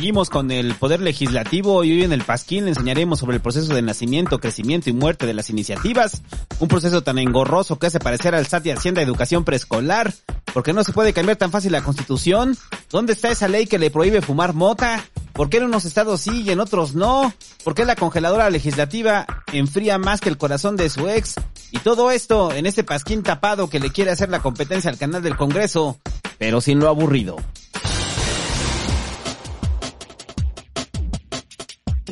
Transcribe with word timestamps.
Seguimos 0.00 0.30
con 0.30 0.50
el 0.50 0.74
Poder 0.76 1.02
Legislativo 1.02 1.84
y 1.84 1.92
hoy 1.92 2.04
en 2.04 2.12
el 2.12 2.24
Pasquín 2.24 2.64
le 2.64 2.70
enseñaremos 2.70 3.18
sobre 3.18 3.36
el 3.36 3.42
proceso 3.42 3.74
de 3.74 3.82
nacimiento, 3.82 4.40
crecimiento 4.40 4.88
y 4.88 4.94
muerte 4.94 5.26
de 5.26 5.34
las 5.34 5.50
iniciativas. 5.50 6.22
Un 6.58 6.68
proceso 6.68 7.02
tan 7.02 7.18
engorroso 7.18 7.78
que 7.78 7.88
hace 7.88 8.00
parecer 8.00 8.34
al 8.34 8.46
SAT 8.46 8.64
y 8.64 8.70
Hacienda 8.70 9.02
Educación 9.02 9.44
Preescolar. 9.44 10.10
porque 10.54 10.72
no 10.72 10.84
se 10.84 10.94
puede 10.94 11.12
cambiar 11.12 11.36
tan 11.36 11.50
fácil 11.50 11.72
la 11.72 11.82
Constitución? 11.82 12.56
¿Dónde 12.88 13.12
está 13.12 13.30
esa 13.30 13.46
ley 13.46 13.66
que 13.66 13.78
le 13.78 13.90
prohíbe 13.90 14.22
fumar 14.22 14.54
mota? 14.54 15.04
¿Por 15.34 15.50
qué 15.50 15.58
en 15.58 15.64
unos 15.64 15.84
estados 15.84 16.22
sí 16.22 16.44
y 16.46 16.50
en 16.50 16.60
otros 16.60 16.94
no? 16.94 17.34
¿Por 17.62 17.74
qué 17.74 17.84
la 17.84 17.94
congeladora 17.94 18.48
legislativa 18.48 19.26
enfría 19.52 19.98
más 19.98 20.22
que 20.22 20.30
el 20.30 20.38
corazón 20.38 20.76
de 20.76 20.88
su 20.88 21.10
ex? 21.10 21.34
Y 21.72 21.78
todo 21.80 22.10
esto 22.10 22.54
en 22.54 22.64
este 22.64 22.84
pasquín 22.84 23.22
tapado 23.22 23.68
que 23.68 23.80
le 23.80 23.90
quiere 23.90 24.12
hacer 24.12 24.30
la 24.30 24.40
competencia 24.40 24.90
al 24.90 24.96
canal 24.96 25.22
del 25.22 25.36
Congreso, 25.36 26.00
pero 26.38 26.62
sin 26.62 26.78
lo 26.78 26.88
aburrido. 26.88 27.36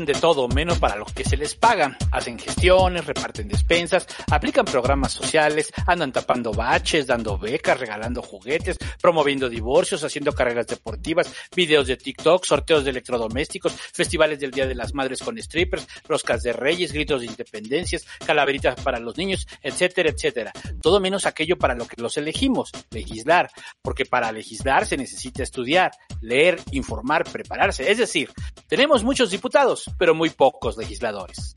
De 0.05 0.15
todo 0.15 0.49
menos 0.49 0.79
para 0.79 0.97
lo 0.97 1.07
que 1.07 1.25
se 1.25 1.37
les 1.37 1.55
pagan. 1.55 1.97
Hacen 2.13 2.39
gestiones, 2.39 3.07
reparten 3.07 3.49
despensas, 3.49 4.07
aplican 4.31 4.65
programas 4.65 5.13
sociales, 5.13 5.73
andan 5.87 6.13
tapando 6.13 6.53
baches, 6.53 7.07
dando 7.07 7.39
becas, 7.39 7.79
regalando 7.79 8.23
juguetes, 8.23 8.77
promoviendo 9.01 9.49
divorcios, 9.49 10.05
haciendo 10.05 10.33
carreras 10.33 10.67
deportivas, 10.67 11.33
videos 11.55 11.87
de 11.87 11.97
TikTok, 11.97 12.45
sorteos 12.45 12.85
de 12.85 12.91
electrodomésticos, 12.91 13.73
festivales 13.73 14.41
del 14.41 14.51
Día 14.51 14.67
de 14.67 14.75
las 14.75 14.95
Madres 14.95 15.21
con 15.21 15.39
strippers, 15.39 15.87
roscas 16.07 16.43
de 16.43 16.53
reyes, 16.53 16.93
gritos 16.93 17.21
de 17.21 17.27
independencias, 17.27 18.07
calaveritas 18.25 18.81
para 18.81 18.99
los 18.99 19.17
niños, 19.17 19.47
etcétera, 19.63 20.11
etcétera. 20.11 20.53
Todo 20.81 21.01
menos 21.01 21.27
aquello 21.27 21.59
para 21.59 21.75
lo 21.75 21.87
que 21.87 22.01
los 22.01 22.17
elegimos, 22.17 22.73
legislar, 22.91 23.51
porque 23.83 24.05
para 24.05 24.33
legislar 24.33 24.87
se 24.87 24.97
necesita 24.97 25.43
estudiar, 25.43 25.93
leer, 26.21 26.61
informar, 26.73 27.25
prepararse. 27.25 27.91
Es 27.91 27.99
decir, 27.99 28.31
tenemos 28.67 29.03
muchos 29.05 29.31
diputados, 29.31 29.88
pero 29.97 30.15
muy 30.15 30.31
pocos 30.31 30.77
legisladores. 30.77 31.55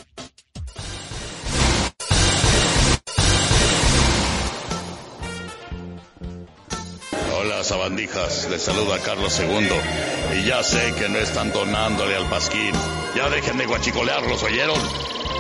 Hola, 7.37 7.63
sabandijas. 7.63 8.47
Les 8.49 8.61
saluda 8.61 8.99
Carlos 8.99 9.39
II. 9.39 10.39
Y 10.39 10.45
ya 10.45 10.63
sé 10.63 10.93
que 10.99 11.09
no 11.09 11.17
están 11.17 11.51
donándole 11.51 12.15
al 12.15 12.29
pasquín. 12.29 12.71
Ya 13.15 13.29
dejen 13.29 13.57
de 13.57 13.65
guachicolearlos, 13.65 14.43
¿oyeron? 14.43 14.79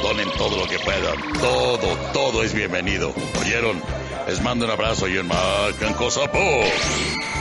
Donen 0.01 0.29
todo 0.31 0.57
lo 0.57 0.67
que 0.67 0.79
puedan. 0.79 1.33
Todo, 1.33 1.95
todo 2.13 2.43
es 2.43 2.53
bienvenido. 2.53 3.13
¿Oyeron? 3.39 3.81
Les 4.27 4.41
mando 4.41 4.65
un 4.65 4.71
abrazo 4.71 5.07
y 5.07 5.17
un 5.17 5.27
marcan 5.27 5.93
cosa 5.93 6.31
por. 6.31 7.40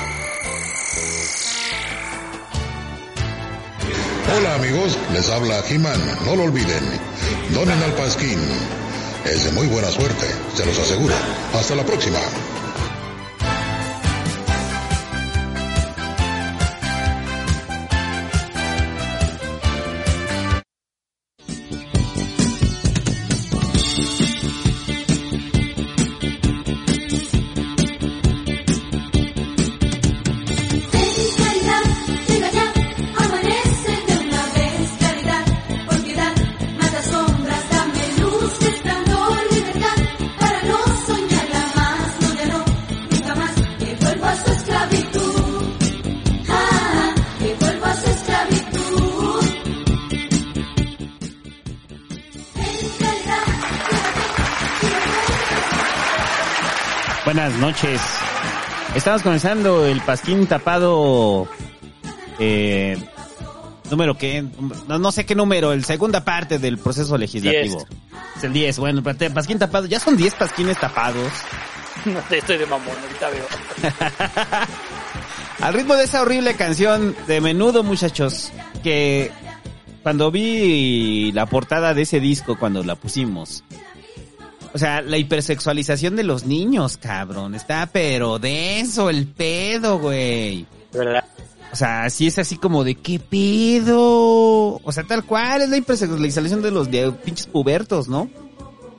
Hola 4.37 4.55
amigos, 4.55 4.97
les 5.13 5.29
habla 5.29 5.61
He-Man. 5.69 6.01
No 6.25 6.37
lo 6.37 6.45
olviden. 6.45 6.85
Donen 7.53 7.83
al 7.83 7.93
Pasquín. 7.95 8.39
Es 9.25 9.45
de 9.45 9.51
muy 9.53 9.67
buena 9.67 9.91
suerte, 9.91 10.27
se 10.55 10.65
los 10.65 10.79
aseguro. 10.79 11.15
Hasta 11.53 11.75
la 11.75 11.85
próxima. 11.85 12.21
Noches. 57.61 58.01
Estamos 58.95 59.23
comenzando 59.23 59.87
el 59.87 60.01
pasquín 60.01 60.47
tapado. 60.47 61.47
Eh, 62.39 62.97
número 63.91 64.17
que. 64.17 64.45
No, 64.89 64.99
no 64.99 65.13
sé 65.13 65.27
qué 65.27 65.35
número, 65.35 65.73
el 65.73 65.85
segunda 65.85 66.25
parte 66.25 66.59
del 66.59 66.79
proceso 66.79 67.17
legislativo. 67.19 67.87
Es 68.37 68.45
el 68.45 68.53
10. 68.53 68.79
Bueno, 68.79 69.03
pasquín 69.03 69.59
tapado. 69.59 69.87
Ya 69.87 70.01
son 70.01 70.17
10 70.17 70.35
pasquines 70.35 70.79
tapados. 70.79 71.31
No 72.07 72.19
te 72.31 72.39
estoy 72.39 72.57
de 72.57 72.65
mamón, 72.65 72.97
ahorita 73.03 73.29
veo. 73.29 73.47
Al 75.61 75.75
ritmo 75.75 75.97
de 75.97 76.05
esa 76.05 76.23
horrible 76.23 76.55
canción 76.55 77.15
de 77.27 77.43
menudo, 77.43 77.83
muchachos. 77.83 78.51
Que 78.83 79.31
cuando 80.03 80.31
vi 80.31 81.31
la 81.33 81.45
portada 81.45 81.93
de 81.93 82.03
ese 82.03 82.19
disco, 82.21 82.59
cuando 82.59 82.83
la 82.85 82.95
pusimos. 82.95 83.65
O 84.73 84.79
sea, 84.79 85.01
la 85.03 85.19
hipersexualización 85.19 86.15
de 86.17 86.23
los 86.23 86.45
niños, 86.47 86.97
cabrón. 86.97 87.55
Está 87.55 87.89
pero 87.93 88.39
denso 88.39 89.11
el 89.11 89.27
pedo, 89.27 89.99
güey. 89.99 90.67
¿Verdad? 90.93 91.25
O 91.73 91.77
sea, 91.77 92.09
sí 92.11 92.27
es 92.27 92.39
así 92.39 92.57
como 92.57 92.83
de 92.85 92.95
qué 92.97 93.19
pedo. 93.21 94.81
O 94.83 94.93
sea, 94.93 95.05
tal 95.05 95.25
cual 95.25 95.63
es 95.63 95.69
la 95.71 95.77
hipersexualización 95.77 96.63
de 96.63 96.71
los 96.71 96.91
de 96.91 97.11
pinches 97.13 97.47
pubertos, 97.47 98.09
¿no? 98.09 98.29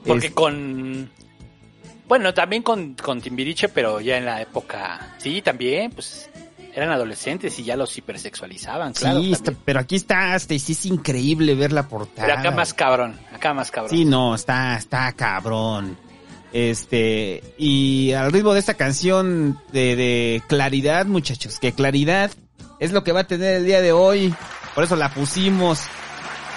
Porque 0.06 0.28
Es- 0.28 0.32
con... 0.32 1.10
Bueno, 2.08 2.34
también 2.34 2.62
con, 2.62 2.94
con 2.94 3.20
Timbiriche, 3.22 3.68
pero 3.70 4.00
ya 4.00 4.18
en 4.18 4.26
la 4.26 4.42
época... 4.42 5.14
Sí, 5.18 5.40
también, 5.40 5.90
pues... 5.92 6.28
Eran 6.74 6.90
adolescentes 6.90 7.58
y 7.58 7.64
ya 7.64 7.76
los 7.76 7.96
hipersexualizaban, 7.98 8.94
claro. 8.94 9.20
sí, 9.20 9.32
está- 9.32 9.52
pero 9.64 9.80
aquí 9.80 9.96
está, 9.96 10.34
este, 10.34 10.58
sí 10.58 10.72
es 10.72 10.86
increíble 10.86 11.54
ver 11.54 11.70
la 11.72 11.86
portada. 11.88 12.26
Pero 12.26 12.38
acá 12.40 12.50
más 12.50 12.72
cabrón, 12.72 13.18
acá 13.32 13.52
más 13.52 13.70
cabrón. 13.70 13.90
Sí, 13.90 14.04
no, 14.06 14.34
está, 14.34 14.76
está 14.76 15.12
cabrón. 15.12 15.98
Este, 16.52 17.42
y 17.58 18.12
al 18.12 18.30
ritmo 18.32 18.52
de 18.54 18.60
esta 18.60 18.74
canción 18.74 19.58
de, 19.72 19.96
de 19.96 20.42
claridad, 20.46 21.06
muchachos, 21.06 21.58
que 21.58 21.72
claridad 21.72 22.30
es 22.78 22.92
lo 22.92 23.04
que 23.04 23.12
va 23.12 23.20
a 23.20 23.26
tener 23.26 23.56
el 23.56 23.64
día 23.66 23.80
de 23.80 23.92
hoy. 23.92 24.34
Por 24.74 24.84
eso 24.84 24.96
la 24.96 25.12
pusimos. 25.12 25.80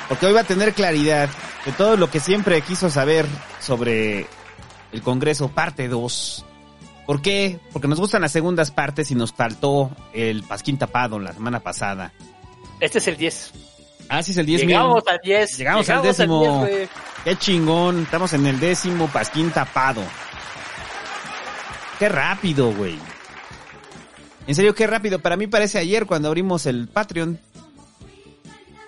Porque 0.10 0.26
hoy 0.28 0.34
va 0.34 0.42
a 0.42 0.46
tener 0.46 0.74
claridad 0.74 1.30
de 1.66 1.72
todo 1.74 1.98
lo 1.98 2.10
que 2.10 2.20
siempre 2.20 2.62
quiso 2.62 2.90
saber 2.90 3.26
sobre 3.60 4.28
el 4.92 5.02
Congreso, 5.02 5.50
parte 5.50 5.88
2. 5.88 6.46
¿Por 7.06 7.22
qué? 7.22 7.60
Porque 7.72 7.88
nos 7.88 8.00
gustan 8.00 8.22
las 8.22 8.32
segundas 8.32 8.72
partes 8.72 9.12
y 9.12 9.16
nos 9.16 9.32
faltó 9.32 9.92
el 10.14 10.44
Pasquín 10.44 10.78
tapado 10.78 11.20
la 11.20 11.34
semana 11.34 11.60
pasada. 11.60 12.12
Este 12.80 12.98
es 12.98 13.08
el 13.08 13.18
10. 13.18 13.52
Ah, 14.10 14.22
sí, 14.24 14.32
es 14.32 14.38
el 14.38 14.46
10 14.46 14.62
Llegamos 14.62 15.04
al 15.08 15.20
10. 15.24 15.58
Llegamos, 15.58 15.90
al 15.90 16.02
décimo. 16.02 16.42
10, 16.42 16.60
güey. 16.60 16.90
Qué 17.24 17.36
chingón. 17.38 18.04
Estamos 18.04 18.34
en 18.34 18.46
el 18.46 18.60
décimo 18.60 19.08
Pasquín 19.08 19.52
tapado. 19.52 20.02
Qué 22.00 22.10
rápido, 22.10 22.74
güey. 22.74 22.98
En 24.48 24.56
serio, 24.56 24.76
qué 24.76 24.86
rápido. 24.86 25.20
Para 25.20 25.38
mí 25.38 25.48
parece 25.48 25.80
ayer 25.80 26.06
cuando 26.06 26.28
abrimos 26.28 26.66
el 26.66 26.88
Patreon. 26.88 27.40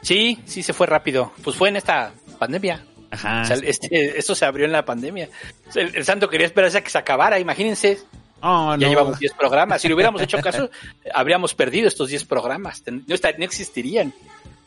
Sí, 0.01 0.39
sí 0.45 0.63
se 0.63 0.73
fue 0.73 0.87
rápido. 0.87 1.31
Pues 1.43 1.55
fue 1.55 1.69
en 1.69 1.77
esta 1.77 2.11
pandemia. 2.37 2.83
Ajá. 3.11 3.41
O 3.41 3.45
sea, 3.45 3.57
este, 3.63 4.17
esto 4.19 4.35
se 4.35 4.45
abrió 4.45 4.65
en 4.65 4.71
la 4.71 4.85
pandemia. 4.85 5.29
O 5.67 5.71
sea, 5.71 5.83
El, 5.83 5.95
el 5.95 6.05
santo 6.05 6.29
quería 6.29 6.45
esperarse 6.47 6.77
a 6.77 6.81
que 6.83 6.89
se 6.89 6.97
acabara, 6.97 7.39
imagínense. 7.39 7.99
Oh, 8.41 8.75
Ya 8.77 8.85
no. 8.85 8.89
llevamos 8.93 9.19
10 9.19 9.33
programas. 9.33 9.81
Si 9.81 9.87
le 9.87 9.93
hubiéramos 9.95 10.21
hecho 10.21 10.37
caso, 10.39 10.69
habríamos 11.13 11.55
perdido 11.55 11.87
estos 11.87 12.09
10 12.09 12.25
programas. 12.25 12.83
No 12.85 13.15
existirían. 13.45 14.13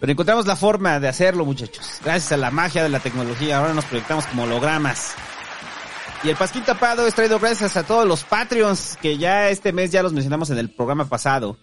Pero 0.00 0.12
encontramos 0.12 0.46
la 0.46 0.56
forma 0.56 0.98
de 0.98 1.08
hacerlo, 1.08 1.44
muchachos. 1.44 2.00
Gracias 2.02 2.32
a 2.32 2.36
la 2.38 2.50
magia 2.50 2.82
de 2.82 2.88
la 2.88 3.00
tecnología, 3.00 3.58
ahora 3.58 3.74
nos 3.74 3.84
proyectamos 3.84 4.26
como 4.26 4.44
hologramas. 4.44 5.12
Y 6.24 6.30
el 6.30 6.36
Pasquín 6.36 6.64
Tapado 6.64 7.06
es 7.06 7.14
traído 7.14 7.38
gracias 7.38 7.76
a 7.76 7.82
todos 7.82 8.06
los 8.06 8.24
Patreons, 8.24 8.98
que 9.00 9.18
ya 9.18 9.50
este 9.50 9.72
mes 9.72 9.90
ya 9.90 10.02
los 10.02 10.12
mencionamos 10.12 10.50
en 10.50 10.58
el 10.58 10.70
programa 10.70 11.06
pasado. 11.08 11.56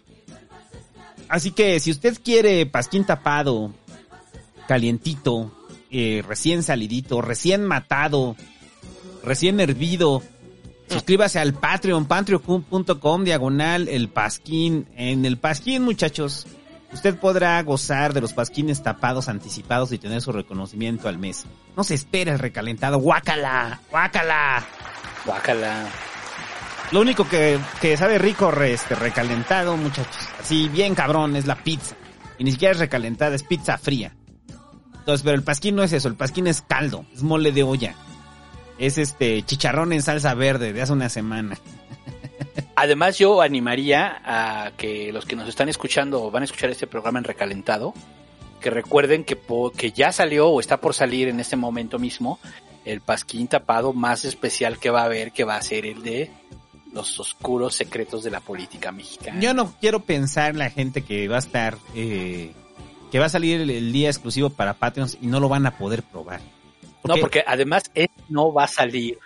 Así 1.30 1.52
que 1.52 1.80
si 1.80 1.92
usted 1.92 2.18
quiere 2.24 2.66
Pasquín 2.68 3.06
Tapado, 3.06 3.74
calientito, 4.68 5.52
eh, 5.92 6.24
recién 6.28 6.64
salidito, 6.64 7.22
recién 7.22 7.66
matado, 7.66 8.36
recién 9.24 9.60
hervido, 9.60 10.22
suscríbase 10.90 11.40
al 11.40 11.54
Patreon, 11.54 12.06
patreon.com, 12.06 13.24
diagonal, 13.24 13.88
el 13.88 14.10
Pasquín. 14.10 14.88
En 14.96 15.26
el 15.26 15.38
Pasquín, 15.38 15.84
muchachos, 15.84 16.48
Usted 16.94 17.18
podrá 17.20 17.62
gozar 17.64 18.14
de 18.14 18.22
los 18.22 18.32
pasquines 18.32 18.82
tapados 18.82 19.28
anticipados 19.28 19.92
y 19.92 19.98
tener 19.98 20.22
su 20.22 20.32
reconocimiento 20.32 21.10
al 21.10 21.18
mes. 21.18 21.46
No 21.76 21.84
se 21.84 21.94
espera 21.96 22.32
el 22.32 22.40
recalentado. 22.40 22.98
¡Guácala! 23.00 23.82
¡Guácala! 23.92 24.66
Guácala. 25.26 25.90
Lo 26.92 27.02
único 27.02 27.28
que, 27.28 27.60
que 27.82 27.98
sabe 27.98 28.18
rico 28.18 28.52
re- 28.52 28.72
este, 28.72 28.96
recalentado, 28.96 29.76
muchachos. 29.76 30.16
Así 30.40 30.70
bien 30.70 30.96
cabrón, 30.96 31.36
es 31.36 31.46
la 31.46 31.56
pizza. 31.62 31.96
Y 32.38 32.46
ni 32.46 32.52
siquiera 32.54 32.72
es 32.72 32.80
recalentada, 32.80 33.36
es 33.36 33.44
pizza 33.44 33.78
fría. 33.78 34.16
Entonces, 35.08 35.24
pero 35.24 35.38
el 35.38 35.44
pasquín 35.44 35.78
no 35.78 35.84
es 35.84 35.94
eso, 35.94 36.10
el 36.10 36.16
pasquín 36.16 36.48
es 36.48 36.62
caldo, 36.62 37.06
es 37.14 37.24
mole 37.24 37.54
de 37.54 37.64
olla. 37.64 37.96
Es 38.78 38.98
este 38.98 39.42
chicharrón 39.42 39.94
en 39.94 40.02
salsa 40.02 40.34
verde 40.34 40.74
de 40.74 40.82
hace 40.82 40.92
una 40.92 41.08
semana. 41.08 41.58
Además, 42.76 43.18
yo 43.18 43.42
animaría 43.42 44.22
a 44.26 44.72
que 44.76 45.14
los 45.14 45.26
que 45.26 45.38
nos 45.38 45.48
están 45.48 45.70
escuchando 45.70 46.22
o 46.22 46.30
van 46.30 46.42
a 46.42 46.46
escuchar 46.46 46.72
este 46.72 46.88
programa 46.88 47.20
en 47.20 47.24
recalentado, 47.24 47.94
que 48.60 48.70
recuerden 48.70 49.24
que, 49.24 49.38
que 49.78 49.94
ya 49.94 50.12
salió 50.12 50.50
o 50.50 50.60
está 50.60 50.82
por 50.82 50.94
salir 50.94 51.30
en 51.30 51.40
este 51.40 51.56
momento 51.56 52.00
mismo 52.00 52.38
el 52.84 53.00
pasquín 53.00 53.48
tapado 53.48 53.94
más 53.94 54.26
especial 54.26 54.78
que 54.78 54.90
va 54.90 55.04
a 55.04 55.06
haber, 55.06 55.32
que 55.32 55.46
va 55.46 55.56
a 55.56 55.62
ser 55.62 55.86
el 55.86 56.04
de 56.04 56.32
los 56.92 57.18
oscuros 57.18 57.76
secretos 57.76 58.26
de 58.26 58.32
la 58.32 58.42
política 58.42 58.92
mexicana. 58.92 59.40
Yo 59.40 59.54
no 59.54 59.74
quiero 59.80 60.02
pensar 60.02 60.52
en 60.52 60.58
la 60.58 60.70
gente 60.70 61.04
que 61.04 61.30
va 61.30 61.38
a 61.38 61.40
estar, 61.40 61.78
eh, 61.96 62.52
que 63.12 63.20
va 63.20 63.26
a 63.26 63.30
salir 63.30 63.62
el, 63.62 63.70
el 63.70 63.92
día 63.94 64.10
exclusivo 64.10 64.50
para 64.50 64.74
Patreons 64.76 65.18
y 65.22 65.28
no 65.28 65.40
lo 65.40 65.50
van 65.50 65.66
a 65.66 65.78
poder 65.78 66.04
probar. 66.04 66.42
no, 67.04 67.16
porque 67.18 67.44
además 67.46 67.84
ese 67.94 68.12
no 68.30 68.52
va 68.54 68.66
a 68.66 68.68
salir. 68.68 69.18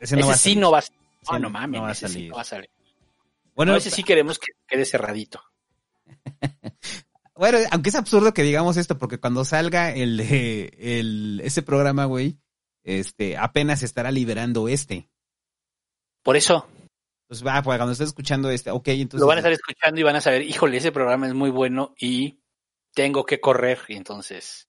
Ese 0.00 0.16
Ese, 0.16 0.16
no 0.16 0.26
va 0.28 0.34
a 0.34 0.36
sí 0.36 0.42
salir. 0.50 0.58
no 0.58 0.70
va 0.70 0.78
a 0.78 0.82
salir. 0.82 1.00
No, 1.30 1.38
no, 1.38 1.50
mames, 1.50 1.78
no 1.78 1.82
va 1.82 1.88
a 1.88 1.92
ese 1.92 2.08
sí 2.08 2.28
no 2.28 2.36
va 2.36 2.42
a 2.42 2.44
salir. 2.44 2.70
Bueno, 3.54 3.72
No, 3.72 3.78
ese 3.78 3.90
sí 3.90 4.02
queremos 4.04 4.38
que 4.38 4.52
quede 4.66 4.84
cerradito. 4.84 5.42
Bueno, 7.36 7.58
aunque 7.72 7.88
es 7.88 7.96
absurdo 7.96 8.32
que 8.32 8.44
digamos 8.44 8.76
esto, 8.76 8.96
porque 8.96 9.18
cuando 9.18 9.44
salga 9.44 9.90
el 9.90 10.20
ese 11.42 11.62
programa, 11.62 12.04
güey, 12.04 12.38
este, 12.84 13.36
apenas 13.36 13.82
estará 13.82 14.12
liberando 14.12 14.68
este. 14.68 15.10
Por 16.22 16.36
eso 16.36 16.68
Pues 17.26 17.44
va, 17.44 17.60
pues 17.62 17.76
cuando 17.76 17.90
estés 17.90 18.08
escuchando 18.08 18.50
este, 18.50 18.70
ok, 18.70 18.86
entonces. 18.86 19.20
lo 19.20 19.26
van 19.26 19.38
a 19.38 19.40
estar 19.40 19.52
escuchando 19.52 20.00
y 20.00 20.04
van 20.04 20.14
a 20.14 20.20
saber, 20.20 20.42
híjole, 20.42 20.76
ese 20.76 20.92
programa 20.92 21.26
es 21.26 21.34
muy 21.34 21.50
bueno 21.50 21.92
y 21.98 22.38
tengo 22.94 23.24
que 23.24 23.40
correr. 23.40 23.80
Y 23.88 23.96
entonces, 23.96 24.68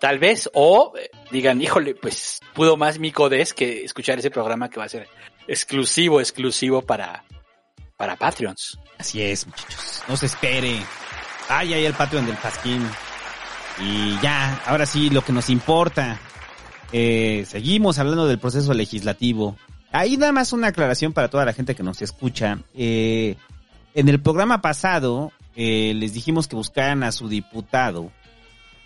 tal 0.00 0.18
vez, 0.18 0.50
o 0.52 0.92
digan, 1.30 1.60
híjole, 1.62 1.94
pues 1.94 2.40
pudo 2.54 2.76
más 2.76 2.98
mi 2.98 3.12
Codes 3.12 3.54
que 3.54 3.84
escuchar 3.84 4.18
ese 4.18 4.30
programa 4.30 4.68
que 4.68 4.78
va 4.78 4.86
a 4.86 4.88
ser 4.90 5.08
exclusivo, 5.46 6.20
exclusivo 6.20 6.82
para, 6.82 7.24
para 7.96 8.16
Patreons. 8.16 8.78
Así 8.98 9.22
es, 9.22 9.46
muchachos. 9.46 10.02
No 10.08 10.16
se 10.16 10.26
espere. 10.26 10.82
Ay, 11.48 11.74
ahí 11.74 11.84
el 11.84 11.94
Patreon 11.94 12.26
del 12.26 12.36
Pasquín. 12.36 12.86
Y 13.80 14.18
ya, 14.20 14.62
ahora 14.66 14.86
sí, 14.86 15.10
lo 15.10 15.22
que 15.22 15.32
nos 15.32 15.50
importa. 15.50 16.20
Eh, 16.92 17.44
seguimos 17.48 17.98
hablando 17.98 18.26
del 18.26 18.38
proceso 18.38 18.72
legislativo. 18.72 19.56
Ahí 19.90 20.16
nada 20.16 20.32
más 20.32 20.52
una 20.52 20.68
aclaración 20.68 21.12
para 21.12 21.28
toda 21.28 21.44
la 21.44 21.52
gente 21.52 21.74
que 21.74 21.82
nos 21.82 22.02
escucha. 22.02 22.58
Eh, 22.74 23.36
en 23.94 24.08
el 24.08 24.20
programa 24.20 24.60
pasado 24.60 25.32
eh, 25.56 25.92
les 25.94 26.12
dijimos 26.12 26.48
que 26.48 26.56
buscaran 26.56 27.02
a 27.02 27.12
su 27.12 27.28
diputado. 27.28 28.10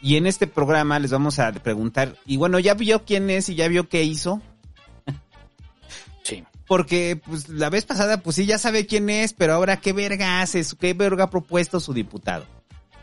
Y 0.00 0.16
en 0.16 0.26
este 0.26 0.46
programa 0.46 0.98
les 0.98 1.10
vamos 1.10 1.38
a 1.38 1.52
preguntar, 1.52 2.16
y 2.24 2.36
bueno, 2.36 2.58
¿ya 2.58 2.74
vio 2.74 3.04
quién 3.04 3.30
es 3.30 3.48
y 3.48 3.56
ya 3.56 3.68
vio 3.68 3.88
qué 3.88 4.04
hizo? 4.04 4.40
Sí. 6.22 6.44
Porque 6.66 7.18
pues 7.24 7.48
la 7.48 7.70
vez 7.70 7.86
pasada 7.86 8.18
pues 8.18 8.36
sí 8.36 8.44
ya 8.44 8.58
sabe 8.58 8.84
quién 8.84 9.08
es, 9.08 9.32
pero 9.32 9.54
ahora 9.54 9.78
qué 9.78 9.94
verga 9.94 10.42
hace, 10.42 10.62
qué 10.78 10.92
verga 10.92 11.24
ha 11.24 11.30
propuesto 11.30 11.80
su 11.80 11.94
diputado. 11.94 12.44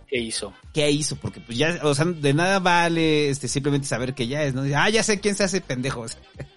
¿Qué 0.07 0.19
hizo? 0.19 0.53
¿Qué 0.73 0.91
hizo? 0.91 1.15
Porque 1.15 1.39
pues 1.39 1.57
ya, 1.57 1.79
o 1.81 1.95
sea, 1.95 2.05
de 2.05 2.33
nada 2.35 2.59
vale 2.59 3.29
este 3.29 3.47
simplemente 3.47 3.87
saber 3.87 4.13
que 4.13 4.27
ya 4.27 4.43
es, 4.43 4.53
¿no? 4.53 4.61
Ah, 4.77 4.89
ya 4.91 5.01
sé 5.01 5.19
quién 5.19 5.35
se 5.35 5.43
hace 5.43 5.61
pendejo. 5.61 6.05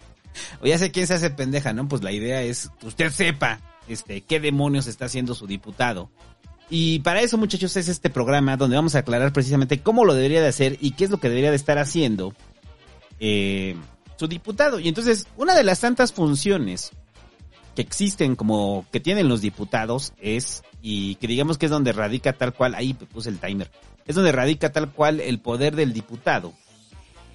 o 0.60 0.66
ya 0.66 0.76
sé 0.78 0.90
quién 0.90 1.06
se 1.06 1.14
hace 1.14 1.31
pendeja, 1.31 1.72
¿no? 1.72 1.88
Pues 1.88 2.02
la 2.02 2.12
idea 2.12 2.43
es 2.43 2.70
que 2.78 2.87
usted 2.87 3.10
sepa 3.10 3.60
este 3.88 4.20
qué 4.20 4.40
demonios 4.40 4.87
está 4.87 5.06
haciendo 5.06 5.34
su 5.34 5.46
diputado. 5.46 6.10
Y 6.70 6.99
para 7.00 7.23
eso, 7.23 7.38
muchachos, 7.38 7.76
es 7.76 7.88
este 7.88 8.11
programa 8.11 8.56
donde 8.56 8.76
vamos 8.76 8.94
a 8.94 8.99
aclarar 8.99 9.32
precisamente 9.32 9.81
cómo 9.81 10.05
lo 10.05 10.15
debería 10.15 10.43
de 10.43 10.49
hacer 10.49 10.76
y 10.81 10.93
qué 10.93 11.05
es 11.05 11.11
lo 11.11 11.19
que 11.19 11.29
debería 11.29 11.50
de 11.50 11.56
estar 11.56 11.79
haciendo 11.79 12.35
eh, 13.20 13.75
su 14.17 14.29
diputado. 14.29 14.79
Y 14.79 14.88
entonces, 14.88 15.26
una 15.37 15.55
de 15.55 15.65
las 15.65 15.81
tantas 15.81 16.12
funciones 16.12 16.93
que 17.75 17.82
existen 17.82 18.37
como 18.37 18.84
que 18.93 19.01
tienen 19.01 19.29
los 19.29 19.41
diputados 19.41 20.13
es, 20.20 20.63
y 20.82 21.15
que 21.17 21.27
digamos 21.27 21.56
que 21.56 21.67
es 21.67 21.70
donde 21.70 21.93
radica 21.93 22.32
tal 22.34 22.53
cual, 22.53 22.75
ahí 22.75 22.93
puse 22.93 23.31
el 23.31 23.39
timer, 23.39 23.70
es 24.05 24.15
donde 24.15 24.32
radica 24.32 24.70
tal 24.70 24.93
cual 24.93 25.20
el 25.20 25.39
poder 25.39 25.75
del 25.75 25.93
diputado, 25.93 26.53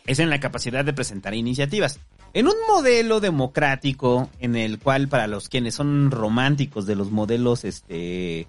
es 0.06 0.20
en 0.20 0.30
la 0.30 0.40
capacidad 0.40 0.86
de 0.86 0.94
presentar 0.94 1.34
iniciativas. 1.34 2.00
En 2.34 2.48
un 2.48 2.56
modelo 2.68 3.20
democrático 3.20 4.30
en 4.40 4.56
el 4.56 4.80
cual 4.80 5.08
para 5.08 5.28
los 5.28 5.50
quienes 5.50 5.76
son 5.76 6.12
románticos 6.12 6.86
de 6.86 6.96
los 6.96 7.12
modelos 7.12 7.64
este 7.64 8.48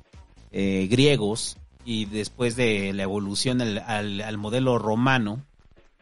eh, 0.57 0.87
griegos 0.89 1.59
y 1.85 2.05
después 2.07 2.55
de 2.57 2.93
la 2.95 3.03
evolución 3.03 3.61
al, 3.61 3.79
al- 3.79 4.21
al 4.21 4.39
modelo 4.39 4.79
romano, 4.79 5.45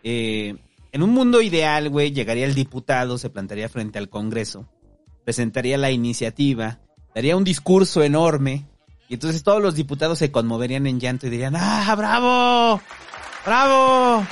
eh, 0.04 0.56
en 0.92 1.02
un 1.02 1.11
mundo 1.11 1.40
ideal, 1.40 1.88
güey, 1.88 2.12
llegaría 2.12 2.44
el 2.44 2.54
diputado, 2.54 3.16
se 3.18 3.30
plantaría 3.30 3.68
frente 3.71 3.99
al 3.99 4.09
Congreso, 4.11 4.68
presentaría 5.25 5.78
la 5.78 5.90
iniciativa, 5.90 6.78
daría 7.14 7.35
un 7.37 7.44
discurso 7.44 8.02
enorme, 8.02 8.66
y 9.09 9.14
entonces 9.14 9.42
todos 9.42 9.62
los 9.62 9.75
diputados 9.75 10.18
se 10.18 10.30
conmoverían 10.30 10.87
en 10.87 11.00
llanto 11.00 11.26
y 11.26 11.30
dirían, 11.30 11.54
¡ah, 11.56 11.94
bravo! 11.97 12.80
¡Bravo! 13.47 14.26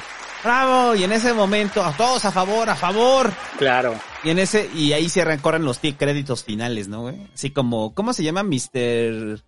¡Bravo! 0.45 0.95
Y 0.95 1.05
en 1.05 1.13
ese 1.13 1.33
momento, 1.35 1.83
a 1.85 1.93
todos 1.97 2.25
a 2.25 2.31
favor, 2.33 2.69
a 2.71 2.77
favor. 2.77 3.33
Claro. 3.59 3.95
Y 4.23 4.31
en 4.31 4.39
ese, 4.39 4.71
y 4.75 4.93
ahí 4.93 5.09
se 5.09 5.25
corren 5.39 5.65
los 5.65 5.79
créditos 5.79 6.45
finales, 6.45 6.89
¿no, 6.89 7.03
güey? 7.03 7.17
Así 7.35 7.51
como, 7.51 7.95
¿cómo 7.95 8.13
se 8.13 8.23
llama? 8.23 8.43
Mr. 8.43 9.43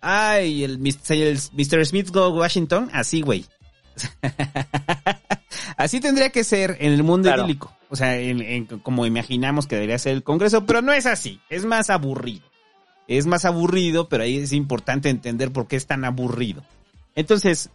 Ay, 0.00 0.64
el, 0.64 0.78
Mr. 0.78 1.12
el 1.12 1.38
Mr. 1.52 1.84
Smith 1.86 2.10
Go 2.10 2.28
Washington, 2.30 2.88
así, 2.92 3.20
güey. 3.20 3.44
así 5.76 6.00
tendría 6.00 6.30
que 6.30 6.44
ser 6.44 6.76
en 6.80 6.92
el 6.92 7.02
mundo 7.02 7.28
Claro. 7.28 7.42
idílico. 7.44 7.72
O 7.88 7.96
sea, 7.96 8.16
en- 8.18 8.40
en- 8.40 8.66
como 8.66 9.04
imaginamos 9.06 9.66
que 9.66 9.74
debería 9.76 9.98
ser 9.98 10.12
el 10.12 10.22
Congreso, 10.22 10.64
pero 10.64 10.80
no 10.82 10.92
es 10.92 11.06
así. 11.06 11.40
Es 11.48 11.64
más 11.64 11.90
aburrido. 11.90 12.44
Es 13.08 13.26
más 13.26 13.44
aburrido, 13.44 14.08
pero 14.08 14.22
ahí 14.22 14.36
es 14.38 14.52
importante 14.52 15.10
entender 15.10 15.52
por 15.52 15.66
qué 15.66 15.76
es 15.76 15.86
tan 15.86 16.04
aburrido. 16.04 16.62
Entonces, 17.16 17.68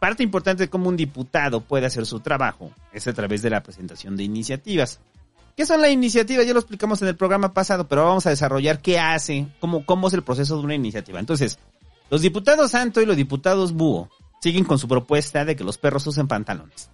parte 0.00 0.22
importante 0.22 0.64
de 0.64 0.70
cómo 0.70 0.88
un 0.88 0.96
diputado 0.96 1.60
puede 1.60 1.86
hacer 1.86 2.06
su 2.06 2.20
trabajo 2.20 2.72
es 2.92 3.06
a 3.06 3.12
través 3.12 3.42
de 3.42 3.50
la 3.50 3.62
presentación 3.62 4.16
de 4.16 4.24
iniciativas. 4.24 5.00
¿Qué 5.56 5.66
son 5.66 5.80
las 5.80 5.90
iniciativas? 5.90 6.46
Ya 6.46 6.52
lo 6.52 6.58
explicamos 6.58 7.00
en 7.02 7.08
el 7.08 7.16
programa 7.16 7.54
pasado, 7.54 7.86
pero 7.86 8.04
vamos 8.04 8.26
a 8.26 8.30
desarrollar 8.30 8.80
qué 8.80 8.98
hace, 8.98 9.46
cómo, 9.60 9.86
cómo 9.86 10.08
es 10.08 10.14
el 10.14 10.22
proceso 10.22 10.56
de 10.58 10.64
una 10.64 10.74
iniciativa. 10.74 11.20
Entonces, 11.20 11.58
los 12.10 12.22
diputados 12.22 12.72
Santo 12.72 13.00
y 13.00 13.06
los 13.06 13.16
diputados 13.16 13.72
Búho 13.72 14.10
siguen 14.40 14.64
con 14.64 14.78
su 14.78 14.88
propuesta 14.88 15.44
de 15.44 15.54
que 15.54 15.64
los 15.64 15.78
perros 15.78 16.06
usen 16.06 16.26
pantalones. 16.26 16.90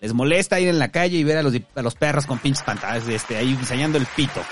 Les 0.00 0.12
molesta 0.12 0.60
ir 0.60 0.68
en 0.68 0.78
la 0.78 0.90
calle 0.90 1.16
y 1.16 1.24
ver 1.24 1.38
a 1.38 1.42
los, 1.42 1.54
a 1.74 1.82
los 1.82 1.94
perros 1.94 2.26
con 2.26 2.38
pinches 2.38 2.62
pantalones, 2.62 3.08
este, 3.08 3.36
ahí 3.36 3.56
enseñando 3.58 3.96
el 3.96 4.06
pito. 4.06 4.42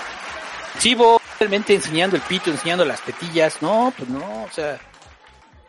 Vos 0.97 1.21
realmente 1.39 1.75
enseñando 1.75 2.15
el 2.15 2.21
pito, 2.23 2.49
enseñando 2.49 2.83
las 2.85 3.01
tetillas. 3.01 3.61
No, 3.61 3.93
pues 3.95 4.09
no, 4.09 4.43
o 4.43 4.49
sea. 4.51 4.79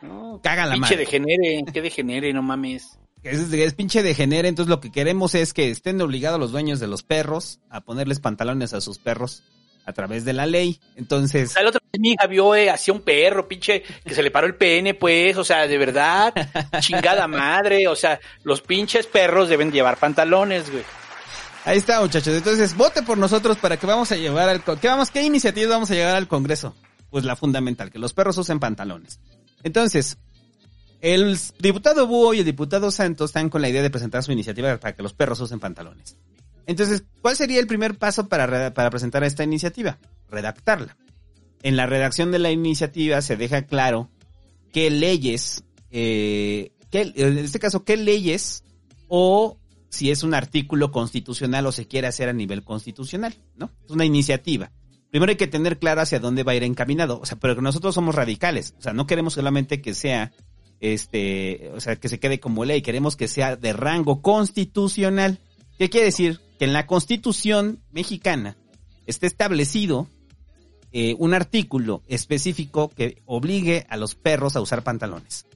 No, 0.00 0.41
Caga 0.43 0.67
la 0.67 0.75
pinche 0.75 0.95
madre. 0.95 0.97
degenere, 0.97 1.64
que 1.73 1.83
degenere, 1.83 2.33
no 2.33 2.43
mames. 2.43 2.99
Es, 3.25 3.52
es 3.52 3.75
pinche 3.75 4.02
de 4.02 4.14
genere, 4.14 4.49
entonces 4.49 4.69
lo 4.71 4.81
que 4.81 4.93
queremos 4.93 5.35
es 5.35 5.52
que 5.52 5.71
estén 5.71 6.00
obligados 6.00 6.38
los 6.38 6.52
dueños 6.52 6.78
de 6.78 6.87
los 6.87 7.02
perros 7.02 7.59
a 7.71 7.81
ponerles 7.81 8.21
pantalones 8.21 8.75
a 8.75 8.81
sus 8.81 8.99
perros 8.99 9.43
a 9.87 9.93
través 9.93 10.25
de 10.25 10.33
la 10.33 10.47
ley. 10.47 10.81
O 10.81 10.99
Entonces, 10.99 11.52
sea, 11.52 11.62
el 11.62 11.69
otro 11.69 11.81
día 11.93 12.00
mi 12.00 12.11
hija 12.12 12.26
vio 12.26 12.54
eh, 12.54 12.71
hacía 12.71 12.95
un 12.95 13.00
perro, 13.00 13.47
pinche, 13.49 13.83
que 14.04 14.14
se 14.14 14.23
le 14.23 14.31
paró 14.31 14.47
el 14.47 14.57
pene, 14.57 14.95
pues, 14.95 15.37
o 15.37 15.45
sea, 15.45 15.66
de 15.66 15.78
verdad, 15.78 16.33
chingada 16.81 17.26
madre, 17.26 17.88
o 17.88 17.97
sea, 17.97 18.21
los 18.43 18.61
pinches 18.61 19.07
perros 19.07 19.49
deben 19.49 19.73
llevar 19.73 19.99
pantalones, 19.99 20.71
güey. 20.71 20.85
ahí 21.64 21.78
está, 21.78 22.00
muchachos. 22.00 22.35
Entonces, 22.35 22.76
vote 22.76 23.02
por 23.02 23.19
nosotros 23.19 23.57
para 23.59 23.76
que 23.76 23.87
vamos 23.87 24.11
a 24.12 24.16
llevar 24.16 24.49
al 24.49 24.62
¿qué 24.62 24.88
vamos 24.88 25.11
qué 25.11 25.23
iniciativa 25.23 25.71
vamos 25.71 25.90
a 25.90 25.95
llevar 25.95 26.16
al 26.16 26.28
Congreso? 26.28 26.75
Pues 27.11 27.25
la 27.25 27.37
fundamental, 27.37 27.90
que 27.90 27.99
los 27.99 28.12
perros 28.12 28.37
usen 28.38 28.59
pantalones. 28.59 29.21
Entonces, 29.62 30.19
el 31.04 31.38
diputado 31.58 32.06
Búho 32.06 32.32
y 32.32 32.38
el 32.38 32.44
diputado 32.46 32.90
Santos 32.90 33.30
están 33.30 33.50
con 33.50 33.61
la 33.61 33.68
idea 33.68 33.82
de 33.82 33.90
presentar 33.90 34.23
su 34.25 34.32
iniciativa 34.32 34.78
para 34.78 34.96
que 34.96 35.02
los 35.02 35.12
perros 35.12 35.38
usen 35.40 35.61
pantalones. 35.61 36.16
Entonces, 36.66 37.04
¿cuál 37.20 37.37
sería 37.37 37.61
el 37.61 37.66
primer 37.66 37.99
paso 37.99 38.26
para, 38.26 38.73
para 38.73 38.88
presentar 38.88 39.23
esta 39.23 39.44
iniciativa? 39.44 39.99
Redactarla. 40.30 40.96
En 41.62 41.76
la 41.76 41.87
redacción 41.87 42.32
de 42.32 42.38
la 42.38 42.50
iniciativa 42.50 43.20
se 43.20 43.37
deja 43.37 43.66
claro 43.66 44.08
qué 44.73 44.88
leyes, 44.88 45.62
eh, 45.90 46.73
qué- 46.90 47.12
en 47.16 47.37
este 47.37 47.58
caso, 47.58 47.84
qué 47.84 47.99
leyes 47.99 48.64
o 49.08 49.58
si 49.90 50.11
es 50.11 50.23
un 50.23 50.32
artículo 50.32 50.90
constitucional 50.90 51.66
o 51.66 51.73
se 51.73 51.87
quiere 51.87 52.06
hacer 52.06 52.30
a 52.30 52.32
nivel 52.32 52.64
constitucional, 52.64 53.34
¿no? 53.56 53.70
Es 53.84 53.90
una 53.90 54.06
iniciativa. 54.06 54.73
Primero 55.11 55.30
hay 55.30 55.37
que 55.37 55.46
tener 55.46 55.78
claro 55.78 56.00
hacia 56.00 56.18
dónde 56.18 56.44
va 56.44 56.52
a 56.52 56.54
ir 56.56 56.64
encaminado, 56.64 57.20
o 57.20 57.26
sea, 57.26 57.38
pero 57.38 57.61
nosotros 57.61 57.94
somos 57.94 58.14
radicales, 58.14 58.75
o 58.78 58.82
sea, 58.82 58.94
no 58.94 59.06
queremos 59.06 59.34
solamente 59.34 59.80
que 59.82 59.92
sea, 59.94 60.32
este, 60.93 61.71
o 61.75 61.81
sea, 61.81 61.97
que 61.97 62.11
se 62.11 62.21
quede 62.21 62.41
como 62.41 62.67
ley, 62.67 62.83
queremos 62.83 63.17
que 63.17 63.26
sea 63.26 63.57
de 63.57 63.73
rango 63.73 64.21
constitucional. 64.21 65.38
¿Qué 65.79 65.88
quiere 65.88 66.07
decir? 66.07 66.41
Que 66.59 66.67
en 66.67 66.75
la 66.75 66.87
constitución 66.87 67.81
mexicana 67.91 68.59
esté 69.07 69.26
establecido 69.26 70.09
eh, 70.93 71.14
un 71.19 71.33
artículo 71.33 72.03
específico 72.07 72.91
que 72.95 73.23
obligue 73.25 73.87
a 73.88 73.97
los 73.97 74.14
perros 74.14 74.57
a 74.57 74.61
usar 74.61 74.85
pantalones. 74.85 75.47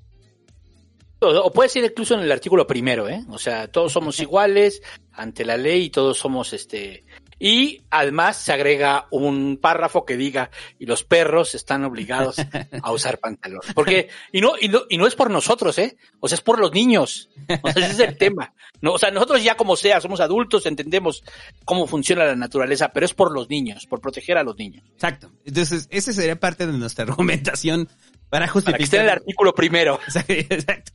O, 1.21 1.29
o 1.29 1.53
puede 1.53 1.69
ser 1.69 1.85
incluso 1.85 2.15
en 2.15 2.21
el 2.21 2.33
artículo 2.33 2.67
primero, 2.67 3.07
¿eh? 3.07 3.23
O 3.29 3.39
sea, 3.39 3.69
todos 3.69 3.93
somos 3.93 4.19
iguales 4.21 4.81
ante 5.13 5.45
la 5.45 5.59
ley 5.59 5.85
y 5.85 5.91
todos 5.91 6.17
somos 6.17 6.55
este. 6.55 7.05
Y 7.39 7.83
además 7.91 8.37
se 8.37 8.53
agrega 8.53 9.07
un 9.11 9.59
párrafo 9.61 10.05
que 10.05 10.17
diga 10.17 10.51
y 10.79 10.87
los 10.87 11.05
perros 11.05 11.55
están 11.55 11.85
obligados 11.85 12.37
a 12.83 12.93
usar 12.93 13.19
pantalón. 13.21 13.61
Porque 13.75 14.09
y 14.33 14.41
no 14.41 14.55
y 14.61 14.69
no 14.69 14.83
y 14.89 14.99
no 14.99 15.07
es 15.07 15.15
por 15.15 15.31
nosotros, 15.31 15.79
¿eh? 15.79 15.97
O 16.21 16.29
sea, 16.29 16.37
es 16.37 16.41
por 16.41 16.59
los 16.59 16.73
niños. 16.73 17.31
O 17.63 17.73
sea, 17.73 17.85
ese 17.85 17.93
es 17.93 18.01
el 18.01 18.17
tema. 18.17 18.55
No, 18.81 18.93
o 18.93 18.99
sea, 18.99 19.11
nosotros 19.11 19.43
ya 19.43 19.57
como 19.57 19.77
sea 19.77 20.01
somos 20.01 20.21
adultos, 20.21 20.67
entendemos 20.67 21.25
cómo 21.65 21.87
funciona 21.87 22.25
la 22.25 22.37
naturaleza, 22.37 22.93
pero 22.93 23.07
es 23.07 23.15
por 23.15 23.33
los 23.33 23.49
niños, 23.49 23.87
por 23.87 24.01
proteger 24.01 24.39
a 24.39 24.43
los 24.43 24.57
niños. 24.57 24.85
Exacto. 24.95 25.31
Entonces, 25.45 25.89
esa 25.91 26.13
sería 26.13 26.39
parte 26.39 26.67
de 26.67 26.73
nuestra 26.73 27.05
argumentación 27.09 27.89
para 28.31 28.49
justificar. 28.49 28.73
Para 28.73 28.79
que 28.79 28.85
esté 28.85 28.97
en 28.97 29.03
el 29.05 29.11
artículo 29.11 29.55
primero. 29.55 30.01
Exacto. 30.29 30.93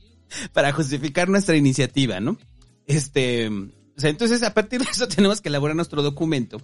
Para 0.52 0.72
justificar 0.72 1.28
nuestra 1.28 1.56
iniciativa, 1.56 2.20
¿no? 2.20 2.38
Este, 2.86 3.50
o 3.96 4.00
sea, 4.00 4.10
entonces 4.10 4.42
a 4.42 4.54
partir 4.54 4.80
de 4.82 4.90
eso 4.90 5.08
tenemos 5.08 5.40
que 5.40 5.48
elaborar 5.48 5.76
nuestro 5.76 6.02
documento. 6.02 6.60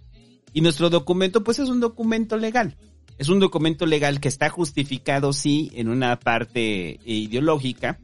Y 0.52 0.62
nuestro 0.62 0.90
documento, 0.90 1.44
pues 1.44 1.58
es 1.60 1.68
un 1.68 1.80
documento 1.80 2.36
legal. 2.36 2.76
Es 3.18 3.28
un 3.28 3.38
documento 3.38 3.86
legal 3.86 4.18
que 4.20 4.28
está 4.28 4.48
justificado, 4.48 5.32
sí, 5.32 5.70
en 5.74 5.88
una 5.88 6.18
parte 6.18 6.98
ideológica. 7.04 8.00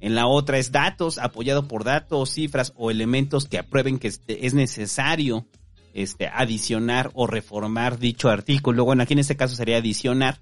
En 0.00 0.14
la 0.14 0.26
otra 0.26 0.58
es 0.58 0.72
datos, 0.72 1.18
apoyado 1.18 1.68
por 1.68 1.84
datos, 1.84 2.30
cifras 2.30 2.72
o 2.76 2.90
elementos 2.90 3.46
que 3.48 3.58
aprueben 3.58 3.98
que 3.98 4.08
este- 4.08 4.46
es 4.46 4.54
necesario 4.54 5.46
este, 5.92 6.28
adicionar 6.28 7.10
o 7.14 7.26
reformar 7.26 7.98
dicho 7.98 8.28
artículo. 8.30 8.84
Bueno, 8.84 9.02
aquí 9.02 9.12
en 9.12 9.18
este 9.18 9.36
caso 9.36 9.56
sería 9.56 9.78
adicionar. 9.78 10.38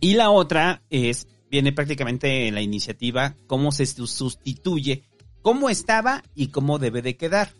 Y 0.00 0.14
la 0.14 0.30
otra 0.30 0.82
es, 0.90 1.26
viene 1.50 1.72
prácticamente 1.72 2.46
en 2.46 2.54
la 2.54 2.60
iniciativa, 2.62 3.34
cómo 3.46 3.72
se 3.72 3.86
su- 3.86 4.06
sustituye, 4.06 5.02
cómo 5.42 5.70
estaba 5.70 6.22
y 6.34 6.48
cómo 6.48 6.78
debe 6.78 7.02
de 7.02 7.16
quedar. 7.16 7.52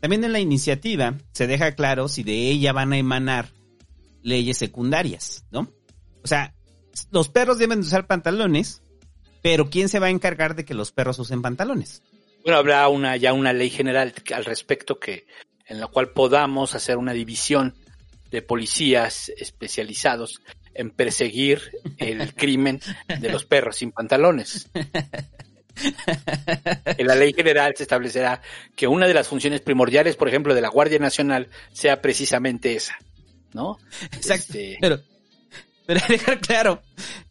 También 0.00 0.24
en 0.24 0.32
la 0.32 0.40
iniciativa 0.40 1.14
se 1.32 1.46
deja 1.46 1.72
claro 1.72 2.08
si 2.08 2.22
de 2.22 2.50
ella 2.50 2.72
van 2.72 2.92
a 2.92 2.98
emanar 2.98 3.48
leyes 4.22 4.58
secundarias, 4.58 5.44
¿no? 5.50 5.68
O 6.22 6.26
sea, 6.26 6.54
los 7.10 7.28
perros 7.28 7.58
deben 7.58 7.80
de 7.80 7.86
usar 7.86 8.06
pantalones, 8.06 8.82
pero 9.42 9.70
¿quién 9.70 9.88
se 9.88 9.98
va 9.98 10.06
a 10.06 10.10
encargar 10.10 10.54
de 10.54 10.64
que 10.64 10.74
los 10.74 10.92
perros 10.92 11.18
usen 11.18 11.42
pantalones? 11.42 12.02
Bueno, 12.44 12.58
habrá 12.58 12.88
una 12.88 13.16
ya 13.16 13.32
una 13.32 13.52
ley 13.52 13.70
general 13.70 14.12
al 14.34 14.44
respecto 14.44 14.98
que 14.98 15.26
en 15.66 15.80
la 15.80 15.86
cual 15.86 16.10
podamos 16.10 16.74
hacer 16.74 16.96
una 16.96 17.12
división 17.12 17.74
de 18.30 18.42
policías 18.42 19.30
especializados 19.36 20.40
en 20.74 20.90
perseguir 20.90 21.60
el 21.98 22.34
crimen 22.34 22.80
de 23.20 23.30
los 23.30 23.44
perros 23.44 23.76
sin 23.76 23.92
pantalones. 23.92 24.68
En 26.84 27.06
la 27.06 27.14
ley 27.14 27.32
general 27.32 27.74
se 27.76 27.84
establecerá 27.84 28.42
que 28.76 28.86
una 28.86 29.06
de 29.06 29.14
las 29.14 29.28
funciones 29.28 29.60
primordiales, 29.60 30.16
por 30.16 30.28
ejemplo, 30.28 30.54
de 30.54 30.60
la 30.60 30.68
Guardia 30.68 30.98
Nacional 30.98 31.48
sea 31.72 32.00
precisamente 32.02 32.74
esa, 32.74 32.96
¿no? 33.52 33.78
Exacto. 34.12 34.58
Este, 34.58 34.78
Pero, 34.80 35.00
pero 35.86 36.00
dejar 36.08 36.40
claro 36.40 36.82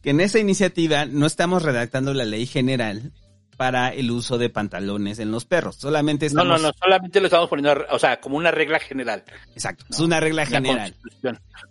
que 0.02 0.10
en 0.10 0.20
esa 0.20 0.38
iniciativa 0.38 1.06
no 1.06 1.26
estamos 1.26 1.62
redactando 1.62 2.14
la 2.14 2.24
ley 2.24 2.46
general 2.46 3.12
para 3.56 3.90
el 3.90 4.10
uso 4.10 4.38
de 4.38 4.50
pantalones 4.50 5.18
en 5.18 5.30
los 5.30 5.44
perros. 5.44 5.76
Solamente 5.76 6.26
no, 6.26 6.42
estamos... 6.42 6.60
no, 6.60 6.68
no, 6.68 6.74
solamente 6.76 7.20
lo 7.20 7.26
estamos 7.26 7.48
poniendo, 7.48 7.84
o 7.90 7.98
sea, 7.98 8.20
como 8.20 8.36
una 8.36 8.50
regla 8.50 8.80
general. 8.80 9.22
Exacto. 9.52 9.84
Es 9.88 10.00
una 10.00 10.18
regla 10.18 10.42
en 10.42 10.50
la 10.50 10.60
general. 10.60 10.94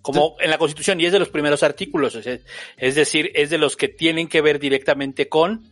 Como 0.02 0.38
en 0.40 0.50
la 0.50 0.58
Constitución, 0.58 1.02
y 1.02 1.06
es 1.06 1.12
de 1.12 1.20
los 1.20 1.30
primeros 1.30 1.64
artículos, 1.64 2.16
o 2.16 2.22
sea, 2.22 2.40
es 2.78 2.96
decir, 2.96 3.32
es 3.36 3.50
de 3.50 3.58
los 3.58 3.76
que 3.76 3.90
tienen 3.90 4.28
que 4.28 4.42
ver 4.42 4.60
directamente 4.60 5.28
con 5.28 5.66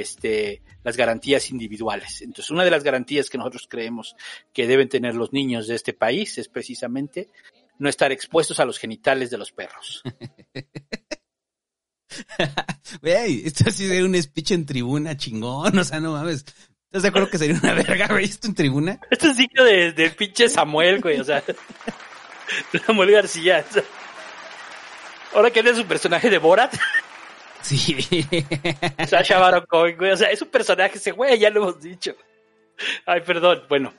este 0.00 0.62
las 0.82 0.96
garantías 0.96 1.50
individuales. 1.50 2.22
Entonces, 2.22 2.50
una 2.50 2.64
de 2.64 2.70
las 2.70 2.84
garantías 2.84 3.30
que 3.30 3.38
nosotros 3.38 3.66
creemos 3.68 4.14
que 4.52 4.66
deben 4.66 4.88
tener 4.88 5.14
los 5.14 5.32
niños 5.32 5.66
de 5.66 5.74
este 5.74 5.92
país 5.92 6.38
es 6.38 6.48
precisamente 6.48 7.28
no 7.78 7.88
estar 7.88 8.12
expuestos 8.12 8.60
a 8.60 8.64
los 8.64 8.78
genitales 8.78 9.30
de 9.30 9.38
los 9.38 9.52
perros. 9.52 10.02
Güey, 13.02 13.42
esto 13.44 13.64
sí 13.70 13.86
sería 13.86 14.04
un 14.04 14.20
speech 14.20 14.52
en 14.52 14.64
tribuna 14.64 15.16
chingón, 15.16 15.76
o 15.76 15.84
sea, 15.84 16.00
no 16.00 16.12
mames. 16.12 16.46
¿Estás 16.86 17.02
de 17.02 17.08
acuerdo 17.08 17.28
que 17.28 17.36
sería 17.36 17.58
una 17.62 17.74
verga, 17.74 18.06
güey, 18.06 18.24
esto 18.24 18.46
en 18.46 18.54
tribuna? 18.54 19.00
Esto 19.10 19.26
es 19.26 19.36
digno 19.36 19.64
de, 19.64 19.92
de 19.92 20.10
pinche 20.10 20.48
Samuel, 20.48 21.00
güey, 21.00 21.20
o 21.20 21.24
sea, 21.24 21.42
Samuel 22.86 23.10
García. 23.10 23.64
o 23.68 23.72
sea. 23.72 23.82
Ahora 25.34 25.50
que 25.50 25.60
él 25.60 25.66
es 25.66 25.78
un 25.78 25.86
personaje 25.86 26.30
de 26.30 26.38
Borat, 26.38 26.74
Sí. 27.66 27.96
Sasha 29.08 29.40
Baron 29.40 29.66
Cohen, 29.66 29.96
güey, 29.96 30.12
o 30.12 30.16
sea, 30.16 30.30
es 30.30 30.40
un 30.40 30.48
personaje 30.48 30.98
ese 30.98 31.10
güey, 31.10 31.36
ya 31.36 31.50
lo 31.50 31.62
hemos 31.62 31.80
dicho. 31.80 32.14
Ay, 33.04 33.22
perdón, 33.22 33.62
bueno. 33.68 33.92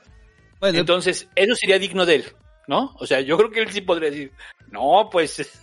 Bueno, 0.58 0.78
Entonces, 0.78 1.28
eso 1.34 1.54
sería 1.54 1.78
digno 1.78 2.06
de 2.06 2.14
él, 2.16 2.24
¿no? 2.66 2.94
O 2.98 3.06
sea, 3.06 3.20
yo 3.20 3.36
creo 3.36 3.50
que 3.50 3.60
él 3.60 3.70
sí 3.70 3.82
podría 3.82 4.10
decir, 4.10 4.32
no, 4.70 5.08
pues, 5.12 5.60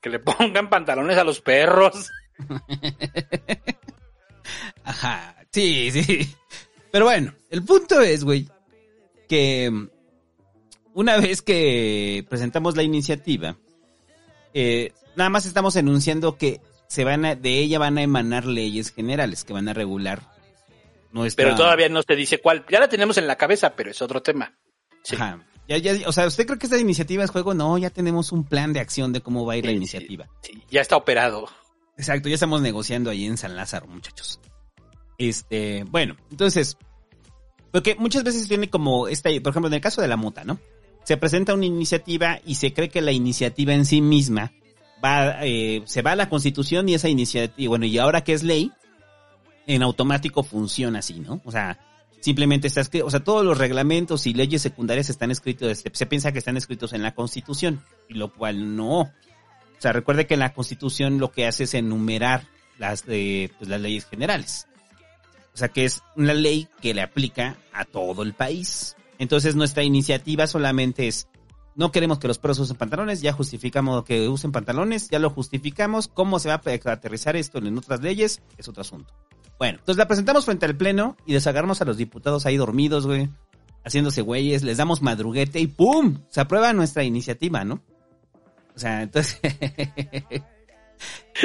que 0.00 0.08
le 0.08 0.18
pongan 0.20 0.70
pantalones 0.70 1.18
a 1.18 1.24
los 1.24 1.40
perros. 1.40 2.10
Ajá, 4.84 5.36
sí, 5.50 5.90
sí. 5.90 6.34
Pero 6.90 7.04
bueno, 7.04 7.34
el 7.50 7.62
punto 7.62 8.00
es, 8.00 8.24
güey, 8.24 8.48
que 9.28 9.70
mm, 9.70 9.90
una 10.94 11.18
vez 11.18 11.42
que 11.42 12.24
presentamos 12.28 12.74
la 12.74 12.82
iniciativa, 12.82 13.58
eh, 14.54 14.92
nada 15.14 15.28
más 15.28 15.44
estamos 15.44 15.76
enunciando 15.76 16.38
que 16.38 16.60
se 16.88 17.04
van 17.04 17.24
a, 17.24 17.34
de 17.34 17.58
ella 17.58 17.78
van 17.78 17.98
a 17.98 18.02
emanar 18.02 18.46
leyes 18.46 18.92
generales 18.92 19.44
que 19.44 19.52
van 19.52 19.68
a 19.68 19.74
regular 19.74 20.22
nuestra... 21.12 21.44
Pero 21.44 21.56
todavía 21.56 21.88
no 21.88 22.02
se 22.02 22.16
dice 22.16 22.38
cuál. 22.40 22.64
Ya 22.68 22.80
la 22.80 22.88
tenemos 22.88 23.18
en 23.18 23.26
la 23.26 23.36
cabeza, 23.36 23.74
pero 23.76 23.90
es 23.90 24.02
otro 24.02 24.22
tema. 24.22 24.58
Sí. 25.04 25.14
Ajá. 25.14 25.44
Ya, 25.68 25.76
ya, 25.76 26.08
o 26.08 26.12
sea, 26.12 26.26
¿usted 26.26 26.46
cree 26.46 26.58
que 26.58 26.64
esta 26.64 26.78
iniciativa 26.78 27.22
es 27.22 27.30
juego? 27.30 27.52
No, 27.52 27.76
ya 27.76 27.90
tenemos 27.90 28.32
un 28.32 28.44
plan 28.44 28.72
de 28.72 28.80
acción 28.80 29.12
de 29.12 29.20
cómo 29.20 29.44
va 29.44 29.52
a 29.52 29.56
ir 29.58 29.66
la 29.66 29.72
iniciativa. 29.72 30.26
Sí, 30.40 30.62
ya 30.70 30.80
está 30.80 30.96
operado. 30.96 31.46
Exacto, 31.98 32.30
ya 32.30 32.36
estamos 32.36 32.62
negociando 32.62 33.10
ahí 33.10 33.26
en 33.26 33.36
San 33.36 33.54
Lázaro, 33.54 33.86
muchachos. 33.86 34.40
Este, 35.18 35.84
bueno, 35.84 36.16
entonces, 36.30 36.78
porque 37.70 37.96
muchas 37.96 38.24
veces 38.24 38.48
viene 38.48 38.70
como 38.70 39.08
esta, 39.08 39.28
por 39.42 39.50
ejemplo, 39.50 39.66
en 39.68 39.74
el 39.74 39.80
caso 39.82 40.00
de 40.00 40.08
la 40.08 40.16
mota, 40.16 40.42
¿no? 40.42 40.58
Se 41.04 41.18
presenta 41.18 41.52
una 41.52 41.66
iniciativa 41.66 42.40
y 42.46 42.54
se 42.54 42.72
cree 42.72 42.88
que 42.88 43.02
la 43.02 43.12
iniciativa 43.12 43.74
en 43.74 43.84
sí 43.84 44.00
misma 44.00 44.52
va, 45.04 45.44
eh, 45.46 45.82
se 45.86 46.02
va 46.02 46.12
a 46.12 46.16
la 46.16 46.28
constitución 46.28 46.88
y 46.88 46.94
esa 46.94 47.08
iniciativa, 47.08 47.68
bueno, 47.68 47.86
y 47.86 47.98
ahora 47.98 48.22
que 48.22 48.32
es 48.32 48.42
ley, 48.42 48.72
en 49.66 49.82
automático 49.82 50.42
funciona 50.42 51.00
así, 51.00 51.20
¿no? 51.20 51.40
O 51.44 51.52
sea, 51.52 51.78
Simplemente 52.20 52.66
está 52.66 52.80
escrito, 52.80 53.06
o 53.06 53.10
sea, 53.10 53.20
todos 53.20 53.44
los 53.44 53.58
reglamentos 53.58 54.26
y 54.26 54.34
leyes 54.34 54.60
secundarias 54.60 55.08
están 55.08 55.30
escritos, 55.30 55.70
este, 55.70 55.90
se 55.94 56.06
piensa 56.06 56.32
que 56.32 56.38
están 56.38 56.56
escritos 56.56 56.92
en 56.92 57.02
la 57.02 57.14
Constitución, 57.14 57.80
y 58.08 58.14
lo 58.14 58.32
cual 58.32 58.76
no. 58.76 59.02
O 59.02 59.10
sea, 59.78 59.92
recuerde 59.92 60.26
que 60.26 60.36
la 60.36 60.52
Constitución 60.52 61.18
lo 61.18 61.30
que 61.30 61.46
hace 61.46 61.64
es 61.64 61.74
enumerar 61.74 62.48
las, 62.78 63.04
eh, 63.06 63.50
pues, 63.58 63.70
las 63.70 63.80
leyes 63.80 64.06
generales. 64.06 64.66
O 65.54 65.56
sea, 65.56 65.68
que 65.68 65.84
es 65.84 66.02
una 66.16 66.34
ley 66.34 66.68
que 66.80 66.92
le 66.92 67.02
aplica 67.02 67.56
a 67.72 67.84
todo 67.84 68.24
el 68.24 68.34
país. 68.34 68.96
Entonces, 69.18 69.54
nuestra 69.54 69.84
iniciativa 69.84 70.46
solamente 70.48 71.06
es, 71.06 71.28
no 71.78 71.92
queremos 71.92 72.18
que 72.18 72.26
los 72.26 72.38
perros 72.38 72.58
usen 72.58 72.76
pantalones, 72.76 73.22
ya 73.22 73.32
justificamos 73.32 74.04
que 74.04 74.28
usen 74.28 74.50
pantalones, 74.50 75.08
ya 75.10 75.20
lo 75.20 75.30
justificamos, 75.30 76.08
cómo 76.08 76.40
se 76.40 76.48
va 76.48 76.60
a 76.62 76.92
aterrizar 76.92 77.36
esto 77.36 77.58
en 77.58 77.78
otras 77.78 78.02
leyes, 78.02 78.42
es 78.56 78.66
otro 78.66 78.80
asunto. 78.80 79.14
Bueno, 79.60 79.78
entonces 79.78 79.96
la 79.96 80.08
presentamos 80.08 80.44
frente 80.44 80.66
al 80.66 80.76
pleno 80.76 81.16
y 81.24 81.34
desagarramos 81.34 81.80
a 81.80 81.84
los 81.84 81.96
diputados 81.96 82.46
ahí 82.46 82.56
dormidos, 82.56 83.06
güey, 83.06 83.28
haciéndose 83.84 84.22
güeyes, 84.22 84.64
les 84.64 84.76
damos 84.76 85.02
madruguete 85.02 85.60
y 85.60 85.68
¡pum! 85.68 86.22
Se 86.28 86.40
aprueba 86.40 86.72
nuestra 86.72 87.04
iniciativa, 87.04 87.64
¿no? 87.64 87.80
O 88.74 88.78
sea, 88.78 89.02
entonces... 89.02 89.40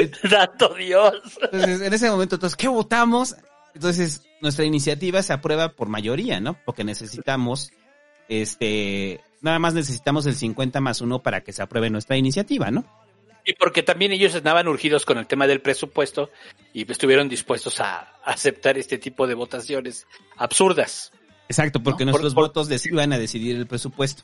Dato 0.30 0.74
Dios. 0.74 1.14
Entonces, 1.42 1.80
en 1.80 1.94
ese 1.94 2.10
momento, 2.10 2.34
entonces, 2.34 2.56
¿qué 2.56 2.66
votamos? 2.66 3.36
Entonces, 3.72 4.22
nuestra 4.40 4.64
iniciativa 4.64 5.22
se 5.22 5.32
aprueba 5.32 5.70
por 5.70 5.88
mayoría, 5.88 6.40
¿no? 6.40 6.58
Porque 6.64 6.82
necesitamos, 6.82 7.70
este, 8.28 9.20
nada 9.44 9.58
más 9.58 9.74
necesitamos 9.74 10.26
el 10.26 10.34
50 10.34 10.80
más 10.80 11.00
1 11.00 11.22
para 11.22 11.42
que 11.42 11.52
se 11.52 11.62
apruebe 11.62 11.90
nuestra 11.90 12.16
iniciativa, 12.16 12.70
¿no? 12.70 12.84
Y 13.44 13.52
porque 13.52 13.82
también 13.82 14.10
ellos 14.12 14.34
estaban 14.34 14.66
urgidos 14.68 15.04
con 15.04 15.18
el 15.18 15.26
tema 15.26 15.46
del 15.46 15.60
presupuesto 15.60 16.30
y 16.72 16.90
estuvieron 16.90 17.28
dispuestos 17.28 17.78
a 17.80 18.14
aceptar 18.24 18.78
este 18.78 18.96
tipo 18.96 19.26
de 19.26 19.34
votaciones 19.34 20.06
absurdas. 20.36 21.12
Exacto, 21.48 21.82
porque 21.82 22.06
¿No? 22.06 22.12
nuestros 22.12 22.32
Por- 22.32 22.44
votos 22.44 22.70
les 22.70 22.86
iban 22.86 23.12
a 23.12 23.18
decidir 23.18 23.56
el 23.56 23.66
presupuesto. 23.66 24.22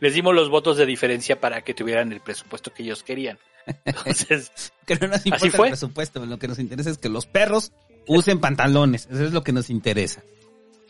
Les 0.00 0.12
dimos 0.12 0.34
los 0.34 0.50
votos 0.50 0.76
de 0.76 0.84
diferencia 0.84 1.40
para 1.40 1.62
que 1.62 1.72
tuvieran 1.72 2.12
el 2.12 2.20
presupuesto 2.20 2.74
que 2.74 2.82
ellos 2.82 3.02
querían. 3.02 3.38
Entonces, 3.86 4.52
Que 4.84 4.96
no 4.96 5.06
nos 5.08 5.22
¿Así 5.32 5.48
fue? 5.48 5.68
el 5.68 5.70
presupuesto, 5.72 6.26
lo 6.26 6.38
que 6.38 6.46
nos 6.46 6.58
interesa 6.58 6.90
es 6.90 6.98
que 6.98 7.08
los 7.08 7.24
perros 7.24 7.72
usen 8.06 8.38
pantalones, 8.38 9.08
eso 9.10 9.24
es 9.24 9.32
lo 9.32 9.42
que 9.42 9.52
nos 9.52 9.70
interesa. 9.70 10.22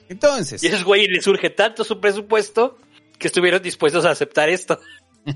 Entonces, 0.09 0.65
y 0.65 0.67
esos 0.67 0.83
güeyes 0.83 1.09
les 1.11 1.23
surge 1.25 1.49
tanto 1.51 1.85
su 1.85 2.01
presupuesto 2.01 2.77
que 3.19 3.29
estuvieron 3.29 3.63
dispuestos 3.63 4.05
a 4.05 4.11
aceptar 4.11 4.49
esto. 4.49 4.81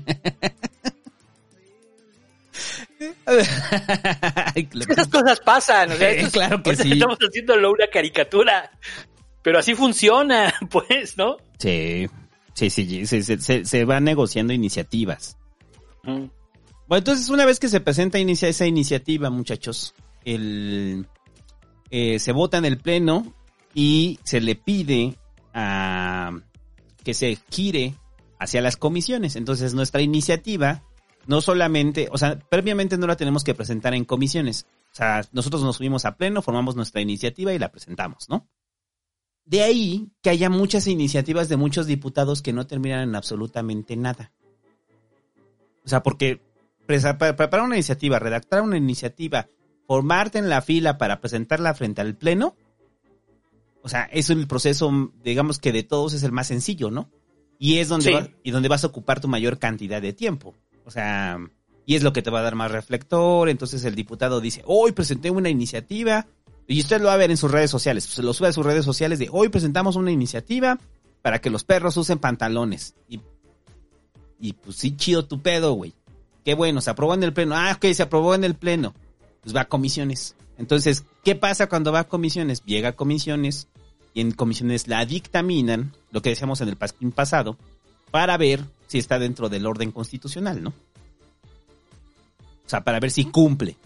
Esas 4.89 5.07
cosas 5.07 5.39
pasan, 5.39 5.91
o 5.91 5.95
sea, 5.95 6.09
Sí, 6.13 6.15
esto 6.17 6.27
es- 6.27 6.33
claro 6.33 6.63
que 6.63 6.75
sí. 6.75 6.91
Estamos 6.93 7.17
haciéndolo 7.19 7.71
una 7.71 7.87
caricatura, 7.87 8.71
pero 9.41 9.59
así 9.59 9.75
funciona, 9.75 10.53
pues, 10.69 11.17
¿no? 11.17 11.37
Sí, 11.57 12.07
sí, 12.53 12.69
sí, 12.69 13.05
sí, 13.05 13.23
se, 13.23 13.37
se, 13.39 13.65
se 13.65 13.85
van 13.85 14.03
negociando 14.03 14.53
iniciativas. 14.53 15.37
Mm. 16.03 16.25
Bueno, 16.87 16.97
entonces 16.99 17.29
una 17.29 17.45
vez 17.45 17.59
que 17.59 17.69
se 17.69 17.79
presenta 17.81 18.17
inicia 18.19 18.47
esa 18.49 18.65
iniciativa, 18.65 19.29
muchachos, 19.29 19.93
el, 20.25 21.05
eh, 21.91 22.17
se 22.19 22.31
vota 22.31 22.57
en 22.57 22.65
el 22.65 22.79
pleno 22.79 23.33
y 23.73 24.19
se 24.23 24.41
le 24.41 24.55
pide 24.55 25.15
a 25.53 26.31
que 27.09 27.15
se 27.15 27.39
gire 27.49 27.95
hacia 28.37 28.61
las 28.61 28.77
comisiones. 28.77 29.35
Entonces 29.35 29.73
nuestra 29.73 29.99
iniciativa 29.99 30.83
no 31.25 31.41
solamente, 31.41 32.07
o 32.11 32.19
sea, 32.19 32.37
previamente 32.37 32.99
no 32.99 33.07
la 33.07 33.15
tenemos 33.15 33.43
que 33.43 33.55
presentar 33.55 33.95
en 33.95 34.05
comisiones. 34.05 34.67
O 34.91 34.95
sea, 34.95 35.23
nosotros 35.31 35.63
nos 35.63 35.77
subimos 35.77 36.05
a 36.05 36.17
pleno, 36.17 36.43
formamos 36.43 36.75
nuestra 36.75 37.01
iniciativa 37.01 37.51
y 37.51 37.57
la 37.57 37.71
presentamos, 37.71 38.29
¿no? 38.29 38.47
De 39.43 39.63
ahí 39.63 40.11
que 40.21 40.29
haya 40.29 40.51
muchas 40.51 40.85
iniciativas 40.85 41.49
de 41.49 41.57
muchos 41.57 41.87
diputados 41.87 42.43
que 42.43 42.53
no 42.53 42.67
terminan 42.67 43.09
en 43.09 43.15
absolutamente 43.15 43.95
nada. 43.95 44.31
O 45.83 45.89
sea, 45.89 46.03
porque 46.03 46.39
preparar 46.85 47.63
una 47.63 47.77
iniciativa, 47.77 48.19
redactar 48.19 48.61
una 48.61 48.77
iniciativa, 48.77 49.47
formarte 49.87 50.37
en 50.37 50.47
la 50.47 50.61
fila 50.61 50.99
para 50.99 51.21
presentarla 51.21 51.73
frente 51.73 52.01
al 52.01 52.15
pleno, 52.15 52.55
o 53.81 53.89
sea, 53.89 54.03
es 54.11 54.29
el 54.29 54.47
proceso, 54.47 55.11
digamos 55.23 55.59
que 55.59 55.71
de 55.71 55.83
todos 55.83 56.13
es 56.13 56.23
el 56.23 56.31
más 56.31 56.47
sencillo, 56.47 56.91
¿no? 56.91 57.09
Y 57.57 57.77
es 57.79 57.89
donde, 57.89 58.05
Sí. 58.05 58.13
vas- 58.13 58.29
y 58.43 58.51
donde 58.51 58.69
vas 58.69 58.83
a 58.83 58.87
ocupar 58.87 59.19
tu 59.19 59.27
mayor 59.27 59.59
cantidad 59.59 60.01
de 60.01 60.13
tiempo. 60.13 60.55
O 60.85 60.91
sea, 60.91 61.37
y 61.85 61.95
es 61.95 62.03
lo 62.03 62.13
que 62.13 62.21
te 62.21 62.29
va 62.29 62.39
a 62.39 62.43
dar 62.43 62.55
más 62.55 62.71
reflector. 62.71 63.49
Entonces 63.49 63.83
el 63.85 63.95
diputado 63.95 64.39
dice, 64.41 64.63
hoy 64.65 64.91
presenté 64.91 65.29
una 65.31 65.49
iniciativa, 65.49 66.25
y 66.67 66.79
usted 66.79 66.99
lo 67.01 67.07
va 67.07 67.13
a 67.13 67.17
ver 67.17 67.31
en 67.31 67.37
sus 67.37 67.49
redes 67.51 67.71
sociales, 67.71 68.03
se 68.03 68.21
lo 68.23 68.31
sube 68.33 68.47
a 68.49 68.53
sus 68.53 68.65
redes 68.65 68.85
sociales 68.85 69.17
de 69.19 69.27
hoy 69.31 69.49
presentamos 69.49 69.95
una 69.95 70.11
iniciativa 70.11 70.77
para 71.23 71.41
que 71.41 71.49
los 71.49 71.63
perros 71.63 71.97
usen 71.97 72.19
pantalones. 72.19 72.93
Y, 73.09 73.19
y 74.39 74.53
pues 74.53 74.77
sí, 74.77 74.95
chido 74.95 75.25
tu 75.25 75.41
pedo, 75.41 75.73
güey. 75.73 75.93
Qué 76.45 76.53
bueno, 76.53 76.79
se 76.81 76.89
aprobó 76.91 77.13
en 77.15 77.23
el 77.23 77.33
pleno. 77.33 77.55
Ah, 77.55 77.73
ok, 77.75 77.91
se 77.93 78.03
aprobó 78.03 78.35
en 78.35 78.43
el 78.43 78.55
pleno. 78.55 78.93
Pues 79.41 79.55
va 79.55 79.61
a 79.61 79.65
comisiones. 79.67 80.35
Entonces, 80.59 81.05
¿qué 81.23 81.35
pasa 81.35 81.67
cuando 81.67 81.91
va 81.91 82.01
a 82.01 82.07
comisiones? 82.07 82.63
Llega 82.65 82.89
a 82.89 82.95
comisiones 82.95 83.67
y 84.13 84.21
en 84.21 84.31
comisiones 84.31 84.87
la 84.87 85.05
dictaminan, 85.05 85.93
lo 86.11 86.21
que 86.21 86.29
decíamos 86.29 86.59
en 86.61 86.67
el 86.67 86.75
pasquín 86.75 87.11
pasado, 87.11 87.57
para 88.11 88.37
ver 88.37 88.65
si 88.87 88.97
está 88.97 89.19
dentro 89.19 89.47
del 89.47 89.65
orden 89.65 89.91
constitucional, 89.91 90.61
¿no? 90.61 90.69
O 90.69 92.69
sea, 92.69 92.81
para 92.81 92.99
ver 92.99 93.09
si 93.09 93.25
cumple. 93.25 93.77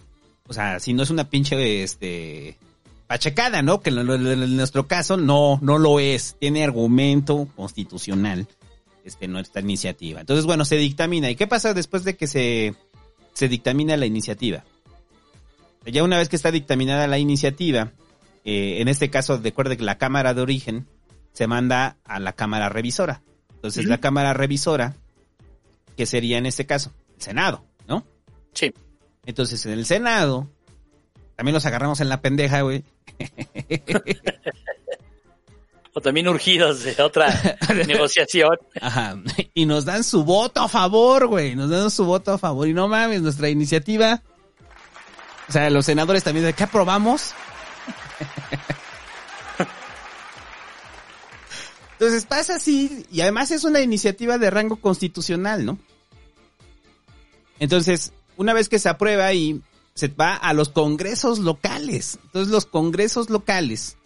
O 0.47 0.53
sea, 0.53 0.79
si 0.79 0.93
no 0.93 1.03
es 1.03 1.11
una 1.11 1.29
pinche, 1.29 1.83
este, 1.83 2.57
pachecada, 3.05 3.61
¿no? 3.61 3.81
Que 3.81 3.91
en, 3.91 4.55
nuestro 4.55 4.87
caso 4.87 5.15
no, 5.15 5.59
no 5.61 5.77
lo 5.77 5.99
es. 5.99 6.37
Tiene 6.39 6.63
argumento 6.63 7.47
constitucional, 7.55 8.47
este, 9.05 9.27
nuestra 9.27 9.61
iniciativa. 9.61 10.21
Entonces, 10.21 10.45
bueno, 10.45 10.65
se 10.65 10.77
dictamina. 10.77 11.29
¿Y 11.29 11.35
qué 11.35 11.45
pasa 11.45 11.75
después 11.75 12.03
de 12.03 12.17
que 12.17 12.25
se, 12.25 12.73
se 13.33 13.47
dictamina 13.47 13.95
la 13.95 14.07
iniciativa? 14.07 14.63
Ya 15.85 16.03
una 16.03 16.17
vez 16.17 16.29
que 16.29 16.35
está 16.35 16.51
dictaminada 16.51 17.07
la 17.07 17.19
iniciativa, 17.19 17.91
eh, 18.45 18.77
en 18.79 18.87
este 18.87 19.09
caso, 19.09 19.39
recuerde 19.41 19.77
que 19.77 19.83
la 19.83 19.97
Cámara 19.97 20.33
de 20.33 20.41
Origen 20.41 20.87
se 21.33 21.47
manda 21.47 21.97
a 22.05 22.19
la 22.19 22.33
Cámara 22.33 22.69
Revisora. 22.69 23.21
Entonces, 23.55 23.85
la 23.85 23.99
Cámara 23.99 24.33
Revisora, 24.33 24.95
que 25.95 26.05
sería 26.05 26.37
en 26.37 26.45
este 26.45 26.65
caso? 26.65 26.91
El 27.15 27.21
Senado, 27.21 27.65
¿no? 27.87 28.05
Sí. 28.53 28.73
Entonces, 29.25 29.65
en 29.65 29.73
el 29.73 29.85
Senado, 29.85 30.49
también 31.35 31.53
los 31.53 31.65
agarramos 31.65 32.01
en 32.01 32.09
la 32.09 32.21
pendeja, 32.21 32.61
güey. 32.61 32.83
O 35.95 36.01
también 36.01 36.27
urgidos 36.27 36.83
de 36.83 36.99
otra 37.03 37.27
negociación. 37.87 38.57
Ajá. 38.81 39.15
Y 39.53 39.67
nos 39.67 39.85
dan 39.85 40.03
su 40.03 40.23
voto 40.23 40.61
a 40.61 40.67
favor, 40.67 41.27
güey. 41.27 41.55
Nos 41.55 41.69
dan 41.69 41.91
su 41.91 42.03
voto 42.05 42.31
a 42.31 42.37
favor. 42.39 42.67
Y 42.67 42.73
no 42.73 42.87
mames, 42.87 43.21
nuestra 43.21 43.47
iniciativa. 43.49 44.23
O 45.53 45.59
sea, 45.59 45.69
los 45.69 45.85
senadores 45.85 46.23
también, 46.23 46.47
¿de 46.47 46.53
qué 46.53 46.63
aprobamos? 46.63 47.35
Entonces 51.91 52.25
pasa 52.25 52.55
así, 52.55 53.05
y 53.11 53.21
además 53.21 53.51
es 53.51 53.63
una 53.63 53.79
iniciativa 53.79 54.39
de 54.39 54.49
rango 54.49 54.77
constitucional, 54.77 55.63
¿no? 55.63 55.77
Entonces, 57.59 58.13
una 58.35 58.53
vez 58.53 58.67
que 58.67 58.79
se 58.79 58.89
aprueba 58.89 59.31
y 59.31 59.61
se 59.93 60.07
va 60.07 60.33
a 60.33 60.53
los 60.53 60.69
congresos 60.69 61.37
locales. 61.37 62.17
Entonces, 62.23 62.51
los 62.51 62.65
congresos 62.65 63.29
locales, 63.29 63.97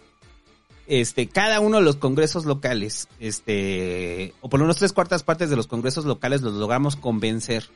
este, 0.86 1.30
cada 1.30 1.62
uno 1.62 1.78
de 1.78 1.84
los 1.84 1.96
congresos 1.96 2.44
locales, 2.44 3.08
este, 3.22 4.34
o 4.42 4.50
por 4.50 4.60
lo 4.60 4.66
menos 4.66 4.80
tres 4.80 4.92
cuartas 4.92 5.24
partes 5.24 5.50
de 5.50 5.56
los 5.56 5.68
congresos 5.68 6.04
locales 6.04 6.42
los 6.42 6.56
logramos 6.56 6.98
convencer, 6.98 7.70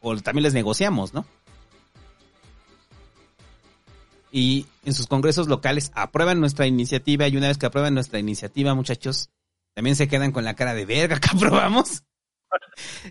o 0.00 0.16
también 0.16 0.44
les 0.44 0.54
negociamos, 0.54 1.12
¿no? 1.12 1.26
Y 4.34 4.66
en 4.84 4.94
sus 4.94 5.06
congresos 5.06 5.46
locales 5.46 5.92
aprueban 5.94 6.40
nuestra 6.40 6.66
iniciativa 6.66 7.28
y 7.28 7.36
una 7.36 7.48
vez 7.48 7.58
que 7.58 7.66
aprueban 7.66 7.92
nuestra 7.92 8.18
iniciativa, 8.18 8.74
muchachos, 8.74 9.28
también 9.74 9.94
se 9.94 10.08
quedan 10.08 10.32
con 10.32 10.44
la 10.44 10.54
cara 10.54 10.74
de 10.74 10.86
verga 10.86 11.20
que 11.20 11.28
aprobamos. 11.36 12.02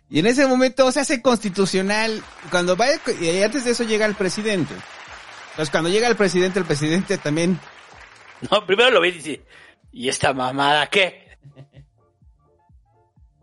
Y 0.10 0.20
en 0.20 0.26
ese 0.26 0.48
momento 0.48 0.92
se 0.92 1.00
hace 1.00 1.22
constitucional. 1.22 2.24
Cuando 2.50 2.76
va, 2.76 2.88
y 3.22 3.42
antes 3.44 3.66
de 3.66 3.72
eso 3.72 3.84
llega 3.84 4.06
el 4.08 4.16
presidente. 4.16 4.74
Entonces 5.52 5.70
cuando 5.70 5.90
llega 5.90 6.08
el 6.08 6.16
presidente, 6.16 6.60
el 6.60 6.66
presidente 6.66 7.18
también 7.18 7.60
No, 8.50 8.66
primero 8.66 8.90
lo 8.90 9.02
ve 9.02 9.10
y 9.10 9.12
dice, 9.12 9.42
¿y 9.92 10.10
esta 10.10 10.34
mamada 10.34 10.88
qué? 10.88 11.38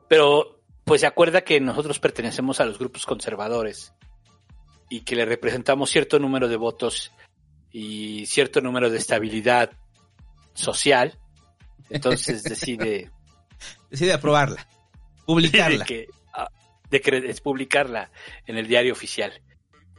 Pero, 0.08 0.62
pues 0.84 1.02
se 1.02 1.06
acuerda 1.06 1.42
que 1.42 1.60
nosotros 1.60 2.00
pertenecemos 2.00 2.60
a 2.60 2.64
los 2.64 2.78
grupos 2.78 3.04
conservadores 3.06 3.92
y 4.88 5.02
que 5.02 5.14
le 5.14 5.26
representamos 5.26 5.90
cierto 5.90 6.18
número 6.18 6.48
de 6.48 6.56
votos 6.56 7.12
y 7.72 8.26
cierto 8.26 8.60
número 8.60 8.90
de 8.90 8.98
estabilidad 8.98 9.70
social. 10.54 11.18
Entonces 11.90 12.42
decide, 12.44 13.10
decide 13.90 14.12
aprobarla, 14.12 14.66
publicarla. 15.26 15.78
de 15.78 15.84
que, 15.84 16.06
ah, 16.34 16.48
de 16.90 17.00
que 17.00 17.16
es 17.28 17.40
publicarla 17.40 18.10
en 18.46 18.56
el 18.58 18.66
diario 18.66 18.92
oficial. 18.92 19.32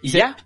Y 0.02 0.10
se- 0.10 0.20
ya, 0.20 0.38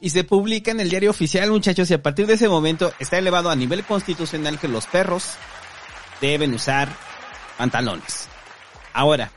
Y 0.00 0.10
se 0.10 0.24
publica 0.24 0.70
en 0.70 0.80
el 0.80 0.90
diario 0.90 1.10
oficial, 1.10 1.50
muchachos, 1.50 1.90
y 1.90 1.94
a 1.94 2.02
partir 2.02 2.26
de 2.26 2.34
ese 2.34 2.48
momento 2.48 2.92
está 2.98 3.18
elevado 3.18 3.50
a 3.50 3.56
nivel 3.56 3.84
constitucional 3.84 4.58
que 4.58 4.68
los 4.68 4.86
perros 4.86 5.32
deben 6.20 6.52
usar 6.54 6.88
pantalones. 7.58 8.28
Ahora, 8.92 9.30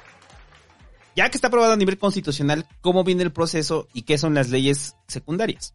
ya 1.16 1.30
que 1.30 1.38
está 1.38 1.48
aprobado 1.48 1.74
a 1.74 1.78
nivel 1.78 1.98
constitucional, 1.98 2.68
¿cómo 2.82 3.04
viene 3.04 3.24
el 3.24 3.32
proceso 3.32 3.88
y 3.94 4.04
qué 4.04 4.18
son 4.18 4.34
las 4.36 4.50
leyes 4.50 4.96
secundarias? 5.08 5.74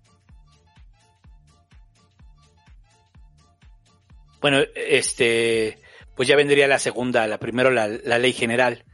Bueno, 4.42 4.58
este, 4.74 5.78
pues 6.14 6.28
ya 6.28 6.36
vendría 6.36 6.68
la 6.68 6.78
segunda, 6.78 7.26
la 7.26 7.38
primero 7.38 7.70
la, 7.70 7.88
la 7.88 8.18
ley 8.18 8.32
general. 8.32 8.84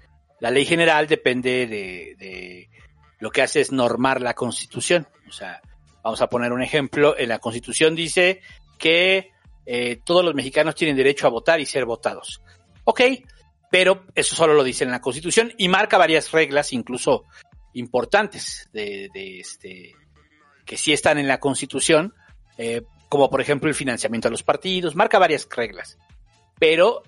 La 0.41 0.51
ley 0.51 0.65
general 0.65 1.09
depende 1.09 1.67
de, 1.67 2.15
de 2.19 2.71
lo 3.19 3.31
que 3.31 3.43
hace 3.43 3.61
es 3.61 3.73
normar 3.73 4.21
la 4.21 4.35
constitución. 4.35 5.09
O 5.29 5.33
sea, 5.33 5.61
vamos 6.05 6.21
a 6.23 6.29
poner 6.29 6.53
un 6.53 6.63
ejemplo. 6.63 7.19
En 7.19 7.31
la 7.31 7.39
constitución 7.39 7.97
dice 7.97 8.41
que 8.79 9.31
eh, 9.67 10.01
todos 10.05 10.25
los 10.25 10.35
mexicanos 10.35 10.75
tienen 10.75 10.97
derecho 10.97 11.27
a 11.27 11.31
votar 11.31 11.61
y 11.61 11.67
ser 11.67 11.85
votados. 11.85 12.43
Ok, 12.85 13.01
pero 13.71 14.07
eso 14.15 14.37
solo 14.37 14.55
lo 14.55 14.65
dice 14.65 14.85
en 14.85 14.91
la 14.91 15.01
constitución 15.01 15.53
y 15.59 15.69
marca 15.69 15.99
varias 15.99 16.31
reglas, 16.31 16.73
incluso 16.73 17.25
importantes, 17.75 18.69
de, 18.73 19.09
de 19.13 19.41
este, 19.41 19.93
que 20.65 20.77
sí 20.77 20.93
están 20.93 21.19
en 21.19 21.29
la 21.29 21.41
constitución, 21.41 22.15
eh, 22.57 22.83
como 23.09 23.31
por 23.31 23.41
ejemplo 23.41 23.69
el 23.69 23.75
financiamiento 23.75 24.29
a 24.29 24.31
los 24.31 24.43
partidos, 24.43 24.95
marca 24.95 25.19
varias 25.19 25.49
reglas. 25.55 25.99
Pero 26.59 27.03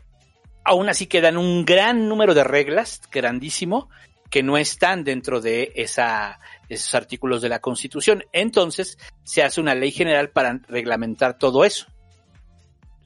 aún 0.64 0.88
así 0.88 1.06
quedan 1.06 1.36
un 1.36 1.64
gran 1.64 2.08
número 2.08 2.34
de 2.34 2.44
reglas, 2.44 3.00
grandísimo, 3.10 3.88
que 4.30 4.42
no 4.42 4.56
están 4.56 5.02
dentro 5.02 5.40
de 5.40 5.72
esa, 5.74 6.38
esos 6.68 6.94
artículos 6.94 7.42
de 7.42 7.48
la 7.48 7.58
Constitución. 7.58 8.24
Entonces, 8.32 8.96
se 9.24 9.42
hace 9.42 9.60
una 9.60 9.74
ley 9.74 9.90
general 9.90 10.30
para 10.30 10.60
reglamentar 10.68 11.36
todo 11.36 11.64
eso. 11.64 11.86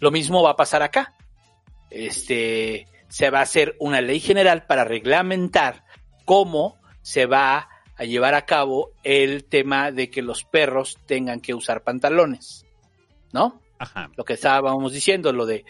Lo 0.01 0.11
mismo 0.11 0.43
va 0.43 0.51
a 0.51 0.57
pasar 0.57 0.83
acá. 0.83 1.15
Este, 1.89 2.87
se 3.09 3.31
va 3.31 3.39
a 3.39 3.43
hacer 3.43 3.75
una 3.79 4.03
ley 4.03 4.21
general 4.21 4.67
para 4.67 4.85
reglamentar 4.85 5.85
cómo 6.27 6.79
se 7.01 7.27
va 7.27 7.69
a 7.97 8.05
llevar 8.05 8.35
a 8.35 8.45
cabo 8.45 8.93
el 9.03 9.45
tema 9.45 9.93
de 9.93 10.11
que 10.11 10.21
los 10.21 10.45
perros 10.45 10.99
tengan 11.07 11.41
que 11.41 11.55
usar 11.55 11.85
pantalones. 11.85 12.67
¿No? 13.35 13.61
Ajá. 13.81 14.11
Lo 14.17 14.25
que 14.25 14.35
estábamos 14.35 14.93
diciendo, 14.93 15.33
lo 15.33 15.45
de 15.45 15.65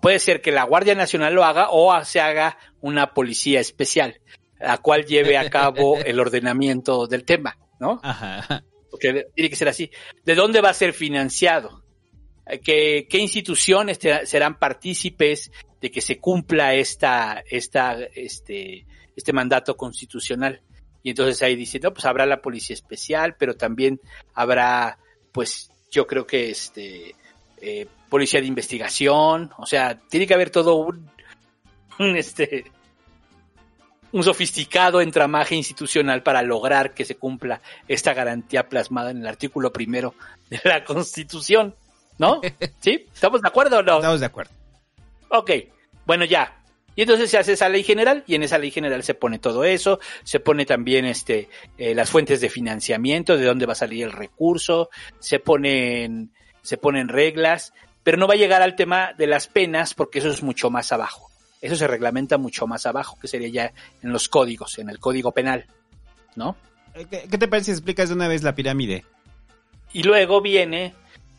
puede 0.00 0.18
ser 0.18 0.42
que 0.42 0.50
la 0.50 0.64
Guardia 0.64 0.96
Nacional 0.96 1.32
lo 1.32 1.44
haga 1.44 1.68
o 1.70 2.04
se 2.04 2.20
haga 2.20 2.58
una 2.80 3.14
policía 3.14 3.60
especial, 3.60 4.20
la 4.58 4.78
cual 4.78 5.04
lleve 5.06 5.38
a 5.38 5.48
cabo 5.48 5.96
el 6.04 6.18
ordenamiento 6.18 7.06
del 7.06 7.24
tema, 7.24 7.56
¿no? 7.78 8.00
Ajá. 8.02 8.64
Porque 8.90 9.26
tiene 9.34 9.48
que 9.48 9.54
ser 9.56 9.68
así. 9.68 9.90
¿De 10.24 10.34
dónde 10.34 10.60
va 10.60 10.70
a 10.70 10.74
ser 10.74 10.92
financiado? 10.92 11.84
¿Qué, 12.64 13.06
qué 13.08 13.18
instituciones 13.18 14.00
te- 14.00 14.26
serán 14.26 14.58
partícipes 14.58 15.52
de 15.80 15.90
que 15.92 16.00
se 16.00 16.18
cumpla 16.18 16.74
esta, 16.74 17.44
esta, 17.48 17.96
este, 18.14 18.86
este 19.14 19.32
mandato 19.32 19.76
constitucional? 19.76 20.60
Y 21.04 21.10
entonces 21.10 21.40
ahí 21.42 21.54
dice, 21.54 21.78
no, 21.78 21.92
pues 21.92 22.04
habrá 22.06 22.26
la 22.26 22.42
policía 22.42 22.74
especial, 22.74 23.36
pero 23.38 23.54
también 23.54 24.00
habrá, 24.34 24.98
pues, 25.32 25.70
yo 25.94 26.06
creo 26.06 26.26
que 26.26 26.50
este, 26.50 27.14
eh, 27.60 27.86
policía 28.08 28.40
de 28.40 28.46
investigación, 28.46 29.52
o 29.56 29.64
sea, 29.64 29.96
tiene 29.96 30.26
que 30.26 30.34
haber 30.34 30.50
todo 30.50 30.74
un, 30.74 31.08
un, 32.00 32.16
este, 32.16 32.70
un 34.10 34.24
sofisticado 34.24 35.00
entramaje 35.00 35.54
institucional 35.54 36.22
para 36.22 36.42
lograr 36.42 36.94
que 36.94 37.04
se 37.04 37.14
cumpla 37.16 37.60
esta 37.86 38.12
garantía 38.12 38.68
plasmada 38.68 39.12
en 39.12 39.18
el 39.18 39.26
artículo 39.26 39.72
primero 39.72 40.14
de 40.50 40.60
la 40.64 40.84
Constitución, 40.84 41.76
¿no? 42.18 42.40
¿Sí? 42.80 43.06
¿Estamos 43.14 43.40
de 43.40 43.48
acuerdo 43.48 43.78
o 43.78 43.82
no? 43.82 43.96
Estamos 43.96 44.20
de 44.20 44.26
acuerdo. 44.26 44.52
Ok, 45.28 45.50
bueno, 46.06 46.24
ya. 46.24 46.60
Y 46.96 47.02
entonces 47.02 47.30
se 47.30 47.38
hace 47.38 47.52
esa 47.54 47.68
ley 47.68 47.82
general 47.82 48.24
y 48.26 48.34
en 48.34 48.42
esa 48.42 48.58
ley 48.58 48.70
general 48.70 49.02
se 49.02 49.14
pone 49.14 49.38
todo 49.38 49.64
eso, 49.64 49.98
se 50.22 50.40
pone 50.40 50.64
también 50.64 51.04
este 51.04 51.48
eh, 51.76 51.94
las 51.94 52.10
fuentes 52.10 52.40
de 52.40 52.48
financiamiento, 52.48 53.36
de 53.36 53.44
dónde 53.44 53.66
va 53.66 53.72
a 53.72 53.76
salir 53.76 54.04
el 54.04 54.12
recurso, 54.12 54.90
se 55.18 55.38
ponen 55.38 56.30
se 56.62 56.76
ponen 56.76 57.08
reglas, 57.08 57.74
pero 58.02 58.16
no 58.16 58.26
va 58.26 58.34
a 58.34 58.38
llegar 58.38 58.62
al 58.62 58.76
tema 58.76 59.12
de 59.12 59.26
las 59.26 59.48
penas 59.48 59.94
porque 59.94 60.20
eso 60.20 60.30
es 60.30 60.42
mucho 60.42 60.70
más 60.70 60.92
abajo. 60.92 61.30
Eso 61.60 61.76
se 61.76 61.86
reglamenta 61.86 62.38
mucho 62.38 62.66
más 62.66 62.86
abajo, 62.86 63.18
que 63.20 63.28
sería 63.28 63.48
ya 63.48 63.72
en 64.02 64.12
los 64.12 64.28
códigos, 64.28 64.78
en 64.78 64.90
el 64.90 64.98
código 64.98 65.32
penal, 65.32 65.66
¿no? 66.36 66.56
Eh, 66.94 67.06
¿Qué, 67.10 67.26
qué 67.30 67.38
te 67.38 67.48
parece 67.48 67.66
si 67.66 67.70
explicas 67.72 68.08
de 68.10 68.14
una 68.14 68.28
vez 68.28 68.42
la 68.42 68.54
pirámide? 68.54 69.04
Y 69.92 70.02
luego 70.02 70.40
viene 70.40 70.94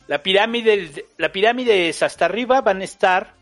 la 0.08 0.22
pirámide, 0.22 1.06
la 1.18 1.32
pirámide 1.32 1.89
es 1.89 2.04
hasta 2.04 2.26
arriba 2.26 2.62
van 2.62 2.82
a 2.82 2.84
estar 2.84 3.34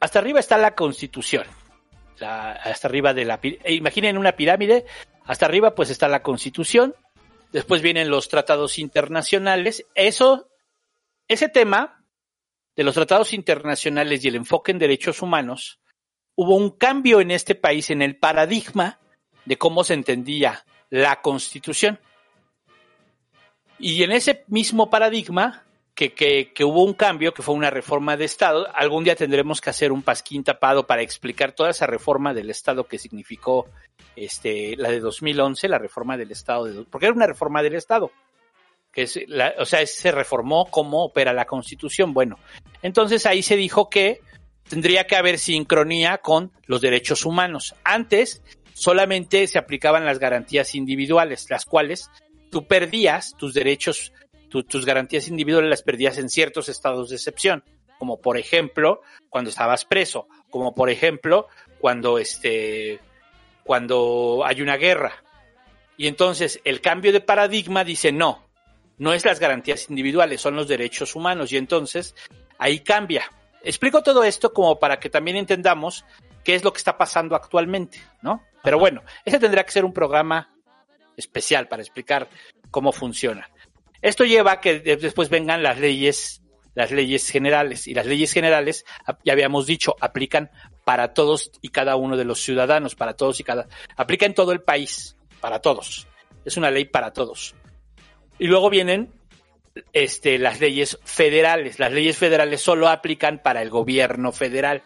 hasta 0.00 0.18
arriba 0.18 0.40
está 0.40 0.58
la 0.58 0.74
constitución. 0.74 1.46
Hasta 2.20 2.88
arriba 2.88 3.12
de 3.12 3.24
la 3.24 3.38
eh, 3.42 3.74
imaginen 3.74 4.16
una 4.16 4.32
pirámide, 4.32 4.86
hasta 5.24 5.46
arriba 5.46 5.74
pues 5.74 5.90
está 5.90 6.08
la 6.08 6.22
constitución, 6.22 6.94
después 7.52 7.82
vienen 7.82 8.08
los 8.08 8.28
tratados 8.28 8.78
internacionales, 8.78 9.84
eso 9.94 10.48
ese 11.28 11.48
tema 11.48 12.04
de 12.74 12.84
los 12.84 12.94
tratados 12.94 13.32
internacionales 13.32 14.24
y 14.24 14.28
el 14.28 14.36
enfoque 14.36 14.72
en 14.72 14.78
derechos 14.78 15.22
humanos, 15.22 15.80
hubo 16.34 16.54
un 16.54 16.70
cambio 16.70 17.20
en 17.20 17.30
este 17.30 17.54
país 17.54 17.90
en 17.90 18.02
el 18.02 18.16
paradigma 18.16 18.98
de 19.44 19.58
cómo 19.58 19.82
se 19.82 19.94
entendía 19.94 20.64
la 20.90 21.20
constitución. 21.22 21.98
Y 23.78 24.02
en 24.02 24.12
ese 24.12 24.44
mismo 24.48 24.88
paradigma, 24.88 25.65
que, 25.96 26.12
que, 26.12 26.52
que 26.52 26.62
hubo 26.62 26.84
un 26.84 26.92
cambio, 26.92 27.32
que 27.32 27.42
fue 27.42 27.54
una 27.54 27.70
reforma 27.70 28.18
de 28.18 28.26
Estado, 28.26 28.68
algún 28.74 29.02
día 29.02 29.16
tendremos 29.16 29.62
que 29.62 29.70
hacer 29.70 29.90
un 29.90 30.02
pasquín 30.02 30.44
tapado 30.44 30.86
para 30.86 31.00
explicar 31.00 31.52
toda 31.52 31.70
esa 31.70 31.86
reforma 31.86 32.34
del 32.34 32.50
Estado 32.50 32.84
que 32.84 32.98
significó 32.98 33.66
este, 34.14 34.76
la 34.76 34.90
de 34.90 35.00
2011, 35.00 35.68
la 35.68 35.78
reforma 35.78 36.18
del 36.18 36.30
Estado, 36.30 36.64
de, 36.66 36.84
porque 36.84 37.06
era 37.06 37.14
una 37.14 37.26
reforma 37.26 37.62
del 37.62 37.74
Estado. 37.74 38.12
Que 38.92 39.02
es 39.02 39.18
la, 39.26 39.54
o 39.58 39.64
sea, 39.64 39.84
se 39.86 40.12
reformó 40.12 40.66
cómo 40.70 41.02
opera 41.02 41.32
la 41.32 41.46
Constitución. 41.46 42.12
Bueno, 42.12 42.38
entonces 42.82 43.24
ahí 43.24 43.42
se 43.42 43.56
dijo 43.56 43.88
que 43.88 44.20
tendría 44.68 45.06
que 45.06 45.16
haber 45.16 45.38
sincronía 45.38 46.18
con 46.18 46.52
los 46.66 46.82
derechos 46.82 47.24
humanos. 47.24 47.74
Antes 47.84 48.42
solamente 48.74 49.46
se 49.46 49.58
aplicaban 49.58 50.04
las 50.04 50.18
garantías 50.18 50.74
individuales, 50.74 51.46
las 51.48 51.64
cuales 51.64 52.10
tú 52.50 52.66
perdías 52.66 53.34
tus 53.36 53.54
derechos, 53.54 54.12
tu- 54.48 54.64
tus 54.64 54.84
garantías 54.84 55.28
individuales 55.28 55.70
las 55.70 55.82
perdías 55.82 56.18
en 56.18 56.28
ciertos 56.28 56.68
estados 56.68 57.10
de 57.10 57.16
excepción, 57.16 57.64
como 57.98 58.20
por 58.20 58.36
ejemplo 58.38 59.00
cuando 59.30 59.50
estabas 59.50 59.84
preso, 59.84 60.28
como 60.50 60.74
por 60.74 60.90
ejemplo 60.90 61.48
cuando 61.80 62.18
este, 62.18 63.00
cuando 63.64 64.42
hay 64.44 64.62
una 64.62 64.76
guerra. 64.76 65.12
Y 65.96 66.06
entonces 66.08 66.60
el 66.64 66.80
cambio 66.80 67.12
de 67.12 67.20
paradigma 67.20 67.84
dice 67.84 68.12
no, 68.12 68.44
no 68.98 69.12
es 69.12 69.24
las 69.24 69.40
garantías 69.40 69.88
individuales, 69.90 70.40
son 70.40 70.56
los 70.56 70.68
derechos 70.68 71.14
humanos. 71.14 71.52
Y 71.52 71.56
entonces 71.56 72.14
ahí 72.58 72.80
cambia. 72.80 73.30
Explico 73.62 74.02
todo 74.02 74.22
esto 74.24 74.52
como 74.52 74.78
para 74.78 74.98
que 75.00 75.10
también 75.10 75.36
entendamos 75.36 76.04
qué 76.44 76.54
es 76.54 76.62
lo 76.64 76.72
que 76.72 76.78
está 76.78 76.96
pasando 76.96 77.34
actualmente, 77.34 78.00
¿no? 78.22 78.42
Pero 78.62 78.78
bueno, 78.78 79.02
ese 79.24 79.38
tendrá 79.38 79.64
que 79.64 79.72
ser 79.72 79.84
un 79.84 79.92
programa 79.92 80.48
especial 81.16 81.66
para 81.66 81.82
explicar 81.82 82.28
cómo 82.70 82.92
funciona. 82.92 83.50
Esto 84.02 84.24
lleva 84.24 84.52
a 84.52 84.60
que 84.60 84.80
de- 84.80 84.96
después 84.96 85.28
vengan 85.30 85.62
las 85.62 85.78
leyes, 85.78 86.42
las 86.74 86.90
leyes 86.90 87.28
generales. 87.30 87.86
Y 87.86 87.94
las 87.94 88.06
leyes 88.06 88.32
generales, 88.32 88.84
ya 89.24 89.32
habíamos 89.32 89.66
dicho, 89.66 89.96
aplican 90.00 90.50
para 90.84 91.14
todos 91.14 91.50
y 91.62 91.70
cada 91.70 91.96
uno 91.96 92.16
de 92.16 92.24
los 92.24 92.40
ciudadanos, 92.40 92.94
para 92.94 93.14
todos 93.14 93.40
y 93.40 93.44
cada, 93.44 93.66
aplica 93.96 94.26
en 94.26 94.34
todo 94.34 94.52
el 94.52 94.60
país, 94.60 95.16
para 95.40 95.60
todos. 95.60 96.06
Es 96.44 96.56
una 96.56 96.70
ley 96.70 96.84
para 96.84 97.12
todos. 97.12 97.54
Y 98.38 98.46
luego 98.46 98.70
vienen 98.70 99.12
este, 99.92 100.38
las 100.38 100.60
leyes 100.60 100.98
federales. 101.04 101.78
Las 101.78 101.92
leyes 101.92 102.16
federales 102.16 102.60
solo 102.60 102.88
aplican 102.88 103.40
para 103.42 103.62
el 103.62 103.70
gobierno 103.70 104.30
federal. 104.32 104.82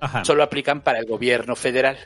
Ajá. 0.00 0.24
Solo 0.24 0.42
aplican 0.42 0.82
para 0.82 0.98
el 0.98 1.06
gobierno 1.06 1.56
federal. 1.56 1.98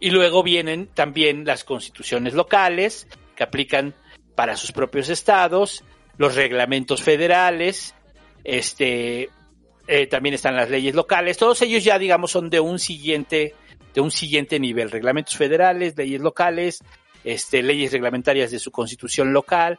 Y 0.00 0.10
luego 0.10 0.42
vienen 0.42 0.88
también 0.88 1.44
las 1.44 1.64
constituciones 1.64 2.34
locales, 2.34 3.06
que 3.36 3.44
aplican 3.44 3.94
para 4.34 4.56
sus 4.56 4.72
propios 4.72 5.08
estados, 5.08 5.84
los 6.18 6.34
reglamentos 6.34 7.02
federales, 7.02 7.94
este, 8.44 9.30
eh, 9.86 10.06
también 10.06 10.34
están 10.34 10.56
las 10.56 10.70
leyes 10.70 10.94
locales. 10.94 11.36
Todos 11.36 11.62
ellos 11.62 11.84
ya, 11.84 11.98
digamos, 11.98 12.30
son 12.30 12.50
de 12.50 12.60
un 12.60 12.78
siguiente, 12.78 13.54
de 13.94 14.00
un 14.00 14.10
siguiente 14.10 14.58
nivel. 14.60 14.90
Reglamentos 14.90 15.36
federales, 15.36 15.96
leyes 15.96 16.20
locales, 16.20 16.82
este, 17.24 17.62
leyes 17.62 17.92
reglamentarias 17.92 18.50
de 18.50 18.58
su 18.58 18.70
constitución 18.70 19.32
local. 19.32 19.78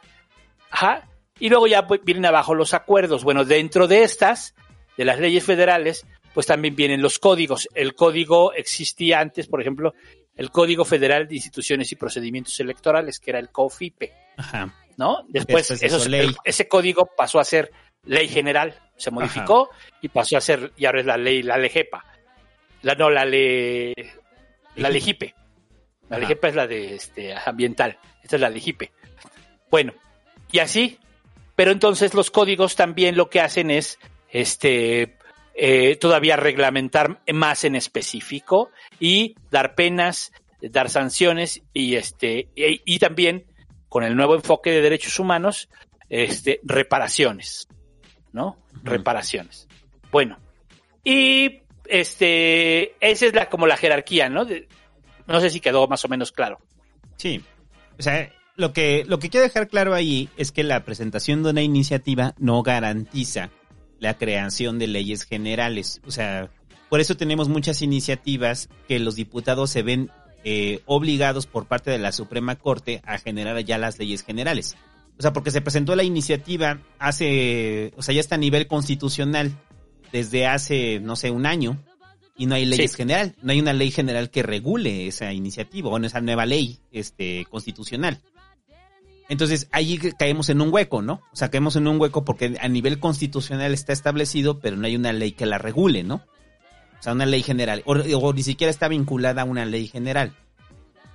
Ajá. 0.70 1.08
Y 1.38 1.48
luego 1.48 1.66
ya 1.66 1.86
pues, 1.86 2.00
vienen 2.04 2.26
abajo 2.26 2.54
los 2.54 2.74
acuerdos. 2.74 3.24
Bueno, 3.24 3.44
dentro 3.44 3.88
de 3.88 4.02
estas, 4.02 4.54
de 4.96 5.04
las 5.04 5.18
leyes 5.18 5.44
federales, 5.44 6.06
pues 6.32 6.46
también 6.46 6.76
vienen 6.76 7.02
los 7.02 7.18
códigos. 7.18 7.68
El 7.74 7.94
código 7.94 8.52
existía 8.52 9.20
antes, 9.20 9.46
por 9.46 9.60
ejemplo, 9.60 9.94
el 10.36 10.50
Código 10.50 10.84
Federal 10.84 11.28
de 11.28 11.36
Instituciones 11.36 11.90
y 11.92 11.96
Procedimientos 11.96 12.58
Electorales, 12.60 13.18
que 13.20 13.30
era 13.30 13.38
el 13.38 13.50
COFIPE, 13.50 14.12
Ajá. 14.36 14.74
¿no? 14.96 15.24
Después, 15.28 15.68
Después 15.68 15.82
eso 15.82 15.86
hizo 15.96 16.00
se- 16.04 16.10
ley. 16.10 16.20
el- 16.20 16.36
ese 16.44 16.66
código 16.68 17.10
pasó 17.16 17.38
a 17.40 17.44
ser 17.44 17.70
ley 18.04 18.28
general, 18.28 18.78
se 18.96 19.10
modificó 19.10 19.70
y 20.02 20.08
pasó 20.08 20.36
a 20.36 20.40
ser, 20.40 20.72
y 20.76 20.84
ahora 20.86 21.00
es 21.00 21.06
la 21.06 21.16
ley, 21.16 21.42
la 21.42 21.56
LEGEPA. 21.56 22.04
La, 22.82 22.94
no, 22.94 23.08
la 23.10 23.24
ley, 23.24 23.94
la 24.76 24.90
LEGIPE. 24.90 25.34
La 26.10 26.16
Ajá. 26.16 26.20
LEGEPA 26.20 26.48
es 26.48 26.54
la 26.54 26.66
de 26.66 26.94
este, 26.96 27.34
ambiental, 27.34 27.98
esta 28.22 28.36
es 28.36 28.42
la 28.42 28.50
LEGIPE. 28.50 28.92
Bueno, 29.70 29.94
y 30.52 30.58
así, 30.58 30.98
pero 31.56 31.70
entonces 31.70 32.12
los 32.12 32.30
códigos 32.30 32.76
también 32.76 33.16
lo 33.16 33.30
que 33.30 33.40
hacen 33.40 33.70
es, 33.70 33.98
este, 34.28 35.16
eh, 35.54 35.96
todavía 35.96 36.36
reglamentar 36.36 37.20
más 37.32 37.64
en 37.64 37.76
específico 37.76 38.70
y 39.00 39.34
dar 39.50 39.74
penas, 39.74 40.32
dar 40.60 40.90
sanciones 40.90 41.62
y 41.72 41.94
este, 41.96 42.48
y, 42.56 42.82
y 42.84 42.98
también 42.98 43.46
con 43.88 44.02
el 44.04 44.16
nuevo 44.16 44.34
enfoque 44.34 44.70
de 44.70 44.80
derechos 44.80 45.18
humanos, 45.18 45.68
este, 46.08 46.60
reparaciones, 46.64 47.68
¿no? 48.32 48.58
Reparaciones. 48.82 49.68
Bueno, 50.10 50.38
y 51.04 51.60
este, 51.86 52.94
esa 53.00 53.26
es 53.26 53.34
la, 53.34 53.48
como 53.48 53.66
la 53.66 53.76
jerarquía, 53.76 54.28
¿no? 54.28 54.44
De- 54.44 54.68
no 55.26 55.40
sé 55.40 55.50
si 55.50 55.60
quedó 55.60 55.86
más 55.88 56.04
o 56.04 56.08
menos 56.08 56.32
claro. 56.32 56.58
Sí. 57.16 57.40
O 57.98 58.02
sea, 58.02 58.32
lo 58.56 58.72
que, 58.72 59.04
lo 59.06 59.18
que 59.18 59.30
quiero 59.30 59.44
dejar 59.44 59.68
claro 59.68 59.94
ahí 59.94 60.28
es 60.36 60.52
que 60.52 60.64
la 60.64 60.84
presentación 60.84 61.42
de 61.42 61.50
una 61.50 61.62
iniciativa 61.62 62.34
no 62.38 62.62
garantiza 62.62 63.50
la 64.04 64.16
creación 64.16 64.78
de 64.78 64.86
leyes 64.86 65.24
generales. 65.24 66.00
O 66.06 66.12
sea, 66.12 66.50
por 66.88 67.00
eso 67.00 67.16
tenemos 67.16 67.48
muchas 67.48 67.82
iniciativas 67.82 68.68
que 68.86 69.00
los 69.00 69.16
diputados 69.16 69.70
se 69.70 69.82
ven 69.82 70.10
eh, 70.44 70.80
obligados 70.86 71.46
por 71.46 71.66
parte 71.66 71.90
de 71.90 71.98
la 71.98 72.12
Suprema 72.12 72.54
Corte 72.56 73.00
a 73.04 73.18
generar 73.18 73.58
ya 73.64 73.78
las 73.78 73.98
leyes 73.98 74.22
generales. 74.22 74.76
O 75.18 75.22
sea, 75.22 75.32
porque 75.32 75.50
se 75.50 75.60
presentó 75.60 75.96
la 75.96 76.02
iniciativa 76.04 76.80
hace, 76.98 77.92
o 77.96 78.02
sea, 78.02 78.14
ya 78.14 78.20
está 78.20 78.34
a 78.34 78.38
nivel 78.38 78.66
constitucional 78.66 79.52
desde 80.12 80.46
hace, 80.46 81.00
no 81.00 81.16
sé, 81.16 81.30
un 81.30 81.46
año 81.46 81.78
y 82.36 82.46
no 82.46 82.56
hay 82.56 82.66
leyes 82.66 82.90
Sí. 82.92 82.96
general, 82.98 83.34
no 83.42 83.52
hay 83.52 83.60
una 83.60 83.72
ley 83.72 83.90
general 83.90 84.28
que 84.30 84.42
regule 84.42 85.06
esa 85.06 85.32
iniciativa, 85.32 85.88
bueno, 85.88 86.06
esa 86.06 86.20
nueva 86.20 86.46
ley 86.46 86.78
este 86.92 87.46
constitucional. 87.48 88.20
Entonces, 89.28 89.68
ahí 89.72 89.98
caemos 90.18 90.50
en 90.50 90.60
un 90.60 90.72
hueco, 90.72 91.00
¿no? 91.00 91.22
O 91.32 91.36
sea, 91.36 91.50
caemos 91.50 91.76
en 91.76 91.88
un 91.88 92.00
hueco 92.00 92.24
porque 92.24 92.56
a 92.60 92.68
nivel 92.68 92.98
constitucional 93.00 93.72
está 93.72 93.92
establecido, 93.92 94.60
pero 94.60 94.76
no 94.76 94.86
hay 94.86 94.96
una 94.96 95.12
ley 95.12 95.32
que 95.32 95.46
la 95.46 95.58
regule, 95.58 96.02
¿no? 96.02 96.16
O 96.16 97.02
sea, 97.02 97.12
una 97.12 97.26
ley 97.26 97.42
general, 97.42 97.82
o, 97.86 97.92
o 97.94 98.32
ni 98.32 98.42
siquiera 98.42 98.70
está 98.70 98.88
vinculada 98.88 99.42
a 99.42 99.46
una 99.46 99.64
ley 99.64 99.88
general. 99.88 100.34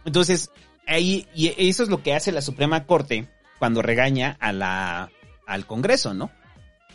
Entonces, 0.06 0.52
ahí, 0.88 1.28
y 1.36 1.54
eso 1.70 1.84
es 1.84 1.90
lo 1.90 2.02
que 2.02 2.14
hace 2.14 2.32
la 2.32 2.42
Suprema 2.42 2.86
Corte 2.86 3.28
cuando 3.60 3.82
regaña 3.82 4.38
a 4.40 4.54
la, 4.54 5.12
al 5.46 5.66
Congreso, 5.66 6.14
¿no? 6.14 6.32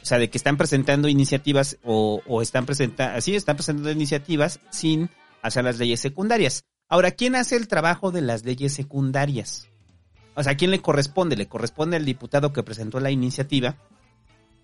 O 0.03 0.07
sea, 0.07 0.19
de 0.19 0.29
que 0.29 0.39
están 0.39 0.57
presentando 0.57 1.09
iniciativas 1.09 1.79
o, 1.83 2.23
o 2.27 2.43
están 2.43 2.67
presentando, 2.67 3.17
así 3.17 3.35
están 3.35 3.57
presentando 3.57 3.91
iniciativas 3.91 4.61
sin 4.71 5.11
hacer 5.43 5.65
las 5.65 5.79
leyes 5.79 6.01
secundarias. 6.01 6.65
Ahora, 6.89 7.13
¿quién 7.13 7.37
hace 7.37 7.57
el 7.57 7.69
trabajo 7.69 8.11
de 8.11 8.21
las 8.21 8.45
leyes 8.45 8.75
secundarias? 8.75 9.69
O 10.35 10.43
sea, 10.43 10.53
¿a 10.53 10.57
quién 10.57 10.71
le 10.71 10.81
corresponde? 10.81 11.37
¿Le 11.37 11.47
corresponde 11.47 11.97
al 11.97 12.05
diputado 12.05 12.53
que 12.53 12.63
presentó 12.63 13.01
la 13.01 13.11
iniciativa? 13.11 13.77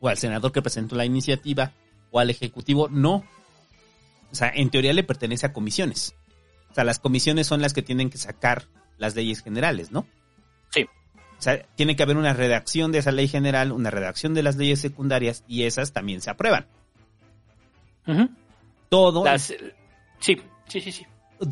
¿O 0.00 0.08
al 0.08 0.18
senador 0.18 0.52
que 0.52 0.62
presentó 0.62 0.96
la 0.96 1.04
iniciativa? 1.04 1.72
¿O 2.10 2.18
al 2.18 2.30
ejecutivo? 2.30 2.88
No. 2.88 3.24
O 4.30 4.34
sea, 4.34 4.50
en 4.54 4.70
teoría 4.70 4.92
le 4.92 5.04
pertenece 5.04 5.46
a 5.46 5.52
comisiones. 5.52 6.14
O 6.70 6.74
sea, 6.74 6.84
las 6.84 6.98
comisiones 6.98 7.46
son 7.46 7.60
las 7.62 7.72
que 7.72 7.82
tienen 7.82 8.10
que 8.10 8.18
sacar 8.18 8.66
las 8.98 9.14
leyes 9.14 9.42
generales, 9.42 9.90
¿no? 9.92 10.06
Sí. 10.70 10.82
O 11.38 11.42
sea, 11.42 11.62
tiene 11.74 11.96
que 11.96 12.02
haber 12.02 12.16
una 12.16 12.32
redacción 12.32 12.92
de 12.92 12.98
esa 12.98 13.12
ley 13.12 13.26
general, 13.28 13.72
una 13.72 13.90
redacción 13.90 14.34
de 14.34 14.42
las 14.42 14.56
leyes 14.56 14.80
secundarias 14.80 15.42
y 15.48 15.64
esas 15.64 15.92
también 15.92 16.20
se 16.20 16.30
aprueban. 16.30 16.66
Ujú. 18.06 18.28
Todo, 18.88 19.24
Las- 19.24 19.54
sí, 20.18 20.36
sí, 20.68 20.80
sí, 20.80 20.92
sí. 20.92 21.06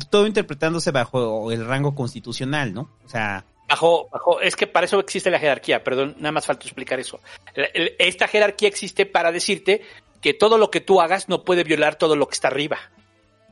todo 0.09 0.27
interpretándose 0.27 0.91
bajo 0.91 1.51
el 1.51 1.65
rango 1.65 1.95
constitucional, 1.95 2.73
¿no? 2.73 2.89
O 3.05 3.09
sea, 3.09 3.45
Bajo, 3.69 4.09
bajo, 4.09 4.41
es 4.41 4.55
que 4.55 4.67
para 4.67 4.85
eso 4.85 4.99
existe 4.99 5.29
la 5.29 5.39
jerarquía, 5.39 5.83
perdón, 5.83 6.15
nada 6.17 6.31
más 6.31 6.45
falta 6.45 6.65
explicar 6.65 6.99
eso. 6.99 7.19
Esta 7.53 8.27
jerarquía 8.27 8.67
existe 8.67 9.05
para 9.05 9.31
decirte 9.31 9.81
que 10.21 10.33
todo 10.33 10.57
lo 10.57 10.71
que 10.71 10.81
tú 10.81 11.01
hagas 11.01 11.29
no 11.29 11.43
puede 11.43 11.63
violar 11.63 11.95
todo 11.95 12.15
lo 12.15 12.27
que 12.27 12.33
está 12.33 12.47
arriba. 12.47 12.79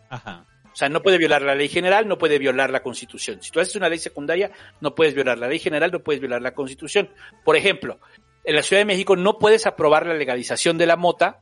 ajá. 0.10 0.46
O 0.78 0.80
sea, 0.80 0.90
no 0.90 1.02
puede 1.02 1.18
violar 1.18 1.42
la 1.42 1.56
ley 1.56 1.70
general, 1.70 2.08
no 2.08 2.20
puede 2.20 2.38
violar 2.38 2.70
la 2.70 2.84
constitución. 2.84 3.42
Si 3.42 3.50
tú 3.50 3.60
haces 3.60 3.76
una 3.76 3.90
ley 3.90 3.98
secundaria, 3.98 4.52
no 4.80 4.94
puedes 4.94 5.16
violar 5.16 5.40
la 5.40 5.48
ley 5.48 5.58
general, 5.58 5.92
no 5.92 6.04
puedes 6.04 6.22
violar 6.22 6.40
la 6.44 6.54
constitución. 6.54 7.10
Por 7.44 7.56
ejemplo, 7.56 7.98
en 8.44 8.56
la 8.56 8.62
Ciudad 8.62 8.82
de 8.82 8.86
México 8.86 9.16
no 9.16 9.40
puedes 9.40 9.66
aprobar 9.66 10.06
la 10.06 10.14
legalización 10.14 10.78
de 10.78 10.86
la 10.86 10.96
mota 10.96 11.40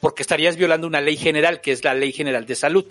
porque 0.00 0.22
estarías 0.22 0.56
violando 0.56 0.88
una 0.88 1.00
ley 1.00 1.16
general, 1.16 1.60
que 1.60 1.70
es 1.70 1.84
la 1.84 1.94
ley 1.94 2.10
general 2.10 2.46
de 2.46 2.56
salud. 2.56 2.84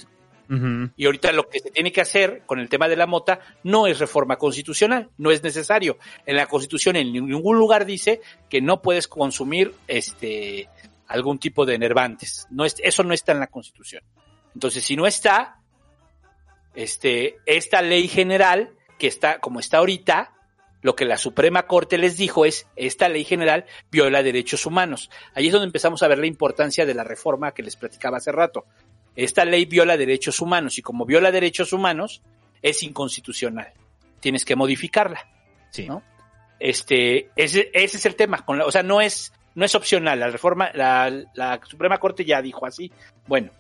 Y 0.50 1.06
ahorita 1.06 1.32
lo 1.32 1.48
que 1.50 1.60
se 1.60 1.72
tiene 1.72 1.92
que 1.92 2.02
hacer 2.02 2.44
con 2.46 2.60
el 2.60 2.70
tema 2.70 2.88
de 2.88 2.96
la 2.96 3.08
mota 3.08 3.40
no 3.64 3.88
es 3.88 4.00
reforma 4.00 4.38
constitucional, 4.38 5.10
no 5.18 5.32
es 5.32 5.42
necesario. 5.44 5.98
En 6.26 6.36
la 6.36 6.48
constitución 6.48 6.96
en 6.96 7.12
ningún 7.14 7.58
lugar 7.58 7.86
dice 7.86 8.22
que 8.50 8.62
no 8.62 8.82
puedes 8.82 9.08
consumir 9.08 9.74
este 9.88 10.70
algún 11.08 11.40
tipo 11.40 11.66
de 11.66 11.76
enervantes. 11.76 12.48
No 12.50 12.66
es, 12.66 12.76
eso 12.84 13.04
no 13.04 13.14
está 13.14 13.32
en 13.32 13.40
la 13.40 13.48
constitución. 13.48 14.04
Entonces, 14.54 14.84
si 14.84 14.96
no 14.96 15.06
está, 15.06 15.60
este, 16.76 17.38
esta 17.46 17.82
ley 17.82 18.08
general 18.08 18.72
que 18.98 19.08
está 19.08 19.40
como 19.40 19.60
está 19.60 19.78
ahorita, 19.78 20.32
lo 20.82 20.96
que 20.96 21.06
la 21.06 21.18
Suprema 21.18 21.66
Corte 21.66 21.98
les 21.98 22.18
dijo 22.18 22.46
es, 22.46 22.68
esta 22.76 23.10
ley 23.10 23.24
general 23.24 23.66
viola 23.90 24.22
derechos 24.22 24.66
humanos. 24.66 25.10
Ahí 25.34 25.48
es 25.48 25.54
donde 25.54 25.68
empezamos 25.68 26.04
a 26.04 26.08
ver 26.08 26.20
la 26.20 26.28
importancia 26.28 26.86
de 26.86 26.94
la 26.94 27.04
reforma 27.04 27.54
que 27.54 27.64
les 27.64 27.76
platicaba 27.78 28.18
hace 28.18 28.32
rato. 28.32 28.66
Esta 29.16 29.46
ley 29.46 29.66
viola 29.66 29.98
derechos 29.98 30.40
humanos 30.42 30.78
y 30.78 30.82
como 30.82 31.06
viola 31.06 31.32
derechos 31.32 31.74
humanos, 31.74 32.22
es 32.62 32.82
inconstitucional. 32.84 33.72
Tienes 34.20 34.46
que 34.46 34.56
modificarla. 34.56 35.28
Sí. 35.70 35.88
¿no? 35.88 36.02
Este, 36.60 37.30
ese, 37.36 37.70
ese 37.74 37.98
es 37.98 38.06
el 38.06 38.16
tema. 38.16 38.46
Con 38.46 38.58
la- 38.58 38.66
o 38.66 38.72
sea, 38.72 38.84
no 38.84 39.02
es, 39.02 39.34
no 39.56 39.66
es 39.66 39.76
opcional. 39.76 40.20
La 40.20 40.28
reforma, 40.30 40.72
la, 40.74 41.12
la 41.34 41.60
Suprema 41.68 41.98
Corte 42.00 42.26
ya 42.26 42.42
dijo 42.42 42.66
así. 42.66 42.92
Bueno, 43.28 43.52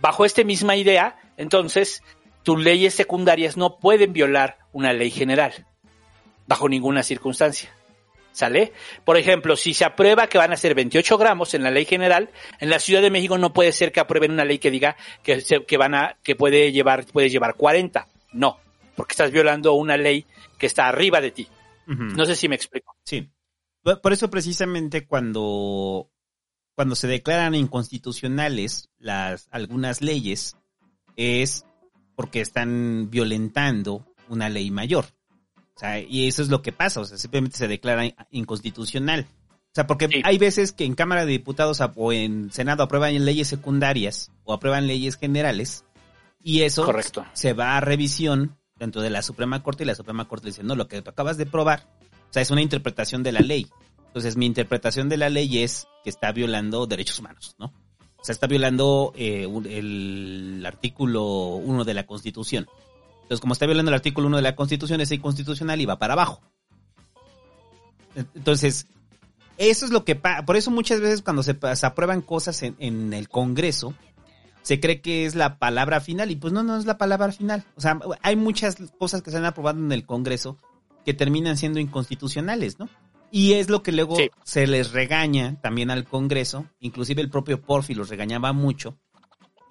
bajo 0.00 0.24
esta 0.24 0.44
misma 0.44 0.76
idea, 0.76 1.16
entonces, 1.36 2.02
tus 2.42 2.62
leyes 2.62 2.94
secundarias 2.94 3.56
no 3.56 3.78
pueden 3.78 4.12
violar 4.12 4.58
una 4.72 4.92
ley 4.92 5.10
general. 5.10 5.66
Bajo 6.46 6.68
ninguna 6.68 7.02
circunstancia. 7.02 7.70
¿Sale? 8.36 8.74
Por 9.06 9.16
ejemplo, 9.16 9.56
si 9.56 9.72
se 9.72 9.86
aprueba 9.86 10.26
que 10.26 10.36
van 10.36 10.52
a 10.52 10.58
ser 10.58 10.74
28 10.74 11.16
gramos 11.16 11.54
en 11.54 11.62
la 11.62 11.70
ley 11.70 11.86
general, 11.86 12.28
en 12.60 12.68
la 12.68 12.78
Ciudad 12.78 13.00
de 13.00 13.08
México 13.10 13.38
no 13.38 13.54
puede 13.54 13.72
ser 13.72 13.92
que 13.92 14.00
aprueben 14.00 14.32
una 14.32 14.44
ley 14.44 14.58
que 14.58 14.70
diga 14.70 14.94
que, 15.22 15.40
se- 15.40 15.64
que 15.64 15.78
van 15.78 15.94
a, 15.94 16.18
que 16.22 16.36
puede 16.36 16.70
llevar, 16.70 17.06
puede 17.06 17.30
llevar 17.30 17.54
40. 17.54 18.06
No, 18.32 18.58
porque 18.94 19.14
estás 19.14 19.30
violando 19.30 19.72
una 19.72 19.96
ley 19.96 20.26
que 20.58 20.66
está 20.66 20.86
arriba 20.86 21.22
de 21.22 21.30
ti. 21.30 21.48
No 21.86 22.26
sé 22.26 22.36
si 22.36 22.46
me 22.46 22.56
explico. 22.56 22.94
Sí. 23.04 23.26
Por 24.02 24.12
eso 24.12 24.28
precisamente 24.28 25.06
cuando, 25.06 26.10
cuando 26.74 26.94
se 26.94 27.06
declaran 27.06 27.54
inconstitucionales 27.54 28.90
las, 28.98 29.48
algunas 29.50 30.02
leyes, 30.02 30.58
es 31.16 31.64
porque 32.14 32.42
están 32.42 33.08
violentando 33.10 34.04
una 34.28 34.50
ley 34.50 34.70
mayor. 34.70 35.06
O 35.76 35.78
sea, 35.78 36.00
y 36.00 36.26
eso 36.26 36.40
es 36.42 36.48
lo 36.48 36.62
que 36.62 36.72
pasa, 36.72 37.00
o 37.00 37.04
sea, 37.04 37.18
simplemente 37.18 37.58
se 37.58 37.68
declara 37.68 38.06
in- 38.06 38.14
inconstitucional. 38.30 39.26
O 39.50 39.74
sea, 39.76 39.86
porque 39.86 40.08
Sí. 40.08 40.22
hay 40.24 40.38
veces 40.38 40.72
que 40.72 40.84
en 40.84 40.94
Cámara 40.94 41.26
de 41.26 41.32
Diputados 41.32 41.80
o 41.96 42.12
en 42.12 42.50
Senado 42.50 42.82
aprueban 42.82 43.24
leyes 43.26 43.48
secundarias 43.48 44.30
o 44.44 44.54
aprueban 44.54 44.86
leyes 44.86 45.16
generales 45.16 45.84
y 46.42 46.62
eso 46.62 46.84
Correcto. 46.84 47.26
se 47.34 47.52
va 47.52 47.76
a 47.76 47.80
revisión 47.80 48.56
dentro 48.78 49.02
de 49.02 49.10
la 49.10 49.20
Suprema 49.20 49.62
Corte 49.62 49.82
y 49.84 49.86
la 49.86 49.94
Suprema 49.94 50.26
Corte 50.28 50.46
dice, 50.46 50.62
no, 50.62 50.76
lo 50.76 50.88
que 50.88 51.02
tú 51.02 51.10
acabas 51.10 51.36
de 51.36 51.44
probar, 51.44 51.86
o 52.30 52.32
sea, 52.32 52.40
es 52.40 52.50
una 52.50 52.62
interpretación 52.62 53.22
de 53.22 53.32
la 53.32 53.40
ley. 53.40 53.66
Entonces, 54.06 54.38
mi 54.38 54.46
interpretación 54.46 55.10
de 55.10 55.18
la 55.18 55.28
ley 55.28 55.58
es 55.62 55.86
que 56.02 56.08
está 56.08 56.32
violando 56.32 56.86
derechos 56.86 57.18
humanos, 57.18 57.54
¿no? 57.58 57.66
O 58.18 58.24
sea, 58.24 58.32
está 58.32 58.46
violando 58.46 59.12
eh, 59.14 59.44
un- 59.46 59.66
el 59.66 60.64
artículo 60.66 61.22
1 61.56 61.84
de 61.84 61.92
la 61.94 62.06
Constitución. 62.06 62.66
Entonces, 63.26 63.40
como 63.40 63.54
está 63.54 63.66
violando 63.66 63.90
el 63.90 63.96
artículo 63.96 64.28
1 64.28 64.36
de 64.36 64.42
la 64.42 64.54
Constitución, 64.54 65.00
es 65.00 65.10
inconstitucional 65.10 65.80
y 65.80 65.84
va 65.84 65.98
para 65.98 66.12
abajo. 66.12 66.40
Entonces, 68.14 68.86
eso 69.58 69.84
es 69.84 69.90
lo 69.90 70.04
que 70.04 70.14
pasa. 70.14 70.44
Por 70.44 70.56
eso 70.56 70.70
muchas 70.70 71.00
veces 71.00 71.22
cuando 71.22 71.42
se, 71.42 71.56
aprueban 71.82 72.22
cosas 72.22 72.62
en, 72.62 72.76
en 72.78 73.12
el 73.12 73.28
Congreso, 73.28 73.94
se 74.62 74.80
cree 74.80 75.00
que 75.00 75.26
es 75.26 75.34
la 75.34 75.58
palabra 75.58 76.00
final 76.00 76.30
y 76.30 76.36
pues 76.36 76.52
no, 76.52 76.62
no 76.62 76.76
es 76.76 76.86
la 76.86 76.98
palabra 76.98 77.32
final. 77.32 77.64
O 77.76 77.80
sea, 77.80 77.98
hay 78.22 78.36
muchas 78.36 78.76
cosas 78.98 79.22
que 79.22 79.30
se 79.30 79.36
han 79.38 79.44
aprobado 79.44 79.78
en 79.78 79.92
el 79.92 80.06
Congreso 80.06 80.56
que 81.04 81.14
terminan 81.14 81.56
siendo 81.56 81.78
inconstitucionales, 81.80 82.78
¿no? 82.78 82.88
Y 83.30 83.54
es 83.54 83.68
lo 83.70 83.82
que 83.82 83.92
luego 83.92 84.16
Sí. 84.16 84.30
se 84.44 84.66
les 84.66 84.92
regaña 84.92 85.60
también 85.60 85.90
al 85.90 86.04
Congreso, 86.04 86.66
inclusive 86.80 87.22
el 87.22 87.28
propio 87.30 87.60
Porfi 87.60 87.94
los 87.94 88.08
regañaba 88.08 88.52
mucho, 88.52 88.98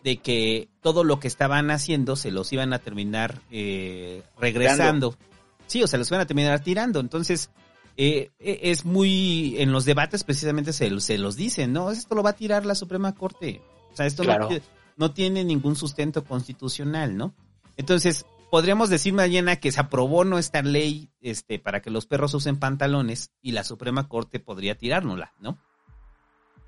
de 0.05 0.17
que 0.17 0.69
todo 0.81 1.03
lo 1.03 1.19
que 1.19 1.27
estaban 1.27 1.71
haciendo 1.71 2.15
se 2.15 2.29
los 2.29 2.53
iban 2.53 2.73
a 2.73 2.79
terminar 2.79 3.41
eh, 3.49 4.21
regresando. 4.39 5.17
Sí, 5.65 5.81
o 5.81 5.87
sea, 5.87 5.97
los 5.97 6.07
iban 6.11 6.21
a 6.21 6.27
terminar 6.27 6.59
tirando. 6.59 6.99
Entonces, 6.99 7.49
eh, 7.97 8.29
eh, 8.37 8.59
es 8.63 8.85
muy, 8.85 9.55
en 9.57 9.71
los 9.71 9.83
debates 9.83 10.23
precisamente 10.23 10.73
se, 10.73 10.99
se 11.01 11.17
los 11.17 11.35
dicen, 11.35 11.73
¿no? 11.73 11.89
Esto 11.89 12.13
lo 12.13 12.21
va 12.21 12.29
a 12.29 12.35
tirar 12.35 12.67
la 12.67 12.75
Suprema 12.75 13.15
Corte. 13.15 13.61
O 13.91 13.95
sea, 13.95 14.05
esto 14.05 14.23
no 14.23 14.27
Claro. 14.29 14.47
ti- 14.47 14.61
no, 14.95 15.11
tiene 15.11 15.43
ningún 15.43 15.75
sustento 15.75 16.23
constitucional, 16.23 17.17
¿no? 17.17 17.33
Entonces, 17.75 18.27
podríamos 18.51 18.89
decir 18.89 19.11
mañana 19.11 19.55
que 19.55 19.71
se 19.71 19.79
aprobó 19.79 20.23
no 20.23 20.37
esta 20.37 20.61
ley 20.61 21.09
este, 21.19 21.57
para 21.57 21.81
que 21.81 21.89
los 21.89 22.05
perros 22.05 22.31
usen 22.35 22.57
pantalones 22.57 23.31
y 23.41 23.53
la 23.53 23.63
Suprema 23.63 24.07
Corte 24.07 24.39
podría 24.39 24.77
tirárnosla, 24.77 25.33
¿no? 25.39 25.57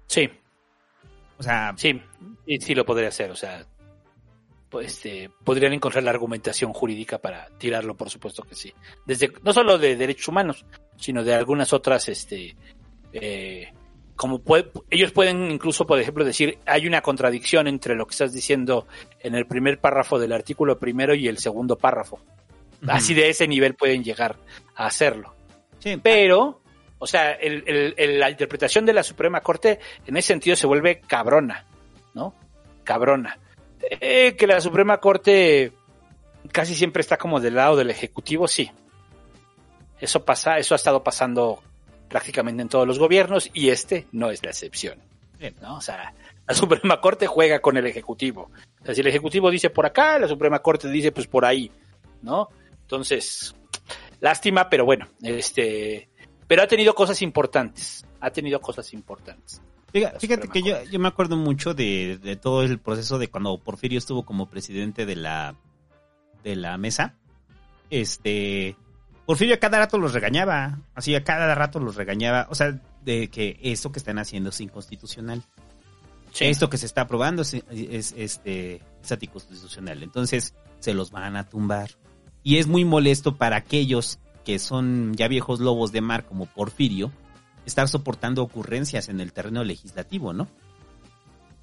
Sí, 0.07 0.27
O 1.39 1.43
sea, 1.43 1.73
sí, 1.77 2.01
sí 2.59 2.73
lo 2.75 2.85
podría 2.85 3.09
hacer, 3.09 3.29
o 3.31 3.35
sea, 3.35 3.65
pues, 4.69 4.87
este, 4.87 5.29
podrían 5.43 5.73
encontrar 5.73 6.03
la 6.03 6.11
argumentación 6.11 6.73
jurídica 6.73 7.19
para 7.19 7.47
tirarlo, 7.57 7.95
por 7.95 8.09
supuesto 8.09 8.43
que 8.43 8.55
sí. 8.55 8.73
Desde, 9.05 9.31
no 9.43 9.53
solo 9.53 9.77
de 9.77 9.95
derechos 9.95 10.27
humanos, 10.29 10.65
sino 10.97 11.23
de 11.23 11.33
algunas 11.35 11.71
otras, 11.73 12.09
este, 12.09 12.55
eh, 13.13 13.71
como 14.15 14.39
puede- 14.39 14.71
ellos 14.89 15.11
pueden 15.11 15.51
incluso, 15.51 15.85
por 15.85 15.99
ejemplo, 15.99 16.25
decir, 16.25 16.57
hay 16.65 16.87
una 16.87 17.01
contradicción 17.01 17.67
entre 17.67 17.95
lo 17.95 18.05
que 18.07 18.11
estás 18.11 18.33
diciendo 18.33 18.87
en 19.19 19.35
el 19.35 19.45
primer 19.45 19.79
párrafo 19.79 20.17
del 20.19 20.33
artículo 20.33 20.79
primero 20.79 21.13
y 21.13 21.27
el 21.27 21.37
segundo 21.37 21.77
párrafo. 21.77 22.19
Así 22.87 23.13
de 23.13 23.29
ese 23.29 23.47
nivel 23.47 23.73
pueden 23.75 24.03
llegar 24.03 24.37
a 24.75 24.85
hacerlo. 24.87 25.33
sí, 25.79 25.97
Pero, 26.01 26.61
o 26.99 27.07
sea, 27.07 27.31
el- 27.33 27.63
el- 27.67 27.93
el- 27.97 28.19
la 28.19 28.29
interpretación 28.29 28.85
de 28.85 28.93
la 28.93 29.03
Suprema 29.03 29.41
Corte 29.41 29.79
en 30.05 30.17
ese 30.17 30.27
sentido 30.29 30.55
se 30.55 30.67
vuelve 30.67 30.99
cabrona, 31.01 31.65
¿no? 32.13 32.33
Cabrona. 32.83 33.37
Eh, 33.81 34.35
que 34.37 34.47
la 34.47 34.59
Suprema 34.61 34.97
Corte 34.99 35.71
casi 36.51 36.73
siempre 36.75 37.01
está 37.01 37.17
como 37.17 37.39
del 37.39 37.55
lado 37.55 37.75
del 37.75 37.89
Ejecutivo, 37.89 38.47
sí. 38.47 38.71
Eso 39.99 40.23
pasa, 40.25 40.57
eso 40.57 40.75
ha 40.75 40.77
estado 40.77 41.03
pasando 41.03 41.61
prácticamente 42.07 42.61
en 42.61 42.69
todos 42.69 42.87
los 42.87 42.99
gobiernos 42.99 43.49
y 43.53 43.69
este 43.69 44.07
no 44.11 44.29
es 44.31 44.43
la 44.43 44.51
excepción. 44.51 44.99
¿no? 45.61 45.75
O 45.77 45.81
sea, 45.81 46.13
la 46.47 46.53
Suprema 46.55 46.99
Corte 47.01 47.27
juega 47.27 47.59
con 47.59 47.77
el 47.77 47.85
Ejecutivo. 47.85 48.49
O 48.81 48.85
sea, 48.85 48.95
si 48.95 49.01
el 49.01 49.07
Ejecutivo 49.07 49.51
dice 49.51 49.69
por 49.69 49.85
acá, 49.85 50.17
la 50.17 50.27
Suprema 50.27 50.59
Corte 50.59 50.87
dice 50.89 51.11
pues 51.11 51.27
por 51.27 51.45
ahí, 51.45 51.71
¿no? 52.21 52.49
Entonces, 52.81 53.55
lástima, 54.19 54.69
pero 54.69 54.85
bueno, 54.85 55.07
este, 55.21 56.09
pero 56.47 56.63
ha 56.63 56.67
tenido 56.67 56.95
cosas 56.95 57.21
importantes, 57.21 58.05
ha 58.19 58.31
tenido 58.31 58.59
cosas 58.59 58.93
importantes. 58.93 59.61
Fíjate, 59.91 60.47
que 60.49 60.61
yo, 60.61 60.83
yo 60.83 60.99
me 60.99 61.07
acuerdo 61.07 61.37
mucho 61.37 61.73
de, 61.73 62.19
de 62.21 62.35
todo 62.35 62.61
el 62.63 62.77
proceso 62.77 63.17
de 63.17 63.29
cuando 63.29 63.57
Porfirio 63.57 63.97
estuvo 63.97 64.25
como 64.25 64.49
presidente 64.49 65.05
de 65.05 65.15
la 65.15 65.55
de 66.43 66.55
la 66.55 66.77
mesa. 66.77 67.15
Este 67.89 68.75
Porfirio 69.25 69.55
a 69.55 69.59
cada 69.59 69.79
rato 69.79 69.97
los 69.97 70.13
regañaba, 70.13 70.79
así 70.95 71.13
a 71.13 71.23
cada 71.23 71.53
rato 71.53 71.79
los 71.79 71.95
regañaba, 71.95 72.47
o 72.49 72.55
sea, 72.55 72.79
de 73.03 73.29
que 73.29 73.59
esto 73.61 73.91
que 73.91 73.99
están 73.99 74.19
haciendo 74.19 74.51
es 74.51 74.61
inconstitucional. 74.61 75.43
Esto 76.39 76.69
que 76.69 76.77
se 76.77 76.85
está 76.85 77.01
aprobando 77.01 77.41
es, 77.41 77.53
es, 77.69 78.13
este 78.15 78.81
es 79.03 79.11
anticonstitucional. 79.11 80.03
Entonces, 80.03 80.53
se 80.79 80.93
los 80.93 81.11
van 81.11 81.35
a 81.35 81.49
tumbar. 81.49 81.91
Y 82.43 82.57
es 82.57 82.67
muy 82.67 82.85
molesto 82.85 83.35
para 83.35 83.57
aquellos 83.57 84.19
que 84.47 84.59
son 84.59 85.13
ya 85.13 85.27
viejos 85.27 85.59
lobos 85.59 85.91
de 85.91 85.99
mar 85.99 86.23
como 86.23 86.45
Porfirio, 86.45 87.11
estar 87.65 87.89
soportando 87.89 88.41
ocurrencias 88.43 89.09
en 89.09 89.19
el 89.19 89.33
terreno 89.33 89.65
legislativo, 89.65 90.31
¿no? 90.31 90.43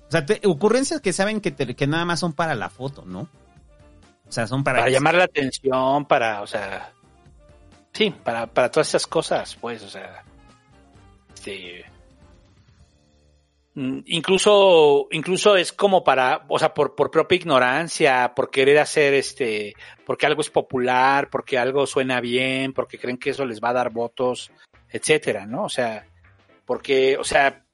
O 0.06 0.10
sea, 0.10 0.26
te- 0.26 0.42
ocurrencias 0.46 1.00
que 1.00 1.14
saben 1.14 1.40
que, 1.40 1.50
te- 1.50 1.74
que 1.74 1.86
nada 1.86 2.04
más 2.04 2.20
son 2.20 2.34
para 2.34 2.54
la 2.54 2.68
foto, 2.68 3.06
¿no? 3.06 3.20
O 4.28 4.32
sea, 4.32 4.46
son 4.46 4.62
para... 4.62 4.80
Para 4.80 4.90
llamar 4.90 5.14
la 5.14 5.24
atención, 5.24 6.04
para, 6.04 6.42
o 6.42 6.46
sea, 6.46 6.92
sí, 7.94 8.10
para, 8.22 8.46
para 8.48 8.70
todas 8.70 8.88
esas 8.88 9.06
cosas, 9.06 9.56
pues, 9.58 9.82
o 9.82 9.88
sea, 9.88 10.22
este, 11.34 11.86
incluso, 13.74 15.08
incluso 15.10 15.56
es 15.56 15.72
como 15.72 16.04
para, 16.04 16.44
o 16.48 16.58
sea, 16.58 16.74
por, 16.74 16.94
por 16.94 17.10
propia 17.10 17.36
ignorancia, 17.36 18.32
por 18.34 18.50
querer 18.50 18.78
hacer 18.78 19.14
este, 19.14 19.74
porque 20.06 20.26
algo 20.26 20.40
es 20.40 20.50
popular, 20.50 21.28
porque 21.30 21.58
algo 21.58 21.86
suena 21.86 22.20
bien, 22.20 22.72
porque 22.72 22.98
creen 22.98 23.18
que 23.18 23.30
eso 23.30 23.44
les 23.44 23.60
va 23.60 23.70
a 23.70 23.74
dar 23.74 23.90
votos, 23.90 24.50
etcétera, 24.88 25.46
¿no? 25.46 25.64
O 25.64 25.68
sea, 25.68 26.06
porque, 26.64 27.16
o 27.18 27.24
sea, 27.24 27.64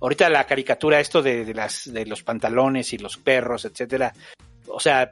ahorita 0.00 0.28
la 0.28 0.46
caricatura 0.46 1.00
esto 1.00 1.22
de, 1.22 1.44
de 1.44 1.54
las, 1.54 1.90
de 1.92 2.06
los 2.06 2.22
pantalones 2.22 2.92
y 2.92 2.98
los 2.98 3.16
perros, 3.16 3.64
etcétera, 3.64 4.12
o 4.68 4.78
sea, 4.80 5.10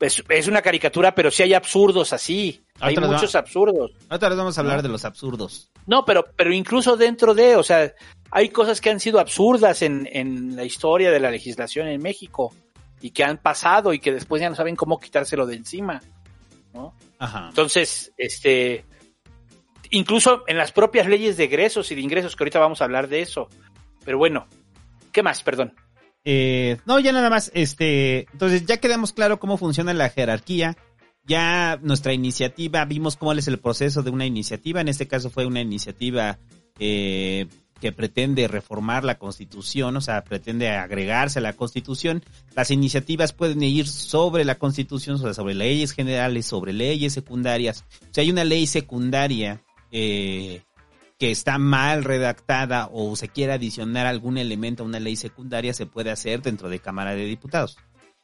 es, 0.00 0.22
es 0.28 0.46
una 0.48 0.60
caricatura, 0.62 1.14
pero 1.14 1.30
sí 1.30 1.42
hay 1.42 1.54
absurdos 1.54 2.12
así. 2.12 2.62
Hay 2.80 2.94
nos 2.94 3.08
va- 3.10 3.14
muchos 3.14 3.34
absurdos. 3.34 3.92
Ahorita 4.10 4.28
les 4.28 4.38
vamos 4.38 4.58
a 4.58 4.60
hablar 4.60 4.82
de 4.82 4.88
los 4.88 5.04
absurdos. 5.06 5.70
No, 5.86 6.04
pero, 6.04 6.24
pero 6.36 6.52
incluso 6.52 6.96
dentro 6.96 7.34
de, 7.34 7.56
o 7.56 7.62
sea, 7.62 7.92
hay 8.30 8.48
cosas 8.48 8.80
que 8.80 8.90
han 8.90 9.00
sido 9.00 9.20
absurdas 9.20 9.82
en, 9.82 10.08
en 10.10 10.56
la 10.56 10.64
historia 10.64 11.10
de 11.10 11.20
la 11.20 11.30
legislación 11.30 11.88
en 11.88 12.02
México 12.02 12.52
y 13.00 13.10
que 13.10 13.24
han 13.24 13.38
pasado 13.38 13.92
y 13.92 13.98
que 13.98 14.12
después 14.12 14.40
ya 14.40 14.50
no 14.50 14.56
saben 14.56 14.76
cómo 14.76 14.98
quitárselo 14.98 15.46
de 15.46 15.56
encima. 15.56 16.00
¿no? 16.74 16.94
Ajá. 17.18 17.46
Entonces, 17.48 18.12
este, 18.16 18.84
incluso 19.90 20.44
en 20.46 20.56
las 20.56 20.72
propias 20.72 21.06
leyes 21.06 21.36
de 21.36 21.44
egresos 21.44 21.90
y 21.90 21.94
de 21.94 22.00
ingresos, 22.00 22.36
que 22.36 22.44
ahorita 22.44 22.58
vamos 22.58 22.80
a 22.80 22.84
hablar 22.84 23.08
de 23.08 23.20
eso. 23.20 23.48
Pero 24.04 24.18
bueno, 24.18 24.46
¿qué 25.12 25.22
más? 25.22 25.42
Perdón. 25.42 25.74
Eh, 26.24 26.78
no, 26.86 26.98
ya 26.98 27.12
nada 27.12 27.30
más, 27.30 27.50
este, 27.54 28.26
entonces 28.32 28.66
ya 28.66 28.78
quedamos 28.78 29.12
claro 29.12 29.38
cómo 29.38 29.56
funciona 29.56 29.94
la 29.94 30.10
jerarquía. 30.10 30.76
Ya 31.26 31.78
nuestra 31.82 32.12
iniciativa, 32.12 32.84
vimos 32.84 33.16
cómo 33.16 33.32
es 33.32 33.48
el 33.48 33.58
proceso 33.58 34.02
de 34.02 34.10
una 34.10 34.26
iniciativa. 34.26 34.80
En 34.80 34.88
este 34.88 35.08
caso 35.08 35.28
fue 35.28 35.44
una 35.44 35.60
iniciativa 35.60 36.38
eh, 36.78 37.46
que 37.80 37.90
pretende 37.90 38.46
reformar 38.46 39.02
la 39.02 39.18
constitución, 39.18 39.96
o 39.96 40.00
sea, 40.00 40.22
pretende 40.22 40.70
agregarse 40.70 41.40
a 41.40 41.42
la 41.42 41.54
constitución. 41.54 42.22
Las 42.54 42.70
iniciativas 42.70 43.32
pueden 43.32 43.62
ir 43.62 43.88
sobre 43.88 44.44
la 44.44 44.54
constitución, 44.54 45.18
sobre 45.18 45.54
leyes 45.54 45.92
generales, 45.92 46.46
sobre 46.46 46.72
leyes 46.72 47.12
secundarias. 47.12 47.84
O 48.02 48.14
sea, 48.14 48.22
hay 48.22 48.30
una 48.30 48.44
ley 48.44 48.68
secundaria 48.68 49.62
eh, 49.90 50.62
que 51.18 51.32
está 51.32 51.58
mal 51.58 52.04
redactada 52.04 52.88
o 52.92 53.16
se 53.16 53.28
quiere 53.28 53.52
adicionar 53.52 54.06
algún 54.06 54.38
elemento 54.38 54.84
a 54.84 54.86
una 54.86 55.00
ley 55.00 55.16
secundaria, 55.16 55.74
se 55.74 55.86
puede 55.86 56.12
hacer 56.12 56.40
dentro 56.40 56.68
de 56.68 56.78
Cámara 56.78 57.16
de 57.16 57.24
Diputados 57.24 57.78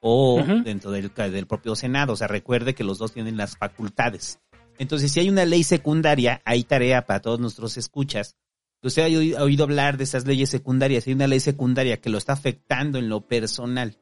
o 0.05 0.43
dentro 0.65 0.91
del, 0.91 1.12
del 1.15 1.47
propio 1.47 1.77
Senado. 1.77 2.12
O 2.12 2.17
sea, 2.17 2.27
recuerde 2.27 2.75
que 2.75 2.85
los 2.85 2.99
dos 2.99 3.12
tienen 3.12 3.37
las 3.37 3.57
facultades. 3.57 4.41
Entonces, 4.79 5.12
si 5.12 5.21
hay 5.21 5.29
una 5.29 5.45
ley 5.45 5.62
secundaria, 5.62 6.43
hay 6.45 6.65
tarea 6.65 7.07
para 7.07 7.21
todos 7.21 7.38
nuestros 7.38 7.77
escuchas. 7.77 8.37
Usted 8.83 9.03
ha 9.03 9.07
oído, 9.07 9.38
ha 9.38 9.43
oído 9.45 9.62
hablar 9.62 9.97
de 9.97 10.05
esas 10.05 10.27
leyes 10.27 10.51
secundarias. 10.51 11.07
Hay 11.07 11.12
una 11.12 11.29
ley 11.29 11.38
secundaria 11.38 12.01
que 12.01 12.11
lo 12.11 12.19
está 12.19 12.33
afectando 12.33 12.99
en 12.99 13.09
lo 13.09 13.21
personal. 13.21 13.97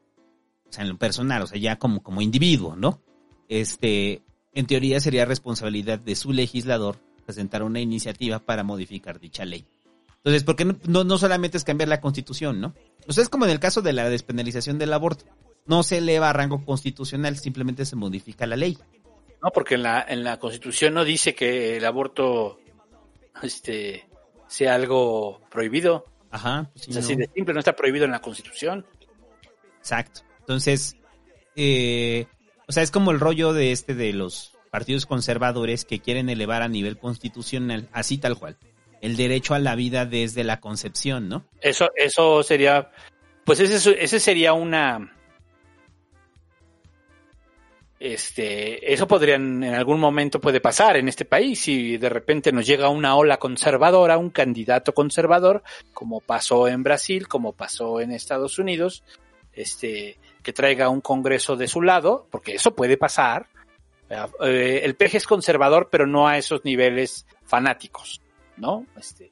O 0.67 0.73
sea, 0.73 0.83
en 0.83 0.89
lo 0.89 0.97
personal, 0.97 1.43
o 1.43 1.47
sea, 1.47 1.59
ya 1.59 1.77
como, 1.77 2.01
como 2.01 2.21
individuo, 2.21 2.75
¿no? 2.75 3.03
Este, 3.47 4.23
en 4.53 4.65
teoría 4.65 4.99
sería 4.99 5.25
responsabilidad 5.25 5.99
de 5.99 6.15
su 6.15 6.33
legislador 6.33 6.97
presentar 7.25 7.61
una 7.61 7.79
iniciativa 7.79 8.39
para 8.39 8.63
modificar 8.63 9.19
dicha 9.19 9.45
ley. 9.45 9.67
Entonces, 10.17 10.43
porque 10.43 10.65
no, 10.65 10.77
no, 10.87 11.03
no 11.03 11.17
solamente 11.19 11.57
es 11.57 11.63
cambiar 11.63 11.89
la 11.89 12.01
constitución, 12.01 12.59
¿no? 12.59 12.73
O 13.07 13.13
sea, 13.13 13.21
es 13.21 13.29
como 13.29 13.45
en 13.45 13.51
el 13.51 13.59
caso 13.59 13.83
de 13.83 13.93
la 13.93 14.09
despenalización 14.09 14.79
del 14.79 14.93
aborto. 14.93 15.25
No 15.65 15.83
se 15.83 15.99
eleva 15.99 16.29
a 16.29 16.33
rango 16.33 16.65
constitucional, 16.65 17.37
simplemente 17.37 17.85
se 17.85 17.95
modifica 17.95 18.45
la 18.45 18.55
ley. 18.55 18.77
No, 19.41 19.49
porque 19.51 19.75
en 19.75 19.83
la, 19.83 20.05
en 20.07 20.23
la 20.23 20.37
Constitución 20.37 20.93
no 20.93 21.03
dice 21.03 21.33
que 21.33 21.77
el 21.77 21.85
aborto 21.85 22.59
este, 23.41 24.07
sea 24.47 24.75
algo 24.75 25.41
prohibido. 25.49 26.05
Ajá. 26.29 26.69
pues 26.73 26.87
es 26.87 26.97
así 26.97 27.15
¿no? 27.15 27.19
de 27.19 27.29
simple, 27.33 27.53
no 27.53 27.59
está 27.59 27.75
prohibido 27.75 28.05
en 28.05 28.11
la 28.11 28.21
Constitución. 28.21 28.85
Exacto. 29.79 30.21
Entonces, 30.39 30.95
eh, 31.55 32.27
o 32.67 32.71
sea, 32.71 32.83
es 32.83 32.91
como 32.91 33.11
el 33.11 33.19
rollo 33.19 33.53
de 33.53 33.71
este 33.71 33.95
de 33.95 34.13
los 34.13 34.57
partidos 34.69 35.05
conservadores 35.05 35.85
que 35.85 35.99
quieren 35.99 36.29
elevar 36.29 36.61
a 36.61 36.67
nivel 36.67 36.97
constitucional, 36.97 37.89
así 37.91 38.17
tal 38.17 38.37
cual, 38.37 38.57
el 39.01 39.17
derecho 39.17 39.53
a 39.53 39.59
la 39.59 39.75
vida 39.75 40.05
desde 40.05 40.43
la 40.43 40.59
concepción, 40.59 41.27
¿no? 41.27 41.45
Eso, 41.59 41.89
eso 41.95 42.43
sería, 42.43 42.91
pues 43.43 43.59
ese, 43.59 44.01
ese 44.01 44.19
sería 44.19 44.53
una, 44.53 45.13
este, 48.03 48.91
eso 48.91 49.07
podrían, 49.07 49.63
en 49.63 49.75
algún 49.75 49.99
momento 49.99 50.41
puede 50.41 50.59
pasar 50.59 50.97
en 50.97 51.07
este 51.07 51.23
país 51.23 51.59
si 51.59 51.97
de 51.97 52.09
repente 52.09 52.51
nos 52.51 52.65
llega 52.65 52.89
una 52.89 53.15
ola 53.15 53.37
conservadora, 53.37 54.17
un 54.17 54.31
candidato 54.31 54.91
conservador, 54.95 55.61
como 55.93 56.19
pasó 56.19 56.67
en 56.67 56.81
Brasil, 56.81 57.27
como 57.27 57.53
pasó 57.53 58.01
en 58.01 58.11
Estados 58.11 58.57
Unidos, 58.57 59.03
este, 59.53 60.17
que 60.41 60.51
traiga 60.51 60.89
un 60.89 61.01
congreso 61.01 61.55
de 61.55 61.67
su 61.67 61.83
lado, 61.83 62.25
porque 62.31 62.55
eso 62.55 62.73
puede 62.73 62.97
pasar. 62.97 63.45
Eh, 64.09 64.81
el 64.83 64.95
peje 64.95 65.17
es 65.17 65.27
conservador, 65.27 65.89
pero 65.91 66.07
no 66.07 66.27
a 66.27 66.39
esos 66.39 66.65
niveles 66.65 67.27
fanáticos, 67.43 68.19
¿no? 68.57 68.87
Este, 68.97 69.31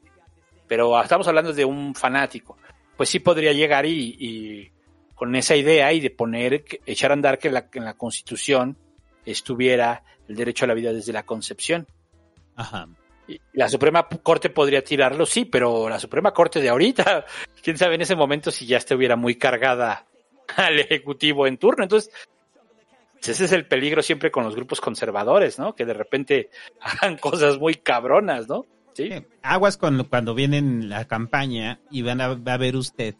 pero 0.67 1.01
estamos 1.01 1.27
hablando 1.27 1.53
de 1.53 1.65
un 1.65 1.95
fanático. 1.95 2.55
Pues 2.95 3.09
sí 3.09 3.17
podría 3.17 3.51
llegar 3.51 3.87
y, 3.87 4.15
y 4.19 4.71
con 5.19 5.35
esa 5.35 5.57
idea 5.57 5.91
y 5.91 5.99
de 5.99 6.11
poner, 6.11 6.63
echar 6.85 7.11
a 7.11 7.13
andar 7.13 7.39
que 7.39 7.49
la, 7.49 7.67
en 7.73 7.83
la 7.83 7.95
Constitución 7.95 8.77
estuviera 9.25 10.01
el 10.29 10.37
derecho 10.37 10.63
a 10.63 10.69
la 10.69 10.73
vida 10.73 10.93
desde 10.93 11.11
la 11.11 11.23
concepción. 11.23 11.85
Ajá. 12.55 12.87
La 13.51 13.67
Suprema 13.67 14.07
Corte 14.07 14.49
podría 14.49 14.81
tirarlo, 14.81 15.25
sí, 15.25 15.43
pero 15.43 15.89
la 15.89 15.99
Suprema 15.99 16.31
Corte 16.31 16.61
de 16.61 16.69
ahorita, 16.69 17.25
quién 17.61 17.77
sabe 17.77 17.95
en 17.95 18.01
ese 18.01 18.15
momento 18.15 18.49
si 18.49 18.65
ya 18.65 18.77
estuviera 18.77 19.17
muy 19.17 19.35
cargada 19.35 20.07
al 20.55 20.79
Ejecutivo 20.79 21.45
en 21.47 21.57
turno. 21.57 21.83
Entonces, 21.83 22.13
ese 23.21 23.43
es 23.43 23.51
el 23.51 23.67
peligro 23.67 24.01
siempre 24.01 24.31
con 24.31 24.45
los 24.45 24.55
grupos 24.55 24.79
conservadores, 24.79 25.59
¿no? 25.59 25.75
Que 25.75 25.83
de 25.83 25.95
repente 25.95 26.49
hagan 26.79 27.17
cosas 27.17 27.59
muy 27.59 27.75
cabronas, 27.75 28.47
¿no? 28.47 28.65
Sí. 28.93 29.09
Aguas 29.41 29.75
cuando, 29.75 30.07
cuando 30.07 30.33
vienen 30.33 30.87
la 30.87 31.03
campaña 31.03 31.81
y 31.91 32.03
van 32.03 32.21
a, 32.21 32.35
va 32.35 32.53
a 32.53 32.57
ver 32.57 32.77
usted 32.77 33.15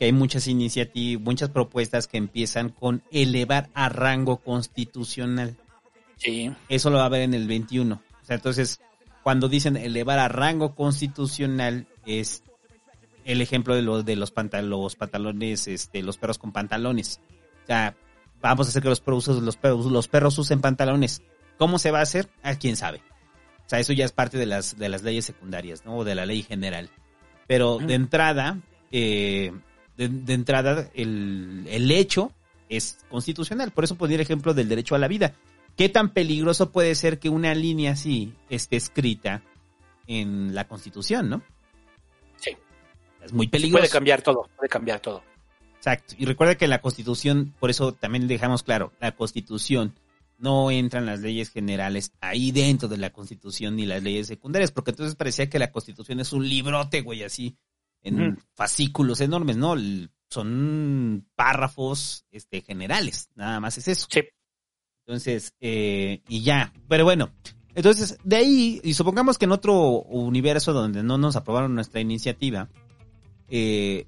que 0.00 0.06
hay 0.06 0.12
muchas 0.12 0.48
iniciativas, 0.48 1.22
muchas 1.22 1.50
propuestas 1.50 2.08
que 2.08 2.16
empiezan 2.16 2.70
con 2.70 3.02
elevar 3.12 3.68
a 3.74 3.90
rango 3.90 4.38
constitucional. 4.38 5.56
Sí. 6.16 6.50
Eso 6.70 6.88
lo 6.90 6.96
va 6.98 7.04
a 7.04 7.10
ver 7.10 7.20
en 7.22 7.34
el 7.34 7.46
21. 7.46 7.94
O 7.94 8.24
sea, 8.24 8.36
entonces, 8.36 8.80
cuando 9.22 9.48
dicen 9.50 9.76
elevar 9.76 10.18
a 10.18 10.28
rango 10.28 10.74
constitucional, 10.74 11.86
es 12.06 12.42
el 13.26 13.42
ejemplo 13.42 13.74
de 13.74 13.82
los 13.82 14.04
de 14.06 14.16
los, 14.16 14.32
pantal- 14.32 14.70
los 14.70 14.96
pantalones, 14.96 15.68
este, 15.68 16.02
los 16.02 16.16
perros 16.16 16.38
con 16.38 16.50
pantalones. 16.52 17.20
O 17.64 17.66
sea, 17.66 17.94
vamos 18.40 18.66
a 18.66 18.70
hacer 18.70 18.82
que 18.82 18.88
los 18.88 19.00
perros, 19.00 19.28
los 19.28 19.56
perros, 19.58 19.84
los 19.86 20.08
perros 20.08 20.38
usen 20.38 20.62
pantalones. 20.62 21.22
¿Cómo 21.58 21.78
se 21.78 21.90
va 21.90 21.98
a 21.98 22.04
hacer? 22.04 22.30
A 22.42 22.54
quién 22.54 22.76
sabe. 22.76 23.02
O 23.66 23.68
sea, 23.68 23.78
eso 23.80 23.92
ya 23.92 24.06
es 24.06 24.12
parte 24.12 24.38
de 24.38 24.46
las, 24.46 24.78
de 24.78 24.88
las 24.88 25.02
leyes 25.02 25.26
secundarias, 25.26 25.84
¿no? 25.84 25.98
O 25.98 26.04
de 26.04 26.14
la 26.14 26.24
ley 26.24 26.42
general. 26.42 26.88
Pero 27.46 27.76
de 27.78 27.94
entrada, 27.94 28.58
eh, 28.90 29.52
de, 30.08 30.08
de 30.08 30.32
entrada, 30.32 30.90
el, 30.94 31.66
el 31.68 31.90
hecho 31.90 32.32
es 32.70 32.98
constitucional. 33.10 33.70
Por 33.70 33.84
eso 33.84 33.96
ponía 33.96 34.14
el 34.14 34.22
ejemplo 34.22 34.54
del 34.54 34.68
derecho 34.68 34.94
a 34.94 34.98
la 34.98 35.08
vida. 35.08 35.34
¿Qué 35.76 35.88
tan 35.88 36.12
peligroso 36.14 36.72
puede 36.72 36.94
ser 36.94 37.18
que 37.18 37.28
una 37.28 37.54
línea 37.54 37.92
así 37.92 38.32
esté 38.48 38.76
escrita 38.76 39.42
en 40.06 40.54
la 40.54 40.66
Constitución, 40.66 41.28
no? 41.28 41.42
Sí. 42.36 42.56
Es 43.22 43.32
muy 43.32 43.48
peligroso. 43.48 43.82
Puede 43.82 43.92
cambiar 43.92 44.22
todo, 44.22 44.48
puede 44.56 44.68
cambiar 44.68 45.00
todo. 45.00 45.22
Exacto. 45.76 46.14
Y 46.18 46.24
recuerda 46.24 46.56
que 46.56 46.66
la 46.66 46.80
Constitución, 46.80 47.54
por 47.60 47.70
eso 47.70 47.92
también 47.92 48.26
dejamos 48.26 48.62
claro, 48.62 48.92
la 49.00 49.12
Constitución 49.12 49.94
no 50.38 50.70
entran 50.70 51.04
las 51.04 51.20
leyes 51.20 51.50
generales 51.50 52.12
ahí 52.20 52.50
dentro 52.50 52.88
de 52.88 52.96
la 52.96 53.10
Constitución 53.10 53.76
ni 53.76 53.84
las 53.84 54.02
leyes 54.02 54.26
secundarias, 54.26 54.72
porque 54.72 54.90
entonces 54.92 55.14
parecía 55.14 55.50
que 55.50 55.58
la 55.58 55.70
Constitución 55.70 56.20
es 56.20 56.32
un 56.32 56.48
librote, 56.48 57.02
güey, 57.02 57.22
así, 57.22 57.56
en 58.02 58.38
fascículos 58.54 59.20
enormes, 59.20 59.56
¿no? 59.56 59.74
Son 60.28 61.26
párrafos 61.34 62.24
este, 62.30 62.62
generales, 62.62 63.28
nada 63.34 63.60
más 63.60 63.78
es 63.78 63.88
eso. 63.88 64.06
Sí. 64.10 64.22
Entonces, 65.06 65.54
eh, 65.60 66.22
y 66.28 66.42
ya, 66.42 66.72
pero 66.88 67.04
bueno, 67.04 67.30
entonces 67.74 68.18
de 68.22 68.36
ahí, 68.36 68.80
y 68.84 68.94
supongamos 68.94 69.38
que 69.38 69.46
en 69.46 69.52
otro 69.52 69.80
universo 70.02 70.72
donde 70.72 71.02
no 71.02 71.18
nos 71.18 71.36
aprobaron 71.36 71.74
nuestra 71.74 72.00
iniciativa, 72.00 72.68
eh, 73.48 74.06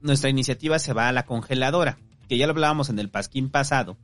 nuestra 0.00 0.30
iniciativa 0.30 0.78
se 0.78 0.92
va 0.92 1.08
a 1.08 1.12
la 1.12 1.26
congeladora, 1.26 1.98
que 2.28 2.38
ya 2.38 2.46
lo 2.46 2.52
hablábamos 2.52 2.88
en 2.88 2.98
el 2.98 3.10
pasquín 3.10 3.50
pasado. 3.50 3.96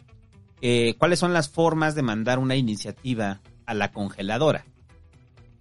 Eh, 0.60 0.94
¿Cuáles 0.98 1.18
son 1.18 1.32
las 1.32 1.48
formas 1.48 1.94
de 1.94 2.02
mandar 2.02 2.38
una 2.38 2.56
iniciativa 2.56 3.40
a 3.66 3.74
la 3.74 3.92
congeladora? 3.92 4.64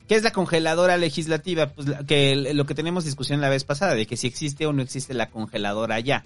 ¿Qué 0.08 0.16
es 0.16 0.24
la 0.24 0.32
congeladora 0.32 0.98
legislativa? 0.98 1.68
Pues 1.68 1.88
que 2.08 2.36
lo 2.36 2.66
que 2.66 2.76
tenemos 2.76 3.06
discusión 3.06 3.42
la 3.42 3.50
vez 3.50 3.64
pasada, 3.64 3.96
de 3.96 4.06
que 4.06 4.18
si 4.18 4.28
existe 4.28 4.66
o 4.66 4.74
no 4.74 4.82
existe 4.82 5.14
la 5.14 5.30
congeladora 5.30 6.00
ya. 6.00 6.26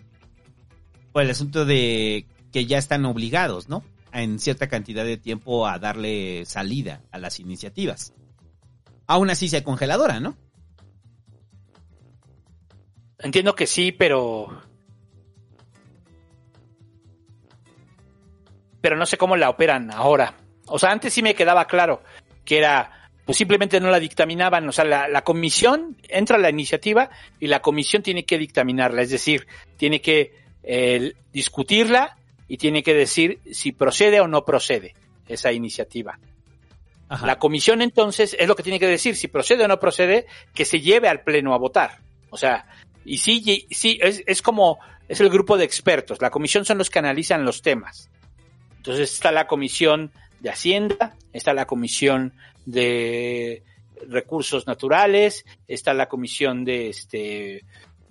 Por 1.11 1.23
el 1.23 1.29
asunto 1.29 1.65
de 1.65 2.25
que 2.51 2.65
ya 2.65 2.77
están 2.77 3.05
obligados, 3.05 3.69
¿no? 3.69 3.83
En 4.11 4.39
cierta 4.39 4.67
cantidad 4.67 5.03
de 5.03 5.17
tiempo 5.17 5.67
a 5.67 5.77
darle 5.79 6.45
salida 6.45 7.01
a 7.11 7.19
las 7.19 7.39
iniciativas. 7.39 8.13
Aún 9.05 9.29
así 9.29 9.47
sea 9.47 9.63
congeladora, 9.63 10.19
¿no? 10.19 10.37
Entiendo 13.19 13.55
que 13.55 13.67
sí, 13.67 13.91
pero. 13.91 14.61
Pero 18.81 18.95
no 18.95 19.05
sé 19.05 19.17
cómo 19.17 19.35
la 19.35 19.49
operan 19.49 19.91
ahora. 19.91 20.35
O 20.67 20.77
sea, 20.77 20.91
antes 20.91 21.13
sí 21.13 21.21
me 21.21 21.35
quedaba 21.35 21.65
claro 21.65 22.03
que 22.45 22.57
era. 22.57 22.96
Pues 23.27 23.37
simplemente 23.37 23.81
no 23.81 23.91
la 23.91 23.99
dictaminaban. 23.99 24.67
O 24.69 24.71
sea, 24.71 24.85
la, 24.85 25.09
la 25.09 25.25
comisión 25.25 25.97
entra 26.07 26.37
la 26.37 26.49
iniciativa 26.49 27.09
y 27.41 27.47
la 27.47 27.61
comisión 27.61 28.01
tiene 28.01 28.23
que 28.23 28.37
dictaminarla. 28.37 29.01
Es 29.01 29.09
decir, 29.09 29.45
tiene 29.75 29.99
que 29.99 30.31
eh, 30.63 31.11
discutirla 31.33 32.17
y 32.47 32.55
tiene 32.55 32.83
que 32.83 32.93
decir 32.93 33.41
si 33.51 33.73
procede 33.73 34.21
o 34.21 34.29
no 34.29 34.45
procede 34.45 34.95
esa 35.27 35.51
iniciativa. 35.51 36.17
La 37.21 37.37
comisión 37.37 37.81
entonces 37.81 38.33
es 38.39 38.47
lo 38.47 38.55
que 38.55 38.63
tiene 38.63 38.79
que 38.79 38.87
decir, 38.87 39.17
si 39.17 39.27
procede 39.27 39.65
o 39.65 39.67
no 39.67 39.77
procede, 39.77 40.25
que 40.53 40.63
se 40.63 40.79
lleve 40.79 41.09
al 41.09 41.21
pleno 41.21 41.53
a 41.53 41.57
votar. 41.57 41.99
O 42.29 42.37
sea, 42.37 42.65
y 43.03 43.17
sí, 43.17 43.67
sí 43.69 43.99
es, 44.01 44.23
es 44.25 44.41
como, 44.41 44.79
es 45.09 45.19
el 45.19 45.29
grupo 45.29 45.57
de 45.57 45.65
expertos. 45.65 46.21
La 46.21 46.29
comisión 46.29 46.63
son 46.63 46.77
los 46.77 46.89
que 46.89 46.99
analizan 46.99 47.43
los 47.43 47.61
temas. 47.61 48.09
Entonces 48.77 49.11
está 49.11 49.33
la 49.33 49.47
comisión 49.47 50.13
de 50.39 50.49
Hacienda, 50.49 51.15
está 51.33 51.53
la 51.53 51.65
comisión 51.65 52.33
de 52.65 53.63
recursos 54.07 54.67
naturales, 54.67 55.45
está 55.67 55.93
la 55.93 56.07
comisión 56.07 56.65
de 56.65 56.89
este 56.89 57.65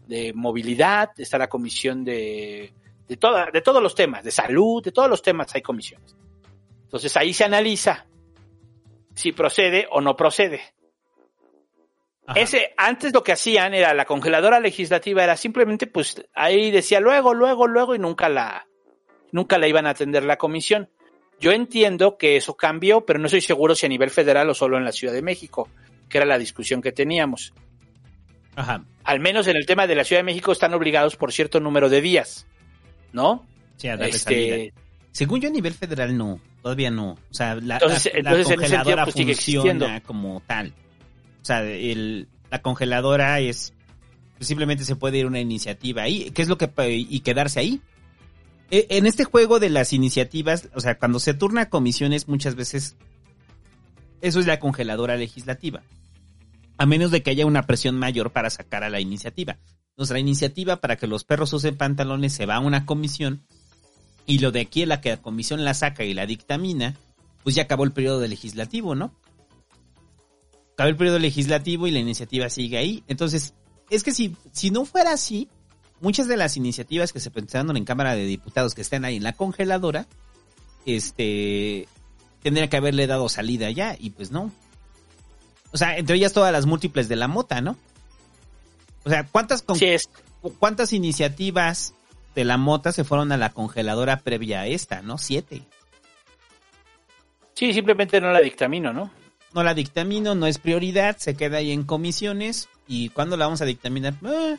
de 0.07 0.33
movilidad, 0.33 1.11
está 1.19 1.39
la 1.39 1.49
comisión 1.49 2.05
de 2.05 2.73
de 3.09 3.17
toda, 3.17 3.51
de 3.53 3.61
todos 3.61 3.83
los 3.83 3.95
temas, 3.95 4.25
de 4.25 4.31
salud, 4.31 4.83
de 4.83 4.93
todos 4.93 5.09
los 5.09 5.23
temas 5.23 5.55
hay 5.55 5.63
comisiones. 5.63 6.17
Entonces 6.85 7.17
ahí 7.17 7.33
se 7.33 7.45
analiza 7.45 8.07
si 9.15 9.33
procede 9.33 9.87
o 9.91 10.01
no 10.01 10.17
procede. 10.17 10.61
Ese, 12.35 12.75
antes 12.77 13.13
lo 13.13 13.23
que 13.23 13.33
hacían 13.33 13.73
era 13.73 13.95
la 13.95 14.05
congeladora 14.05 14.59
legislativa 14.59 15.23
era 15.23 15.37
simplemente 15.37 15.87
pues 15.87 16.27
ahí 16.35 16.73
decía 16.73 16.99
luego, 16.99 17.35
luego, 17.35 17.69
luego 17.69 17.95
y 17.95 18.01
nunca 18.01 18.29
la, 18.29 18.67
nunca 19.31 19.59
la 19.59 19.69
iban 19.69 19.87
a 19.87 19.91
atender 19.91 20.25
la 20.25 20.37
comisión. 20.37 20.91
Yo 21.41 21.53
entiendo 21.53 22.17
que 22.17 22.37
eso 22.37 22.57
cambió, 22.57 23.03
pero 23.05 23.19
no 23.19 23.27
estoy 23.27 23.41
seguro 23.43 23.75
si 23.75 23.87
a 23.87 23.89
nivel 23.89 24.11
federal 24.11 24.49
o 24.49 24.55
solo 24.55 24.79
en 24.79 24.85
la 24.85 24.93
Ciudad 24.93 25.13
de 25.13 25.23
México, 25.23 25.69
que 26.09 26.19
era 26.19 26.27
la 26.27 26.39
discusión 26.39 26.81
que 26.81 26.93
teníamos. 26.93 27.53
Ajá. 28.55 28.83
Al 29.05 29.21
menos 29.21 29.47
en 29.47 29.57
el 29.57 29.67
tema 29.67 29.87
de 29.87 29.95
la 29.95 30.05
Ciudad 30.05 30.21
de 30.21 30.25
México 30.25 30.51
están 30.53 30.73
obligados 30.75 31.17
por 31.17 31.33
cierto 31.33 31.61
número 31.61 31.89
de 31.91 32.01
días, 32.01 32.47
¿no? 33.13 33.45
Sí, 33.77 33.89
a 33.89 33.97
darle 33.97 34.15
Este. 34.17 34.73
Según 35.13 35.41
yo 35.41 35.49
a 35.49 35.53
nivel 35.53 35.75
federal 35.75 36.17
no, 36.17 36.41
todavía 36.63 36.91
no. 36.91 37.11
O 37.13 37.35
sea, 37.35 37.55
la, 37.57 37.75
Entonces- 37.75 38.13
la- 38.15 38.21
la 38.23 38.31
entonces, 38.31 38.47
en 38.53 38.61
ese 38.63 38.69
sentido, 38.69 38.97
congeladora 38.97 39.05
pues, 39.05 39.15
funciona 39.15 40.01
como 40.03 40.43
tal. 40.47 40.73
O 41.43 41.45
sea, 41.45 41.63
el, 41.63 42.29
la 42.51 42.61
congeladora 42.63 43.41
es 43.41 43.73
simplemente 44.41 44.85
se 44.85 44.97
puede 44.97 45.19
ir 45.19 45.27
una 45.27 45.41
iniciativa 45.41 46.03
ahí, 46.03 46.31
¿qué 46.33 46.43
es 46.43 46.49
lo 46.49 46.59
que 46.59 46.69
y 46.91 47.21
quedarse 47.21 47.61
ahí? 47.61 47.81
E- 48.71 48.87
En 48.91 49.07
este 49.07 49.25
juego 49.25 49.59
de 49.59 49.71
las 49.71 49.93
iniciativas, 49.93 50.69
o 50.75 50.81
sea, 50.81 50.99
cuando 50.99 51.21
se 51.21 51.35
turna 51.35 51.63
a 51.63 51.71
comisiones 51.71 52.29
muchas 52.29 52.55
veces 52.55 52.97
eso 54.21 54.41
es 54.41 54.47
la 54.47 54.59
congeladora 54.61 55.17
legislativa. 55.17 55.83
A 56.79 56.87
menos 56.87 57.11
de 57.11 57.23
que 57.23 57.31
haya 57.31 57.47
una 57.47 57.67
presión 57.67 57.97
mayor 57.97 58.33
para 58.33 58.51
sacar 58.51 58.85
a 58.85 58.91
la 58.91 59.01
iniciativa. 59.01 59.59
Nuestra 59.97 60.19
iniciativa 60.19 60.77
para 60.77 60.97
que 60.97 61.07
los 61.07 61.25
perros 61.25 61.53
usen 61.53 61.77
pantalones 61.77 62.33
se 62.33 62.45
va 62.45 62.57
a 62.57 62.61
una 62.61 62.85
comisión 62.85 63.47
y 64.27 64.41
lo 64.41 64.51
de 64.51 64.61
aquí 64.61 64.83
a 64.83 64.87
la 64.87 65.01
que 65.01 65.11
la 65.11 65.23
comisión 65.23 65.65
la 65.65 65.73
saca 65.73 66.05
y 66.05 66.13
la 66.13 66.27
dictamina, 66.27 66.97
pues 67.45 67.55
ya 67.55 67.63
acabó 67.63 67.85
el 67.85 67.93
periodo 67.93 68.27
legislativo, 68.27 68.95
¿no? 68.95 69.15
Acabó 70.73 70.89
el 70.91 70.97
periodo 70.97 71.19
legislativo 71.19 71.87
y 71.87 71.93
la 71.93 72.01
iniciativa 72.01 72.51
sigue 72.51 72.77
ahí. 72.77 73.05
Entonces, 73.07 73.55
es 73.89 74.03
que 74.03 74.13
si, 74.13 74.37
si 74.53 74.71
no 74.71 74.85
fuera 74.85 75.13
así, 75.13 75.49
muchas 76.01 76.29
de 76.29 76.37
las 76.37 76.57
iniciativas 76.57 77.13
que 77.13 77.21
se 77.21 77.31
presentaron 77.31 77.77
en 77.77 77.85
Cámara 77.85 78.15
de 78.15 78.25
Diputados 78.25 78.75
que 78.75 78.83
están 78.83 79.05
ahí 79.05 79.17
en 79.17 79.23
la 79.25 79.33
congeladora, 79.33 80.07
este, 80.85 81.89
tendría 82.43 82.69
que 82.69 82.77
haberle 82.77 83.07
dado 83.07 83.29
salida 83.29 83.71
ya 83.71 83.97
y 83.99 84.11
pues 84.11 84.31
no. 84.31 84.53
O 85.73 85.77
sea, 85.79 85.99
entre 85.99 86.17
ellas 86.17 86.33
todas 86.33 86.53
las 86.53 86.67
múltiples 86.67 87.09
de 87.09 87.17
la 87.17 87.29
mota, 87.29 87.61
¿no? 87.61 87.77
O 89.05 89.11
sea, 89.11 89.25
¿cuántas, 89.27 89.63
con- 89.63 89.79
¿cuántas 90.59 90.93
iniciativas 90.93 91.95
de 92.35 92.45
la 92.45 92.57
mota 92.57 92.93
se 92.93 93.05
fueron 93.05 93.33
a 93.33 93.37
la 93.37 93.51
congeladora 93.51 94.19
previa 94.19 94.61
a 94.61 94.67
esta, 94.67 95.03
no? 95.03 95.19
Siete. 95.19 95.63
Sí, 97.55 97.73
simplemente 97.73 98.21
no 98.21 98.31
la 98.33 98.41
dictamino, 98.41 98.93
¿no? 98.93 99.11
No 99.55 99.63
la 99.63 99.73
dictamino, 99.75 100.35
no 100.35 100.47
es 100.47 100.59
prioridad, 100.59 101.17
se 101.17 101.35
queda 101.37 101.59
ahí 101.59 101.73
en 101.73 101.85
comisiones. 101.85 102.69
¿Y 102.87 103.09
cuándo 103.09 103.37
la 103.37 103.47
vamos 103.47 103.63
a 103.63 103.65
dictaminar? 103.65 104.15
Eh, 104.27 104.59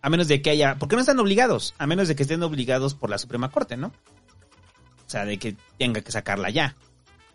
a 0.00 0.10
menos 0.10 0.28
de 0.28 0.42
que 0.42 0.50
haya... 0.50 0.76
¿Por 0.76 0.88
qué 0.88 0.96
no 0.96 1.00
están 1.00 1.18
obligados? 1.18 1.74
A 1.78 1.86
menos 1.86 2.08
de 2.08 2.16
que 2.16 2.22
estén 2.22 2.42
obligados 2.42 2.94
por 2.94 3.10
la 3.10 3.18
Suprema 3.18 3.50
Corte, 3.50 3.76
¿no? 3.76 3.88
O 5.06 5.10
sea, 5.10 5.24
de 5.24 5.38
que 5.38 5.56
tenga 5.78 6.00
que 6.00 6.12
sacarla 6.12 6.50
ya. 6.50 6.76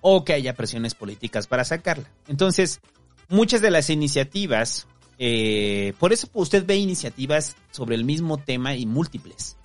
O 0.01 0.24
que 0.26 0.34
haya 0.34 0.53
presiones 0.53 0.95
políticas 0.95 1.47
para 1.47 1.64
sacarla. 1.64 2.09
Entonces, 2.28 2.82
muchas 3.30 3.61
de 3.61 3.72
las 3.72 3.89
iniciativas 3.89 4.88
eh, 5.20 5.93
por 5.99 6.14
eso 6.14 6.28
usted 6.34 6.66
ve 6.66 6.76
iniciativas 6.76 7.55
sobre 7.72 7.95
el 7.95 8.05
mismo 8.05 8.38
tema 8.38 8.76
y 8.76 8.86
múltiples. 8.86 9.57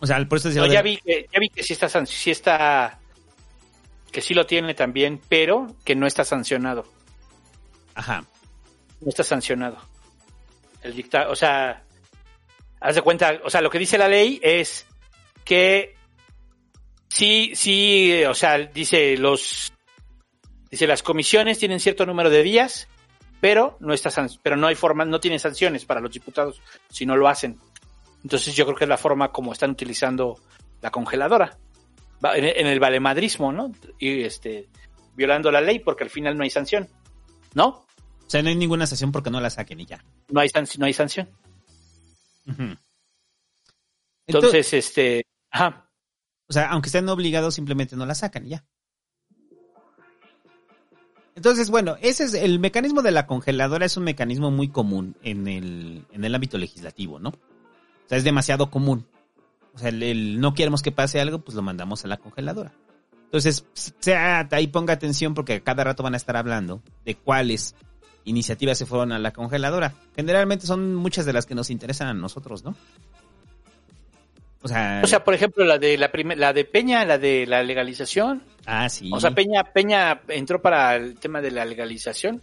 O 0.00 0.06
sea, 0.06 0.24
por 0.28 0.38
eso 0.38 0.48
decía 0.48 0.62
No, 0.62 0.72
ya 0.72 0.82
vi 0.82 0.98
que, 0.98 1.26
ya 1.32 1.40
vi 1.40 1.48
que 1.48 1.62
sí 1.62 1.72
está, 1.72 1.88
sí 2.06 2.30
está, 2.30 2.98
que 4.12 4.20
sí 4.20 4.34
lo 4.34 4.46
tiene 4.46 4.74
también, 4.74 5.20
pero 5.28 5.74
que 5.84 5.96
no 5.96 6.06
está 6.06 6.24
sancionado. 6.24 6.84
Ajá. 7.94 8.24
No 9.00 9.08
está 9.08 9.24
sancionado. 9.24 9.78
El 10.86 10.94
dicta, 10.94 11.28
o 11.28 11.34
sea, 11.34 11.82
haz 12.80 12.94
de 12.94 13.02
cuenta, 13.02 13.40
o 13.44 13.50
sea, 13.50 13.60
lo 13.60 13.70
que 13.70 13.78
dice 13.80 13.98
la 13.98 14.06
ley 14.06 14.38
es 14.40 14.86
que 15.44 15.96
sí, 17.08 17.52
sí, 17.56 18.22
o 18.24 18.34
sea, 18.34 18.58
dice 18.58 19.16
los, 19.16 19.72
dice 20.70 20.86
las 20.86 21.02
comisiones 21.02 21.58
tienen 21.58 21.80
cierto 21.80 22.06
número 22.06 22.30
de 22.30 22.44
días, 22.44 22.86
pero 23.40 23.76
no 23.80 23.92
está, 23.92 24.10
pero 24.42 24.56
no 24.56 24.68
hay 24.68 24.76
forma, 24.76 25.04
no 25.04 25.18
tienen 25.18 25.40
sanciones 25.40 25.84
para 25.84 26.00
los 26.00 26.12
diputados 26.12 26.62
si 26.88 27.04
no 27.04 27.16
lo 27.16 27.26
hacen. 27.26 27.58
Entonces 28.22 28.54
yo 28.54 28.64
creo 28.64 28.76
que 28.76 28.84
es 28.84 28.88
la 28.88 28.96
forma 28.96 29.32
como 29.32 29.52
están 29.52 29.70
utilizando 29.70 30.38
la 30.82 30.90
congeladora. 30.90 31.58
En 32.22 32.66
el 32.66 32.80
valemadrismo, 32.80 33.52
¿no? 33.52 33.72
Y 33.98 34.22
este, 34.22 34.68
violando 35.16 35.50
la 35.50 35.60
ley 35.60 35.80
porque 35.80 36.04
al 36.04 36.10
final 36.10 36.36
no 36.36 36.44
hay 36.44 36.50
sanción. 36.50 36.88
¿No? 37.54 37.85
O 38.26 38.30
sea, 38.30 38.42
no 38.42 38.48
hay 38.48 38.56
ninguna 38.56 38.86
sesión 38.86 39.12
porque 39.12 39.30
no 39.30 39.40
la 39.40 39.50
saquen 39.50 39.80
y 39.80 39.86
ya. 39.86 40.04
No 40.30 40.40
hay, 40.40 40.48
san- 40.48 40.66
no 40.78 40.86
hay 40.86 40.92
sanción. 40.92 41.28
Entonces, 44.26 44.72
este, 44.72 45.24
ajá. 45.50 45.88
O 46.48 46.52
sea, 46.52 46.70
aunque 46.70 46.88
estén 46.88 47.08
obligados, 47.08 47.54
simplemente 47.54 47.96
no 47.96 48.06
la 48.06 48.14
sacan 48.14 48.46
y 48.46 48.50
ya. 48.50 48.64
Entonces, 51.34 51.70
bueno, 51.70 51.96
ese 52.00 52.24
es 52.24 52.34
el 52.34 52.58
mecanismo 52.58 53.02
de 53.02 53.10
la 53.10 53.26
congeladora 53.26 53.84
es 53.84 53.96
un 53.96 54.04
mecanismo 54.04 54.50
muy 54.50 54.68
común 54.68 55.16
en 55.22 55.46
el, 55.48 56.04
en 56.12 56.24
el 56.24 56.34
ámbito 56.34 56.56
legislativo, 56.56 57.18
¿no? 57.18 57.28
O 57.30 58.08
sea, 58.08 58.16
es 58.16 58.24
demasiado 58.24 58.70
común. 58.70 59.06
O 59.74 59.78
sea, 59.78 59.90
el, 59.90 60.02
el 60.02 60.40
no 60.40 60.54
queremos 60.54 60.82
que 60.82 60.92
pase 60.92 61.20
algo, 61.20 61.40
pues 61.40 61.54
lo 61.54 61.62
mandamos 61.62 62.04
a 62.04 62.08
la 62.08 62.16
congeladora. 62.16 62.72
Entonces, 63.24 63.66
sea, 63.74 64.48
ahí 64.52 64.68
ponga 64.68 64.94
atención 64.94 65.34
porque 65.34 65.60
cada 65.62 65.84
rato 65.84 66.02
van 66.02 66.14
a 66.14 66.16
estar 66.16 66.36
hablando 66.36 66.80
de 67.04 67.16
cuáles 67.16 67.74
iniciativas 68.26 68.76
se 68.76 68.84
fueron 68.86 69.12
a 69.12 69.18
la 69.18 69.32
congeladora. 69.32 69.94
Generalmente 70.14 70.66
son 70.66 70.94
muchas 70.94 71.24
de 71.24 71.32
las 71.32 71.46
que 71.46 71.54
nos 71.54 71.70
interesan 71.70 72.08
a 72.08 72.14
nosotros, 72.14 72.64
¿no? 72.64 72.76
O 74.62 74.68
sea, 74.68 75.00
O 75.02 75.06
sea, 75.06 75.22
por 75.24 75.32
ejemplo, 75.34 75.64
la 75.64 75.78
de 75.78 75.96
la 75.96 76.10
la 76.36 76.52
de 76.52 76.64
Peña, 76.64 77.04
la 77.04 77.18
de 77.18 77.46
la 77.46 77.62
legalización. 77.62 78.42
ah, 78.66 78.88
sí. 78.88 79.10
O 79.12 79.20
sea, 79.20 79.30
Peña, 79.30 79.64
Peña 79.64 80.20
entró 80.28 80.60
para 80.60 80.96
el 80.96 81.18
tema 81.18 81.40
de 81.40 81.52
la 81.52 81.64
legalización 81.64 82.42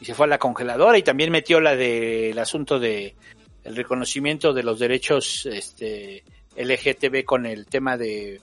y 0.00 0.04
se 0.04 0.14
fue 0.14 0.26
a 0.26 0.28
la 0.28 0.38
congeladora 0.38 0.98
y 0.98 1.02
también 1.02 1.32
metió 1.32 1.60
la 1.60 1.74
del 1.74 2.38
asunto 2.38 2.78
de 2.78 3.16
el 3.64 3.74
reconocimiento 3.74 4.52
de 4.52 4.62
los 4.62 4.78
derechos 4.78 5.46
este 5.46 6.24
LGTB 6.56 7.24
con 7.24 7.46
el 7.46 7.66
tema 7.66 7.96
de, 7.96 8.40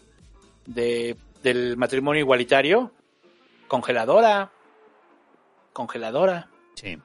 de 0.65 1.15
del 1.43 1.77
matrimonio 1.77 2.21
igualitario. 2.21 2.91
Congeladora. 3.67 4.51
Congeladora. 5.71 6.49
Sí. 6.75 6.97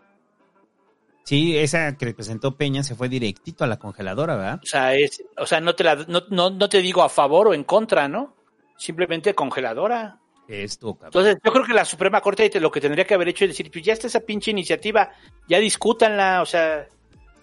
Sí, 1.25 1.59
esa 1.59 1.95
que 1.97 2.15
presentó 2.15 2.57
Peña 2.57 2.83
se 2.83 2.95
fue 2.95 3.09
directito 3.09 3.63
a 3.63 3.67
la 3.67 3.79
congeladora, 3.79 4.37
¿verdad? 4.37 4.61
O 4.63 4.67
sea, 4.67 4.95
es, 4.95 5.23
o 5.37 5.45
sea, 5.45 5.61
no 5.61 5.75
te 5.75 5.85
la, 5.85 5.95
no, 6.09 6.23
no, 6.31 6.49
no 6.51 6.69
te 6.71 6.81
digo 6.81 7.03
a 7.03 7.09
favor 7.11 7.49
o 7.49 7.55
en 7.55 7.65
contra, 7.65 8.09
¿no? 8.09 8.35
Simplemente 8.79 9.35
congeladora. 9.35 10.19
Esto, 10.49 10.95
cabrón. 10.95 11.09
Entonces, 11.09 11.37
yo 11.45 11.53
creo 11.53 11.65
que 11.67 11.75
la 11.75 11.85
Suprema 11.85 12.23
Corte 12.23 12.49
te- 12.49 12.61
lo 12.61 12.71
que 12.71 12.81
tendría 12.81 13.07
que 13.07 13.13
haber 13.13 13.29
hecho 13.29 13.45
es 13.45 13.51
decir, 13.51 13.71
pues 13.71 13.85
ya 13.85 13.93
está 13.93 14.07
esa 14.07 14.21
pinche 14.21 14.51
iniciativa, 14.51 15.11
ya 15.47 15.59
discútanla, 15.59 16.41
o 16.41 16.47
sea, 16.47 16.87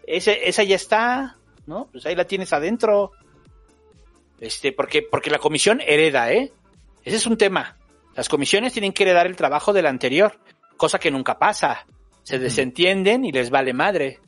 ese, 0.08 0.50
esa 0.50 0.64
ya 0.64 0.76
está, 0.78 1.38
¿no? 1.68 1.88
Pues 1.92 2.08
ahí 2.08 2.16
la 2.16 2.26
tienes 2.26 2.52
adentro. 2.54 3.12
Este, 4.40 4.72
porque, 4.72 5.04
porque 5.04 5.30
la 5.30 5.38
comisión 5.38 5.80
hereda, 5.86 6.32
¿eh? 6.32 6.52
Ese 7.04 7.18
es 7.18 7.28
un 7.28 7.38
tema. 7.38 7.78
Las 8.16 8.30
comisiones 8.30 8.74
tienen 8.74 8.94
que 8.94 9.04
heredar 9.04 9.28
el 9.28 9.36
trabajo 9.36 9.74
del 9.74 9.86
anterior, 9.86 10.40
cosa 10.76 10.98
que 10.98 11.12
nunca 11.12 11.38
pasa. 11.38 11.86
Se 12.26 12.40
desentienden 12.40 13.24
y 13.24 13.32
les 13.32 13.52
vale 13.52 13.72
madre, 13.72 14.20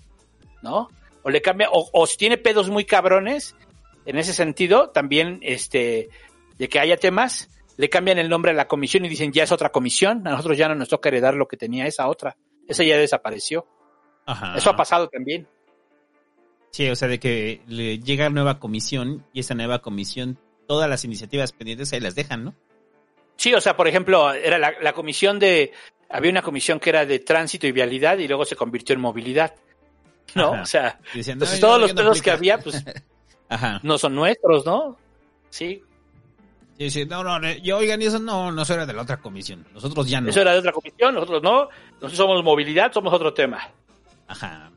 ¿no? 0.62 0.88
O 1.24 1.30
le 1.30 1.42
cambia, 1.42 1.68
o, 1.72 1.90
o 1.92 2.08
si 2.08 2.16
tiene 2.16 2.38
pedos 2.38 2.70
muy 2.70 2.86
cabrones, 2.86 3.56
en 4.06 4.18
ese 4.18 4.34
sentido, 4.34 4.92
también, 4.92 5.40
este, 5.42 6.10
de 6.58 6.70
que 6.70 6.80
haya 6.80 6.96
temas, 6.96 7.50
le 7.76 7.90
cambian 7.90 8.20
el 8.20 8.30
nombre 8.30 8.52
a 8.52 8.54
la 8.54 8.68
comisión 8.68 9.04
y 9.04 9.10
dicen 9.10 9.32
ya 9.34 9.44
es 9.44 9.52
otra 9.52 9.70
comisión, 9.70 10.28
a 10.28 10.32
nosotros 10.32 10.58
ya 10.58 10.68
no 10.68 10.76
nos 10.76 10.90
toca 10.90 11.10
heredar 11.10 11.34
lo 11.34 11.48
que 11.48 11.58
tenía 11.58 11.88
esa 11.88 12.08
otra. 12.08 12.38
Esa 12.68 12.84
ya 12.84 12.98
desapareció. 12.98 13.66
Ajá. 14.26 14.56
Eso 14.56 14.70
ha 14.70 14.76
pasado 14.76 15.08
también. 15.10 15.48
Sí, 16.70 16.88
o 16.90 16.96
sea, 16.96 17.08
de 17.08 17.20
que 17.20 17.62
le 17.68 18.00
llega 18.00 18.30
nueva 18.30 18.60
comisión 18.60 19.26
y 19.34 19.40
esa 19.40 19.56
nueva 19.56 19.80
comisión, 19.82 20.38
todas 20.68 20.90
las 20.90 21.04
iniciativas 21.04 21.52
pendientes 21.52 21.92
ahí 21.92 22.00
las 22.00 22.16
dejan, 22.16 22.44
¿no? 22.44 22.56
Sí, 23.38 23.54
o 23.54 23.62
sea, 23.62 23.76
por 23.76 23.88
ejemplo, 23.88 24.32
era 24.34 24.58
la, 24.58 24.74
la 24.82 24.94
comisión 24.94 25.40
de, 25.40 25.72
había 26.10 26.32
una 26.32 26.42
comisión 26.42 26.80
que 26.80 26.90
era 26.90 27.06
de 27.06 27.20
tránsito 27.20 27.68
y 27.68 27.72
vialidad 27.72 28.18
y 28.18 28.28
luego 28.28 28.46
se 28.46 28.56
convirtió 28.56 28.94
en 28.96 29.02
movilidad. 29.02 29.54
¿No? 30.36 30.54
Ajá. 30.54 30.62
O 30.62 30.66
sea, 30.66 31.00
entonces 31.14 31.62
"No, 31.62 31.68
todos 31.68 31.82
los 31.82 31.94
pedos 31.94 32.22
que 32.22 32.32
aplica". 32.32 32.56
había, 32.56 32.64
pues, 32.64 32.84
Ajá. 33.50 33.80
no 33.84 33.98
son 33.98 34.16
nuestros, 34.16 34.66
¿no? 34.66 34.98
Sí. 35.50 35.82
Y 36.78 36.84
dice, 36.84 37.06
no, 37.06 37.24
no, 37.24 37.40
yo, 37.64 37.78
oigan, 37.78 38.02
y 38.02 38.06
eso 38.06 38.20
no, 38.20 38.52
no 38.52 38.62
eso 38.62 38.74
era 38.74 38.86
de 38.86 38.94
la 38.94 39.02
otra 39.02 39.18
comisión. 39.18 39.66
Nosotros 39.74 40.08
ya 40.08 40.22
no. 40.22 40.30
Eso 40.30 40.42
era 40.42 40.52
de 40.52 40.60
otra 40.60 40.72
comisión, 40.72 41.16
nosotros 41.16 41.42
no. 41.42 41.70
Nosotros 41.94 42.18
somos 42.18 42.44
movilidad, 42.44 42.92
somos 42.92 43.12
otro 43.14 43.34
tema. 43.34 43.70
Ajá. 44.28 44.70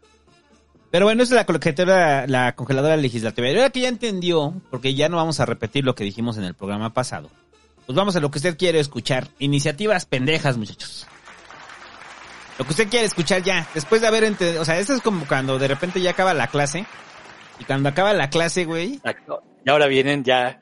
Pero 0.91 1.07
bueno, 1.07 1.23
esa 1.23 1.35
es 1.35 1.37
la 1.37 1.47
congeladora, 1.47 2.27
la 2.27 2.55
congeladora 2.57 2.97
legislativa. 2.97 3.49
Y 3.49 3.57
ahora 3.57 3.71
que 3.71 3.81
ya 3.81 3.89
entendió, 3.89 4.55
porque 4.71 4.95
ya 4.95 5.09
no 5.09 5.19
vamos 5.19 5.41
a 5.41 5.47
repetir 5.47 5.85
lo 5.85 5.95
que 5.95 6.05
dijimos 6.05 6.39
en 6.39 6.45
el 6.45 6.55
programa 6.55 6.95
pasado, 6.95 7.31
pues 7.87 7.95
vamos 7.95 8.17
a 8.17 8.21
lo 8.21 8.31
que 8.31 8.39
usted 8.39 8.57
quiere 8.57 8.81
escuchar. 8.81 9.29
Iniciativas 9.39 10.07
pendejas, 10.07 10.57
muchachos. 10.57 11.07
Lo 12.61 12.67
que 12.67 12.73
usted 12.73 12.91
quiere 12.91 13.07
escuchar 13.07 13.43
ya, 13.43 13.67
después 13.73 14.03
de 14.03 14.07
haber 14.07 14.23
entendido, 14.23 14.61
o 14.61 14.67
sea, 14.67 14.79
esto 14.79 14.93
es 14.93 15.01
como 15.01 15.27
cuando 15.27 15.59
de 15.59 15.67
repente 15.67 15.99
ya 15.99 16.11
acaba 16.11 16.35
la 16.35 16.47
clase, 16.49 16.85
y 17.59 17.65
cuando 17.65 17.89
acaba 17.89 18.13
la 18.13 18.29
clase, 18.29 18.67
güey, 18.67 18.97
Exacto. 18.97 19.43
Y 19.65 19.71
ahora 19.71 19.87
vienen 19.87 20.25
ya 20.25 20.61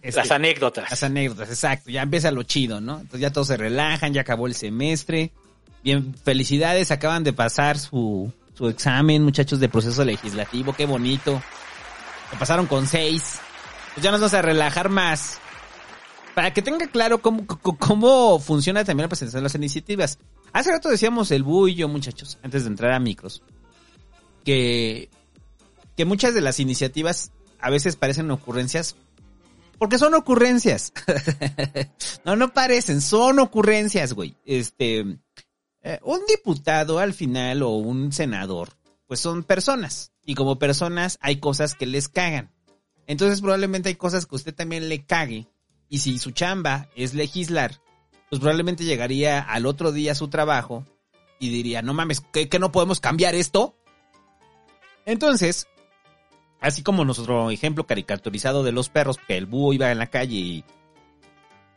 este, 0.00 0.20
las 0.20 0.30
anécdotas. 0.30 0.88
las 0.88 1.02
anécdotas, 1.02 1.48
exacto, 1.48 1.90
ya 1.90 2.02
empieza 2.02 2.30
lo 2.30 2.44
chido, 2.44 2.80
¿no? 2.80 3.00
Entonces 3.00 3.18
ya 3.18 3.32
todos 3.32 3.48
se 3.48 3.56
relajan, 3.56 4.14
ya 4.14 4.20
acabó 4.20 4.46
el 4.46 4.54
semestre. 4.54 5.32
Bien, 5.82 6.14
felicidades, 6.14 6.92
acaban 6.92 7.24
de 7.24 7.32
pasar 7.32 7.80
su, 7.80 8.32
su 8.54 8.68
examen, 8.68 9.24
muchachos, 9.24 9.58
de 9.58 9.68
proceso 9.68 10.04
legislativo, 10.04 10.72
qué 10.72 10.86
bonito. 10.86 11.42
Lo 12.30 12.38
pasaron 12.38 12.66
con 12.66 12.86
seis. 12.86 13.40
Pues 13.94 14.04
ya 14.04 14.12
nos 14.12 14.20
vamos 14.20 14.34
a 14.34 14.42
relajar 14.42 14.88
más. 14.88 15.40
Para 16.36 16.52
que 16.52 16.62
tenga 16.62 16.86
claro 16.86 17.18
cómo, 17.18 17.44
cómo 17.44 18.38
funciona 18.38 18.84
también 18.84 19.06
la 19.06 19.08
presentación 19.08 19.40
de 19.40 19.46
las 19.46 19.56
iniciativas. 19.56 20.20
Hace 20.52 20.70
rato 20.70 20.88
decíamos 20.88 21.30
el 21.30 21.42
Bu 21.42 21.68
y 21.68 21.74
yo, 21.74 21.88
muchachos, 21.88 22.38
antes 22.42 22.64
de 22.64 22.70
entrar 22.70 22.92
a 22.92 23.00
micros, 23.00 23.42
que, 24.44 25.10
que 25.96 26.04
muchas 26.04 26.34
de 26.34 26.40
las 26.40 26.60
iniciativas 26.60 27.32
a 27.60 27.70
veces 27.70 27.96
parecen 27.96 28.30
ocurrencias 28.30 28.96
porque 29.78 29.98
son 29.98 30.14
ocurrencias. 30.14 30.92
no, 32.24 32.36
no 32.36 32.52
parecen, 32.52 33.00
son 33.00 33.38
ocurrencias, 33.38 34.12
güey. 34.12 34.36
Este, 34.44 35.00
eh, 35.82 36.00
un 36.02 36.20
diputado 36.26 36.98
al 36.98 37.14
final 37.14 37.62
o 37.62 37.70
un 37.70 38.12
senador, 38.12 38.70
pues 39.06 39.20
son 39.20 39.44
personas. 39.44 40.12
Y 40.24 40.34
como 40.34 40.58
personas 40.58 41.18
hay 41.22 41.36
cosas 41.36 41.74
que 41.74 41.86
les 41.86 42.08
cagan. 42.08 42.52
Entonces 43.06 43.40
probablemente 43.40 43.88
hay 43.88 43.94
cosas 43.94 44.26
que 44.26 44.34
usted 44.34 44.54
también 44.54 44.88
le 44.88 45.06
cague. 45.06 45.46
Y 45.88 45.98
si 45.98 46.18
su 46.18 46.32
chamba 46.32 46.90
es 46.96 47.14
legislar, 47.14 47.80
pues 48.30 48.40
probablemente 48.40 48.84
llegaría 48.84 49.40
al 49.40 49.66
otro 49.66 49.92
día 49.92 50.12
a 50.12 50.14
su 50.14 50.28
trabajo 50.28 50.84
y 51.38 51.50
diría, 51.50 51.82
no 51.82 51.94
mames, 51.94 52.20
¿qué, 52.20 52.48
qué 52.48 52.58
no 52.58 52.72
podemos 52.72 53.00
cambiar 53.00 53.34
esto? 53.34 53.76
Entonces, 55.06 55.68
Así 56.60 56.82
como 56.82 57.04
nuestro 57.04 57.50
ejemplo 57.50 57.86
caricaturizado 57.86 58.64
de 58.64 58.72
los 58.72 58.88
perros, 58.88 59.18
que 59.28 59.36
el 59.36 59.46
búho 59.46 59.72
iba 59.72 59.92
en 59.92 59.98
la 59.98 60.08
calle 60.08 60.36
y 60.36 60.64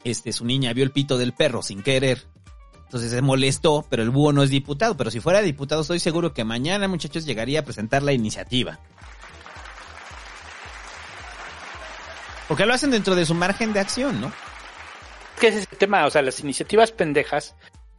este, 0.04 0.34
su 0.34 0.44
niña 0.44 0.74
vio 0.74 0.84
el 0.84 0.92
pito 0.92 1.18
del 1.18 1.34
perro 1.34 1.62
sin 1.62 1.84
querer. 1.84 2.26
Entonces 2.86 3.12
se 3.12 3.22
molestó, 3.22 3.86
pero 3.90 4.02
el 4.02 4.10
búho 4.10 4.34
no 4.34 4.42
es 4.42 4.50
diputado. 4.50 4.98
Pero 4.98 5.12
si 5.12 5.20
fuera 5.20 5.42
diputado, 5.42 5.82
estoy 5.82 6.00
seguro 6.00 6.34
que 6.34 6.44
mañana, 6.44 6.88
muchachos, 6.88 7.26
llegaría 7.26 7.60
a 7.60 7.64
presentar 7.64 8.02
la 8.02 8.12
iniciativa. 8.12 8.80
Porque 12.48 12.66
lo 12.66 12.74
hacen 12.74 12.92
dentro 12.92 13.16
de 13.16 13.26
su 13.26 13.36
margen 13.36 13.72
de 13.72 13.80
acción, 13.80 14.20
¿no? 14.20 14.32
Que 15.42 15.48
ese 15.48 15.60
es 15.60 15.68
el 15.72 15.78
tema, 15.80 16.06
o 16.06 16.12
sea, 16.12 16.22
las 16.22 16.40
iniciativas 16.40 16.92
pendejas 16.92 17.56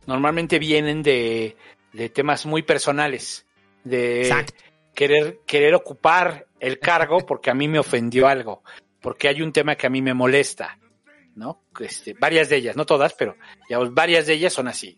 normalmente 0.07 0.61
vienen 0.61 1.03
de, 1.03 1.57
de 1.93 2.09
temas 2.09 2.47
muy 2.47 2.62
personales, 2.62 3.45
de 3.82 4.22
Exacto. 4.22 4.55
querer, 4.95 5.40
querer 5.45 5.74
ocupar 5.74 6.47
el 6.61 6.78
cargo 6.78 7.26
porque 7.26 7.51
a 7.51 7.55
mí 7.55 7.66
me 7.66 7.80
ofendió 7.80 8.28
algo, 8.28 8.62
porque 9.01 9.26
hay 9.26 9.43
un 9.43 9.53
tema 9.53 9.74
que 9.74 9.88
a 9.88 9.90
mí 9.90 10.01
me 10.01 10.14
molesta, 10.14 10.78
¿no? 11.34 11.64
Este, 11.80 12.14
varias 12.14 12.49
de 12.49 12.57
ellas, 12.57 12.76
no 12.76 12.86
todas, 12.86 13.12
pero 13.14 13.36
digamos, 13.68 13.93
varias 13.93 14.28
de 14.28 14.34
ellas 14.34 14.53
son 14.53 14.68
así. 14.68 14.97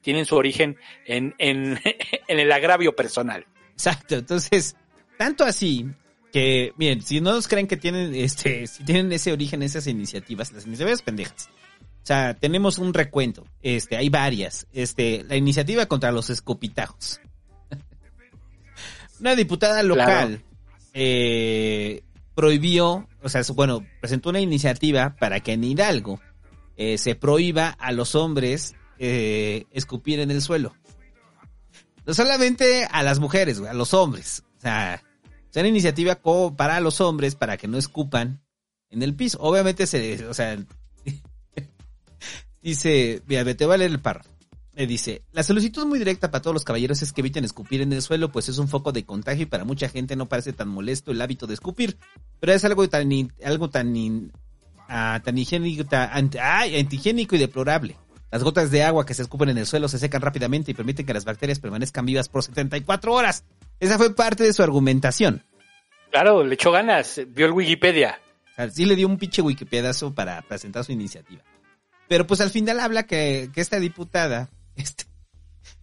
tienen 0.00 0.24
su 0.24 0.36
origen 0.36 0.76
en, 1.04 1.34
en, 1.38 1.80
en 2.28 2.38
el 2.38 2.52
agravio 2.52 2.94
personal. 2.94 3.44
Exacto, 3.72 4.14
entonces, 4.14 4.76
tanto 5.18 5.42
así 5.42 5.84
que, 6.36 6.74
miren, 6.76 7.00
si 7.00 7.22
no 7.22 7.32
nos 7.32 7.48
creen 7.48 7.66
que 7.66 7.78
tienen, 7.78 8.14
este, 8.14 8.66
si 8.66 8.84
tienen 8.84 9.10
ese 9.10 9.32
origen, 9.32 9.62
esas 9.62 9.86
iniciativas, 9.86 10.52
las 10.52 10.66
iniciativas 10.66 11.00
pendejas. 11.00 11.48
O 11.80 12.06
sea, 12.06 12.34
tenemos 12.34 12.76
un 12.76 12.92
recuento, 12.92 13.46
este, 13.62 13.96
hay 13.96 14.10
varias, 14.10 14.66
este, 14.74 15.24
la 15.24 15.36
iniciativa 15.36 15.86
contra 15.86 16.12
los 16.12 16.28
escopitajos. 16.28 17.22
Una 19.18 19.34
diputada 19.34 19.82
local, 19.82 20.42
eh, 20.92 22.02
prohibió, 22.34 23.08
o 23.22 23.28
sea, 23.30 23.40
bueno, 23.54 23.86
presentó 24.02 24.28
una 24.28 24.40
iniciativa 24.40 25.16
para 25.18 25.40
que 25.40 25.54
en 25.54 25.64
Hidalgo 25.64 26.20
eh, 26.76 26.98
se 26.98 27.14
prohíba 27.14 27.70
a 27.70 27.92
los 27.92 28.14
hombres 28.14 28.74
eh, 28.98 29.64
escupir 29.70 30.20
en 30.20 30.30
el 30.30 30.42
suelo. 30.42 30.76
No 32.04 32.12
solamente 32.12 32.84
a 32.84 33.02
las 33.02 33.20
mujeres, 33.20 33.58
a 33.62 33.72
los 33.72 33.94
hombres. 33.94 34.44
O 34.58 34.60
sea, 34.60 35.02
es 35.64 35.70
iniciativa 35.70 36.16
co- 36.16 36.54
para 36.56 36.80
los 36.80 37.00
hombres 37.00 37.34
para 37.34 37.56
que 37.56 37.68
no 37.68 37.78
escupan 37.78 38.42
en 38.90 39.02
el 39.02 39.14
piso. 39.14 39.38
Obviamente 39.40 39.86
se, 39.86 40.26
o 40.26 40.34
sea, 40.34 40.56
dice, 42.62 43.22
mira, 43.26 43.44
te 43.54 43.64
voy 43.66 43.74
a 43.74 43.78
leer 43.78 43.90
el 43.90 44.00
párrafo. 44.00 44.30
Me 44.74 44.86
dice, 44.86 45.22
la 45.32 45.42
solicitud 45.42 45.86
muy 45.86 45.98
directa 45.98 46.30
para 46.30 46.42
todos 46.42 46.52
los 46.52 46.64
caballeros 46.64 47.00
es 47.00 47.12
que 47.14 47.22
eviten 47.22 47.44
escupir 47.44 47.80
en 47.80 47.92
el 47.94 48.02
suelo, 48.02 48.30
pues 48.30 48.50
es 48.50 48.58
un 48.58 48.68
foco 48.68 48.92
de 48.92 49.06
contagio 49.06 49.44
y 49.44 49.46
para 49.46 49.64
mucha 49.64 49.88
gente 49.88 50.16
no 50.16 50.26
parece 50.26 50.52
tan 50.52 50.68
molesto 50.68 51.12
el 51.12 51.22
hábito 51.22 51.46
de 51.46 51.54
escupir, 51.54 51.96
pero 52.40 52.52
es 52.52 52.62
algo 52.62 52.86
tan, 52.86 53.10
algo 53.42 53.70
tan, 53.70 54.32
ah, 54.88 55.22
tan 55.24 55.38
higiénico, 55.38 55.84
tan, 55.84 56.10
antihigiénico 56.38 57.36
y 57.36 57.38
deplorable. 57.38 57.96
Las 58.30 58.42
gotas 58.42 58.70
de 58.70 58.82
agua 58.82 59.06
que 59.06 59.14
se 59.14 59.22
escupen 59.22 59.48
en 59.48 59.56
el 59.56 59.64
suelo 59.66 59.88
se 59.88 59.98
secan 59.98 60.20
rápidamente 60.20 60.72
y 60.72 60.74
permiten 60.74 61.06
que 61.06 61.14
las 61.14 61.24
bacterias 61.24 61.58
permanezcan 61.58 62.04
vivas 62.04 62.28
por 62.28 62.42
74 62.42 63.14
horas. 63.14 63.44
Esa 63.80 63.98
fue 63.98 64.14
parte 64.14 64.44
de 64.44 64.52
su 64.52 64.62
argumentación. 64.62 65.44
Claro, 66.10 66.44
le 66.44 66.54
echó 66.54 66.72
ganas, 66.72 67.20
vio 67.28 67.46
el 67.46 67.52
Wikipedia. 67.52 68.18
O 68.52 68.54
sea, 68.56 68.70
sí 68.70 68.84
le 68.86 68.96
dio 68.96 69.06
un 69.06 69.18
pinche 69.18 69.42
wikipediazo 69.42 70.14
para 70.14 70.40
presentar 70.42 70.84
su 70.84 70.92
iniciativa. 70.92 71.42
Pero 72.08 72.26
pues 72.26 72.40
al 72.40 72.50
final 72.50 72.80
habla 72.80 73.04
que, 73.04 73.50
que 73.52 73.60
esta 73.60 73.78
diputada, 73.78 74.48
este, 74.76 75.04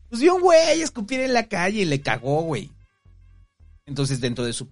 pues 0.09 0.21
vio 0.21 0.35
un 0.35 0.41
güey 0.41 0.81
escupir 0.81 1.19
en 1.19 1.33
la 1.33 1.47
calle 1.47 1.81
y 1.81 1.85
le 1.85 2.01
cagó, 2.01 2.41
güey. 2.41 2.71
Entonces 3.85 4.21
dentro 4.21 4.45
de 4.45 4.53
su, 4.53 4.67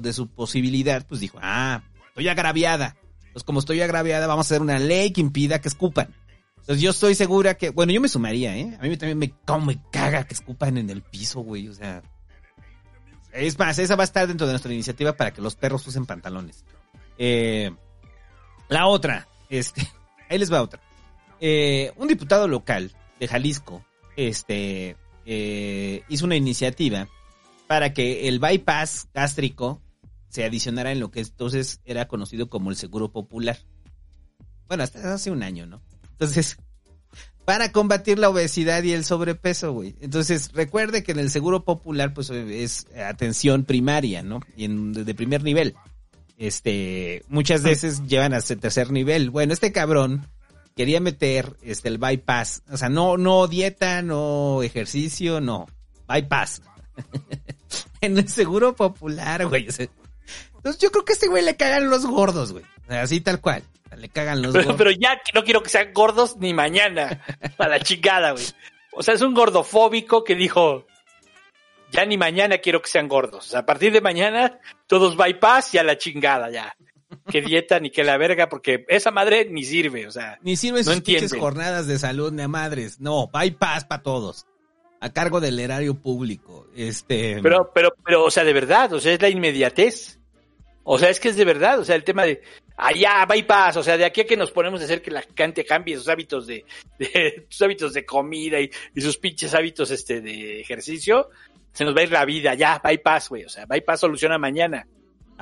de 0.00 0.12
su 0.12 0.28
posibilidad, 0.28 1.04
pues 1.06 1.20
dijo, 1.20 1.38
ah, 1.42 1.82
estoy 2.08 2.28
agraviada. 2.28 2.96
Pues 3.32 3.44
como 3.44 3.60
estoy 3.60 3.80
agraviada, 3.80 4.26
vamos 4.26 4.46
a 4.46 4.48
hacer 4.48 4.62
una 4.62 4.78
ley 4.78 5.12
que 5.12 5.20
impida 5.20 5.60
que 5.60 5.68
escupan. 5.68 6.14
Entonces 6.58 6.80
yo 6.80 6.90
estoy 6.90 7.14
segura 7.14 7.54
que, 7.54 7.70
bueno, 7.70 7.92
yo 7.92 8.00
me 8.00 8.08
sumaría, 8.08 8.56
¿eh? 8.56 8.78
A 8.80 8.84
mí 8.84 8.96
también 8.96 9.18
me, 9.18 9.30
como 9.46 9.66
me 9.66 9.82
caga 9.90 10.24
que 10.24 10.34
escupan 10.34 10.78
en 10.78 10.90
el 10.90 11.02
piso, 11.02 11.40
güey, 11.40 11.68
o 11.68 11.74
sea. 11.74 12.02
Es 13.32 13.58
más, 13.58 13.78
esa 13.78 13.96
va 13.96 14.02
a 14.02 14.04
estar 14.04 14.28
dentro 14.28 14.46
de 14.46 14.52
nuestra 14.52 14.72
iniciativa 14.72 15.16
para 15.16 15.32
que 15.32 15.40
los 15.40 15.56
perros 15.56 15.86
usen 15.86 16.06
pantalones. 16.06 16.64
Eh, 17.18 17.70
la 18.68 18.86
otra, 18.86 19.26
este, 19.48 19.88
ahí 20.28 20.38
les 20.38 20.52
va 20.52 20.62
otra. 20.62 20.80
Eh, 21.40 21.92
un 21.96 22.08
diputado 22.08 22.46
local 22.46 22.92
de 23.18 23.28
Jalisco, 23.28 23.84
este, 24.16 24.96
eh, 25.24 26.02
hizo 26.08 26.26
una 26.26 26.36
iniciativa 26.36 27.08
para 27.66 27.92
que 27.92 28.28
el 28.28 28.38
bypass 28.38 29.08
gástrico 29.14 29.80
se 30.28 30.44
adicionara 30.44 30.92
en 30.92 31.00
lo 31.00 31.10
que 31.10 31.20
entonces 31.20 31.80
era 31.84 32.08
conocido 32.08 32.48
como 32.48 32.70
el 32.70 32.76
seguro 32.76 33.12
popular. 33.12 33.58
Bueno, 34.68 34.84
hasta 34.84 35.12
hace 35.12 35.30
un 35.30 35.42
año, 35.42 35.66
¿no? 35.66 35.82
Entonces, 36.12 36.58
para 37.44 37.72
combatir 37.72 38.18
la 38.18 38.28
obesidad 38.28 38.82
y 38.82 38.92
el 38.92 39.04
sobrepeso, 39.04 39.72
güey. 39.72 39.96
Entonces, 40.00 40.50
recuerde 40.52 41.02
que 41.02 41.12
en 41.12 41.18
el 41.18 41.30
seguro 41.30 41.64
popular, 41.64 42.14
pues 42.14 42.30
es 42.30 42.86
atención 42.96 43.64
primaria, 43.64 44.22
¿no? 44.22 44.40
Y 44.56 44.64
en, 44.66 44.92
de 44.92 45.14
primer 45.14 45.42
nivel. 45.42 45.74
Este, 46.38 47.22
muchas 47.28 47.62
veces 47.62 48.02
llevan 48.06 48.34
hasta 48.34 48.54
el 48.54 48.60
tercer 48.60 48.90
nivel. 48.90 49.30
Bueno, 49.30 49.52
este 49.52 49.72
cabrón 49.72 50.28
quería 50.76 51.00
meter 51.00 51.56
este 51.62 51.88
el 51.88 51.98
bypass, 51.98 52.62
o 52.70 52.76
sea, 52.76 52.88
no 52.88 53.16
no 53.16 53.46
dieta, 53.46 54.02
no 54.02 54.62
ejercicio, 54.62 55.40
no, 55.40 55.66
bypass. 56.08 56.62
en 58.00 58.18
el 58.18 58.28
seguro 58.28 58.74
popular, 58.74 59.46
güey. 59.46 59.68
Entonces, 59.68 60.80
yo 60.80 60.90
creo 60.90 61.04
que 61.04 61.12
a 61.12 61.14
este 61.14 61.28
güey 61.28 61.44
le 61.44 61.56
cagan 61.56 61.90
los 61.90 62.06
gordos, 62.06 62.52
güey. 62.52 62.64
Así 62.88 63.20
tal 63.20 63.40
cual. 63.40 63.62
Le 63.96 64.08
cagan 64.08 64.42
los 64.42 64.52
Pero, 64.52 64.64
gordos. 64.64 64.78
pero 64.78 64.90
ya 64.90 65.20
no 65.34 65.44
quiero 65.44 65.62
que 65.62 65.70
sean 65.70 65.92
gordos 65.92 66.36
ni 66.38 66.54
mañana. 66.54 67.22
A 67.58 67.68
la 67.68 67.80
chingada, 67.80 68.32
güey. 68.32 68.44
O 68.92 69.02
sea, 69.02 69.14
es 69.14 69.22
un 69.22 69.34
gordofóbico 69.34 70.24
que 70.24 70.34
dijo, 70.34 70.86
ya 71.90 72.04
ni 72.04 72.16
mañana 72.16 72.58
quiero 72.58 72.82
que 72.82 72.88
sean 72.88 73.08
gordos. 73.08 73.46
O 73.46 73.50
sea, 73.50 73.60
a 73.60 73.66
partir 73.66 73.92
de 73.92 74.00
mañana, 74.00 74.58
todos 74.86 75.16
bypass 75.16 75.74
y 75.74 75.78
a 75.78 75.82
la 75.82 75.98
chingada 75.98 76.50
ya. 76.50 76.74
Que 77.30 77.42
dieta 77.42 77.78
ni 77.78 77.90
que 77.90 78.04
la 78.04 78.16
verga, 78.16 78.48
porque 78.48 78.86
esa 78.88 79.10
madre 79.10 79.46
ni 79.50 79.64
sirve, 79.64 80.06
o 80.06 80.10
sea. 80.10 80.38
Ni 80.42 80.56
sirven 80.56 80.84
no 80.84 81.18
sus 81.20 81.38
jornadas 81.38 81.86
de 81.86 81.98
salud 81.98 82.32
ni 82.32 82.42
a 82.42 82.48
madres. 82.48 83.00
No, 83.00 83.28
bypass 83.28 83.84
para 83.84 84.02
todos. 84.02 84.46
A 85.00 85.12
cargo 85.12 85.40
del 85.40 85.58
erario 85.58 85.94
público. 85.94 86.68
Este. 86.74 87.38
Pero, 87.42 87.70
pero, 87.74 87.92
pero, 88.04 88.24
o 88.24 88.30
sea, 88.30 88.44
de 88.44 88.52
verdad, 88.52 88.92
o 88.94 89.00
sea, 89.00 89.12
es 89.12 89.20
la 89.20 89.28
inmediatez. 89.28 90.20
O 90.84 90.98
sea, 90.98 91.10
es 91.10 91.20
que 91.20 91.28
es 91.28 91.36
de 91.36 91.44
verdad, 91.44 91.78
o 91.78 91.84
sea, 91.84 91.94
el 91.94 92.04
tema 92.04 92.24
de, 92.24 92.42
allá, 92.76 93.24
bypass, 93.26 93.76
o 93.76 93.82
sea, 93.82 93.96
de 93.96 94.04
aquí 94.04 94.22
a 94.22 94.26
que 94.26 94.36
nos 94.36 94.50
ponemos 94.50 94.80
a 94.80 94.84
hacer 94.84 95.00
que 95.00 95.10
la 95.10 95.22
gente 95.36 95.64
cambie 95.64 95.96
sus 95.96 96.08
hábitos 96.08 96.46
de, 96.46 96.64
de 96.98 97.46
sus 97.48 97.62
hábitos 97.62 97.92
de 97.94 98.04
comida 98.04 98.60
y, 98.60 98.70
y 98.94 99.00
sus 99.00 99.16
pinches 99.18 99.54
hábitos, 99.54 99.90
este, 99.90 100.20
de 100.20 100.60
ejercicio, 100.60 101.30
se 101.72 101.84
nos 101.84 101.94
va 101.96 102.00
a 102.00 102.04
ir 102.04 102.12
la 102.12 102.24
vida, 102.24 102.54
ya, 102.54 102.80
bypass, 102.82 103.28
güey, 103.28 103.44
o 103.44 103.48
sea, 103.48 103.66
bypass 103.66 104.00
soluciona 104.00 104.38
mañana. 104.38 104.86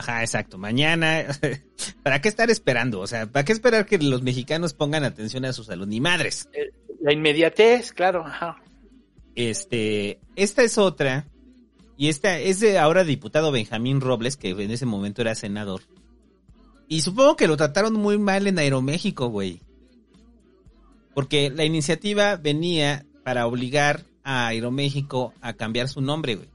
Ajá, 0.01 0.23
exacto. 0.23 0.57
Mañana. 0.57 1.27
¿Para 2.03 2.21
qué 2.21 2.29
estar 2.29 2.49
esperando? 2.51 3.01
O 3.01 3.07
sea, 3.07 3.27
¿para 3.27 3.45
qué 3.45 3.53
esperar 3.53 3.85
que 3.85 3.99
los 3.99 4.23
mexicanos 4.23 4.73
pongan 4.73 5.05
atención 5.05 5.45
a 5.45 5.53
su 5.53 5.63
salud? 5.63 5.87
Ni 5.87 6.01
madres. 6.01 6.49
Eh, 6.55 6.71
La 7.01 7.13
inmediatez, 7.13 7.93
claro, 7.93 8.25
ajá. 8.25 8.63
Este. 9.35 10.19
Esta 10.37 10.63
es 10.63 10.79
otra. 10.79 11.27
Y 12.01 12.09
esta 12.09 12.39
es 12.39 12.61
de 12.61 12.79
ahora 12.79 13.05
diputado 13.05 13.53
Benjamín 13.53 14.01
Robles, 14.01 14.39
que 14.39 14.53
en 14.53 14.71
ese 14.71 14.87
momento 14.87 15.21
era 15.21 15.35
senador. 15.35 15.83
Y 16.89 17.03
supongo 17.03 17.37
que 17.37 17.47
lo 17.47 17.59
trataron 17.59 17.93
muy 17.93 18.17
mal 18.17 18.47
en 18.47 18.59
Aeroméxico, 18.59 19.29
güey. 19.29 19.61
Porque 21.15 21.51
la 21.51 21.67
iniciativa 21.67 22.37
venía 22.37 23.05
para 23.23 23.47
obligar 23.47 24.07
a 24.25 24.47
Aeroméxico 24.47 25.35
a 25.43 25.53
cambiar 25.53 25.91
su 25.91 26.01
nombre, 26.01 26.37
güey. 26.37 26.49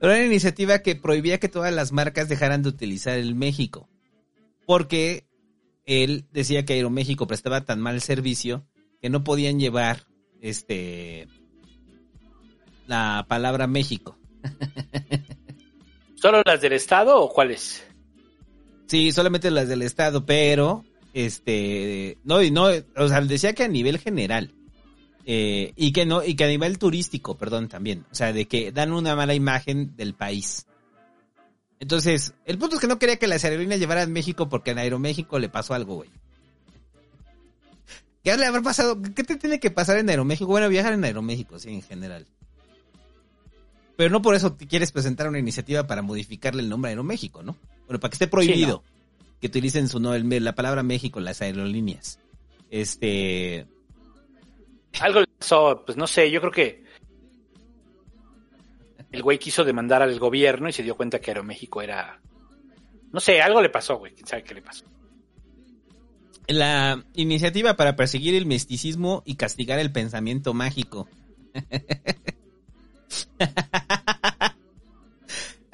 Era 0.00 0.12
una 0.12 0.24
iniciativa 0.24 0.82
que 0.82 0.94
prohibía 0.94 1.40
que 1.40 1.48
todas 1.48 1.74
las 1.74 1.90
marcas 1.90 2.28
dejaran 2.28 2.62
de 2.62 2.68
utilizar 2.68 3.18
el 3.18 3.34
México. 3.34 3.88
Porque 4.66 5.26
él 5.84 6.26
decía 6.32 6.64
que 6.64 6.74
Aeroméxico 6.74 7.26
prestaba 7.26 7.64
tan 7.64 7.80
mal 7.80 8.00
servicio 8.00 8.64
que 9.00 9.10
no 9.10 9.24
podían 9.24 9.58
llevar 9.58 10.06
este 10.40 11.26
la 12.92 13.24
palabra 13.26 13.66
México. 13.66 14.18
¿Solo 16.14 16.42
las 16.44 16.60
del 16.60 16.74
Estado 16.74 17.18
o 17.18 17.32
cuáles? 17.32 17.82
Sí, 18.86 19.10
solamente 19.12 19.50
las 19.50 19.68
del 19.68 19.80
estado, 19.80 20.26
pero 20.26 20.84
este 21.14 22.18
no 22.24 22.42
y 22.42 22.50
no, 22.50 22.66
o 22.96 23.08
sea, 23.08 23.22
decía 23.22 23.54
que 23.54 23.64
a 23.64 23.68
nivel 23.68 23.98
general 23.98 24.52
eh, 25.24 25.72
y 25.76 25.92
que 25.92 26.04
no 26.04 26.22
y 26.22 26.34
que 26.34 26.44
a 26.44 26.48
nivel 26.48 26.78
turístico, 26.78 27.38
perdón, 27.38 27.68
también, 27.68 28.04
o 28.12 28.14
sea, 28.14 28.34
de 28.34 28.46
que 28.46 28.70
dan 28.70 28.92
una 28.92 29.16
mala 29.16 29.32
imagen 29.34 29.96
del 29.96 30.12
país. 30.12 30.66
Entonces, 31.80 32.34
el 32.44 32.58
punto 32.58 32.74
es 32.74 32.82
que 32.82 32.86
no 32.86 32.98
quería 32.98 33.16
que 33.16 33.26
las 33.26 33.44
aerolíneas 33.44 33.80
llevaran 33.80 34.12
México 34.12 34.50
porque 34.50 34.72
en 34.72 34.78
Aeroméxico 34.78 35.38
le 35.38 35.48
pasó 35.48 35.72
algo, 35.72 35.94
güey. 35.94 36.10
¿Qué 38.22 38.36
le 38.36 38.44
habrá 38.44 38.60
pasado? 38.60 39.00
¿Qué 39.00 39.24
te 39.24 39.36
tiene 39.36 39.58
que 39.58 39.70
pasar 39.70 39.96
en 39.96 40.10
Aeroméxico? 40.10 40.50
Bueno, 40.50 40.68
viajar 40.68 40.92
en 40.92 41.04
Aeroméxico, 41.04 41.58
sí, 41.58 41.70
en 41.70 41.82
general. 41.82 42.26
Pero 44.02 44.10
no 44.10 44.20
por 44.20 44.34
eso 44.34 44.52
te 44.54 44.66
quieres 44.66 44.90
presentar 44.90 45.28
una 45.28 45.38
iniciativa 45.38 45.86
para 45.86 46.02
modificarle 46.02 46.60
el 46.60 46.68
nombre 46.68 46.88
a 46.88 46.90
Aeroméxico, 46.90 47.44
¿no? 47.44 47.56
Bueno, 47.86 48.00
para 48.00 48.10
que 48.10 48.16
esté 48.16 48.26
prohibido 48.26 48.82
que 49.40 49.46
utilicen 49.46 49.88
su 49.88 50.00
no, 50.00 50.12
el- 50.12 50.42
la 50.42 50.56
palabra 50.56 50.82
México 50.82 51.20
en 51.20 51.24
las 51.24 51.40
aerolíneas. 51.40 52.18
Este. 52.68 53.64
Algo 54.98 55.20
le 55.20 55.28
pasó, 55.38 55.84
pues 55.86 55.96
no 55.96 56.08
sé, 56.08 56.32
yo 56.32 56.40
creo 56.40 56.50
que 56.50 56.82
el 59.12 59.22
güey 59.22 59.38
quiso 59.38 59.62
demandar 59.62 60.02
al 60.02 60.18
gobierno 60.18 60.68
y 60.68 60.72
se 60.72 60.82
dio 60.82 60.96
cuenta 60.96 61.20
que 61.20 61.30
Aeroméxico 61.30 61.80
era... 61.80 62.20
No 63.12 63.20
sé, 63.20 63.40
algo 63.40 63.62
le 63.62 63.68
pasó, 63.70 63.98
güey, 63.98 64.14
quién 64.14 64.26
sabe 64.26 64.42
qué 64.42 64.54
le 64.54 64.62
pasó. 64.62 64.84
La 66.48 67.04
iniciativa 67.14 67.76
para 67.76 67.94
perseguir 67.94 68.34
el 68.34 68.46
misticismo 68.46 69.22
y 69.24 69.36
castigar 69.36 69.78
el 69.78 69.92
pensamiento 69.92 70.54
mágico. 70.54 71.08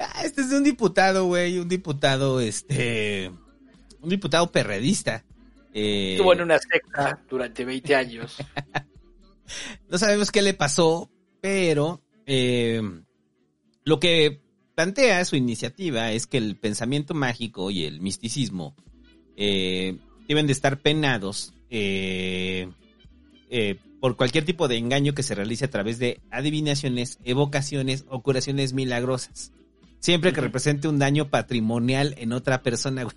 Ah, 0.01 0.23
este 0.23 0.41
es 0.41 0.49
de 0.49 0.57
un 0.57 0.63
diputado, 0.63 1.25
güey, 1.25 1.59
un 1.59 1.67
diputado, 1.67 2.39
este, 2.39 3.29
un 4.01 4.09
diputado 4.09 4.49
perredista 4.51 5.25
Eh, 5.73 6.13
Estuvo 6.13 6.33
en 6.33 6.41
una 6.41 6.57
secta 6.57 7.21
durante 7.29 7.65
20 7.65 7.95
años. 7.95 8.37
no 9.89 9.97
sabemos 9.97 10.31
qué 10.31 10.41
le 10.41 10.53
pasó, 10.53 11.11
pero 11.41 12.01
eh, 12.25 12.81
lo 13.83 13.99
que 13.99 14.41
plantea 14.75 15.25
su 15.25 15.35
iniciativa 15.35 16.11
es 16.13 16.25
que 16.27 16.37
el 16.37 16.55
pensamiento 16.55 17.13
mágico 17.13 17.69
y 17.69 17.83
el 17.83 17.99
misticismo 17.99 18.75
eh, 19.35 19.97
deben 20.27 20.47
de 20.47 20.53
estar 20.53 20.79
penados 20.81 21.53
eh, 21.69 22.69
eh, 23.49 23.77
por 23.99 24.15
cualquier 24.15 24.45
tipo 24.45 24.67
de 24.67 24.77
engaño 24.77 25.13
que 25.13 25.23
se 25.23 25.35
realice 25.35 25.65
a 25.65 25.69
través 25.69 25.99
de 25.99 26.21
adivinaciones, 26.31 27.19
evocaciones 27.23 28.05
o 28.09 28.21
curaciones 28.21 28.73
milagrosas. 28.73 29.51
Siempre 29.99 30.31
que 30.31 30.41
represente 30.41 30.87
un 30.87 30.99
daño 30.99 31.29
patrimonial 31.29 32.15
en 32.17 32.31
otra 32.33 32.61
persona, 32.63 33.03
güey. 33.03 33.15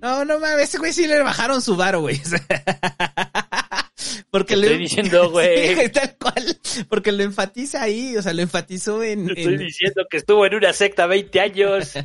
No, 0.00 0.24
no 0.24 0.40
mames, 0.40 0.64
ese 0.70 0.78
güey 0.78 0.92
sí 0.92 1.06
le 1.06 1.20
bajaron 1.22 1.60
su 1.62 1.76
varo, 1.76 2.00
güey. 2.00 2.20
Porque 4.30 4.56
le- 4.56 4.66
estoy 4.68 4.78
diciendo, 4.82 5.30
güey. 5.30 5.76
Sí, 5.76 5.88
tal 5.90 6.16
cual. 6.18 6.58
Porque 6.88 7.12
lo 7.12 7.22
enfatiza 7.22 7.82
ahí, 7.82 8.16
o 8.16 8.22
sea, 8.22 8.32
lo 8.32 8.42
enfatizó 8.42 9.02
en... 9.02 9.26
Te 9.26 9.32
estoy 9.40 9.54
en- 9.54 9.60
diciendo 9.60 10.02
que 10.10 10.16
estuvo 10.16 10.46
en 10.46 10.54
una 10.54 10.72
secta 10.72 11.06
20 11.06 11.40
años. 11.40 11.92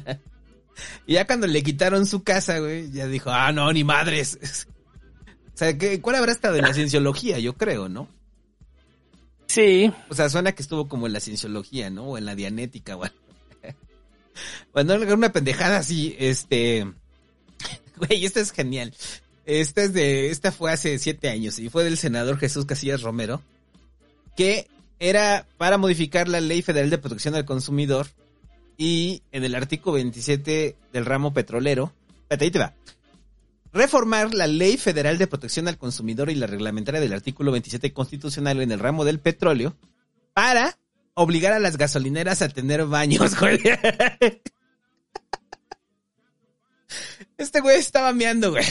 Y 1.08 1.14
ya 1.14 1.26
cuando 1.26 1.48
le 1.48 1.64
quitaron 1.64 2.06
su 2.06 2.24
casa, 2.24 2.60
güey, 2.60 2.92
ya 2.92 3.08
dijo, 3.08 3.32
ah, 3.32 3.52
no, 3.52 3.74
ni 3.74 3.84
madres. 3.84 4.38
O 5.58 5.60
sea, 5.60 5.76
¿qué- 5.76 6.00
¿cuál 6.02 6.18
habrá 6.18 6.32
estado 6.32 6.56
en 6.58 6.62
la 6.66 6.74
cienciología? 6.76 7.40
Yo 7.40 7.54
creo, 7.56 7.90
¿no? 7.90 8.08
Sí. 9.48 9.92
O 10.08 10.14
sea, 10.14 10.30
suena 10.30 10.52
que 10.52 10.62
estuvo 10.62 10.88
como 10.88 11.08
en 11.08 11.14
la 11.14 11.20
cienciología, 11.20 11.90
¿no? 11.90 12.04
O 12.10 12.18
en 12.20 12.26
la 12.26 12.36
dianética, 12.36 12.94
güey. 12.94 13.10
Bueno, 14.72 14.94
una 15.16 15.32
pendejada 15.32 15.78
así, 15.80 16.16
este... 16.20 16.86
Güey, 17.98 18.24
esta 18.24 18.40
es 18.40 18.52
genial. 18.52 18.94
Esta 19.48 19.82
es 19.82 19.94
de... 19.94 20.30
Esta 20.30 20.52
fue 20.52 20.72
hace 20.72 21.00
siete 21.00 21.28
años 21.28 21.58
y 21.58 21.70
fue 21.70 21.84
del 21.84 21.98
senador 21.98 22.38
Jesús 22.38 22.66
Casillas 22.68 23.02
Romero, 23.02 23.42
que 24.36 24.68
era 25.00 25.48
para 25.58 25.80
modificar 25.80 26.28
la 26.28 26.40
Ley 26.40 26.62
Federal 26.62 26.92
de 26.92 27.00
Protección 27.00 27.34
al 27.34 27.46
Consumidor 27.46 28.06
y 28.78 29.24
en 29.32 29.44
el 29.44 29.56
artículo 29.56 29.94
27 29.94 30.76
del 30.94 31.06
ramo 31.06 31.34
petrolero... 31.34 31.92
Espérate, 32.22 32.46
ahí 32.46 32.52
te 32.52 32.60
va. 32.60 32.76
Reformar 33.78 34.34
la 34.34 34.48
Ley 34.48 34.76
Federal 34.76 35.20
de 35.20 35.28
Protección 35.28 35.68
al 35.68 35.78
Consumidor 35.78 36.32
y 36.32 36.36
la 36.36 36.48
reglamentaria 36.48 37.00
del 37.00 37.14
artículo 37.14 37.52
27 37.52 37.94
constitucional 37.94 38.60
en 38.60 38.72
el 38.72 38.80
ramo 38.80 39.06
del 39.06 39.20
petróleo 39.20 39.78
para 40.34 40.80
obligar 41.14 41.54
a 41.54 41.60
las 41.60 41.78
gasolineras 41.78 42.42
a 42.42 42.50
tener 42.50 42.86
baños, 42.86 43.36
güey. 43.40 43.62
Este 47.38 47.60
güey 47.60 47.78
estaba 47.78 48.14
meando, 48.14 48.50
güey. 48.50 48.66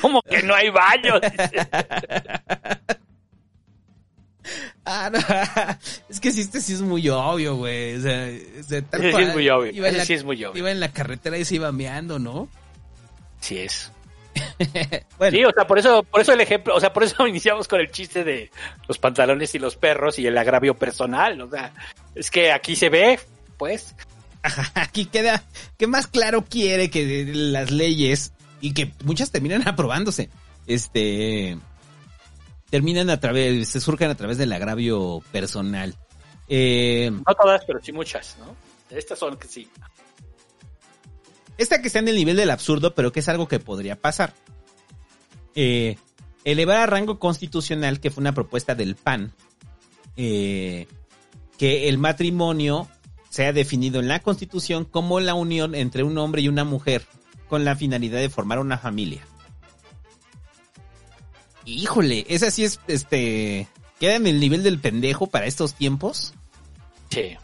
¿Cómo 0.00 0.20
que 0.22 0.42
no 0.42 0.52
hay 0.52 0.70
baños? 0.70 1.20
Ah, 4.86 5.10
no. 5.10 5.18
Es 6.08 6.20
que 6.20 6.30
sí, 6.30 6.42
este 6.42 6.60
sí 6.60 6.72
es 6.72 6.80
muy 6.80 7.08
obvio, 7.08 7.56
güey. 7.56 7.96
O 7.96 8.00
sea, 8.00 8.30
o 8.60 8.62
sea, 8.62 8.82
tal 8.82 9.00
Ese 9.00 9.08
sí 9.08 9.12
cual, 9.12 9.24
es 9.24 9.34
muy 9.34 9.48
obvio, 9.50 9.72
Iba 9.72 9.88
en, 9.88 9.98
la, 9.98 10.04
sí 10.04 10.14
es 10.14 10.24
muy 10.24 10.44
obvio. 10.44 10.58
iba 10.58 10.70
en 10.70 10.80
la 10.80 10.92
carretera 10.92 11.36
y 11.36 11.44
se 11.44 11.56
iba 11.56 11.72
meando, 11.72 12.18
¿no? 12.18 12.48
Sí 13.40 13.58
es. 13.58 13.92
Bueno. 15.18 15.36
Sí, 15.36 15.44
o 15.44 15.50
sea, 15.50 15.66
por 15.66 15.78
eso, 15.78 16.02
por 16.02 16.20
eso 16.20 16.34
el 16.34 16.40
ejemplo, 16.42 16.74
o 16.74 16.80
sea, 16.80 16.92
por 16.92 17.02
eso 17.02 17.26
iniciamos 17.26 17.68
con 17.68 17.80
el 17.80 17.90
chiste 17.90 18.22
de 18.22 18.50
los 18.86 18.98
pantalones 18.98 19.54
y 19.54 19.58
los 19.58 19.76
perros 19.76 20.18
y 20.18 20.26
el 20.26 20.36
agravio 20.38 20.74
personal. 20.74 21.40
O 21.40 21.50
sea, 21.50 21.72
es 22.14 22.30
que 22.30 22.52
aquí 22.52 22.76
se 22.76 22.88
ve, 22.88 23.18
pues. 23.56 23.94
Aquí 24.74 25.06
queda 25.06 25.42
que 25.76 25.86
más 25.88 26.06
claro 26.06 26.44
quiere 26.44 26.88
que 26.90 27.24
las 27.34 27.72
leyes 27.72 28.32
y 28.60 28.74
que 28.74 28.92
muchas 29.04 29.32
terminan 29.32 29.66
aprobándose. 29.66 30.30
Este 30.66 31.56
terminan 32.70 33.10
a 33.10 33.20
través, 33.20 33.68
se 33.68 33.80
surgen 33.80 34.10
a 34.10 34.14
través 34.14 34.38
del 34.38 34.52
agravio 34.52 35.22
personal. 35.32 35.94
Eh, 36.48 37.10
No 37.10 37.34
todas, 37.34 37.64
pero 37.66 37.80
sí 37.82 37.92
muchas, 37.92 38.36
¿no? 38.38 38.54
Estas 38.96 39.18
son 39.18 39.36
que 39.36 39.48
sí. 39.48 39.68
esta 41.58 41.80
que 41.80 41.88
está 41.88 41.98
en 41.98 42.08
el 42.08 42.16
nivel 42.16 42.36
del 42.36 42.50
absurdo, 42.50 42.94
pero 42.94 43.12
que 43.12 43.20
es 43.20 43.28
algo 43.28 43.48
que 43.48 43.58
podría 43.58 43.96
pasar. 43.96 44.32
Eh, 45.54 45.96
elevar 46.44 46.76
a 46.76 46.86
rango 46.86 47.18
constitucional, 47.18 47.98
que 48.00 48.10
fue 48.10 48.20
una 48.20 48.34
propuesta 48.34 48.74
del 48.74 48.94
PAN, 48.94 49.32
eh, 50.16 50.86
que 51.58 51.88
el 51.88 51.98
matrimonio 51.98 52.88
sea 53.30 53.52
definido 53.52 54.00
en 54.00 54.08
la 54.08 54.20
Constitución 54.20 54.84
como 54.84 55.18
la 55.20 55.34
unión 55.34 55.74
entre 55.74 56.04
un 56.04 56.16
hombre 56.18 56.42
y 56.42 56.48
una 56.48 56.64
mujer 56.64 57.04
con 57.48 57.64
la 57.64 57.76
finalidad 57.76 58.18
de 58.18 58.30
formar 58.30 58.58
una 58.58 58.78
familia. 58.78 59.26
Híjole, 61.66 62.24
esa 62.28 62.50
sí 62.50 62.64
es, 62.64 62.80
este, 62.86 63.66
queda 64.00 64.14
en 64.14 64.26
el 64.26 64.40
nivel 64.40 64.62
del 64.62 64.78
pendejo 64.78 65.26
para 65.26 65.46
estos 65.46 65.74
tiempos, 65.74 66.32
Sí. 67.10 67.36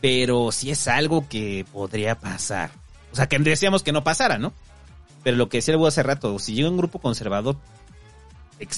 pero 0.00 0.52
sí 0.52 0.70
es 0.70 0.88
algo 0.88 1.28
que 1.28 1.64
podría 1.72 2.16
pasar. 2.16 2.70
O 3.12 3.16
sea, 3.16 3.28
que 3.28 3.38
decíamos 3.38 3.82
que 3.82 3.92
no 3.92 4.04
pasara, 4.04 4.36
¿no? 4.36 4.52
Pero 5.22 5.36
lo 5.36 5.48
que 5.48 5.58
decía 5.58 5.74
el 5.74 5.86
hace 5.86 6.02
rato, 6.02 6.38
si 6.38 6.54
llega 6.54 6.68
un 6.68 6.76
grupo 6.76 6.98
conservador 6.98 7.56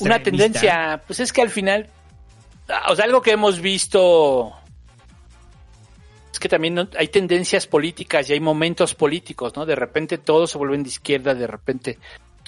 Una 0.00 0.22
tendencia, 0.22 1.02
pues 1.06 1.20
es 1.20 1.32
que 1.32 1.40
al 1.40 1.50
final, 1.50 1.88
o 2.88 2.94
sea, 2.94 3.06
algo 3.06 3.22
que 3.22 3.30
hemos 3.32 3.60
visto 3.60 4.52
es 6.32 6.38
que 6.38 6.48
también 6.48 6.88
hay 6.98 7.08
tendencias 7.08 7.66
políticas 7.66 8.28
y 8.28 8.34
hay 8.34 8.40
momentos 8.40 8.94
políticos, 8.94 9.54
¿no? 9.56 9.64
De 9.64 9.74
repente 9.76 10.18
todos 10.18 10.50
se 10.50 10.58
vuelven 10.58 10.82
de 10.82 10.90
izquierda, 10.90 11.34
de 11.34 11.46
repente 11.46 11.98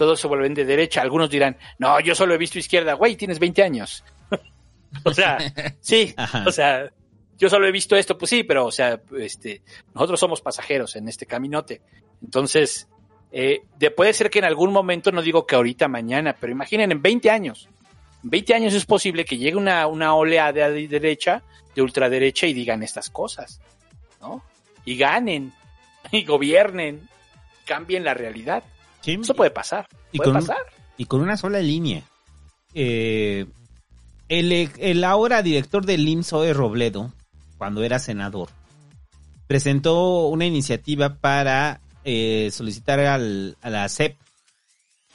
todos 0.03 0.19
se 0.19 0.27
vuelven 0.27 0.53
de 0.53 0.65
derecha. 0.65 1.01
Algunos 1.01 1.31
dirán, 1.31 1.57
no, 1.79 2.01
yo 2.01 2.17
solo 2.17 2.35
he 2.35 2.39
visto 2.39 2.59
izquierda, 2.59 2.95
güey, 2.95 3.15
tienes 3.15 3.39
20 3.39 3.63
años. 3.63 4.03
o 5.05 5.15
sea, 5.15 5.39
sí, 5.81 6.13
Ajá. 6.17 6.43
o 6.45 6.51
sea, 6.51 6.91
yo 7.39 7.49
solo 7.49 7.69
he 7.69 7.71
visto 7.71 7.95
esto, 7.95 8.19
pues 8.19 8.31
sí, 8.31 8.43
pero, 8.43 8.67
o 8.67 8.73
sea, 8.73 9.01
este, 9.17 9.63
nosotros 9.95 10.19
somos 10.19 10.41
pasajeros 10.41 10.97
en 10.97 11.07
este 11.07 11.25
caminote. 11.25 11.83
Entonces, 12.21 12.89
eh, 13.31 13.61
de, 13.79 13.93
puede 13.93 14.13
ser 14.13 14.29
que 14.29 14.41
en 14.41 14.45
algún 14.45 14.73
momento, 14.73 15.13
no 15.13 15.23
digo 15.23 15.47
que 15.47 15.55
ahorita, 15.55 15.87
mañana, 15.87 16.35
pero 16.39 16.51
imaginen 16.53 16.91
en 16.91 17.01
20 17.01 17.31
años. 17.31 17.69
En 18.25 18.31
20 18.31 18.55
años 18.55 18.75
es 18.75 18.87
posible 18.87 19.25
que 19.25 19.39
llegue 19.39 19.57
una, 19.57 19.87
una 19.87 20.17
oleada 20.17 20.69
de 20.69 20.89
derecha, 20.89 21.45
de 21.77 21.83
ultraderecha 21.83 22.49
y 22.49 22.55
digan 22.55 22.83
estas 22.83 23.09
cosas, 23.09 23.61
¿no? 24.21 24.43
Y 24.85 24.97
ganen, 24.97 25.53
y 26.11 26.25
gobiernen, 26.25 27.09
cambien 27.67 28.03
la 28.03 28.15
realidad. 28.15 28.65
Sí, 29.03 29.19
Eso 29.21 29.35
puede 29.35 29.51
pasar. 29.51 29.87
Y 30.13 30.19
Puede 30.19 30.31
con- 30.33 30.41
pasar. 30.41 30.57
y 30.97 31.05
con 31.07 31.21
una 31.21 31.37
sola 31.37 31.61
línea. 31.61 32.03
Eh, 32.75 33.47
el, 34.29 34.53
el 34.53 35.05
ahora 35.05 35.43
director 35.43 35.85
del 35.85 36.09
IMSS, 36.09 36.29
Zoe 36.31 36.53
Robledo, 36.55 37.13
cuando 37.59 37.83
era 37.83 37.99
senador, 37.99 38.49
presentó 39.47 40.27
una 40.29 40.47
iniciativa 40.47 41.17
para 41.17 41.81
eh, 42.05 42.49
solicitar 42.53 42.99
al, 43.01 43.57
a 43.61 43.71
la 43.71 43.89
CEP 43.89 44.17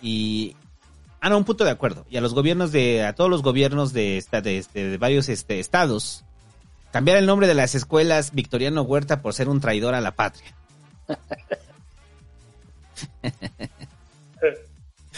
y 0.01 0.55
ah 1.19 1.29
no 1.29 1.38
un 1.39 1.43
punto 1.43 1.63
de 1.65 1.71
acuerdo 1.71 2.05
y 2.09 2.15
a 2.17 2.21
los 2.21 2.33
gobiernos 2.35 2.71
de 2.71 3.03
a 3.03 3.13
todos 3.13 3.29
los 3.29 3.41
gobiernos 3.41 3.91
de 3.93 4.17
esta- 4.17 4.41
de, 4.41 4.59
este, 4.59 4.85
de 4.88 4.97
varios 4.99 5.27
este, 5.29 5.59
estados 5.59 6.23
cambiar 6.91 7.17
el 7.17 7.25
nombre 7.25 7.47
de 7.47 7.55
las 7.55 7.73
escuelas 7.73 8.33
Victoriano 8.35 8.83
Huerta 8.83 9.23
por 9.23 9.33
ser 9.33 9.49
un 9.49 9.59
traidor 9.59 9.95
a 9.95 10.01
la 10.01 10.11
patria. 10.15 10.53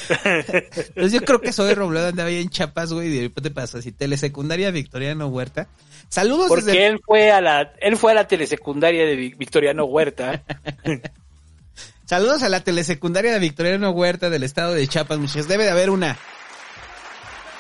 Entonces 0.09 1.11
yo 1.11 1.21
creo 1.21 1.41
que 1.41 1.51
Zoe 1.53 1.75
Robledo 1.75 2.07
andaba 2.07 2.29
ahí 2.29 2.41
en 2.41 2.49
Chiapas, 2.49 2.93
güey, 2.93 3.07
y 3.07 3.15
de 3.15 3.21
repente 3.23 3.51
pasó 3.51 3.77
así, 3.77 3.91
telesecundaria 3.91 4.71
Victoriano 4.71 5.27
Huerta. 5.27 5.67
Saludos 6.09 6.47
Porque 6.47 6.65
desde... 6.65 6.87
él 6.87 6.99
fue 7.05 7.31
a 7.31 7.41
la, 7.41 7.73
él 7.79 7.97
fue 7.97 8.11
a 8.11 8.15
la 8.15 8.27
telesecundaria 8.27 9.05
de 9.05 9.15
Vi- 9.15 9.35
Victoriano 9.37 9.85
Huerta. 9.85 10.43
Saludos 12.05 12.41
a 12.41 12.49
la 12.49 12.61
telesecundaria 12.63 13.31
de 13.31 13.39
Victoriano 13.39 13.91
Huerta 13.91 14.29
del 14.31 14.43
estado 14.43 14.73
de 14.73 14.87
Chiapas, 14.87 15.19
muchachos. 15.19 15.47
Debe 15.47 15.65
de 15.65 15.69
haber 15.71 15.91
una. 15.91 16.17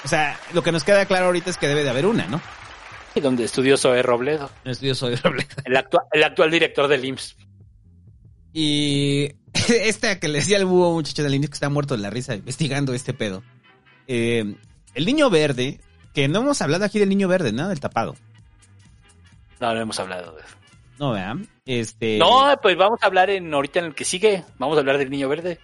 O 0.03 0.07
sea, 0.07 0.39
lo 0.53 0.63
que 0.63 0.71
nos 0.71 0.83
queda 0.83 1.05
claro 1.05 1.27
ahorita 1.27 1.49
es 1.51 1.57
que 1.57 1.67
debe 1.67 1.83
de 1.83 1.89
haber 1.89 2.05
una, 2.05 2.25
¿no? 2.27 2.41
donde 3.15 3.43
estudió 3.43 3.75
Zoe 3.75 4.01
Robledo, 4.01 4.49
No 4.63 4.71
estudio 4.71 4.95
Zoe 4.95 5.15
Robledo. 5.17 5.49
el 5.65 5.75
actual, 5.75 6.05
el 6.13 6.23
actual 6.23 6.49
director 6.51 6.87
del 6.87 7.03
IMSS. 7.03 7.35
Y 8.53 9.33
esta 9.69 10.19
que 10.19 10.27
le 10.27 10.39
decía 10.39 10.57
al 10.57 10.65
búho, 10.65 10.93
muchacho 10.93 11.23
del 11.23 11.35
indio 11.35 11.49
que 11.49 11.55
está 11.55 11.69
muerto 11.69 11.95
de 11.95 12.01
la 12.01 12.09
risa 12.09 12.35
investigando 12.35 12.93
este 12.93 13.13
pedo. 13.13 13.43
Eh, 14.07 14.55
el 14.93 15.05
niño 15.05 15.29
verde, 15.29 15.79
que 16.13 16.27
no 16.27 16.39
hemos 16.39 16.61
hablado 16.61 16.85
aquí 16.85 16.99
del 16.99 17.09
niño 17.09 17.27
verde, 17.27 17.51
¿no? 17.51 17.69
Del 17.69 17.79
tapado. 17.79 18.15
No, 19.59 19.73
no 19.73 19.81
hemos 19.81 19.99
hablado 19.99 20.35
de 20.35 20.41
eso. 20.41 20.55
No, 20.97 21.11
vean. 21.11 21.47
Este. 21.65 22.17
No, 22.17 22.53
pues 22.61 22.75
vamos 22.75 22.99
a 23.01 23.05
hablar 23.05 23.29
en 23.29 23.53
ahorita 23.53 23.79
en 23.79 23.85
el 23.85 23.95
que 23.95 24.05
sigue. 24.05 24.43
Vamos 24.57 24.77
a 24.77 24.79
hablar 24.81 24.97
del 24.97 25.09
niño 25.09 25.29
verde. 25.29 25.59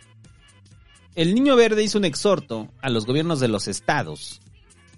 El 1.15 1.33
Niño 1.33 1.55
Verde 1.55 1.81
hizo 1.81 1.97
un 1.97 2.03
exhorto 2.03 2.67
a 2.81 2.89
los 2.89 3.05
gobiernos 3.05 3.39
de 3.39 3.47
los 3.47 3.69
estados 3.69 4.41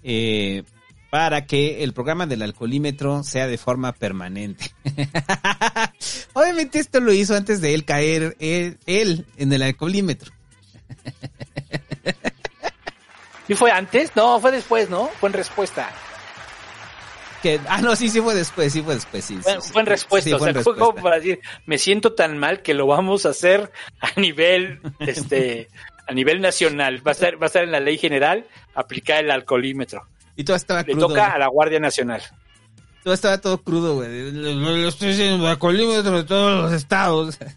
eh, 0.02 0.64
para 1.10 1.46
que 1.46 1.82
el 1.84 1.92
programa 1.94 2.26
del 2.26 2.42
alcoholímetro 2.42 3.22
sea 3.22 3.46
de 3.46 3.56
forma 3.58 3.92
permanente. 3.92 4.72
Obviamente 6.34 6.78
esto 6.78 7.00
lo 7.00 7.12
hizo 7.12 7.34
antes 7.34 7.60
de 7.60 7.74
él 7.74 7.84
caer 7.84 8.36
él, 8.40 8.78
él 8.86 9.26
en 9.36 9.52
el 9.52 9.62
alcoholímetro. 9.62 10.32
¿Y 13.48 13.54
fue 13.54 13.70
antes? 13.70 14.14
No, 14.14 14.38
fue 14.40 14.52
después, 14.52 14.90
¿no? 14.90 15.08
Fue 15.18 15.30
en 15.30 15.32
respuesta. 15.32 15.90
Que, 17.42 17.58
ah, 17.68 17.80
no, 17.80 17.96
sí, 17.96 18.10
sí 18.10 18.20
fue 18.20 18.34
después, 18.34 18.72
sí 18.72 18.82
fue 18.82 18.94
después, 18.94 19.24
sí. 19.24 19.38
Fue, 19.40 19.54
sí, 19.54 19.58
sí. 19.62 19.72
fue 19.72 19.80
en 19.80 19.86
respuesta, 19.86 20.28
Sí, 20.28 20.34
o 20.34 20.38
sea, 20.38 20.54
fue 20.62 20.76
como 20.76 20.94
para 20.94 21.16
decir, 21.16 21.40
me 21.66 21.78
siento 21.78 22.12
tan 22.12 22.36
mal 22.36 22.62
que 22.62 22.74
lo 22.74 22.86
vamos 22.86 23.24
a 23.24 23.30
hacer 23.30 23.70
a 24.00 24.20
nivel, 24.20 24.80
este, 24.98 25.68
a 26.06 26.12
nivel 26.12 26.42
nacional. 26.42 27.06
Va 27.06 27.12
a 27.12 27.14
estar, 27.14 27.40
va 27.40 27.44
a 27.44 27.46
estar 27.46 27.64
en 27.64 27.72
la 27.72 27.80
ley 27.80 27.96
general 27.96 28.44
aplicar 28.74 29.24
el 29.24 29.30
alcoholímetro. 29.30 30.06
Y 30.38 30.44
todo 30.44 30.56
estaba 30.56 30.80
Le 30.82 30.92
crudo. 30.92 31.08
toca 31.08 31.32
a 31.32 31.38
la 31.38 31.48
Guardia 31.48 31.80
Nacional. 31.80 32.22
Todo 33.04 33.12
estaba 33.12 33.38
todo 33.38 33.60
crudo, 33.62 33.96
güey. 33.96 34.30
Lo, 34.32 34.88
estoy 34.88 35.10
haciendo 35.12 35.48
a 35.48 35.58
colímetro 35.58 36.16
de 36.16 36.24
todos 36.24 36.62
los 36.62 36.72
estados. 36.72 37.38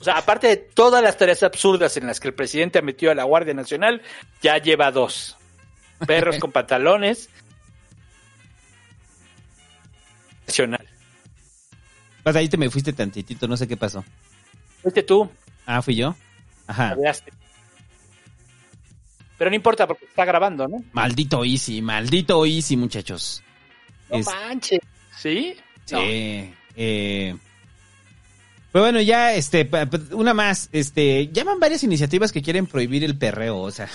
O 0.00 0.04
sea, 0.04 0.18
aparte 0.18 0.48
de 0.48 0.56
todas 0.58 1.02
las 1.02 1.16
tareas 1.16 1.42
absurdas 1.42 1.96
en 1.96 2.06
las 2.06 2.20
que 2.20 2.28
el 2.28 2.34
presidente 2.34 2.78
ha 2.78 2.82
metido 2.82 3.10
a 3.10 3.14
la 3.14 3.24
Guardia 3.24 3.54
Nacional, 3.54 4.02
ya 4.42 4.58
lleva 4.58 4.90
dos. 4.90 5.34
Perros 6.06 6.36
con 6.38 6.52
pantalones. 6.52 7.30
Nacional. 10.46 10.86
Pues 12.22 12.36
ahí 12.36 12.50
te 12.50 12.58
me 12.58 12.68
fuiste 12.68 12.92
tantitito, 12.92 13.48
no 13.48 13.56
sé 13.56 13.66
qué 13.66 13.78
pasó. 13.78 14.04
Fuiste 14.82 15.02
tú, 15.04 15.30
Ah, 15.64 15.80
fui 15.80 15.94
yo. 15.96 16.14
Ajá. 16.66 16.90
hablaste. 16.90 17.32
Pero 19.38 19.50
no 19.50 19.56
importa 19.56 19.86
porque 19.86 20.04
está 20.04 20.24
grabando, 20.24 20.68
¿no? 20.68 20.82
Maldito 20.92 21.44
Easy, 21.44 21.82
maldito 21.82 22.44
Easy, 22.46 22.76
muchachos. 22.76 23.42
No 24.10 24.16
Es- 24.18 24.26
manches. 24.26 24.80
¿Sí? 25.16 25.54
Sí. 25.86 25.94
No. 25.94 26.00
eh, 26.76 27.36
pero 28.72 28.84
bueno, 28.84 29.00
ya, 29.00 29.34
este, 29.34 29.68
una 30.12 30.34
más, 30.34 30.68
este, 30.72 31.28
llaman 31.28 31.60
varias 31.60 31.84
iniciativas 31.84 32.32
que 32.32 32.42
quieren 32.42 32.66
prohibir 32.66 33.04
el 33.04 33.16
perreo, 33.16 33.58
o 33.58 33.70
sea, 33.70 33.88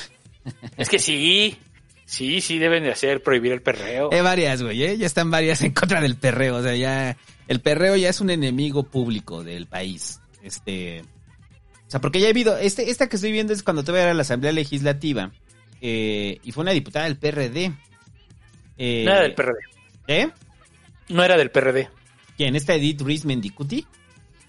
Es 0.77 0.87
que 0.89 0.99
sí. 0.99 1.57
Sí, 2.05 2.41
sí 2.41 2.57
deben 2.57 2.83
de 2.83 2.91
hacer 2.91 3.21
prohibir 3.21 3.51
el 3.51 3.61
perreo. 3.61 4.09
hay 4.11 4.21
varias, 4.21 4.63
güey, 4.63 4.81
¿eh? 4.83 4.97
ya 4.97 5.05
están 5.05 5.29
varias 5.29 5.61
en 5.63 5.73
contra 5.73 6.01
del 6.01 6.15
perreo, 6.15 6.55
o 6.57 6.63
sea, 6.63 6.75
ya, 6.75 7.17
el 7.47 7.59
perreo 7.61 7.95
ya 7.97 8.09
es 8.09 8.19
un 8.21 8.29
enemigo 8.29 8.83
público 8.83 9.43
del 9.43 9.67
país, 9.67 10.19
este, 10.41 11.03
o 11.89 11.91
sea, 11.91 11.99
porque 12.01 12.19
ya 12.19 12.27
he 12.27 12.29
habido, 12.29 12.55
este, 12.55 12.91
esta 12.91 13.09
que 13.09 13.15
estoy 13.15 13.31
viendo 13.31 13.51
es 13.51 13.63
cuando 13.63 13.83
todavía 13.83 14.03
era 14.03 14.13
la 14.13 14.21
Asamblea 14.21 14.51
Legislativa, 14.51 15.31
eh, 15.81 16.37
y 16.43 16.51
fue 16.51 16.61
una 16.61 16.69
diputada 16.71 17.05
del 17.05 17.17
PRD. 17.17 17.73
Eh, 18.77 19.03
no 19.05 19.11
era 19.11 19.21
del 19.23 19.33
PRD. 19.33 19.59
¿Eh? 20.07 20.29
No 21.07 21.23
era 21.23 21.35
del 21.35 21.49
PRD. 21.49 21.89
¿Quién? 22.37 22.55
¿Esta 22.55 22.75
Edith 22.75 23.01
Ruiz 23.01 23.25
Mendicuti? 23.25 23.87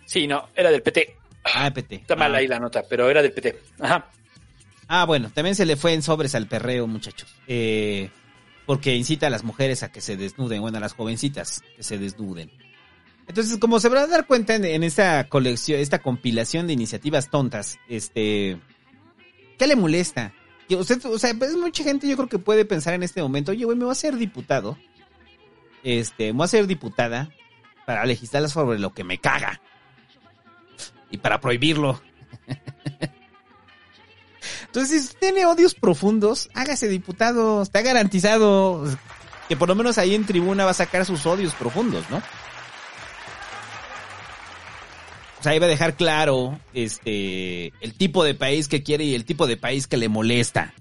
Sí, 0.05 0.27
no, 0.27 0.51
era 0.55 0.71
del 0.71 0.83
PT. 0.83 1.17
Ah, 1.45 1.71
PT. 1.73 1.95
Está 1.95 2.15
mal 2.15 2.35
Ah. 2.35 2.39
ahí 2.39 2.47
la 2.47 2.59
nota, 2.59 2.83
pero 2.87 3.09
era 3.09 3.23
del 3.23 3.33
PT. 3.33 3.59
Ajá. 3.79 4.11
Ah, 4.87 5.07
bueno, 5.07 5.31
también 5.33 5.55
se 5.55 5.65
le 5.65 5.77
fue 5.77 5.95
en 5.95 6.03
sobres 6.03 6.35
al 6.35 6.47
perreo, 6.47 6.87
muchachos. 6.87 7.35
Eh, 7.47 8.11
porque 8.67 8.95
incita 8.95 9.29
a 9.29 9.31
las 9.31 9.45
mujeres 9.45 9.83
a 9.83 9.91
que 9.91 10.03
se 10.03 10.19
desnuden, 10.19 10.61
bueno, 10.61 10.77
a 10.77 10.81
las 10.81 10.93
jovencitas 10.93 11.63
que 11.77 11.83
se 11.83 11.97
desnuden. 11.97 12.51
Entonces, 13.31 13.57
como 13.59 13.79
se 13.79 13.89
van 13.89 13.99
a 13.99 14.07
dar 14.09 14.27
cuenta 14.27 14.57
en, 14.57 14.83
esta 14.83 15.29
colección, 15.29 15.79
esta 15.79 16.01
compilación 16.01 16.67
de 16.67 16.73
iniciativas 16.73 17.31
tontas, 17.31 17.79
este, 17.89 18.61
¿qué 19.57 19.69
le 19.69 19.77
molesta? 19.77 20.33
O 20.77 20.83
sea, 20.83 21.35
pues 21.39 21.55
mucha 21.55 21.85
gente 21.85 22.09
yo 22.09 22.17
creo 22.17 22.29
que 22.29 22.41
puede 22.41 22.65
pensar 22.65 22.95
en 22.95 23.05
este 23.05 23.23
momento, 23.23 23.53
oye, 23.53 23.65
güey, 23.65 23.79
me 23.79 23.85
voy 23.85 23.93
a 23.93 23.95
ser 23.95 24.17
diputado, 24.17 24.77
este, 25.85 26.33
me 26.33 26.39
voy 26.39 26.47
a 26.47 26.49
ser 26.49 26.67
diputada 26.67 27.31
para 27.87 28.05
legislar 28.05 28.51
sobre 28.51 28.81
lo 28.81 28.93
que 28.95 29.05
me 29.05 29.19
caga 29.19 29.61
y 31.09 31.19
para 31.19 31.41
prohibirlo. 31.41 32.03
Entonces, 34.67 35.07
si 35.07 35.15
tiene 35.15 35.47
odios 35.47 35.77
profundos, 35.77 36.51
hágase 36.53 36.89
diputado. 36.89 37.63
Está 37.63 37.81
garantizado 37.83 38.85
que 39.49 39.57
por 39.57 39.69
lo 39.69 39.77
menos 39.77 39.99
ahí 39.99 40.17
en 40.17 40.27
tribuna 40.27 40.65
va 40.65 40.73
a 40.73 40.75
sacar 40.75 41.07
sus 41.07 41.27
odios 41.27 41.55
profundos, 41.55 42.11
¿no? 42.11 42.21
O 45.41 45.43
sea, 45.43 45.59
va 45.59 45.67
a 45.67 45.71
dejar 45.71 45.97
claro 45.97 46.59
este 46.75 47.73
el 47.81 47.95
tipo 47.95 48.23
de 48.25 48.35
país 48.35 48.69
que 48.69 48.83
quiere 48.83 49.05
y 49.05 49.15
el 49.15 49.25
tipo 49.25 49.47
de 49.47 49.57
país 49.57 49.87
que 49.87 49.97
le 49.97 50.09
molesta. 50.09 50.75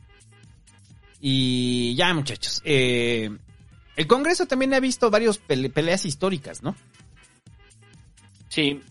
Y 1.21 1.95
ya, 1.95 2.13
muchachos. 2.13 2.61
eh, 2.65 3.29
el 3.95 4.07
Congreso 4.07 4.45
también 4.45 4.73
ha 4.73 4.79
visto 4.79 5.09
varios 5.09 5.41
pele- 5.41 5.71
peleas 5.71 6.05
históricas, 6.05 6.61
¿no? 6.63 6.75
Sí. 8.49 8.81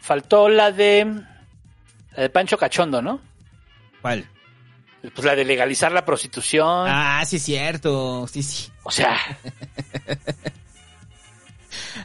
Faltó 0.00 0.48
la 0.48 0.70
de. 0.72 1.04
La 2.16 2.22
de 2.22 2.30
Pancho 2.30 2.56
Cachondo, 2.58 3.00
¿no? 3.02 3.20
¿Cuál? 4.02 4.26
Pues 5.00 5.24
la 5.24 5.34
de 5.34 5.44
legalizar 5.44 5.90
la 5.92 6.04
prostitución. 6.04 6.86
Ah, 6.88 7.24
sí, 7.26 7.38
cierto. 7.38 8.26
Sí, 8.28 8.42
sí. 8.42 8.68
O 8.84 8.90
sea, 8.90 9.16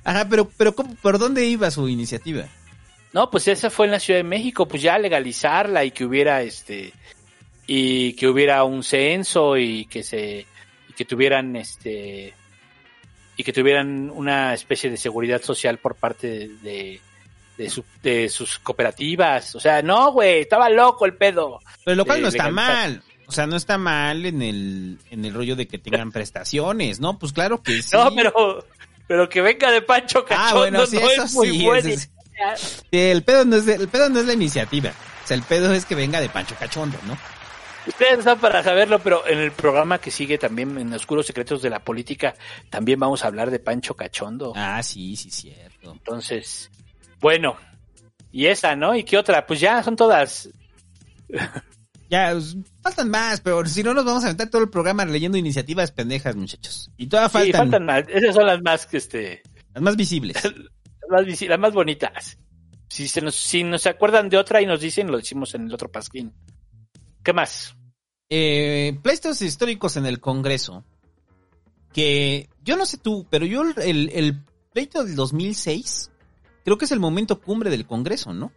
Ajá, 0.04 0.28
pero, 0.30 0.50
pero 0.58 0.76
¿cómo- 0.76 0.95
¿por 0.95 1.18
dónde 1.20 1.45
iba 1.45 1.70
su 1.72 1.88
iniciativa? 1.89 2.45
No, 3.14 3.30
pues 3.30 3.47
esa 3.47 3.70
fue 3.70 3.86
en 3.86 3.91
la 3.93 3.99
Ciudad 3.99 4.20
de 4.20 4.24
México, 4.24 4.68
pues 4.68 4.82
ya 4.82 4.97
legalizarla 4.99 5.84
y 5.86 5.91
que 5.91 6.05
hubiera 6.05 6.41
este. 6.41 6.93
Y 7.66 8.14
que 8.14 8.28
hubiera 8.28 8.64
un 8.64 8.84
censo 8.84 9.58
y 9.58 9.86
que 9.86 10.03
se. 10.03 10.45
Y 10.89 10.93
que 10.93 11.05
tuvieran 11.05 11.55
este. 11.55 12.34
Y 13.36 13.43
que 13.43 13.53
tuvieran 13.53 14.10
una 14.10 14.53
especie 14.53 14.89
de 14.89 14.97
seguridad 14.97 15.41
social 15.41 15.78
por 15.80 15.95
parte 15.95 16.28
de. 16.28 16.47
de 16.64 17.01
de, 17.58 17.72
su- 17.72 17.84
de 18.03 18.30
sus 18.30 18.60
cooperativas. 18.60 19.55
O 19.55 19.60
sea, 19.60 19.82
no, 19.82 20.12
güey, 20.12 20.41
estaba 20.41 20.70
loco 20.70 21.08
el 21.08 21.16
pedo. 21.16 21.60
Pero 21.84 21.95
lo 21.95 22.05
cual 22.05 22.22
no 22.22 22.28
está 22.28 22.51
mal. 22.51 23.01
O 23.26 23.32
sea, 23.32 23.47
no 23.47 23.55
está 23.55 23.80
mal 23.80 24.28
en 24.28 24.43
el, 24.43 24.99
en 25.10 25.26
el 25.26 25.34
rollo 25.34 25.55
de 25.55 25.68
que 25.68 25.80
tengan 25.80 26.12
prestaciones, 26.12 26.99
¿no? 26.99 27.18
Pues 27.18 27.34
claro 27.34 27.64
que 27.64 27.82
sí. 27.82 27.89
No, 27.97 28.14
pero, 28.14 28.64
pero 29.08 29.28
que 29.28 29.41
venga 29.41 29.72
de 29.72 29.82
Pancho 29.82 30.24
Cachondo 30.24 30.45
Ah, 30.49 30.53
bueno, 30.53 30.86
sí, 30.86 30.97
no 30.97 31.10
eso 31.10 31.24
es 31.24 31.34
muy 31.34 31.49
sí, 31.49 31.66
buena 31.66 31.89
eso 31.89 32.10
sí. 32.56 32.82
el 32.92 33.24
pedo 33.24 33.46
no 33.46 33.56
es 33.58 33.66
de- 33.66 33.76
el 33.76 33.88
pedo 33.88 34.10
no 34.10 34.20
es 34.20 34.26
la 34.26 34.34
iniciativa. 34.34 34.92
O 35.24 35.28
sea, 35.28 35.36
el 35.36 35.44
pedo 35.44 35.74
es 35.74 35.86
que 35.86 35.96
venga 35.96 36.22
de 36.22 36.30
Pancho 36.30 36.56
Cachondo, 36.60 36.98
¿no? 37.06 37.18
Ustedes 37.86 38.20
están 38.20 38.40
para 38.40 38.62
saberlo, 38.64 39.00
pero 39.00 39.26
en 39.28 39.40
el 39.40 39.52
programa 39.52 40.00
que 40.00 40.12
sigue 40.12 40.38
también, 40.38 40.78
en 40.78 40.92
Oscuros 40.94 41.26
Secretos 41.26 41.62
de 41.62 41.70
la 41.70 41.80
Política, 41.80 42.36
también 42.70 43.00
vamos 43.00 43.24
a 43.24 43.28
hablar 43.28 43.50
de 43.50 43.60
Pancho 43.60 43.94
Cachondo. 43.96 44.52
Ah, 44.56 44.84
sí, 44.84 45.16
sí, 45.16 45.32
cierto. 45.32 45.94
Entonces, 45.94 46.70
bueno, 47.22 47.56
y 48.32 48.48
esa, 48.48 48.76
¿no? 48.76 48.94
¿Y 48.96 49.04
qué 49.04 49.18
otra? 49.18 49.46
Pues 49.46 49.60
ya 49.62 49.82
son 49.84 49.96
todas. 49.96 50.50
Ya, 52.10 52.30
pues, 52.32 52.56
faltan 52.82 53.10
más, 53.10 53.42
pero 53.42 53.66
si 53.66 53.84
no 53.84 53.94
nos 53.94 54.06
vamos 54.06 54.24
a 54.24 54.28
aventar 54.28 54.50
todo 54.50 54.62
el 54.62 54.70
programa 54.70 55.04
leyendo 55.04 55.38
iniciativas 55.38 55.92
pendejas, 55.92 56.38
muchachos. 56.38 56.90
Y 56.96 57.08
todavía 57.08 57.28
Sí, 57.28 57.52
faltan, 57.52 57.60
faltan 57.72 57.86
más. 57.86 58.04
Esas 58.08 58.34
son 58.34 58.46
las 58.46 58.62
más, 58.62 58.88
este, 58.94 59.44
las 59.74 59.84
más 59.84 59.98
visibles. 59.98 60.38
las 61.10 61.22
más, 61.22 61.26
visi- 61.26 61.47
las 61.47 61.60
más 61.60 61.74
bonitas. 61.74 62.38
Si 62.89 63.08
se 63.08 63.22
nos, 63.22 63.36
si 63.36 63.64
nos 63.64 63.86
acuerdan 63.86 64.30
de 64.30 64.38
otra 64.38 64.62
y 64.62 64.66
nos 64.66 64.80
dicen, 64.82 65.12
lo 65.12 65.18
decimos 65.18 65.53
en 65.55 65.68
el 65.68 65.74
otro 65.74 65.91
pasquín. 65.91 66.34
¿Qué 67.24 67.34
más? 67.34 67.76
Eh, 68.30 68.97
pleitos 69.03 69.41
históricos 69.41 69.97
en 69.97 70.05
el 70.05 70.20
Congreso. 70.20 70.84
Que 71.93 72.49
yo 72.64 72.78
no 72.78 72.86
sé 72.86 72.97
tú, 72.97 73.26
pero 73.30 73.45
yo 73.45 73.64
el, 73.64 74.10
el 74.14 74.43
pleito 74.74 75.03
del 75.03 75.16
2006 75.16 76.12
creo 76.64 76.78
que 76.78 76.86
es 76.86 76.91
el 76.91 76.99
momento 76.99 77.41
cumbre 77.41 77.70
del 77.70 77.86
Congreso, 77.88 78.34
¿no? 78.34 78.51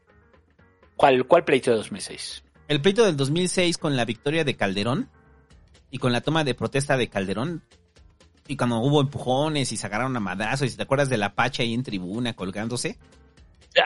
¿Cuál, 0.97 1.27
cuál 1.27 1.45
pleito 1.45 1.71
de 1.71 1.79
2006? 1.79 2.45
El 2.69 2.83
pleito 2.83 3.05
del 3.05 3.17
2006 3.17 3.79
con 3.79 3.97
la 3.97 4.05
victoria 4.05 4.45
de 4.45 4.57
Calderón 4.57 5.09
y 5.91 5.99
con 5.99 6.13
la 6.13 6.21
toma 6.21 6.45
de 6.45 6.55
protesta 6.55 6.97
de 6.97 7.09
Calderón. 7.09 7.65
Y 8.51 8.57
cuando 8.57 8.79
hubo 8.81 9.01
empujones 9.01 9.71
y 9.71 9.77
se 9.77 9.87
agarraron 9.87 10.17
a 10.17 10.21
madrazos, 10.21 10.67
y 10.67 10.71
si 10.71 10.77
te 10.77 10.83
acuerdas 10.83 11.09
de 11.09 11.17
la 11.17 11.35
pacha 11.37 11.63
ahí 11.63 11.73
en 11.73 11.85
tribuna 11.85 12.35
colgándose. 12.35 12.99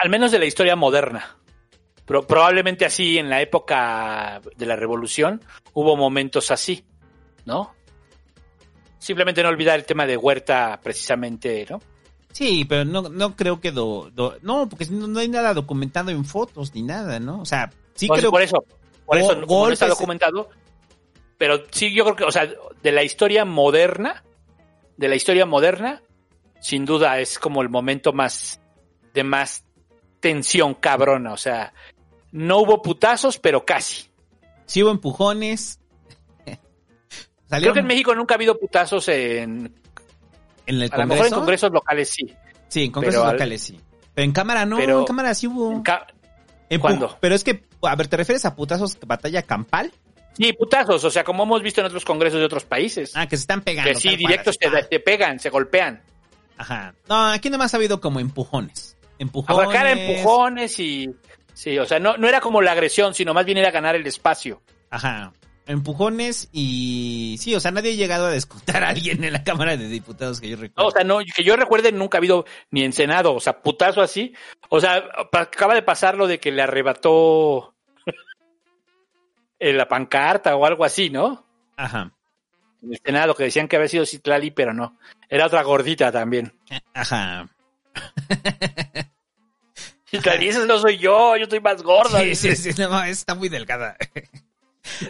Al 0.02 0.08
menos 0.08 0.32
de 0.32 0.38
la 0.38 0.46
historia 0.46 0.74
moderna. 0.74 1.36
Pero 2.06 2.26
probablemente 2.26 2.86
así 2.86 3.18
en 3.18 3.28
la 3.28 3.42
época 3.42 4.40
de 4.56 4.64
la 4.64 4.74
revolución 4.74 5.42
hubo 5.74 5.98
momentos 5.98 6.50
así, 6.50 6.82
¿no? 7.44 7.74
Simplemente 8.98 9.42
no 9.42 9.50
olvidar 9.50 9.78
el 9.78 9.84
tema 9.84 10.06
de 10.06 10.16
Huerta 10.16 10.80
precisamente, 10.82 11.66
¿no? 11.68 11.82
Sí, 12.32 12.64
pero 12.64 12.86
no, 12.86 13.02
no 13.10 13.36
creo 13.36 13.60
que... 13.60 13.70
do- 13.70 14.10
do- 14.14 14.38
no, 14.40 14.66
porque 14.66 14.86
no, 14.86 15.06
no 15.06 15.18
hay 15.20 15.28
nada 15.28 15.52
documentado 15.52 16.10
en 16.10 16.24
fotos 16.24 16.74
ni 16.74 16.82
nada, 16.82 17.20
¿no? 17.20 17.40
O 17.42 17.44
sea, 17.44 17.70
sí 17.94 18.06
Por- 18.08 18.18
creo 18.18 18.30
por 18.30 18.40
eso, 18.40 18.64
por 19.04 19.18
eso 19.18 19.34
no- 19.36 19.46
como 19.46 19.66
no 19.66 19.72
está 19.74 19.88
documentado. 19.88 20.48
Pero 21.36 21.64
sí, 21.70 21.94
yo 21.94 22.04
creo 22.04 22.16
que, 22.16 22.24
o 22.24 22.32
sea, 22.32 22.48
de 22.82 22.92
la 22.92 23.02
historia 23.02 23.44
moderna, 23.44 24.24
de 24.96 25.08
la 25.08 25.14
historia 25.16 25.46
moderna, 25.46 26.02
sin 26.60 26.84
duda 26.84 27.18
es 27.20 27.38
como 27.38 27.62
el 27.62 27.68
momento 27.68 28.12
más, 28.12 28.60
de 29.12 29.24
más 29.24 29.64
tensión 30.20 30.74
cabrona. 30.74 31.32
O 31.32 31.36
sea, 31.36 31.72
no 32.32 32.58
hubo 32.58 32.80
putazos, 32.82 33.38
pero 33.38 33.64
casi. 33.64 34.08
Sí 34.66 34.82
hubo 34.82 34.90
empujones. 34.90 35.80
Creo 37.48 37.72
que 37.72 37.80
en 37.80 37.86
México 37.86 38.14
nunca 38.14 38.34
ha 38.34 38.36
habido 38.36 38.58
putazos 38.58 39.08
en, 39.08 39.72
en 40.66 40.82
el 40.82 40.90
a 40.92 40.98
lo 40.98 41.06
mejor 41.06 41.26
en 41.26 41.32
Congreso. 41.32 41.36
congresos 41.36 41.72
locales 41.72 42.08
sí. 42.10 42.34
Sí, 42.68 42.84
en 42.84 42.90
congresos 42.90 43.20
Pero 43.20 43.28
al- 43.28 43.36
locales 43.36 43.62
sí. 43.62 43.80
Pero 44.14 44.24
en 44.24 44.32
cámara 44.32 44.64
no, 44.64 44.76
pero- 44.76 45.00
en 45.00 45.04
cámara 45.06 45.34
sí 45.34 45.46
hubo. 45.46 45.72
En, 45.72 45.82
ca- 45.82 46.06
Empu- 46.70 46.80
¿Cuándo? 46.80 47.16
Pero 47.20 47.34
es 47.34 47.44
que, 47.44 47.64
a 47.82 47.94
ver, 47.94 48.08
¿te 48.08 48.16
refieres 48.16 48.44
a 48.46 48.54
putazos 48.56 48.98
batalla 49.06 49.42
campal? 49.42 49.92
Sí, 50.36 50.52
putazos, 50.52 51.02
o 51.04 51.10
sea, 51.10 51.24
como 51.24 51.44
hemos 51.44 51.62
visto 51.62 51.80
en 51.80 51.86
otros 51.86 52.04
congresos 52.04 52.40
de 52.40 52.46
otros 52.46 52.64
países. 52.64 53.12
Ah, 53.14 53.26
que 53.28 53.36
se 53.36 53.42
están 53.42 53.62
pegando. 53.62 53.90
que 53.92 53.96
sí, 53.98 54.16
directos 54.16 54.58
te, 54.58 54.68
te 54.84 55.00
pegan, 55.00 55.38
se 55.38 55.48
golpean. 55.50 56.02
Ajá. 56.56 56.94
No, 57.08 57.26
aquí 57.30 57.50
nomás 57.50 57.74
ha 57.74 57.76
habido 57.76 58.00
como 58.00 58.20
empujones. 58.20 58.96
Empujones. 59.18 59.62
Abarcar 59.64 59.86
empujones 59.98 60.78
y... 60.80 61.08
Sí, 61.52 61.78
o 61.78 61.86
sea, 61.86 62.00
no, 62.00 62.16
no 62.16 62.28
era 62.28 62.40
como 62.40 62.60
la 62.62 62.72
agresión, 62.72 63.14
sino 63.14 63.32
más 63.32 63.44
bien 63.46 63.58
era 63.58 63.70
ganar 63.70 63.94
el 63.94 64.06
espacio. 64.06 64.60
Ajá. 64.90 65.32
Empujones 65.66 66.48
y... 66.52 67.36
Sí, 67.40 67.54
o 67.54 67.60
sea, 67.60 67.70
nadie 67.70 67.92
ha 67.92 67.96
llegado 67.96 68.26
a 68.26 68.30
descontar 68.30 68.82
a 68.84 68.88
alguien 68.90 69.24
en 69.24 69.32
la 69.32 69.44
Cámara 69.44 69.76
de 69.76 69.88
Diputados 69.88 70.40
que 70.40 70.48
yo 70.48 70.56
No, 70.56 70.62
recuerdo. 70.62 70.88
o 70.88 70.90
sea, 70.90 71.04
no, 71.04 71.18
que 71.34 71.44
yo 71.44 71.56
recuerde 71.56 71.90
nunca 71.92 72.18
ha 72.18 72.20
habido 72.20 72.44
ni 72.70 72.82
en 72.84 72.92
Senado, 72.92 73.34
o 73.34 73.40
sea, 73.40 73.62
putazo 73.62 74.02
así. 74.02 74.34
O 74.68 74.80
sea, 74.80 75.04
acaba 75.32 75.74
de 75.74 75.82
pasar 75.82 76.16
lo 76.16 76.26
de 76.26 76.38
que 76.38 76.52
le 76.52 76.62
arrebató 76.62 77.73
en 79.70 79.78
la 79.78 79.88
pancarta 79.88 80.54
o 80.56 80.66
algo 80.66 80.84
así, 80.84 81.08
¿no? 81.08 81.42
Ajá. 81.76 82.12
En 82.82 82.92
el 82.92 83.00
Senado, 83.02 83.34
que 83.34 83.44
decían 83.44 83.66
que 83.66 83.76
había 83.76 83.88
sido 83.88 84.04
Citlali, 84.04 84.50
pero 84.50 84.74
no. 84.74 84.98
Era 85.28 85.46
otra 85.46 85.62
gordita 85.62 86.12
también. 86.12 86.52
Ajá. 86.92 87.48
Citlali, 90.04 90.48
ese 90.48 90.66
no 90.66 90.78
soy 90.78 90.98
yo, 90.98 91.34
yo 91.38 91.44
estoy 91.44 91.60
más 91.60 91.82
gorda. 91.82 92.20
Sí, 92.20 92.34
sí, 92.34 92.54
sí, 92.54 92.70
no, 92.78 93.02
está 93.04 93.34
muy 93.34 93.48
delgada. 93.48 93.96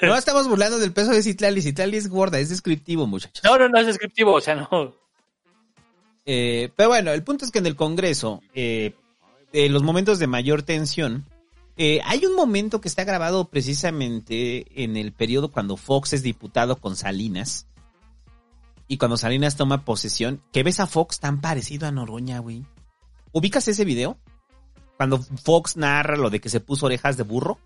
No 0.00 0.14
estamos 0.16 0.46
burlando 0.46 0.78
del 0.78 0.92
peso 0.92 1.11
de 1.11 1.20
Citlali. 1.20 1.61
Citlali 1.61 1.96
es 1.96 2.09
gorda, 2.09 2.38
es 2.38 2.48
descriptivo, 2.48 3.09
muchachos. 3.09 3.42
No, 3.42 3.59
no, 3.59 3.68
no 3.68 3.80
es 3.80 3.86
descriptivo, 3.86 4.34
o 4.34 4.40
sea, 4.40 4.55
no. 4.55 4.94
Eh, 6.24 6.70
pero 6.76 6.90
bueno, 6.90 7.11
el 7.11 7.24
punto 7.24 7.44
es 7.44 7.50
que 7.50 7.59
en 7.59 7.66
el 7.66 7.74
Congreso, 7.74 8.40
eh, 8.55 8.94
de 9.52 9.68
los 9.68 9.82
momentos 9.82 10.20
de 10.20 10.28
mayor 10.28 10.62
tensión, 10.62 11.26
eh, 11.76 12.00
hay 12.04 12.24
un 12.24 12.36
momento 12.36 12.80
que 12.80 12.88
está 12.88 13.04
grabado 13.04 13.48
precisamente 13.48 14.84
en 14.84 14.96
el 14.96 15.12
periodo 15.12 15.50
cuando 15.50 15.76
Fox 15.76 16.12
es 16.12 16.22
diputado 16.22 16.76
con 16.76 16.96
Salinas. 16.96 17.66
Y 18.86 18.98
cuando 18.98 19.16
Salinas 19.16 19.56
toma 19.56 19.84
posesión, 19.84 20.42
que 20.52 20.62
ves 20.62 20.78
a 20.78 20.86
Fox 20.86 21.18
tan 21.18 21.40
parecido 21.40 21.86
a 21.88 21.90
Noroña, 21.90 22.38
güey. 22.38 22.64
¿Ubicas 23.32 23.66
ese 23.66 23.84
video? 23.84 24.18
Cuando 24.96 25.18
Fox 25.18 25.76
narra 25.76 26.16
lo 26.16 26.30
de 26.30 26.40
que 26.40 26.48
se 26.48 26.60
puso 26.60 26.86
orejas 26.86 27.16
de 27.16 27.24
burro. 27.24 27.58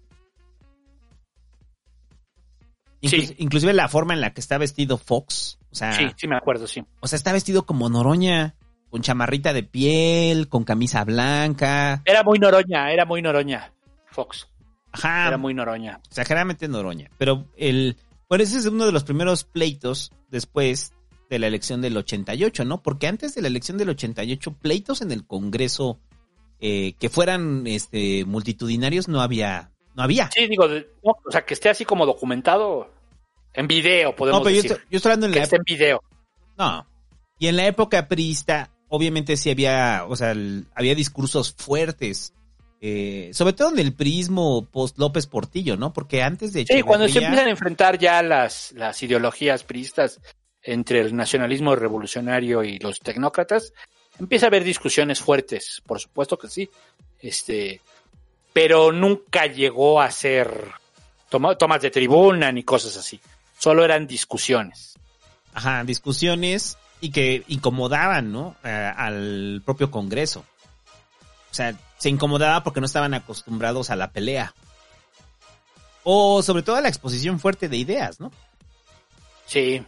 Sí. 3.03 3.35
Inclusive 3.39 3.73
la 3.75 3.89
forma 3.89 4.15
en 4.15 4.21
la 4.21 4.33
que 4.33 4.41
está 4.41 4.59
vestido 4.59 4.99
Fox. 4.99 5.59
O 5.71 5.75
sea, 5.75 5.93
Sí, 5.93 6.09
sí 6.17 6.27
me 6.27 6.37
acuerdo, 6.37 6.67
sí. 6.67 6.85
o 7.01 7.07
sea, 7.07 7.17
está 7.17 7.33
vestido 7.33 7.67
como 7.67 7.89
Noroña, 7.89 8.55
con 8.91 9.03
chamarrita 9.03 9.53
de 9.53 9.63
piel, 9.63 10.49
con 10.49 10.65
camisa 10.65 11.05
blanca. 11.05 12.03
Era 12.05 12.23
muy 12.23 12.39
noroña, 12.39 12.91
era 12.91 13.05
muy 13.05 13.23
noroña, 13.23 13.73
Fox. 14.11 14.49
Ajá. 14.93 15.29
Era 15.29 15.37
muy 15.39 15.55
noroña. 15.55 16.01
exageradamente 16.09 16.67
Noroña. 16.69 17.11
Pero 17.19 17.47
el. 17.57 17.97
Bueno, 18.29 18.45
ese 18.45 18.59
es 18.59 18.67
uno 18.67 18.85
de 18.87 18.93
los 18.93 19.05
primeros 19.05 19.45
pleitos 19.45 20.13
después 20.29 20.93
de 21.31 21.39
la 21.39 21.47
elección 21.47 21.81
del 21.83 21.97
88, 21.97 22.65
¿no? 22.65 22.83
Porque 22.83 23.07
antes 23.07 23.35
de 23.35 23.43
la 23.43 23.49
elección 23.49 23.77
del 23.79 23.91
88, 23.91 24.53
pleitos 24.55 25.03
en 25.03 25.13
el 25.13 25.27
Congreso 25.27 25.99
eh, 26.61 26.95
que 26.99 27.09
fueran 27.11 27.67
este 27.67 28.25
multitudinarios 28.25 29.09
no 29.09 29.21
había. 29.21 29.71
No 29.95 30.03
había. 30.03 30.31
Sí, 30.31 30.47
digo, 30.47 30.67
no, 30.69 31.17
o 31.27 31.31
sea, 31.31 31.45
que 31.45 31.55
esté 31.55 31.69
así 31.69 31.85
como 31.85 32.07
documentado 32.07 32.91
en 33.53 33.67
video, 33.67 34.15
podemos 34.15 34.41
No, 34.41 34.45
pero 34.45 34.57
yo 34.57 34.63
decir. 34.63 34.73
estoy, 34.77 34.87
yo 34.91 34.97
estoy 34.97 35.11
hablando 35.11 35.27
en 35.27 35.33
que 35.33 35.39
la 35.41 35.45
esté 35.45 35.57
en 35.57 35.63
video. 35.65 36.03
No. 36.57 36.87
Y 37.39 37.47
en 37.49 37.57
la 37.57 37.67
época 37.67 38.07
priista, 38.09 38.71
obviamente 38.89 39.37
sí 39.37 39.51
había, 39.51 40.05
o 40.09 40.15
sea, 40.17 40.31
el- 40.33 40.67
había 40.75 40.95
discursos 40.95 41.53
fuertes. 41.57 42.33
Eh, 42.81 43.31
sobre 43.35 43.53
todo 43.55 43.71
en 43.73 43.79
el 43.81 43.93
prismo 43.93 44.67
post 44.71 44.99
López 44.99 45.27
Portillo, 45.27 45.77
¿no? 45.77 45.93
Porque 45.93 46.23
antes 46.23 46.53
de 46.53 46.65
Sí, 46.67 46.83
cuando 46.83 47.07
se 47.07 47.13
Echeverría- 47.19 47.27
empiezan 47.27 47.47
a 47.47 47.51
enfrentar 47.51 47.99
ya 47.99 48.23
las, 48.23 48.73
las 48.73 49.03
ideologías 49.03 49.65
priistas 49.65 50.21
entre 50.63 51.01
el 51.01 51.15
nacionalismo 51.17 51.75
revolucionario 51.75 52.63
y 52.63 52.79
los 52.79 53.01
tecnócratas, 53.01 53.73
empieza 54.21 54.47
a 54.47 54.49
haber 54.49 54.65
discusiones 54.65 55.21
fuertes, 55.21 55.83
por 55.87 55.99
supuesto 56.01 56.39
que 56.39 56.49
sí. 56.49 56.69
Este, 57.21 57.81
pero 58.53 58.93
nunca 58.93 59.47
llegó 59.47 60.01
a 60.01 60.11
ser 60.11 60.69
toma- 61.31 61.57
tomas 61.57 61.83
de 61.83 61.91
tribuna 61.91 62.53
ni 62.53 62.63
cosas 62.63 62.97
así. 62.97 63.21
Solo 63.59 63.85
eran 63.85 64.07
discusiones. 64.07 64.95
Ajá, 65.55 65.83
discusiones 65.85 66.77
y 67.01 67.11
que 67.11 67.43
incomodaban, 67.49 68.31
¿no? 68.33 68.55
Eh, 68.65 68.69
al 68.97 69.63
propio 69.65 69.91
Congreso. 69.91 70.45
O 71.59 71.61
sea, 71.61 71.77
se 71.99 72.09
incomodaba 72.09 72.63
porque 72.63 72.79
no 72.79 72.87
estaban 72.87 73.15
acostumbrados 73.15 73.91
a 73.91 73.97
la 73.97 74.13
pelea. 74.13 74.55
O 76.05 76.41
sobre 76.41 76.63
todo 76.63 76.77
a 76.77 76.81
la 76.81 76.89
exposición 76.89 77.41
fuerte 77.41 77.69
de 77.69 77.77
ideas, 77.77 78.21
¿no? 78.21 78.31
Sí. 79.47 79.85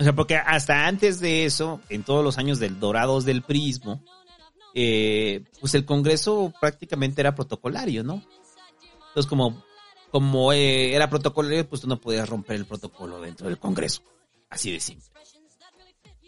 O 0.00 0.02
sea, 0.02 0.12
porque 0.12 0.34
hasta 0.34 0.88
antes 0.88 1.20
de 1.20 1.44
eso, 1.44 1.80
en 1.88 2.02
todos 2.02 2.24
los 2.24 2.36
años 2.36 2.58
del 2.58 2.80
Dorados 2.80 3.24
del 3.24 3.42
Prismo, 3.42 4.02
eh, 4.74 5.44
pues 5.60 5.72
el 5.76 5.84
Congreso 5.84 6.52
prácticamente 6.60 7.20
era 7.20 7.36
protocolario, 7.36 8.02
¿no? 8.02 8.20
Entonces, 9.06 9.28
como, 9.28 9.62
como 10.10 10.52
eh, 10.52 10.96
era 10.96 11.08
protocolario, 11.08 11.68
pues 11.68 11.82
tú 11.82 11.86
no 11.86 12.00
podías 12.00 12.28
romper 12.28 12.56
el 12.56 12.66
protocolo 12.66 13.20
dentro 13.20 13.46
del 13.46 13.58
Congreso. 13.58 14.02
Así 14.50 14.72
de 14.72 14.80
simple. 14.80 15.06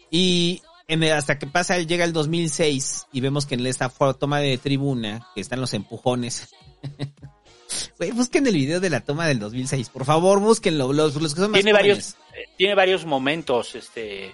Y 0.09 0.61
en 0.87 1.03
el- 1.03 1.13
hasta 1.13 1.37
que 1.39 1.47
pasa, 1.47 1.77
llega 1.79 2.05
el 2.05 2.13
2006 2.13 3.07
y 3.11 3.21
vemos 3.21 3.45
que 3.45 3.55
en 3.55 3.65
esta 3.65 3.89
toma 3.89 4.39
de 4.39 4.57
tribuna, 4.57 5.27
que 5.35 5.41
están 5.41 5.61
los 5.61 5.73
empujones. 5.73 6.49
Güey, 7.97 8.11
busquen 8.11 8.45
el 8.45 8.53
video 8.53 8.79
de 8.79 8.89
la 8.91 8.99
toma 9.01 9.27
del 9.27 9.39
2006. 9.39 9.89
Por 9.89 10.05
favor, 10.05 10.39
búsquenlo. 10.39 10.93
Los, 10.93 11.15
los 11.19 11.33
que 11.33 11.41
son 11.41 11.51
más 11.51 11.61
Tiene 11.61 11.71
jóvenes. 11.77 12.15
varios, 12.33 12.45
eh, 12.47 12.49
tiene 12.57 12.75
varios 12.75 13.05
momentos, 13.05 13.73
este, 13.75 14.33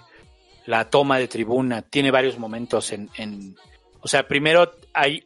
la 0.65 0.89
toma 0.89 1.17
de 1.17 1.27
tribuna, 1.29 1.81
tiene 1.81 2.11
varios 2.11 2.37
momentos 2.37 2.91
en, 2.91 3.09
en, 3.17 3.55
o 4.01 4.07
sea, 4.07 4.27
primero 4.27 4.73
hay 4.93 5.23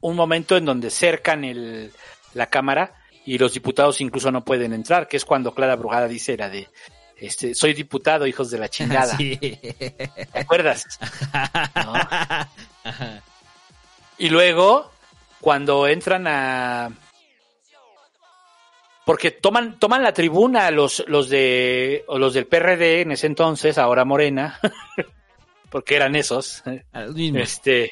un 0.00 0.16
momento 0.16 0.56
en 0.56 0.64
donde 0.64 0.90
cercan 0.90 1.44
el, 1.44 1.92
la 2.32 2.46
cámara 2.46 2.94
y 3.26 3.36
los 3.38 3.52
diputados 3.52 4.00
incluso 4.00 4.32
no 4.32 4.42
pueden 4.44 4.72
entrar, 4.72 5.06
que 5.06 5.18
es 5.18 5.24
cuando 5.26 5.54
Clara 5.54 5.76
Brujada 5.76 6.08
dice 6.08 6.36
la 6.38 6.48
de, 6.48 6.68
este, 7.26 7.54
soy 7.54 7.74
diputado, 7.74 8.26
hijos 8.26 8.50
de 8.50 8.58
la 8.58 8.68
chingada. 8.70 9.16
Sí. 9.16 9.36
¿Te 9.36 10.10
acuerdas? 10.34 10.84
¿No? 11.74 11.94
Y 14.18 14.28
luego, 14.28 14.90
cuando 15.40 15.86
entran 15.88 16.26
a... 16.26 16.90
Porque 19.04 19.32
toman, 19.32 19.78
toman 19.78 20.02
la 20.02 20.14
tribuna 20.14 20.70
los, 20.70 21.04
los 21.08 21.28
de, 21.28 22.04
o 22.08 22.18
los 22.18 22.32
del 22.32 22.46
PRD 22.46 23.02
en 23.02 23.12
ese 23.12 23.26
entonces, 23.26 23.76
ahora 23.76 24.06
Morena, 24.06 24.58
porque 25.70 25.96
eran 25.96 26.16
esos, 26.16 26.62
este, 27.34 27.90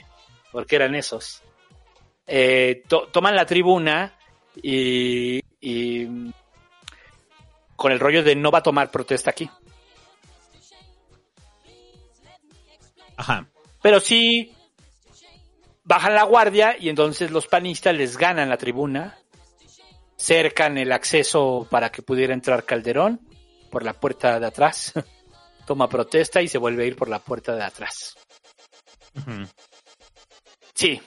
porque 0.51 0.77
eran 0.77 0.95
esos. 0.95 1.43
Eh, 2.27 2.83
to- 2.89 3.09
toman 3.13 3.37
la 3.37 3.45
tribuna 3.45 4.15
y, 4.63 5.43
y 5.61 6.07
con 7.83 7.91
el 7.91 7.99
rollo 7.99 8.23
de 8.23 8.37
no 8.37 8.53
va 8.53 8.59
a 8.61 8.63
tomar 8.63 8.93
protesta 8.93 9.31
aquí. 9.31 9.51
Ajá. 13.17 13.47
Pero 13.83 13.99
sí 13.99 14.55
bajan 15.83 16.15
la 16.15 16.23
guardia 16.23 16.77
y 16.79 16.89
entonces 16.89 17.33
los 17.33 17.49
panistas 17.49 17.93
les 17.95 18.17
ganan 18.17 18.49
la 18.49 18.57
tribuna, 18.57 19.19
cercan 20.17 20.79
el 20.79 20.93
acceso 20.93 21.67
para 21.69 21.91
que 21.91 22.03
pudiera 22.03 22.33
entrar 22.35 22.65
Calderón 22.65 23.21
por 23.71 23.83
la 23.83 23.95
puerta 23.95 24.39
de 24.39 24.47
atrás, 24.47 24.93
toma 25.67 25.89
protesta 25.89 26.41
y 26.41 26.47
se 26.49 26.59
vuelve 26.59 26.85
a 26.85 26.87
ir 26.87 26.95
por 26.97 27.09
la 27.09 27.19
puerta 27.19 27.57
de 27.57 27.65
atrás. 27.65 28.15
Sí, 30.75 31.03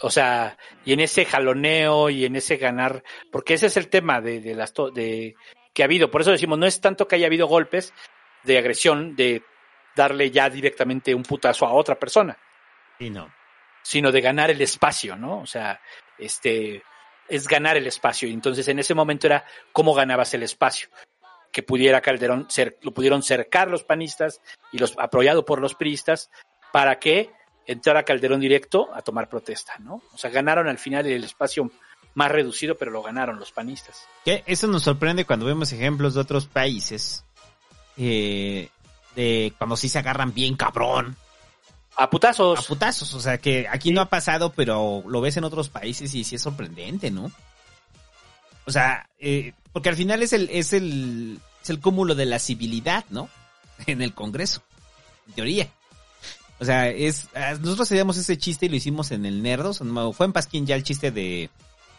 o 0.00 0.10
sea, 0.10 0.56
y 0.84 0.92
en 0.92 1.00
ese 1.00 1.24
jaloneo 1.24 2.08
y 2.08 2.24
en 2.24 2.36
ese 2.36 2.56
ganar, 2.56 3.02
porque 3.32 3.54
ese 3.54 3.66
es 3.66 3.76
el 3.76 3.88
tema 3.88 4.20
de, 4.20 4.40
de 4.40 4.54
las 4.54 4.72
to- 4.72 4.90
de 4.90 5.34
que 5.74 5.82
ha 5.82 5.86
habido, 5.86 6.10
por 6.10 6.22
eso 6.22 6.30
decimos, 6.30 6.58
no 6.58 6.64
es 6.66 6.80
tanto 6.80 7.06
que 7.06 7.16
haya 7.16 7.26
habido 7.26 7.46
golpes 7.46 7.92
de 8.44 8.56
agresión, 8.58 9.16
de 9.16 9.42
darle 9.96 10.30
ya 10.30 10.48
directamente 10.48 11.14
un 11.14 11.22
putazo 11.24 11.66
a 11.66 11.72
otra 11.72 11.96
persona, 11.98 12.38
Sí, 12.98 13.10
no. 13.10 13.30
sino 13.82 14.10
de 14.12 14.20
ganar 14.20 14.50
el 14.50 14.60
espacio, 14.62 15.16
¿no? 15.16 15.40
O 15.40 15.46
sea, 15.46 15.80
este 16.18 16.82
es 17.28 17.48
ganar 17.48 17.76
el 17.76 17.86
espacio. 17.86 18.28
Y 18.28 18.32
entonces 18.32 18.66
en 18.68 18.78
ese 18.78 18.94
momento 18.94 19.26
era 19.26 19.44
cómo 19.72 19.94
ganabas 19.94 20.32
el 20.34 20.42
espacio. 20.42 20.88
Que 21.52 21.62
pudiera 21.62 22.00
Calderón 22.00 22.48
cer- 22.48 22.76
lo 22.82 22.92
pudieron 22.92 23.22
cercar 23.22 23.68
los 23.68 23.84
panistas 23.84 24.40
y 24.72 24.78
los 24.78 24.94
apoyado 24.98 25.44
por 25.44 25.60
los 25.60 25.74
priistas 25.74 26.30
para 26.72 26.98
que 26.98 27.30
entrara 27.66 28.02
Calderón 28.02 28.40
directo 28.40 28.90
a 28.92 29.02
tomar 29.02 29.28
protesta, 29.28 29.76
¿no? 29.78 30.02
O 30.12 30.18
sea, 30.18 30.30
ganaron 30.30 30.68
al 30.68 30.78
final 30.78 31.06
el 31.06 31.24
espacio 31.24 31.70
más 32.14 32.30
reducido, 32.30 32.76
pero 32.76 32.90
lo 32.90 33.02
ganaron 33.02 33.38
los 33.38 33.52
panistas. 33.52 34.06
Que 34.24 34.42
eso 34.46 34.66
nos 34.66 34.84
sorprende 34.84 35.24
cuando 35.24 35.46
vemos 35.46 35.72
ejemplos 35.72 36.14
de 36.14 36.20
otros 36.20 36.46
países. 36.46 37.24
eh, 37.96 38.68
de 39.14 39.52
cuando 39.58 39.76
sí 39.76 39.88
se 39.88 39.98
agarran 39.98 40.34
bien 40.34 40.56
cabrón. 40.56 41.16
A 41.96 42.10
putazos. 42.10 42.58
A 42.58 42.62
putazos, 42.62 43.14
o 43.14 43.20
sea 43.20 43.38
que 43.38 43.68
aquí 43.68 43.92
no 43.92 44.00
ha 44.00 44.08
pasado, 44.08 44.52
pero 44.52 45.04
lo 45.06 45.20
ves 45.20 45.36
en 45.36 45.44
otros 45.44 45.68
países 45.68 46.12
y 46.14 46.24
sí 46.24 46.34
es 46.34 46.42
sorprendente, 46.42 47.10
¿no? 47.10 47.30
O 48.66 48.72
sea, 48.72 49.08
eh, 49.20 49.52
porque 49.72 49.90
al 49.90 49.96
final 49.96 50.22
es 50.22 50.32
el, 50.32 50.48
es 50.50 50.72
el, 50.72 51.38
es 51.62 51.70
el 51.70 51.80
cúmulo 51.80 52.14
de 52.14 52.26
la 52.26 52.38
civilidad, 52.38 53.04
¿no? 53.10 53.28
En 53.86 54.02
el 54.02 54.14
Congreso, 54.14 54.62
en 55.28 55.34
teoría. 55.34 55.68
O 56.60 56.64
sea, 56.64 56.88
es, 56.88 57.28
ah, 57.34 57.54
nosotros 57.60 57.88
hacíamos 57.88 58.16
ese 58.16 58.38
chiste 58.38 58.66
y 58.66 58.68
lo 58.68 58.76
hicimos 58.76 59.10
en 59.10 59.26
el 59.26 59.42
Nerdos, 59.42 59.82
fue 60.16 60.26
en 60.26 60.32
Pasquín 60.32 60.66
ya 60.66 60.76
el 60.76 60.84
chiste 60.84 61.10
de, 61.10 61.50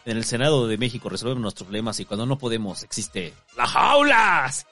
en 0.06 0.16
el 0.16 0.24
Senado 0.24 0.66
de 0.66 0.78
México 0.78 1.08
resolvemos 1.10 1.42
nuestros 1.42 1.66
problemas 1.66 2.00
y 2.00 2.04
cuando 2.06 2.24
no 2.24 2.38
podemos 2.38 2.82
existe 2.82 3.34
la 3.56 3.66
jaulas. 3.66 4.66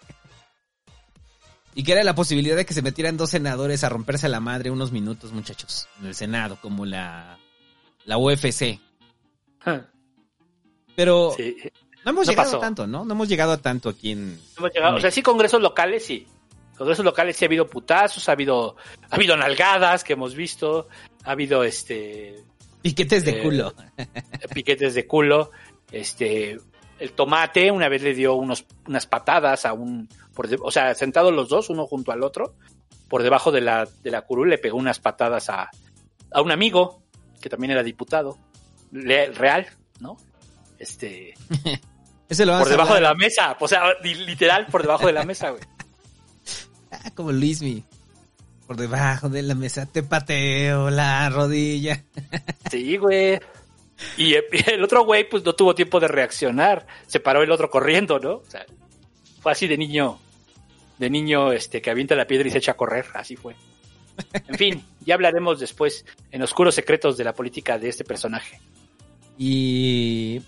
Y 1.75 1.83
que 1.83 1.93
era 1.93 2.05
la 2.05 2.15
posibilidad 2.15 2.55
de 2.57 2.65
que 2.65 2.73
se 2.73 2.83
metieran 2.83 3.17
dos 3.17 3.31
senadores 3.31 3.83
a 3.85 3.89
romperse 3.89 4.29
la 4.29 4.39
madre 4.41 4.71
unos 4.71 4.93
minutos, 4.93 5.33
muchachos, 5.33 5.89
en 6.01 6.07
el 6.07 6.15
Senado, 6.15 6.57
como 6.63 6.87
la, 6.87 7.37
la 8.05 8.17
UFC. 8.17 8.79
Pero 10.95 11.33
Sí. 11.37 11.57
no 12.05 12.11
hemos 12.13 12.27
No 12.27 12.33
llegado 12.33 12.49
pasó. 12.51 12.57
a 12.59 12.61
tanto, 12.61 12.87
¿no? 12.87 13.05
No 13.05 13.15
hemos 13.15 13.29
llegado 13.29 13.53
a 13.53 13.57
tanto 13.59 13.89
aquí 13.89 14.13
en... 14.13 14.41
Hemos 14.57 14.73
llegado- 14.73 14.97
o 14.97 15.01
sea, 15.01 15.11
sí, 15.11 15.21
congresos 15.23 15.61
locales, 15.61 16.07
sí. 16.07 16.27
Congresos 16.79 17.05
locales 17.05 17.37
sí 17.37 17.45
ha 17.45 17.49
habido 17.49 17.67
putazos, 17.69 18.29
ha 18.29 18.33
habido, 18.33 18.77
ha 19.11 19.15
habido 19.17 19.37
nalgadas 19.37 20.05
que 20.05 20.13
hemos 20.13 20.35
visto, 20.35 20.89
ha 21.25 21.31
habido 21.33 21.65
este 21.65 22.45
Piquetes 22.85 23.25
de 23.25 23.41
Eh, 23.41 23.43
culo. 23.43 23.73
piquetes 24.55 24.95
de 24.95 25.07
culo, 25.07 25.51
este 25.91 26.59
el 26.99 27.13
tomate 27.13 27.71
una 27.71 27.89
vez 27.89 28.03
le 28.03 28.13
dio 28.15 28.35
unos, 28.35 28.67
unas 28.87 29.07
patadas 29.07 29.65
a 29.65 29.73
un, 29.73 30.07
por 30.35 30.49
de- 30.49 30.59
o 30.63 30.71
sea, 30.71 30.95
sentados 30.95 31.33
los 31.33 31.49
dos, 31.49 31.71
uno 31.71 31.87
junto 31.87 32.13
al 32.13 32.23
otro, 32.23 32.55
por 33.09 33.23
debajo 33.23 33.51
de 33.51 33.63
la, 33.63 33.89
de 34.03 34.11
la 34.11 34.21
curul 34.23 34.51
le 34.51 34.59
pegó 34.59 34.77
unas 34.77 35.01
patadas 35.01 35.49
a, 35.49 35.71
a 36.31 36.43
un 36.43 36.53
amigo 36.53 37.03
que 37.41 37.49
también 37.49 37.71
era 37.73 37.83
diputado, 37.83 38.39
le- 38.93 39.31
real, 39.33 39.67
¿no? 40.01 40.19
Este, 40.79 41.33
Ese 42.29 42.45
lo 42.45 42.59
por 42.59 42.69
debajo 42.69 42.95
de 42.95 43.01
la 43.01 43.15
mesa, 43.15 43.57
o 43.59 43.67
sea, 43.67 43.83
li- 44.03 44.15
literal 44.27 44.67
por 44.67 44.83
debajo 44.83 45.07
de 45.07 45.13
la 45.15 45.25
mesa, 45.25 45.51
güey. 45.51 45.63
Ah, 46.93 47.11
como 47.15 47.33
Luismi. 47.33 47.83
Por 48.67 48.77
debajo 48.77 49.29
de 49.29 49.43
la 49.43 49.55
mesa 49.55 49.87
te 49.87 50.03
pateo 50.03 50.91
la 50.91 51.29
rodilla. 51.31 52.05
Sí, 52.71 52.97
güey. 52.97 53.39
Y 54.17 54.35
el 54.35 54.83
otro 54.83 55.05
güey, 55.05 55.29
pues 55.29 55.45
no 55.45 55.55
tuvo 55.55 55.75
tiempo 55.75 56.01
de 56.01 56.09
reaccionar. 56.09 56.87
Se 57.07 57.21
paró 57.21 57.43
el 57.43 57.53
otro 57.53 57.71
corriendo, 57.71 58.19
¿no? 58.19 58.37
O 58.37 58.45
sea, 58.49 58.65
fue 59.41 59.53
así 59.53 59.69
de 59.69 59.77
niño, 59.77 60.19
de 60.99 61.11
niño, 61.11 61.53
este, 61.53 61.81
que 61.81 61.91
avienta 61.91 62.17
la 62.17 62.27
piedra 62.27 62.49
y 62.49 62.51
se 62.51 62.59
echa 62.59 62.73
a 62.73 62.77
correr. 62.77 63.07
Así 63.15 63.37
fue. 63.37 63.55
En 64.49 64.57
fin, 64.57 64.85
ya 65.05 65.15
hablaremos 65.15 65.61
después 65.61 66.05
en 66.33 66.43
oscuros 66.43 66.75
secretos 66.75 67.17
de 67.17 67.25
la 67.25 67.33
política 67.33 67.79
de 67.79 67.91
este 67.91 68.03
personaje. 68.03 68.61
Y 69.39 70.41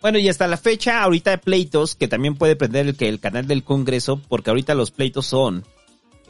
bueno, 0.00 0.18
y 0.18 0.28
hasta 0.28 0.48
la 0.48 0.56
fecha, 0.56 1.02
ahorita 1.02 1.30
hay 1.30 1.36
pleitos 1.38 1.94
que 1.94 2.08
también 2.08 2.34
puede 2.34 2.56
prender 2.56 2.88
el, 2.88 2.96
que 2.96 3.08
el 3.08 3.20
canal 3.20 3.46
del 3.46 3.64
Congreso, 3.64 4.20
porque 4.28 4.50
ahorita 4.50 4.74
los 4.74 4.90
pleitos 4.90 5.26
son 5.26 5.64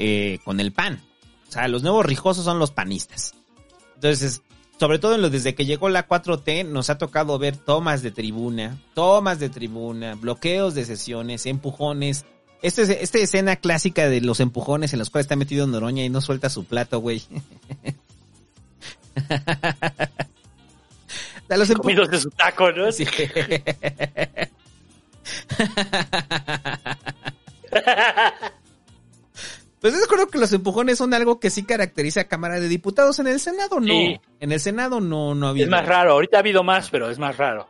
eh, 0.05 0.39
con 0.45 0.59
el 0.61 0.73
PAN. 0.73 1.01
O 1.49 1.53
sea, 1.53 1.69
los 1.69 1.83
nuevos 1.83 2.05
rijosos 2.05 2.45
son 2.45 2.59
los 2.59 2.71
panistas. 2.73 3.35
Entonces, 3.95 4.43
sobre 4.81 4.99
todo 4.99 5.15
en 5.15 5.23
lo 5.23 5.31
desde 5.31 5.55
que 5.55 5.65
llegó 5.65 5.89
la 5.89 6.09
4T, 6.09 6.67
nos 6.67 6.91
ha 6.91 6.99
tocado 6.99 7.39
ver 7.39 7.57
tomas 7.57 8.03
de 8.03 8.11
tribuna, 8.11 8.81
tomas 8.95 9.39
de 9.39 9.49
tribuna, 9.49 10.15
bloqueos 10.17 10.75
de 10.75 10.85
sesiones, 10.85 11.47
empujones. 11.47 12.25
Esta 12.63 12.83
es- 12.83 12.89
esta 12.91 13.19
escena 13.19 13.57
clásica 13.57 14.09
de 14.09 14.21
los 14.21 14.41
empujones 14.41 14.93
en 14.93 14.99
los 14.99 15.11
cuales 15.11 15.27
está 15.27 15.37
metido 15.37 15.67
Noroña 15.67 16.05
y 16.05 16.09
no 16.09 16.21
suelta 16.21 16.49
su 16.51 16.65
plato, 16.65 16.99
güey. 17.01 17.23
Los 21.49 21.69
empu- 21.71 21.79
Comiéndose 21.83 22.19
su 22.21 22.31
taco, 22.31 22.73
¿no? 22.73 22.91
Sí. 22.91 23.05
Pues 29.83 29.95
es 29.95 30.07
creo 30.07 30.29
que 30.29 30.39
los 30.39 30.53
empujones 30.53 30.97
son 30.97 31.13
algo 31.13 31.41
que 31.41 31.51
sí 31.51 31.65
caracteriza 31.65 32.21
a 32.21 32.29
Cámara 32.29 32.61
de 32.61 32.69
Diputados. 32.69 33.19
En 33.19 33.27
el 33.27 33.41
Senado 33.41 33.81
no. 33.81 33.87
Sí. 33.93 34.21
En 34.39 34.53
el 34.53 34.61
Senado 34.61 35.01
no, 35.01 35.35
no 35.35 35.49
ha 35.49 35.51
habido. 35.51 35.65
Es 35.65 35.71
más 35.71 35.85
raro. 35.85 36.13
Ahorita 36.13 36.37
ha 36.37 36.41
habido 36.41 36.63
más, 36.63 36.89
pero 36.89 37.11
es 37.11 37.19
más 37.19 37.37
raro. 37.37 37.69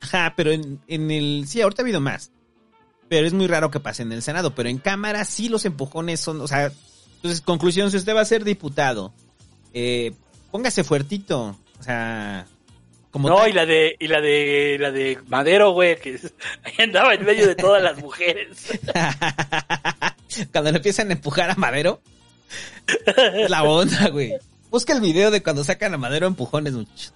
Ajá, 0.00 0.32
pero 0.36 0.52
en, 0.52 0.80
en 0.88 1.10
el... 1.10 1.44
Sí, 1.46 1.60
ahorita 1.60 1.82
ha 1.82 1.84
habido 1.84 2.00
más. 2.00 2.32
Pero 3.10 3.26
es 3.26 3.34
muy 3.34 3.46
raro 3.46 3.70
que 3.70 3.78
pase 3.78 4.02
en 4.04 4.12
el 4.12 4.22
Senado. 4.22 4.54
Pero 4.54 4.70
en 4.70 4.78
Cámara 4.78 5.26
sí 5.26 5.50
los 5.50 5.66
empujones 5.66 6.18
son... 6.18 6.40
O 6.40 6.48
sea, 6.48 6.72
entonces 7.16 7.42
conclusión, 7.42 7.90
si 7.90 7.98
usted 7.98 8.16
va 8.16 8.22
a 8.22 8.24
ser 8.24 8.42
diputado, 8.42 9.12
eh, 9.74 10.14
póngase 10.50 10.82
fuertito. 10.82 11.58
O 11.78 11.82
sea... 11.82 12.46
Como 13.10 13.28
no, 13.28 13.36
tal- 13.36 13.50
y 13.50 13.52
la 13.52 13.66
de, 13.66 13.96
y 14.00 14.08
la 14.08 14.22
de, 14.22 14.78
la 14.80 14.90
de 14.90 15.18
Madero, 15.28 15.72
güey, 15.72 16.00
que 16.00 16.18
andaba 16.78 17.12
en 17.12 17.22
medio 17.26 17.46
de 17.46 17.54
todas 17.54 17.82
las 17.82 17.98
mujeres. 17.98 18.80
cuando 20.52 20.70
le 20.70 20.76
empiezan 20.78 21.10
a 21.10 21.12
empujar 21.12 21.50
a 21.50 21.54
Madero. 21.56 22.00
Es 23.34 23.50
la 23.50 23.62
onda, 23.62 24.08
güey. 24.08 24.34
Busca 24.70 24.92
el 24.92 25.00
video 25.00 25.30
de 25.30 25.42
cuando 25.42 25.64
sacan 25.64 25.94
a 25.94 25.98
Madero 25.98 26.26
empujones, 26.26 26.72
muchachos. 26.74 27.12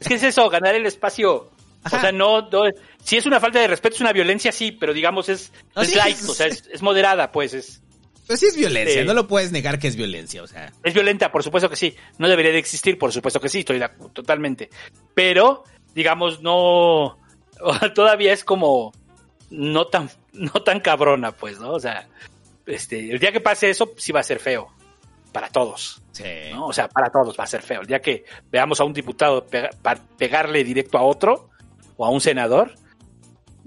Es 0.00 0.08
que 0.08 0.14
es 0.14 0.22
eso, 0.22 0.48
ganar 0.50 0.74
el 0.74 0.86
espacio. 0.86 1.50
Ajá. 1.82 1.96
O 1.96 2.00
sea, 2.00 2.12
no, 2.12 2.48
no, 2.50 2.62
si 3.02 3.16
es 3.16 3.26
una 3.26 3.40
falta 3.40 3.60
de 3.60 3.68
respeto, 3.68 3.94
es 3.94 4.00
una 4.00 4.12
violencia, 4.12 4.52
sí, 4.52 4.72
pero 4.72 4.92
digamos 4.92 5.28
es, 5.28 5.52
No, 5.76 5.82
es 5.82 5.88
sí, 5.90 5.94
light, 5.96 6.16
es- 6.18 6.28
o 6.28 6.34
sea, 6.34 6.46
es, 6.48 6.64
es 6.72 6.82
moderada, 6.82 7.30
pues, 7.32 7.54
es, 7.54 7.80
Pues 8.26 8.40
sí 8.40 8.46
es 8.46 8.56
violencia, 8.56 9.04
no 9.04 9.14
lo 9.14 9.26
puedes 9.28 9.52
negar 9.52 9.78
que 9.78 9.86
es 9.88 9.96
violencia, 9.96 10.42
o 10.42 10.46
sea. 10.46 10.72
es 10.82 10.92
violenta, 10.92 11.30
por 11.32 11.42
supuesto 11.42 11.70
que 11.70 11.76
sí. 11.76 11.94
No 12.18 12.28
debería 12.28 12.52
de 12.52 12.58
existir, 12.58 12.98
por 12.98 13.12
supuesto 13.12 13.40
que 13.40 13.48
sí, 13.48 13.60
estoy 13.60 13.80
totalmente. 14.12 14.70
Pero, 15.14 15.64
digamos, 15.94 16.42
no, 16.42 17.16
todavía 17.94 18.32
es 18.32 18.44
como, 18.44 18.92
no 19.50 19.86
tan, 19.86 20.10
no 20.32 20.50
tan 20.62 20.80
cabrona, 20.80 21.32
pues, 21.32 21.58
¿no? 21.60 21.72
O 21.72 21.80
sea, 21.80 22.08
este, 22.66 23.10
el 23.10 23.18
día 23.18 23.32
que 23.32 23.40
pase 23.40 23.70
eso, 23.70 23.92
sí 23.96 24.12
va 24.12 24.20
a 24.20 24.24
ser 24.24 24.38
feo. 24.40 24.68
Para 25.32 25.50
todos. 25.50 26.00
Sí. 26.12 26.24
¿no? 26.52 26.66
O 26.66 26.72
sea, 26.72 26.88
para 26.88 27.10
todos 27.10 27.38
va 27.38 27.44
a 27.44 27.46
ser 27.46 27.60
feo. 27.62 27.82
El 27.82 27.86
día 27.86 28.00
que 28.00 28.24
veamos 28.50 28.80
a 28.80 28.84
un 28.84 28.94
diputado 28.94 29.46
pega- 29.46 29.70
pegarle 30.16 30.64
directo 30.64 30.96
a 30.96 31.02
otro 31.02 31.50
o 31.98 32.06
a 32.06 32.10
un 32.10 32.20
senador, 32.22 32.72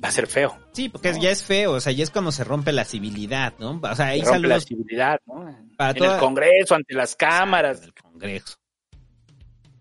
va 0.04 0.10
a 0.10 0.12
ser 0.12 0.26
feo. 0.26 0.58
Sí, 0.74 0.90
porque 0.90 1.14
ya 1.22 1.30
es 1.30 1.44
feo, 1.44 1.74
o 1.74 1.80
sea, 1.80 1.94
ya 1.94 2.04
es 2.04 2.10
cuando 2.10 2.32
se 2.32 2.44
rompe 2.44 2.72
la 2.72 2.84
civilidad, 2.84 3.54
¿no? 3.60 3.80
O 3.84 3.96
sea, 3.96 4.08
hay 4.08 4.22
Se 4.22 4.26
rompe 4.26 4.48
la 4.48 4.56
saludos 4.60 4.66
civilidad, 4.66 5.20
¿no? 5.28 5.56
para 5.78 5.92
en 5.92 5.98
toda- 5.98 6.14
el 6.16 6.20
Congreso, 6.20 6.74
ante 6.76 6.96
las 6.96 7.16
cámaras. 7.16 7.82
del 7.82 7.94
Congreso. 7.94 8.56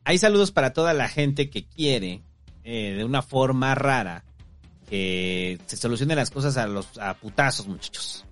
Hay 0.04 0.18
saludos 0.18 0.52
para 0.52 0.72
toda 0.74 0.92
la 0.92 1.08
gente 1.08 1.48
que 1.48 1.66
quiere, 1.66 2.22
eh, 2.62 2.92
de 2.96 3.04
una 3.04 3.22
forma 3.22 3.74
rara, 3.74 4.24
que 4.90 5.58
se 5.66 5.76
solucionen 5.76 6.16
las 6.16 6.30
cosas 6.30 6.56
a 6.56 6.66
los 6.66 6.98
a 6.98 7.14
putazos, 7.14 7.68
muchachos. 7.68 8.26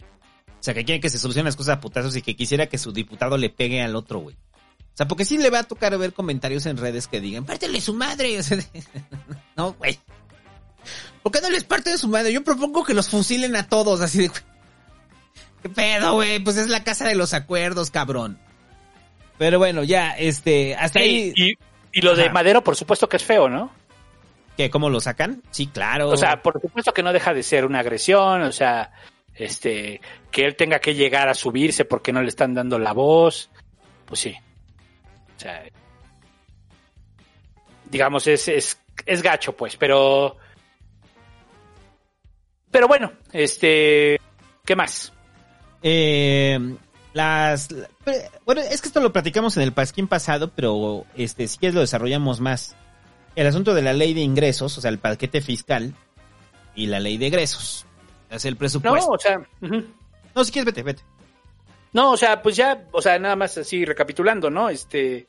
O 0.00 0.62
sea, 0.62 0.74
que 0.74 0.84
quiere 0.84 1.00
que 1.00 1.08
se 1.08 1.18
solucionen 1.18 1.46
las 1.46 1.56
cosas 1.56 1.78
a 1.78 1.80
putazos 1.80 2.14
y 2.16 2.22
que 2.22 2.34
quisiera 2.36 2.66
que 2.66 2.76
su 2.76 2.92
diputado 2.92 3.38
le 3.38 3.48
pegue 3.48 3.80
al 3.80 3.94
otro, 3.94 4.18
güey. 4.18 4.34
O 4.34 4.96
sea, 4.96 5.06
porque 5.06 5.24
sí 5.24 5.38
le 5.38 5.48
va 5.48 5.60
a 5.60 5.64
tocar 5.64 5.96
ver 5.96 6.12
comentarios 6.12 6.66
en 6.66 6.76
redes 6.76 7.06
que 7.06 7.20
digan, 7.20 7.46
pártele 7.46 7.80
su 7.80 7.94
madre. 7.94 8.38
O 8.38 8.42
sea, 8.42 8.58
no, 9.56 9.72
güey. 9.74 9.98
¿Por 11.22 11.32
qué 11.32 11.40
no 11.40 11.48
les 11.48 11.64
parte 11.64 11.90
de 11.90 11.98
su 11.98 12.08
madre? 12.08 12.32
Yo 12.32 12.42
propongo 12.42 12.84
que 12.84 12.92
los 12.92 13.08
fusilen 13.08 13.54
a 13.54 13.68
todos, 13.68 14.00
así 14.00 14.18
de... 14.18 14.30
¿Qué 15.62 15.68
pedo, 15.68 16.14
güey? 16.14 16.40
Pues 16.40 16.56
es 16.56 16.68
la 16.68 16.82
casa 16.82 17.06
de 17.06 17.14
los 17.14 17.32
acuerdos, 17.32 17.90
cabrón. 17.90 18.38
Pero 19.38 19.58
bueno, 19.58 19.84
ya, 19.84 20.10
este, 20.10 20.74
hasta 20.74 20.98
ahí... 20.98 21.32
Y, 21.36 21.54
y 21.92 22.00
lo 22.02 22.14
de. 22.14 22.30
Madero, 22.30 22.62
por 22.62 22.76
supuesto 22.76 23.08
que 23.08 23.16
es 23.16 23.24
feo, 23.24 23.48
¿no? 23.48 23.70
¿Qué, 24.56 24.70
¿Cómo 24.70 24.90
lo 24.90 25.00
sacan? 25.00 25.42
Sí, 25.50 25.66
claro. 25.68 26.08
O 26.10 26.16
sea, 26.16 26.42
por 26.42 26.60
supuesto 26.60 26.92
que 26.92 27.02
no 27.02 27.12
deja 27.12 27.32
de 27.34 27.42
ser 27.42 27.64
una 27.64 27.80
agresión, 27.80 28.42
o 28.42 28.52
sea, 28.52 28.92
este, 29.34 30.00
que 30.30 30.44
él 30.44 30.56
tenga 30.56 30.78
que 30.80 30.94
llegar 30.94 31.28
a 31.28 31.34
subirse 31.34 31.84
porque 31.84 32.12
no 32.12 32.20
le 32.22 32.28
están 32.28 32.54
dando 32.54 32.78
la 32.78 32.92
voz, 32.92 33.48
pues 34.04 34.20
sí. 34.20 34.34
O 35.36 35.40
sea, 35.40 35.62
digamos, 37.90 38.26
es, 38.26 38.48
es, 38.48 38.78
es 39.06 39.22
gacho, 39.22 39.56
pues, 39.56 39.76
pero... 39.76 40.36
Pero 42.70 42.86
bueno, 42.86 43.12
este, 43.32 44.20
¿qué 44.64 44.76
más? 44.76 45.12
Eh, 45.82 46.76
las... 47.14 47.70
la- 47.72 47.88
bueno, 48.44 48.60
es 48.60 48.80
que 48.80 48.88
esto 48.88 49.00
lo 49.00 49.12
platicamos 49.12 49.56
en 49.56 49.64
el 49.64 49.72
pasquín 49.72 50.06
pasado, 50.06 50.50
pero 50.54 51.04
este, 51.16 51.48
si 51.48 51.58
quieres 51.58 51.74
lo 51.74 51.80
desarrollamos 51.80 52.40
más. 52.40 52.76
El 53.36 53.46
asunto 53.46 53.74
de 53.74 53.82
la 53.82 53.92
ley 53.92 54.12
de 54.14 54.20
ingresos, 54.20 54.76
o 54.76 54.80
sea, 54.80 54.90
el 54.90 54.98
paquete 54.98 55.40
fiscal 55.40 55.94
y 56.74 56.86
la 56.86 57.00
ley 57.00 57.16
de 57.16 57.26
egresos. 57.28 57.86
Es 58.28 58.44
el 58.44 58.54
No, 58.54 58.58
presupuesto. 58.58 59.10
o 59.12 59.18
sea, 59.18 59.38
ujú. 59.60 59.84
No, 60.34 60.44
si 60.44 60.52
quieres, 60.52 60.66
vete, 60.66 60.82
vete. 60.82 61.02
No, 61.92 62.12
o 62.12 62.16
sea, 62.16 62.40
pues 62.42 62.54
ya, 62.56 62.86
o 62.92 63.02
sea, 63.02 63.18
nada 63.18 63.34
más 63.36 63.58
así 63.58 63.84
recapitulando, 63.84 64.48
¿no? 64.50 64.68
Este, 64.68 65.26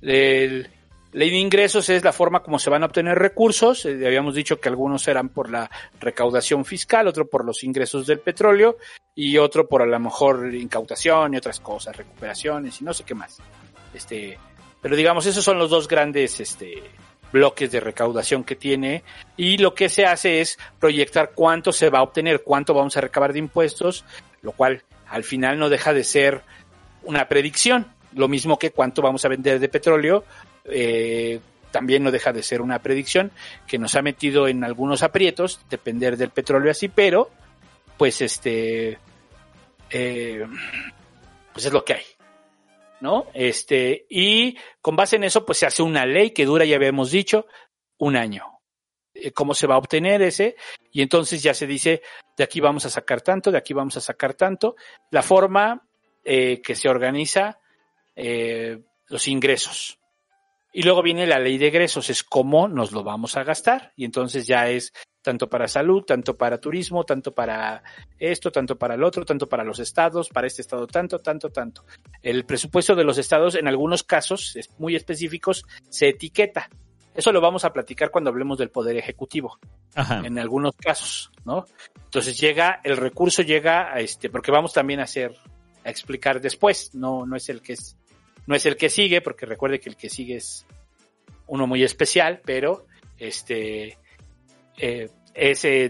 el 0.00 0.68
ley 1.12 1.30
de 1.30 1.36
ingresos 1.36 1.88
es 1.90 2.02
la 2.04 2.12
forma 2.12 2.42
como 2.42 2.58
se 2.58 2.70
van 2.70 2.82
a 2.82 2.86
obtener 2.86 3.18
recursos. 3.18 3.84
Eh, 3.84 4.06
habíamos 4.06 4.34
dicho 4.34 4.58
que 4.60 4.68
algunos 4.70 5.06
eran 5.08 5.28
por 5.28 5.50
la 5.50 5.70
recaudación 6.00 6.64
fiscal, 6.64 7.06
otro 7.08 7.26
por 7.28 7.44
los 7.44 7.62
ingresos 7.64 8.06
del 8.06 8.20
petróleo 8.20 8.78
y 9.14 9.36
otro 9.36 9.68
por 9.68 9.82
a 9.82 9.86
lo 9.86 9.98
mejor 10.00 10.54
incautación 10.54 11.34
y 11.34 11.36
otras 11.38 11.60
cosas, 11.60 11.96
recuperaciones 11.96 12.80
y 12.80 12.84
no 12.84 12.94
sé 12.94 13.04
qué 13.04 13.14
más. 13.14 13.38
Este, 13.92 14.38
pero 14.80 14.96
digamos, 14.96 15.26
esos 15.26 15.44
son 15.44 15.58
los 15.58 15.68
dos 15.70 15.88
grandes 15.88 16.40
este, 16.40 16.82
bloques 17.32 17.70
de 17.70 17.80
recaudación 17.80 18.44
que 18.44 18.56
tiene 18.56 19.02
y 19.36 19.58
lo 19.58 19.74
que 19.74 19.88
se 19.88 20.06
hace 20.06 20.40
es 20.40 20.58
proyectar 20.78 21.32
cuánto 21.34 21.72
se 21.72 21.90
va 21.90 21.98
a 21.98 22.02
obtener, 22.02 22.42
cuánto 22.42 22.74
vamos 22.74 22.96
a 22.96 23.00
recabar 23.00 23.32
de 23.32 23.38
impuestos, 23.38 24.04
lo 24.42 24.52
cual 24.52 24.82
al 25.08 25.24
final 25.24 25.58
no 25.58 25.68
deja 25.68 25.92
de 25.92 26.04
ser 26.04 26.42
una 27.02 27.28
predicción, 27.28 27.86
lo 28.14 28.28
mismo 28.28 28.58
que 28.58 28.70
cuánto 28.70 29.02
vamos 29.02 29.24
a 29.24 29.28
vender 29.28 29.60
de 29.60 29.68
petróleo, 29.68 30.24
eh, 30.64 31.40
también 31.70 32.02
no 32.02 32.10
deja 32.10 32.32
de 32.32 32.42
ser 32.42 32.60
una 32.60 32.78
predicción 32.80 33.30
que 33.66 33.78
nos 33.78 33.94
ha 33.94 34.02
metido 34.02 34.48
en 34.48 34.64
algunos 34.64 35.02
aprietos, 35.02 35.60
depender 35.68 36.16
del 36.16 36.30
petróleo 36.30 36.70
así, 36.70 36.88
pero 36.88 37.30
pues 37.96 38.22
este, 38.22 38.98
eh, 39.90 40.46
pues 41.52 41.66
es 41.66 41.72
lo 41.72 41.84
que 41.84 41.94
hay. 41.94 42.17
¿No? 43.00 43.26
Este, 43.34 44.06
y 44.08 44.56
con 44.80 44.96
base 44.96 45.16
en 45.16 45.24
eso, 45.24 45.44
pues 45.44 45.58
se 45.58 45.66
hace 45.66 45.82
una 45.82 46.06
ley 46.06 46.30
que 46.30 46.44
dura, 46.44 46.64
ya 46.64 46.76
habíamos 46.76 47.10
dicho, 47.10 47.46
un 47.98 48.16
año. 48.16 48.60
Eh, 49.14 49.32
¿Cómo 49.32 49.54
se 49.54 49.66
va 49.66 49.74
a 49.74 49.78
obtener 49.78 50.22
ese? 50.22 50.56
Y 50.92 51.02
entonces 51.02 51.42
ya 51.42 51.54
se 51.54 51.66
dice, 51.66 52.02
de 52.36 52.44
aquí 52.44 52.60
vamos 52.60 52.86
a 52.86 52.90
sacar 52.90 53.20
tanto, 53.20 53.50
de 53.50 53.58
aquí 53.58 53.74
vamos 53.74 53.96
a 53.96 54.00
sacar 54.00 54.34
tanto. 54.34 54.76
La 55.10 55.22
forma 55.22 55.86
eh, 56.24 56.60
que 56.62 56.74
se 56.74 56.88
organiza 56.88 57.58
eh, 58.14 58.80
los 59.08 59.28
ingresos. 59.28 59.97
Y 60.78 60.84
luego 60.84 61.02
viene 61.02 61.26
la 61.26 61.40
ley 61.40 61.58
de 61.58 61.66
egresos, 61.66 62.08
es 62.08 62.22
cómo 62.22 62.68
nos 62.68 62.92
lo 62.92 63.02
vamos 63.02 63.36
a 63.36 63.42
gastar. 63.42 63.92
Y 63.96 64.04
entonces 64.04 64.46
ya 64.46 64.68
es 64.68 64.92
tanto 65.22 65.48
para 65.48 65.66
salud, 65.66 66.04
tanto 66.04 66.36
para 66.36 66.60
turismo, 66.60 67.02
tanto 67.02 67.34
para 67.34 67.82
esto, 68.16 68.52
tanto 68.52 68.78
para 68.78 68.94
el 68.94 69.02
otro, 69.02 69.24
tanto 69.24 69.48
para 69.48 69.64
los 69.64 69.80
estados, 69.80 70.28
para 70.28 70.46
este 70.46 70.62
estado, 70.62 70.86
tanto, 70.86 71.18
tanto, 71.18 71.50
tanto. 71.50 71.84
El 72.22 72.44
presupuesto 72.44 72.94
de 72.94 73.02
los 73.02 73.18
estados, 73.18 73.56
en 73.56 73.66
algunos 73.66 74.04
casos 74.04 74.54
es- 74.54 74.70
muy 74.78 74.94
específicos, 74.94 75.64
se 75.88 76.10
etiqueta. 76.10 76.68
Eso 77.12 77.32
lo 77.32 77.40
vamos 77.40 77.64
a 77.64 77.72
platicar 77.72 78.12
cuando 78.12 78.30
hablemos 78.30 78.56
del 78.56 78.70
poder 78.70 78.96
ejecutivo, 78.98 79.58
Ajá. 79.96 80.22
en 80.24 80.38
algunos 80.38 80.76
casos, 80.76 81.32
¿no? 81.44 81.66
Entonces 82.04 82.38
llega, 82.38 82.80
el 82.84 82.96
recurso 82.96 83.42
llega 83.42 83.92
a 83.92 83.98
este, 83.98 84.30
porque 84.30 84.52
vamos 84.52 84.72
también 84.74 85.00
a 85.00 85.04
hacer, 85.04 85.34
a 85.84 85.90
explicar 85.90 86.40
después, 86.40 86.94
no, 86.94 87.26
no 87.26 87.34
es 87.34 87.48
el 87.48 87.62
que 87.62 87.72
es, 87.72 87.96
no 88.48 88.54
es 88.54 88.64
el 88.64 88.76
que 88.78 88.88
sigue, 88.88 89.20
porque 89.20 89.44
recuerde 89.44 89.78
que 89.78 89.90
el 89.90 89.96
que 89.96 90.08
sigue 90.08 90.36
es 90.36 90.66
uno 91.48 91.66
muy 91.66 91.84
especial, 91.84 92.40
pero 92.42 92.86
este, 93.18 93.98
eh, 94.78 95.10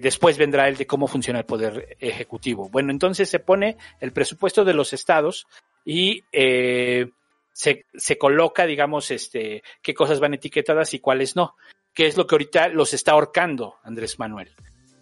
después 0.02 0.36
vendrá 0.36 0.66
el 0.66 0.76
de 0.76 0.84
cómo 0.84 1.06
funciona 1.06 1.38
el 1.38 1.44
poder 1.44 1.96
ejecutivo. 2.00 2.68
Bueno, 2.68 2.90
entonces 2.90 3.30
se 3.30 3.38
pone 3.38 3.76
el 4.00 4.12
presupuesto 4.12 4.64
de 4.64 4.74
los 4.74 4.92
estados 4.92 5.46
y 5.84 6.24
eh, 6.32 7.08
se, 7.52 7.86
se 7.94 8.18
coloca, 8.18 8.66
digamos, 8.66 9.12
este, 9.12 9.62
qué 9.80 9.94
cosas 9.94 10.18
van 10.18 10.34
etiquetadas 10.34 10.92
y 10.94 10.98
cuáles 10.98 11.36
no, 11.36 11.54
que 11.94 12.06
es 12.06 12.16
lo 12.16 12.26
que 12.26 12.34
ahorita 12.34 12.68
los 12.70 12.92
está 12.92 13.12
ahorcando 13.12 13.76
Andrés 13.84 14.18
Manuel. 14.18 14.50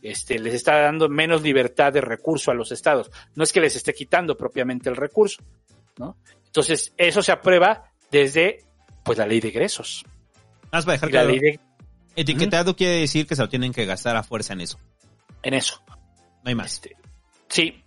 Este, 0.03 0.39
les 0.39 0.53
está 0.53 0.79
dando 0.79 1.09
menos 1.09 1.41
libertad 1.41 1.91
de 1.91 2.03
recurso 2.03 2.51
a 2.51 2.55
los 2.55 2.71
estados. 2.71 3.11
No 3.35 3.45
es 3.45 3.51
que 3.51 3.63
les 3.63 3.77
esté 3.77 3.95
quitando 3.95 4.37
propiamente 4.37 4.91
el 4.91 4.97
recurso, 4.97 5.43
¿no? 5.97 6.19
Entonces, 6.57 6.95
eso 6.97 7.21
se 7.21 7.33
aprueba 7.33 7.93
desde, 8.11 8.65
pues, 9.05 9.19
la 9.19 9.27
ley 9.27 9.41
de 9.41 9.49
egresos. 9.49 10.07
Más 10.73 10.87
para 10.87 10.95
dejar 10.95 11.09
la 11.11 11.21
claro, 11.21 11.29
ley 11.29 11.39
de, 11.39 11.61
etiquetado 12.17 12.75
quiere 12.75 12.95
decir 12.95 13.27
que 13.27 13.37
se 13.37 13.43
lo 13.43 13.51
tienen 13.51 13.75
que 13.75 13.85
gastar 13.85 14.17
a 14.17 14.23
fuerza 14.23 14.55
en 14.55 14.63
eso. 14.63 14.79
en 15.43 15.53
eso. 15.53 15.83
No 15.87 16.49
hay 16.49 16.55
más. 16.55 16.73
Este, 16.73 16.97
sí. 17.51 17.85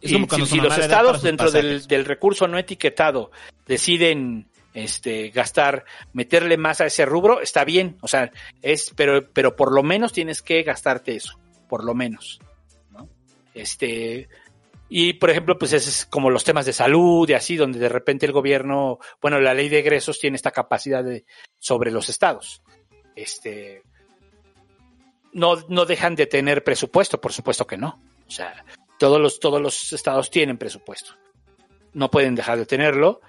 Es 0.00 0.12
Y 0.12 0.46
si, 0.46 0.56
los 0.56 0.78
estados 0.78 1.20
dentro 1.20 1.50
del, 1.50 1.86
del 1.86 2.06
recurso 2.06 2.48
no 2.48 2.56
etiquetado 2.56 3.30
deciden 3.66 4.48
este 4.72 5.28
gastar, 5.28 5.84
meterle 6.14 6.56
más 6.56 6.80
a 6.80 6.86
ese 6.86 7.04
rubro, 7.04 7.42
está 7.42 7.66
bien, 7.66 7.98
o 8.00 8.08
sea, 8.08 8.30
es, 8.62 8.94
pero, 8.96 9.30
pero 9.30 9.56
por 9.56 9.74
lo 9.74 9.82
menos 9.82 10.14
tienes 10.14 10.40
que 10.40 10.62
gastarte 10.62 11.16
eso, 11.16 11.38
por 11.68 11.84
lo 11.84 11.94
menos, 11.94 12.40
¿no? 12.92 13.10
Este, 13.52 14.30
y 14.88 15.14
por 15.14 15.30
ejemplo, 15.30 15.58
pues 15.58 15.72
es 15.72 16.06
como 16.06 16.30
los 16.30 16.44
temas 16.44 16.66
de 16.66 16.72
salud 16.72 17.28
y 17.28 17.34
así, 17.34 17.56
donde 17.56 17.78
de 17.78 17.88
repente 17.88 18.26
el 18.26 18.32
gobierno, 18.32 18.98
bueno, 19.20 19.40
la 19.40 19.54
ley 19.54 19.68
de 19.68 19.80
egresos 19.80 20.20
tiene 20.20 20.36
esta 20.36 20.52
capacidad 20.52 21.02
de, 21.02 21.24
sobre 21.58 21.90
los 21.90 22.08
estados. 22.08 22.62
Este, 23.16 23.82
no, 25.32 25.56
no 25.68 25.84
dejan 25.86 26.14
de 26.14 26.26
tener 26.26 26.62
presupuesto, 26.62 27.20
por 27.20 27.32
supuesto 27.32 27.66
que 27.66 27.76
no. 27.76 28.00
O 28.26 28.30
sea, 28.30 28.64
todos 28.98 29.20
los, 29.20 29.40
todos 29.40 29.60
los 29.60 29.92
estados 29.92 30.30
tienen 30.30 30.58
presupuesto. 30.58 31.12
No 31.92 32.10
pueden 32.10 32.34
dejar 32.34 32.58
de 32.58 32.66
tenerlo 32.66 33.20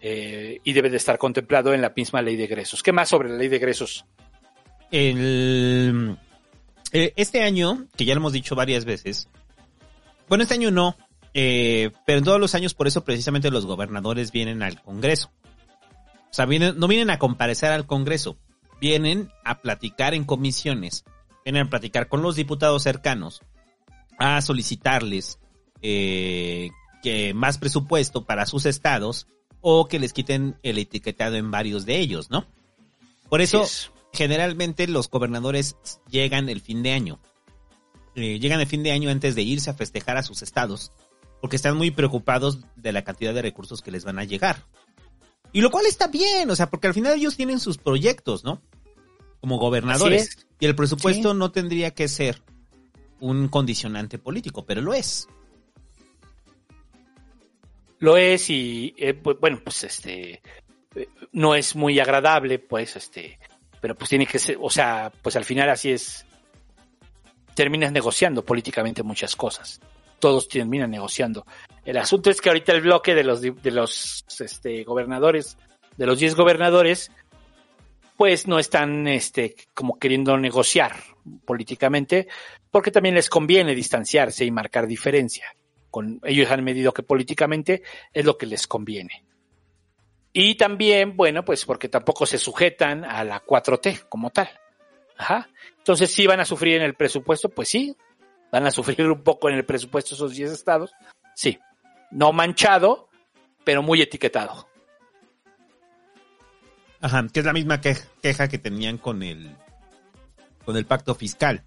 eh, 0.00 0.58
y 0.64 0.72
debe 0.72 0.90
de 0.90 0.96
estar 0.96 1.18
contemplado 1.18 1.72
en 1.72 1.80
la 1.80 1.92
misma 1.94 2.22
ley 2.22 2.36
de 2.36 2.44
egresos. 2.44 2.82
¿Qué 2.82 2.92
más 2.92 3.08
sobre 3.08 3.28
la 3.28 3.36
ley 3.36 3.48
de 3.48 3.56
egresos? 3.56 4.04
El, 4.90 6.18
eh, 6.92 7.12
este 7.16 7.42
año, 7.42 7.86
que 7.96 8.04
ya 8.04 8.14
lo 8.14 8.20
hemos 8.20 8.32
dicho 8.32 8.54
varias 8.54 8.84
veces, 8.84 9.28
bueno, 10.28 10.42
este 10.42 10.54
año 10.54 10.70
no, 10.70 10.96
eh, 11.34 11.90
pero 12.06 12.18
en 12.18 12.24
todos 12.24 12.40
los 12.40 12.54
años 12.54 12.74
por 12.74 12.86
eso 12.86 13.04
precisamente 13.04 13.50
los 13.50 13.66
gobernadores 13.66 14.32
vienen 14.32 14.62
al 14.62 14.80
Congreso. 14.82 15.30
O 16.30 16.34
sea, 16.34 16.46
vienen, 16.46 16.78
no 16.78 16.88
vienen 16.88 17.10
a 17.10 17.18
comparecer 17.18 17.72
al 17.72 17.86
Congreso, 17.86 18.36
vienen 18.80 19.30
a 19.44 19.60
platicar 19.60 20.14
en 20.14 20.24
comisiones, 20.24 21.04
vienen 21.44 21.66
a 21.66 21.70
platicar 21.70 22.08
con 22.08 22.22
los 22.22 22.36
diputados 22.36 22.82
cercanos, 22.82 23.42
a 24.18 24.40
solicitarles 24.40 25.38
eh, 25.82 26.70
que 27.02 27.34
más 27.34 27.58
presupuesto 27.58 28.24
para 28.24 28.46
sus 28.46 28.66
estados 28.66 29.26
o 29.60 29.86
que 29.86 29.98
les 29.98 30.12
quiten 30.12 30.56
el 30.62 30.78
etiquetado 30.78 31.36
en 31.36 31.50
varios 31.50 31.84
de 31.84 31.98
ellos, 31.98 32.30
¿no? 32.30 32.46
Por 33.28 33.40
eso, 33.40 33.64
generalmente 34.12 34.86
los 34.86 35.10
gobernadores 35.10 35.76
llegan 36.10 36.48
el 36.48 36.60
fin 36.60 36.82
de 36.82 36.92
año. 36.92 37.20
Eh, 38.16 38.38
llegan 38.38 38.60
el 38.60 38.66
fin 38.66 38.82
de 38.82 38.92
año 38.92 39.10
antes 39.10 39.34
de 39.34 39.42
irse 39.42 39.70
a 39.70 39.74
festejar 39.74 40.16
a 40.16 40.22
sus 40.22 40.42
estados, 40.42 40.92
porque 41.40 41.56
están 41.56 41.76
muy 41.76 41.90
preocupados 41.90 42.60
de 42.76 42.92
la 42.92 43.02
cantidad 43.02 43.34
de 43.34 43.42
recursos 43.42 43.82
que 43.82 43.90
les 43.90 44.04
van 44.04 44.18
a 44.18 44.24
llegar. 44.24 44.64
Y 45.52 45.60
lo 45.60 45.70
cual 45.70 45.86
está 45.86 46.08
bien, 46.08 46.50
o 46.50 46.56
sea, 46.56 46.70
porque 46.70 46.86
al 46.86 46.94
final 46.94 47.14
ellos 47.14 47.36
tienen 47.36 47.60
sus 47.60 47.78
proyectos, 47.78 48.44
¿no? 48.44 48.60
Como 49.40 49.58
gobernadores. 49.58 50.46
Y 50.58 50.66
el 50.66 50.74
presupuesto 50.74 51.32
Sí. 51.32 51.38
no 51.38 51.50
tendría 51.52 51.92
que 51.92 52.08
ser 52.08 52.42
un 53.20 53.48
condicionante 53.48 54.18
político, 54.18 54.64
pero 54.64 54.80
lo 54.80 54.94
es. 54.94 55.28
Lo 57.98 58.16
es 58.16 58.50
y, 58.50 58.94
eh, 58.98 59.18
bu- 59.20 59.38
bueno, 59.40 59.60
pues 59.64 59.84
este, 59.84 60.42
eh, 60.94 61.08
no 61.32 61.54
es 61.54 61.74
muy 61.76 61.98
agradable, 62.00 62.58
pues, 62.58 62.96
este, 62.96 63.38
pero 63.80 63.94
pues 63.96 64.10
tiene 64.10 64.26
que 64.26 64.38
ser, 64.38 64.58
o 64.60 64.68
sea, 64.70 65.12
pues 65.22 65.36
al 65.36 65.44
final 65.44 65.70
así 65.70 65.90
es, 65.90 66.26
terminas 67.54 67.92
negociando 67.92 68.44
políticamente 68.44 69.02
muchas 69.02 69.36
cosas. 69.36 69.80
Todos 70.18 70.48
terminan 70.48 70.90
negociando. 70.90 71.46
El 71.84 71.96
asunto 71.96 72.30
es 72.30 72.40
que 72.40 72.48
ahorita 72.48 72.72
el 72.72 72.82
bloque 72.82 73.14
de 73.14 73.24
los, 73.24 73.40
de 73.40 73.70
los, 73.70 74.24
este, 74.40 74.84
gobernadores, 74.84 75.58
de 75.96 76.06
los 76.06 76.18
10 76.18 76.34
gobernadores, 76.34 77.10
pues 78.16 78.46
no 78.46 78.58
están, 78.58 79.06
este, 79.08 79.54
como 79.74 79.98
queriendo 79.98 80.36
negociar 80.38 80.96
políticamente, 81.44 82.28
porque 82.70 82.90
también 82.90 83.14
les 83.14 83.28
conviene 83.28 83.74
distanciarse 83.74 84.44
y 84.44 84.50
marcar 84.50 84.86
diferencia 84.86 85.46
con 85.94 86.20
ellos 86.24 86.50
han 86.50 86.64
medido 86.64 86.92
que 86.92 87.04
políticamente 87.04 87.84
es 88.12 88.24
lo 88.24 88.36
que 88.36 88.46
les 88.46 88.66
conviene. 88.66 89.24
Y 90.32 90.56
también, 90.56 91.16
bueno, 91.16 91.44
pues 91.44 91.64
porque 91.64 91.88
tampoco 91.88 92.26
se 92.26 92.36
sujetan 92.36 93.04
a 93.04 93.22
la 93.22 93.44
4T 93.44 94.08
como 94.08 94.30
tal. 94.30 94.50
Ajá. 95.16 95.48
Entonces, 95.84 96.12
sí 96.14 96.26
van 96.26 96.40
a 96.40 96.46
sufrir 96.46 96.76
en 96.76 96.82
el 96.82 96.94
presupuesto, 96.94 97.50
pues 97.50 97.68
sí, 97.68 97.94
van 98.50 98.66
a 98.66 98.70
sufrir 98.70 99.06
un 99.10 99.22
poco 99.22 99.50
en 99.50 99.56
el 99.56 99.66
presupuesto 99.66 100.14
esos 100.14 100.34
10 100.34 100.50
estados. 100.50 100.92
Sí. 101.34 101.58
No 102.10 102.32
manchado, 102.32 103.10
pero 103.64 103.82
muy 103.82 104.00
etiquetado. 104.00 104.66
Ajá, 107.02 107.26
que 107.30 107.40
es 107.40 107.46
la 107.46 107.52
misma 107.52 107.82
que- 107.82 107.98
queja 108.22 108.48
que 108.48 108.58
tenían 108.58 108.96
con 108.98 109.22
el 109.22 109.54
con 110.64 110.78
el 110.78 110.86
pacto 110.86 111.14
fiscal. 111.14 111.62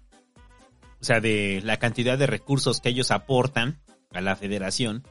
O 1.00 1.04
sea, 1.04 1.20
de 1.20 1.60
la 1.62 1.76
cantidad 1.76 2.18
de 2.18 2.26
recursos 2.26 2.80
que 2.80 2.88
ellos 2.88 3.12
aportan 3.12 3.80
a 4.12 4.20
la 4.20 4.34
federación 4.34 5.04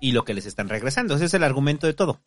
y 0.00 0.10
lo 0.10 0.24
que 0.24 0.34
les 0.34 0.46
están 0.46 0.68
regresando. 0.68 1.14
Ese 1.14 1.26
es 1.26 1.34
el 1.34 1.44
argumento 1.44 1.86
de 1.86 1.94
todo. 1.94 2.20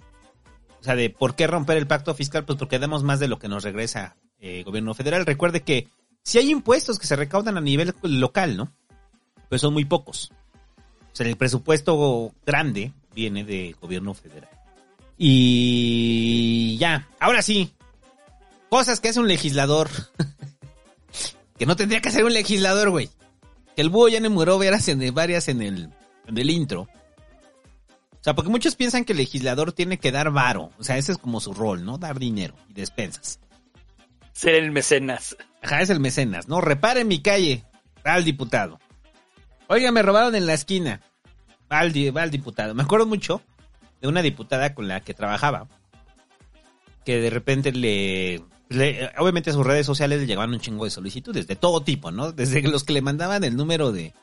O 0.80 0.84
sea, 0.84 0.96
de 0.96 1.10
por 1.10 1.36
qué 1.36 1.48
romper 1.48 1.78
el 1.78 1.88
pacto 1.88 2.16
fiscal, 2.16 2.46
pues 2.46 2.58
porque 2.58 2.80
damos 2.80 3.04
más 3.04 3.20
de 3.20 3.28
lo 3.28 3.38
que 3.38 3.50
nos 3.50 3.66
regresa 3.66 4.16
el 4.40 4.64
gobierno 4.64 4.94
federal. 4.94 5.26
Recuerde 5.26 5.64
que 5.64 5.90
si 6.24 6.38
hay 6.38 6.52
impuestos 6.52 7.00
que 7.00 7.08
se 7.08 7.16
recaudan 7.16 7.58
a 7.58 7.62
nivel 7.62 7.94
local, 8.04 8.58
¿no? 8.58 8.72
Pues 9.50 9.62
son 9.62 9.74
muy 9.74 9.86
pocos. 9.86 10.32
O 11.12 11.16
sea, 11.16 11.28
el 11.28 11.36
presupuesto 11.36 12.34
grande 12.46 12.94
viene 13.14 13.44
del 13.44 13.76
gobierno 13.76 14.14
federal. 14.14 14.50
Y 15.18 16.78
ya, 16.80 17.08
ahora 17.20 17.42
sí. 17.42 17.74
Cosas 18.70 19.00
que 19.00 19.10
hace 19.10 19.20
un 19.20 19.28
legislador. 19.28 19.90
que 21.58 21.66
no 21.66 21.76
tendría 21.76 22.02
que 22.02 22.10
hacer 22.10 22.24
un 22.24 22.34
legislador, 22.34 22.90
güey. 22.90 23.10
Que 23.76 23.82
el 23.82 23.90
búho 23.90 24.08
ya 24.08 24.20
enumeró 24.20 24.58
varias 24.58 24.88
en, 24.88 25.14
varias 25.14 25.48
en 25.50 25.62
el, 25.62 25.90
en 26.28 26.38
el 26.38 26.50
intro. 26.50 26.88
O 28.22 28.24
sea, 28.24 28.36
porque 28.36 28.52
muchos 28.52 28.76
piensan 28.76 29.04
que 29.04 29.14
el 29.14 29.18
legislador 29.18 29.74
tiene 29.74 30.00
que 30.00 30.12
dar 30.12 30.32
varo. 30.32 30.72
O 30.80 30.84
sea, 30.84 30.98
ese 30.98 31.12
es 31.12 31.18
como 31.18 31.42
su 31.42 31.54
rol, 31.54 31.84
¿no? 31.84 31.98
Dar 31.98 32.20
dinero 32.20 32.56
y 32.70 32.74
despensas. 32.74 33.40
Ser 34.34 34.56
el 34.56 34.72
mecenas. 34.72 35.36
Ajá, 35.62 35.82
es 35.82 35.90
el 35.90 36.00
mecenas, 36.00 36.48
¿no? 36.48 36.62
Repare 36.62 37.04
mi 37.06 37.22
calle. 37.22 37.64
Va 38.06 38.14
al 38.14 38.24
diputado. 38.24 38.80
Oiga, 39.68 39.92
me 39.92 40.02
robaron 40.02 40.36
en 40.36 40.46
la 40.48 40.54
esquina. 40.54 41.02
Va 41.72 41.80
al, 41.80 41.92
diputado. 42.32 42.74
Me 42.74 42.84
acuerdo 42.84 43.06
mucho 43.06 43.42
de 44.02 44.08
una 44.08 44.22
diputada 44.22 44.74
con 44.74 44.88
la 44.88 45.02
que 45.02 45.14
trabajaba. 45.14 45.68
Que 47.06 47.18
de 47.22 47.30
repente 47.30 47.72
le, 47.72 48.44
le- 48.70 49.12
Obviamente 49.18 49.52
a 49.52 49.54
sus 49.54 49.66
redes 49.66 49.86
sociales 49.86 50.20
le 50.20 50.28
llegaban 50.28 50.52
un 50.52 50.60
chingo 50.60 50.86
de 50.86 50.92
solicitudes. 50.92 51.48
De 51.48 51.56
todo 51.56 51.84
tipo, 51.84 52.12
¿no? 52.12 52.32
Desde 52.32 52.62
los 52.64 52.84
que 52.84 52.94
le 52.94 53.02
mandaban 53.02 53.44
el 53.44 53.56
número 53.56 53.92
de 53.92 54.14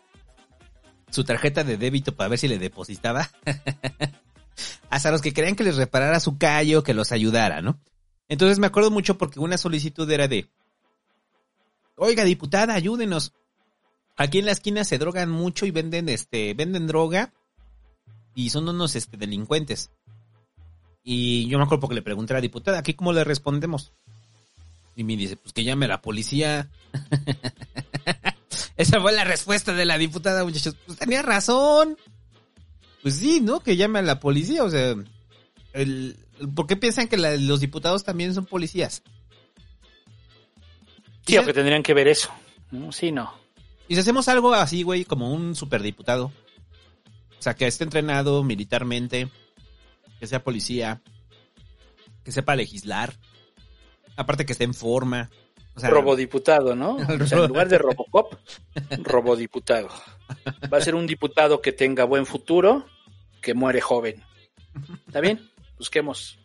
su 1.11 1.25
tarjeta 1.25 1.65
de 1.65 1.77
débito 1.79 2.15
para 2.15 2.29
ver 2.29 2.39
si 2.39 2.49
le 2.49 2.59
depositaba. 2.59 3.31
hasta 4.91 5.11
los 5.11 5.23
que 5.23 5.33
querían 5.33 5.55
que 5.57 5.65
les 5.65 5.77
reparara 5.77 6.21
su 6.21 6.37
callo, 6.39 6.83
que 6.83 6.95
los 6.95 7.13
ayudara, 7.13 7.63
¿no? 7.63 7.79
Entonces 8.29 8.59
me 8.59 8.67
acuerdo 8.67 8.91
mucho 8.91 9.17
porque 9.17 9.41
una 9.41 9.59
solicitud 9.59 10.11
era 10.11 10.29
de, 10.29 10.49
oiga 11.97 12.25
diputada, 12.25 12.75
ayúdenos. 12.75 13.33
Aquí 14.17 14.39
en 14.39 14.47
la 14.47 14.53
esquina 14.53 14.85
se 14.85 14.99
drogan 14.99 15.31
mucho 15.31 15.65
y 15.65 15.71
venden, 15.71 16.09
este, 16.09 16.53
venden 16.55 16.87
droga 16.87 17.33
y 18.35 18.51
son 18.51 18.69
unos, 18.69 18.97
este, 18.97 19.17
delincuentes. 19.17 19.91
Y 21.03 21.49
yo 21.49 21.59
me 21.59 21.65
acuerdo 21.65 21.81
porque 21.81 21.95
le 21.95 22.03
pregunté 22.03 22.35
a 22.35 22.37
la 22.37 22.41
diputada, 22.43 22.79
¿aquí 22.79 22.95
cómo 22.95 23.13
le 23.13 23.25
respondemos? 23.25 23.93
Y 24.95 25.05
me 25.05 25.17
dice, 25.17 25.37
pues 25.37 25.53
que 25.53 25.65
llame 25.65 25.87
a 25.87 25.89
la 25.89 26.03
policía. 26.03 26.69
Esa 28.77 29.01
fue 29.01 29.13
la 29.13 29.25
respuesta 29.25 29.73
de 29.73 29.85
la 29.85 29.97
diputada, 29.97 30.45
muchachos. 30.45 30.77
Pues 30.87 30.99
tenía 30.99 31.23
razón. 31.23 31.97
Pues 33.03 33.15
sí, 33.15 33.41
¿no? 33.41 33.61
Que 33.61 33.77
llame 33.77 34.01
a 34.01 34.03
la 34.03 34.21
policía, 34.21 34.65
o 34.65 34.71
sea, 34.71 34.97
el, 35.73 36.17
¿por 36.55 36.66
qué 36.66 36.77
piensan 36.77 37.09
que 37.09 37.16
la- 37.16 37.36
los 37.36 37.60
diputados 37.60 38.05
también 38.05 38.35
son 38.35 38.47
policías? 38.47 39.02
Sí, 41.27 41.36
aunque 41.36 41.52
tendrían 41.52 41.82
que 41.82 41.94
ver 41.94 42.09
eso. 42.09 42.31
Sí, 42.90 43.12
no. 43.12 43.32
Y 43.86 43.94
si 43.94 44.01
hacemos 44.01 44.28
algo 44.28 44.52
así, 44.55 44.82
güey, 44.82 45.05
como 45.05 45.32
un 45.32 45.55
superdiputado, 45.55 46.27
o 46.27 47.43
sea, 47.43 47.55
que 47.55 47.66
esté 47.66 47.85
entrenado 47.85 48.43
militarmente, 48.44 49.28
que 50.20 50.27
sea 50.27 50.43
policía, 50.43 51.01
que 52.24 52.32
sepa 52.32 52.56
legislar, 52.56 53.15
aparte 54.16 54.44
que 54.44 54.52
esté 54.52 54.65
en 54.65 54.74
forma, 54.74 55.31
o 55.74 55.81
sea, 55.81 55.90
robodiputado, 55.90 56.74
¿no? 56.74 56.97
O 57.23 57.27
sea, 57.27 57.39
en 57.39 57.48
lugar 57.48 57.69
de 57.69 57.78
Robocop, 57.78 58.35
robodiputado. 59.02 59.89
Va 60.73 60.78
a 60.78 60.82
ser 60.82 60.94
un 60.94 61.06
diputado 61.06 61.62
que 61.62 61.73
tenga 61.73 62.05
buen 62.05 62.27
futuro, 62.27 62.86
que 63.40 63.55
muere 63.55 63.81
joven. 63.81 64.23
¿Está 65.06 65.20
bien? 65.20 65.48
Busquemos. 65.79 66.39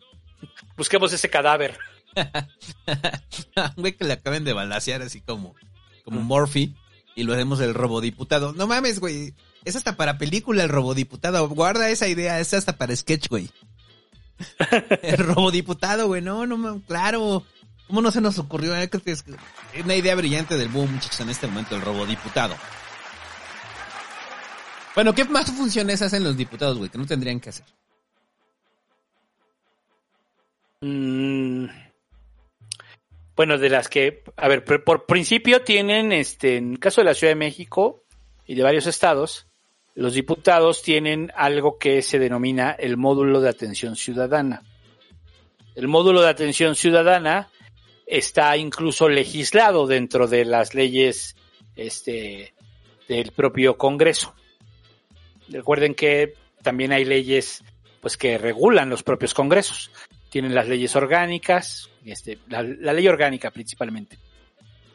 Busquemos 0.77 1.13
ese 1.13 1.29
cadáver. 1.29 1.77
güey 3.75 3.93
que 3.93 4.05
le 4.05 4.13
acaben 4.13 4.43
de 4.43 4.53
balasear 4.53 5.01
así 5.01 5.21
como, 5.21 5.55
como 6.03 6.21
Murphy 6.21 6.75
y 7.15 7.23
lo 7.23 7.33
hacemos 7.33 7.59
el 7.59 7.73
robodiputado. 7.73 8.53
No 8.53 8.67
mames, 8.67 8.99
güey. 8.99 9.33
Es 9.65 9.75
hasta 9.75 9.95
para 9.95 10.17
película 10.17 10.63
el 10.63 10.69
robodiputado. 10.69 11.47
Guarda 11.49 11.89
esa 11.89 12.07
idea, 12.07 12.39
es 12.39 12.53
hasta 12.53 12.77
para 12.77 12.95
sketch, 12.95 13.29
güey. 13.29 13.49
El 15.03 15.19
robodiputado, 15.19 16.07
güey. 16.07 16.21
No, 16.21 16.45
no, 16.45 16.57
mames, 16.57 16.83
claro. 16.87 17.45
¿Cómo 17.87 18.01
no 18.01 18.11
se 18.11 18.19
nos 18.19 18.39
ocurrió? 18.39 18.75
Eh, 18.75 18.89
creo 18.89 19.03
que 19.03 19.11
Es 19.11 19.23
una 19.83 19.95
idea 19.95 20.15
brillante 20.15 20.57
del 20.57 20.69
boom, 20.69 20.93
muchachos, 20.93 21.19
en 21.19 21.29
este 21.29 21.47
momento, 21.47 21.75
el 21.75 21.81
robodiputado. 21.81 22.55
Bueno, 24.95 25.13
¿qué 25.13 25.25
más 25.25 25.51
funciones 25.51 26.01
hacen 26.01 26.23
los 26.23 26.35
diputados, 26.35 26.77
güey? 26.77 26.89
Que 26.89 26.97
no 26.97 27.05
tendrían 27.05 27.39
que 27.39 27.49
hacer. 27.49 27.65
Mm, 30.83 31.67
bueno, 33.37 33.57
de 33.57 33.69
las 33.69 33.87
que, 33.87 34.21
a 34.35 34.49
ver, 34.49 34.65
por, 34.65 35.05
principio 35.05 35.61
tienen, 35.61 36.11
este, 36.11 36.57
en 36.57 36.73
el 36.73 36.79
caso 36.79 36.99
de 36.99 37.05
la 37.05 37.13
Ciudad 37.13 37.31
de 37.31 37.39
México 37.39 38.03
y 38.45 38.55
de 38.55 38.63
varios 38.63 38.85
estados, 38.85 39.47
los 39.95 40.13
diputados 40.13 40.81
tienen 40.81 41.31
algo 41.37 41.77
que 41.77 42.01
se 42.01 42.19
denomina 42.19 42.71
el 42.71 42.97
módulo 42.97 43.39
de 43.39 43.47
atención 43.47 43.95
ciudadana. 43.95 44.61
El 45.73 45.87
módulo 45.87 46.21
de 46.21 46.27
atención 46.27 46.75
ciudadana 46.75 47.49
está 48.05 48.57
incluso 48.57 49.07
legislado 49.07 49.87
dentro 49.87 50.27
de 50.27 50.43
las 50.43 50.75
leyes, 50.75 51.37
este, 51.77 52.53
del 53.07 53.31
propio 53.31 53.77
Congreso. 53.77 54.35
Recuerden 55.47 55.95
que 55.95 56.33
también 56.61 56.91
hay 56.91 57.05
leyes, 57.05 57.63
pues, 58.01 58.17
que 58.17 58.37
regulan 58.37 58.89
los 58.89 59.01
propios 59.01 59.33
congresos 59.33 59.89
tienen 60.33 60.55
las 60.55 60.67
leyes 60.67 60.95
orgánicas, 60.95 61.91
este, 62.03 62.39
la, 62.47 62.63
ley 62.63 63.07
orgánica 63.07 63.51
principalmente, 63.51 64.17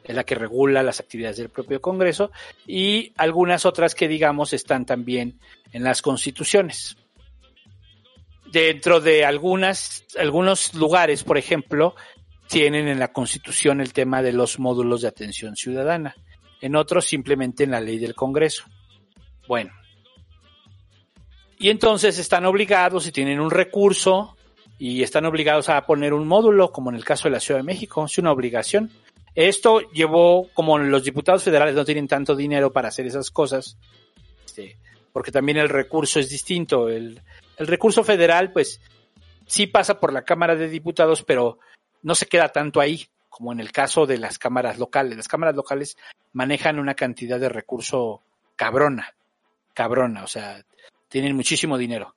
es 0.02 0.16
la 0.16 0.24
que 0.24 0.34
regula 0.34 0.82
las 0.82 0.98
actividades 0.98 1.36
del 1.36 1.48
propio 1.48 1.80
Congreso, 1.80 2.32
y 2.66 3.12
algunas 3.16 3.64
otras 3.64 3.94
que 3.94 4.08
digamos 4.08 4.52
están 4.52 4.84
también 4.84 5.38
en 5.72 5.84
las 5.84 6.02
constituciones. 6.02 6.96
Dentro 8.50 9.00
de 9.00 9.24
algunas, 9.24 10.04
algunos 10.18 10.74
lugares, 10.74 11.22
por 11.22 11.38
ejemplo, 11.38 11.94
tienen 12.48 12.88
en 12.88 12.98
la 12.98 13.12
Constitución 13.12 13.80
el 13.80 13.92
tema 13.92 14.22
de 14.22 14.32
los 14.32 14.58
módulos 14.58 15.02
de 15.02 15.08
atención 15.08 15.54
ciudadana, 15.54 16.16
en 16.60 16.74
otros 16.74 17.04
simplemente 17.06 17.62
en 17.62 17.70
la 17.70 17.80
ley 17.80 18.00
del 18.00 18.16
Congreso. 18.16 18.64
Bueno. 19.46 19.70
Y 21.60 21.70
entonces 21.70 22.18
están 22.18 22.44
obligados 22.44 23.06
y 23.06 23.12
tienen 23.12 23.38
un 23.38 23.52
recurso 23.52 24.34
y 24.78 25.02
están 25.02 25.26
obligados 25.26 25.68
a 25.68 25.84
poner 25.84 26.14
un 26.14 26.26
módulo, 26.26 26.70
como 26.70 26.90
en 26.90 26.96
el 26.96 27.04
caso 27.04 27.28
de 27.28 27.32
la 27.32 27.40
Ciudad 27.40 27.60
de 27.60 27.64
México, 27.66 28.04
es 28.04 28.16
una 28.18 28.32
obligación. 28.32 28.90
Esto 29.34 29.80
llevó, 29.90 30.48
como 30.54 30.78
los 30.78 31.04
diputados 31.04 31.42
federales 31.42 31.74
no 31.74 31.84
tienen 31.84 32.08
tanto 32.08 32.36
dinero 32.36 32.72
para 32.72 32.88
hacer 32.88 33.06
esas 33.06 33.30
cosas, 33.30 33.76
este, 34.46 34.76
porque 35.12 35.32
también 35.32 35.58
el 35.58 35.68
recurso 35.68 36.20
es 36.20 36.28
distinto. 36.28 36.88
El, 36.88 37.20
el 37.56 37.66
recurso 37.66 38.04
federal, 38.04 38.52
pues, 38.52 38.80
sí 39.46 39.66
pasa 39.66 39.98
por 39.98 40.12
la 40.12 40.22
Cámara 40.22 40.54
de 40.54 40.68
Diputados, 40.68 41.24
pero 41.24 41.58
no 42.02 42.14
se 42.14 42.26
queda 42.26 42.48
tanto 42.50 42.80
ahí, 42.80 43.06
como 43.28 43.52
en 43.52 43.60
el 43.60 43.72
caso 43.72 44.06
de 44.06 44.18
las 44.18 44.38
cámaras 44.38 44.78
locales. 44.78 45.16
Las 45.16 45.28
cámaras 45.28 45.56
locales 45.56 45.96
manejan 46.32 46.78
una 46.78 46.94
cantidad 46.94 47.38
de 47.38 47.48
recurso 47.48 48.22
cabrona, 48.56 49.14
cabrona, 49.74 50.24
o 50.24 50.26
sea, 50.26 50.64
tienen 51.08 51.34
muchísimo 51.34 51.76
dinero. 51.78 52.14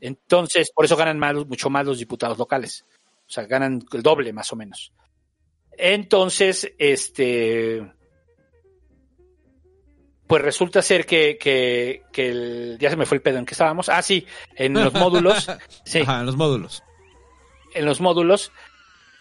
Entonces, 0.00 0.70
por 0.74 0.84
eso 0.84 0.96
ganan 0.96 1.18
más, 1.18 1.34
mucho 1.46 1.70
más 1.70 1.86
los 1.86 1.98
diputados 1.98 2.38
locales. 2.38 2.84
O 3.26 3.30
sea, 3.30 3.46
ganan 3.46 3.82
el 3.92 4.02
doble 4.02 4.32
más 4.32 4.52
o 4.52 4.56
menos. 4.56 4.92
Entonces, 5.76 6.72
este, 6.78 7.90
pues 10.26 10.42
resulta 10.42 10.82
ser 10.82 11.04
que, 11.06 11.36
que, 11.38 12.02
que 12.12 12.28
el, 12.28 12.78
ya 12.78 12.90
se 12.90 12.96
me 12.96 13.06
fue 13.06 13.16
el 13.16 13.22
pedo 13.22 13.38
en 13.38 13.46
que 13.46 13.54
estábamos. 13.54 13.88
Ah, 13.88 14.02
sí, 14.02 14.26
en 14.56 14.74
los 14.74 14.92
módulos. 14.94 15.50
Sí, 15.84 16.00
Ajá, 16.00 16.22
los 16.22 16.36
módulos. 16.36 16.82
en 17.74 17.84
los 17.86 18.00
módulos. 18.00 18.52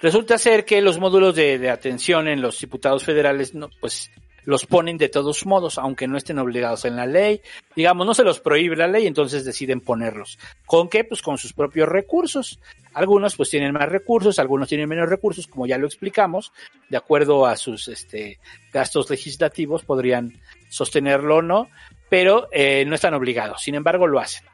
Resulta 0.02 0.38
ser 0.38 0.66
que 0.66 0.82
los 0.82 1.00
módulos 1.00 1.34
de, 1.36 1.58
de 1.58 1.70
atención 1.70 2.28
en 2.28 2.42
los 2.42 2.60
diputados 2.60 3.04
federales, 3.06 3.54
no, 3.56 3.70
pues 3.80 4.12
los 4.46 4.66
ponen 4.66 4.98
de 4.98 5.10
todos 5.10 5.46
modos, 5.46 5.78
aunque 5.78 6.08
no 6.08 6.18
estén 6.18 6.40
obligados 6.40 6.86
en 6.86 6.96
la 6.96 7.06
ley. 7.06 7.42
Digamos, 7.76 8.06
no 8.06 8.14
se 8.14 8.24
los 8.24 8.40
prohíbe 8.40 8.76
la 8.76 8.88
ley, 8.88 9.08
entonces 9.08 9.46
deciden 9.46 9.82
ponerlos. 9.82 10.38
¿Con 10.66 10.90
qué? 10.90 11.04
Pues 11.04 11.22
con 11.22 11.38
sus 11.38 11.54
propios 11.54 11.90
recursos. 11.90 12.60
Algunos 12.94 13.36
pues 13.36 13.50
tienen 13.50 13.74
más 13.74 13.90
recursos, 13.90 14.40
algunos 14.40 14.70
tienen 14.70 14.90
menos 14.90 15.10
recursos, 15.10 15.48
como 15.48 15.66
ya 15.66 15.78
lo 15.78 15.88
explicamos, 15.88 16.52
de 16.90 16.98
acuerdo 16.98 17.46
a 17.46 17.56
sus 17.58 17.88
este, 17.88 18.40
gastos 18.72 19.10
legislativos 19.10 19.84
podrían 19.84 20.40
sostenerlo 20.70 21.38
o 21.38 21.42
no, 21.42 21.70
pero 22.10 22.48
eh, 22.52 22.86
no 22.86 22.96
están 22.96 23.14
obligados. 23.14 23.62
Sin 23.62 23.76
embargo, 23.76 24.06
lo 24.08 24.20
hacen. 24.20 24.46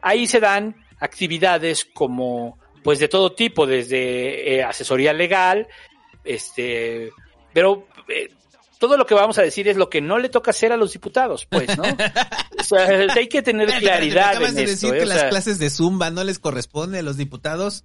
Ahí 0.00 0.26
se 0.26 0.40
dan 0.40 0.76
actividades 1.00 1.84
como 1.84 2.58
pues 2.82 3.00
de 3.00 3.08
todo 3.08 3.32
tipo, 3.32 3.66
desde 3.66 4.54
eh, 4.54 4.62
asesoría 4.62 5.12
legal, 5.12 5.66
este, 6.22 7.10
pero 7.52 7.88
eh, 8.08 8.28
todo 8.78 8.96
lo 8.96 9.06
que 9.06 9.14
vamos 9.14 9.38
a 9.38 9.42
decir 9.42 9.68
es 9.68 9.76
lo 9.76 9.88
que 9.88 10.00
no 10.00 10.18
le 10.18 10.28
toca 10.28 10.50
hacer 10.50 10.72
a 10.72 10.76
los 10.76 10.92
diputados, 10.92 11.46
pues, 11.46 11.76
¿no? 11.76 11.84
O 12.58 12.64
sea, 12.64 12.86
hay 13.14 13.28
que 13.28 13.42
tener 13.42 13.68
claridad 13.68 14.30
Acabas 14.30 14.50
en 14.50 14.56
de 14.56 14.62
esto. 14.64 14.70
decir 14.72 14.94
¿eh? 14.94 14.98
que 14.98 15.04
O 15.04 15.06
las 15.06 15.24
clases 15.24 15.58
de 15.58 15.70
Zumba 15.70 16.10
no 16.10 16.24
les 16.24 16.38
corresponde 16.38 16.98
a 16.98 17.02
los 17.02 17.16
diputados. 17.16 17.84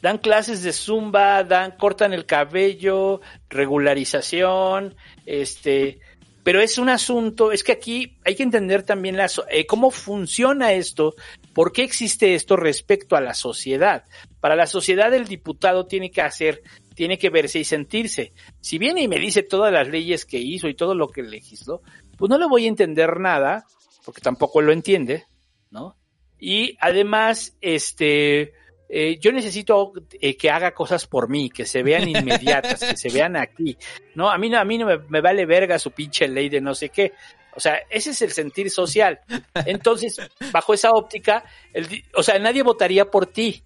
dan 0.00 0.18
clases 0.18 0.62
de 0.62 0.72
zumba, 0.72 1.42
dan, 1.42 1.72
cortan 1.72 2.12
el 2.12 2.26
cabello, 2.26 3.20
regularización, 3.48 4.94
este, 5.26 5.98
pero 6.42 6.60
es 6.60 6.78
un 6.78 6.88
asunto, 6.88 7.52
es 7.52 7.62
que 7.62 7.72
aquí 7.72 8.16
hay 8.24 8.34
que 8.34 8.42
entender 8.42 8.82
también 8.82 9.16
la, 9.16 9.30
eh, 9.48 9.64
cómo 9.66 9.90
funciona 9.90 10.72
esto, 10.72 11.14
por 11.52 11.72
qué 11.72 11.84
existe 11.84 12.34
esto 12.34 12.56
respecto 12.56 13.14
a 13.14 13.20
la 13.20 13.34
sociedad. 13.34 14.04
Para 14.40 14.56
la 14.56 14.66
sociedad 14.66 15.14
el 15.14 15.28
diputado 15.28 15.86
tiene 15.86 16.10
que 16.10 16.20
hacer, 16.20 16.62
tiene 16.94 17.18
que 17.18 17.30
verse 17.30 17.58
y 17.58 17.64
sentirse. 17.64 18.32
Si 18.60 18.78
viene 18.78 19.02
y 19.02 19.08
me 19.08 19.18
dice 19.18 19.42
todas 19.42 19.72
las 19.72 19.88
leyes 19.88 20.24
que 20.24 20.38
hizo 20.38 20.68
y 20.68 20.74
todo 20.74 20.94
lo 20.94 21.08
que 21.08 21.22
legisló, 21.22 21.82
pues 22.16 22.30
no 22.30 22.38
le 22.38 22.46
voy 22.46 22.66
a 22.66 22.68
entender 22.68 23.18
nada, 23.18 23.64
porque 24.04 24.20
tampoco 24.20 24.60
lo 24.60 24.72
entiende, 24.72 25.24
¿no? 25.70 25.96
Y 26.38 26.76
además, 26.80 27.56
este, 27.60 28.52
eh, 28.88 29.18
yo 29.20 29.32
necesito 29.32 29.92
eh, 30.20 30.36
que 30.36 30.50
haga 30.50 30.72
cosas 30.72 31.06
por 31.06 31.28
mí, 31.28 31.50
que 31.50 31.66
se 31.66 31.82
vean 31.82 32.08
inmediatas, 32.08 32.80
que 32.80 32.96
se 32.96 33.10
vean 33.10 33.36
aquí, 33.36 33.76
¿no? 34.14 34.30
A 34.30 34.38
mí 34.38 34.50
no, 34.50 34.58
a 34.58 34.64
mí 34.64 34.78
no 34.78 34.86
me, 34.86 34.98
me 35.08 35.20
vale 35.20 35.46
verga 35.46 35.78
su 35.78 35.92
pinche 35.92 36.28
ley 36.28 36.48
de 36.48 36.60
no 36.60 36.74
sé 36.74 36.88
qué. 36.88 37.12
O 37.54 37.60
sea, 37.60 37.78
ese 37.90 38.10
es 38.10 38.22
el 38.22 38.32
sentir 38.32 38.70
social. 38.70 39.20
Entonces, 39.66 40.16
bajo 40.52 40.74
esa 40.74 40.90
óptica, 40.90 41.44
el 41.72 41.86
o 42.14 42.22
sea, 42.22 42.38
nadie 42.38 42.62
votaría 42.62 43.10
por 43.10 43.26
ti 43.26 43.62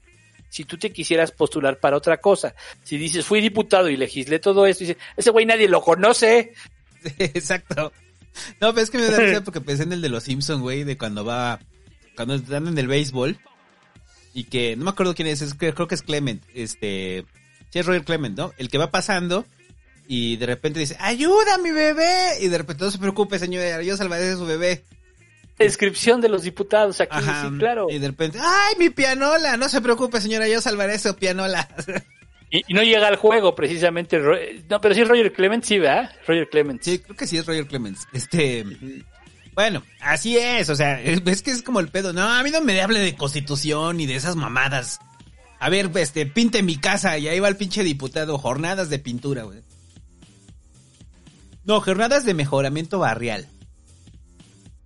si 0.48 0.64
tú 0.64 0.78
te 0.78 0.90
quisieras 0.90 1.32
postular 1.32 1.78
para 1.78 1.96
otra 1.96 2.18
cosa. 2.18 2.54
Si 2.84 2.96
dices, 2.96 3.24
fui 3.24 3.40
diputado 3.40 3.88
y 3.88 3.96
legislé 3.96 4.38
todo 4.38 4.66
esto, 4.66 4.84
y 4.84 4.88
dices, 4.88 5.02
ese 5.16 5.30
güey 5.30 5.46
nadie 5.46 5.68
lo 5.68 5.82
conoce. 5.82 6.54
Exacto. 7.18 7.92
No, 8.60 8.72
pero 8.74 8.82
es 8.82 8.90
que 8.90 8.98
me 8.98 9.04
da 9.06 9.18
risa 9.18 9.40
porque 9.44 9.60
pensé 9.60 9.84
en 9.84 9.92
el 9.92 10.02
de 10.02 10.08
los 10.08 10.24
Simpson, 10.24 10.60
güey, 10.60 10.84
de 10.84 10.98
cuando 10.98 11.24
va, 11.24 11.60
cuando 12.14 12.34
están 12.34 12.68
en 12.68 12.78
el 12.78 12.86
béisbol 12.88 13.38
y 14.34 14.44
que, 14.44 14.76
no 14.76 14.84
me 14.84 14.90
acuerdo 14.90 15.14
quién 15.14 15.28
es, 15.28 15.40
es 15.40 15.54
creo 15.54 15.88
que 15.88 15.94
es 15.94 16.02
Clement, 16.02 16.42
este, 16.54 17.24
sí 17.70 17.78
es 17.78 17.86
Roger 17.86 18.04
Clement, 18.04 18.36
¿no? 18.36 18.52
El 18.58 18.68
que 18.68 18.78
va 18.78 18.90
pasando 18.90 19.46
y 20.08 20.36
de 20.36 20.46
repente 20.46 20.78
dice, 20.78 20.96
ayuda 21.00 21.58
mi 21.58 21.70
bebé, 21.70 22.38
y 22.40 22.48
de 22.48 22.58
repente 22.58 22.84
no 22.84 22.90
se 22.90 22.98
preocupe 22.98 23.38
señora, 23.38 23.82
yo 23.82 23.96
salvaré 23.96 24.30
a 24.30 24.36
su 24.36 24.46
bebé. 24.46 24.84
Descripción 25.58 26.20
de 26.20 26.28
los 26.28 26.42
diputados 26.42 27.00
aquí, 27.00 27.16
Ajá, 27.16 27.48
sí, 27.48 27.58
claro. 27.58 27.86
Y 27.88 27.98
de 27.98 28.08
repente, 28.08 28.38
ay, 28.40 28.74
mi 28.78 28.90
pianola, 28.90 29.56
no 29.56 29.68
se 29.68 29.80
preocupe 29.80 30.20
señora, 30.20 30.46
yo 30.48 30.60
salvaré 30.60 30.98
su 30.98 31.14
pianola. 31.16 31.68
Y, 32.48 32.62
y 32.68 32.74
no 32.74 32.82
llega 32.84 33.08
al 33.08 33.16
juego 33.16 33.56
precisamente. 33.56 34.20
No, 34.68 34.80
pero 34.80 34.94
sí 34.94 35.00
es 35.00 35.08
Roger 35.08 35.32
Clement, 35.32 35.64
sí, 35.64 35.80
¿verdad? 35.80 36.12
Roger 36.28 36.48
Clement. 36.48 36.80
Sí, 36.80 37.00
creo 37.00 37.16
que 37.16 37.26
sí 37.26 37.36
es 37.36 37.44
Roger 37.44 37.66
Clemens. 37.66 38.06
Este, 38.12 38.64
bueno, 39.52 39.82
así 40.00 40.36
es, 40.36 40.68
o 40.70 40.76
sea, 40.76 41.00
es, 41.02 41.22
es 41.26 41.42
que 41.42 41.50
es 41.50 41.62
como 41.62 41.80
el 41.80 41.88
pedo. 41.88 42.12
No, 42.12 42.22
a 42.22 42.42
mí 42.42 42.50
no 42.50 42.60
me 42.60 42.80
hable 42.80 43.00
de 43.00 43.16
constitución 43.16 44.00
y 44.00 44.06
de 44.06 44.14
esas 44.14 44.36
mamadas. 44.36 45.00
A 45.58 45.70
ver, 45.70 45.90
este, 45.96 46.26
pinte 46.26 46.62
mi 46.62 46.76
casa 46.76 47.16
y 47.18 47.28
ahí 47.28 47.40
va 47.40 47.48
el 47.48 47.56
pinche 47.56 47.82
diputado, 47.82 48.38
jornadas 48.38 48.90
de 48.90 48.98
pintura, 48.98 49.44
güey. 49.44 49.62
No, 51.64 51.80
jornadas 51.80 52.24
de 52.24 52.34
mejoramiento 52.34 52.98
barrial. 52.98 53.48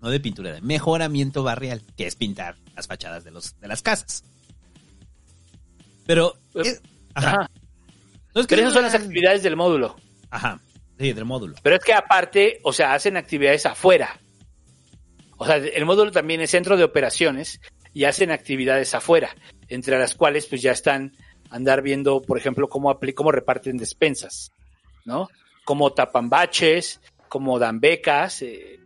No 0.01 0.09
de 0.11 0.21
pintura, 0.21 0.53
de 0.53 0.61
mejoramiento 0.63 1.43
barrial, 1.43 1.83
que 1.97 2.07
es 2.07 2.17
pintar 2.17 2.57
las 2.75 2.87
fachadas 2.87 3.25
de 3.25 3.31
los 3.31 3.59
de 3.61 3.69
las 3.69 3.83
casas. 3.83 4.25
Pero 6.07 6.35
es- 6.55 6.81
ajá. 7.15 7.31
Ajá. 7.31 7.51
No 8.35 8.41
es 8.41 8.47
que 8.47 8.57
Pero 8.57 8.63
esas 8.69 8.75
son 8.75 8.83
las 8.85 8.95
actividades 8.95 9.43
del 9.43 9.57
módulo. 9.57 9.97
Ajá. 10.31 10.61
Sí, 10.99 11.13
del 11.13 11.25
módulo. 11.25 11.55
Pero 11.63 11.77
es 11.77 11.85
que 11.85 11.93
aparte, 11.93 12.59
o 12.63 12.73
sea, 12.73 12.95
hacen 12.95 13.17
actividades 13.17 13.67
afuera. 13.67 14.21
O 15.37 15.47
sea, 15.47 15.57
el 15.57 15.85
módulo 15.87 16.13
también 16.13 16.41
es 16.41 16.51
centro 16.51 16.77
de 16.77 16.85
operaciones 16.85 17.61
y 17.95 18.05
hacen 18.05 18.31
actividades 18.31 18.95
afuera, 18.95 19.35
entre 19.69 19.99
las 19.99 20.15
cuales 20.15 20.47
pues 20.47 20.61
ya 20.63 20.73
están 20.73 21.13
andar 21.51 21.83
viendo, 21.83 22.21
por 22.23 22.39
ejemplo, 22.39 22.69
cómo, 22.69 22.97
cómo 23.15 23.33
reparten 23.33 23.77
despensas, 23.79 24.53
¿no? 25.05 25.29
Cómo 25.65 25.93
tapan 25.93 26.29
baches, 26.29 27.01
cómo 27.29 27.59
dan 27.59 27.81
becas, 27.81 28.43
eh, 28.43 28.80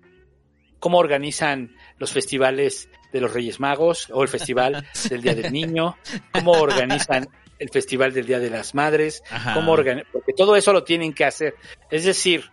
cómo 0.84 0.98
organizan 0.98 1.74
los 1.96 2.12
festivales 2.12 2.90
de 3.10 3.18
los 3.22 3.32
Reyes 3.32 3.58
Magos 3.58 4.10
o 4.12 4.22
el 4.22 4.28
Festival 4.28 4.86
del 5.08 5.22
Día 5.22 5.34
del 5.34 5.50
Niño, 5.50 5.96
cómo 6.30 6.52
organizan 6.52 7.26
el 7.58 7.70
Festival 7.70 8.12
del 8.12 8.26
Día 8.26 8.38
de 8.38 8.50
las 8.50 8.74
Madres, 8.74 9.22
Ajá. 9.30 9.54
cómo 9.54 9.74
porque 9.76 10.34
todo 10.36 10.56
eso 10.56 10.74
lo 10.74 10.84
tienen 10.84 11.14
que 11.14 11.24
hacer. 11.24 11.54
Es 11.90 12.04
decir, 12.04 12.50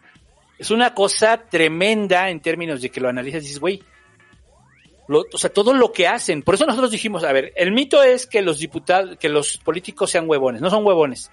es 0.58 0.72
una 0.72 0.94
cosa 0.94 1.44
tremenda 1.50 2.30
en 2.30 2.40
términos 2.40 2.82
de 2.82 2.90
que 2.90 3.02
lo 3.02 3.10
analizas 3.10 3.42
y 3.44 3.48
dices, 3.48 3.60
güey, 3.60 3.84
lo- 5.10 5.26
o 5.34 5.38
sea, 5.38 5.52
todo 5.52 5.74
lo 5.74 5.92
que 5.92 6.08
hacen. 6.08 6.42
Por 6.42 6.56
eso 6.56 6.66
nosotros 6.66 6.92
dijimos, 6.92 7.26
a 7.26 7.34
ver, 7.34 7.52
el 7.58 7.74
mito 7.74 8.02
es 8.02 8.28
que 8.28 8.42
los 8.42 8.60
diputados, 8.60 9.18
que 9.18 9.28
los 9.28 9.58
políticos 9.58 10.10
sean 10.10 10.30
huevones. 10.30 10.62
No 10.62 10.70
son 10.70 10.86
huevones. 10.86 11.32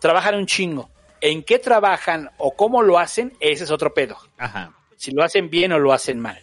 Trabajan 0.00 0.36
un 0.36 0.46
chingo. 0.46 0.90
En 1.20 1.42
qué 1.42 1.58
trabajan 1.58 2.30
o 2.38 2.54
cómo 2.54 2.82
lo 2.82 3.00
hacen, 3.00 3.32
ese 3.40 3.64
es 3.64 3.70
otro 3.72 3.92
pedo. 3.92 4.16
Ajá. 4.38 4.75
Si 4.96 5.10
lo 5.12 5.22
hacen 5.22 5.50
bien 5.50 5.72
o 5.72 5.78
lo 5.78 5.92
hacen 5.92 6.20
mal. 6.20 6.38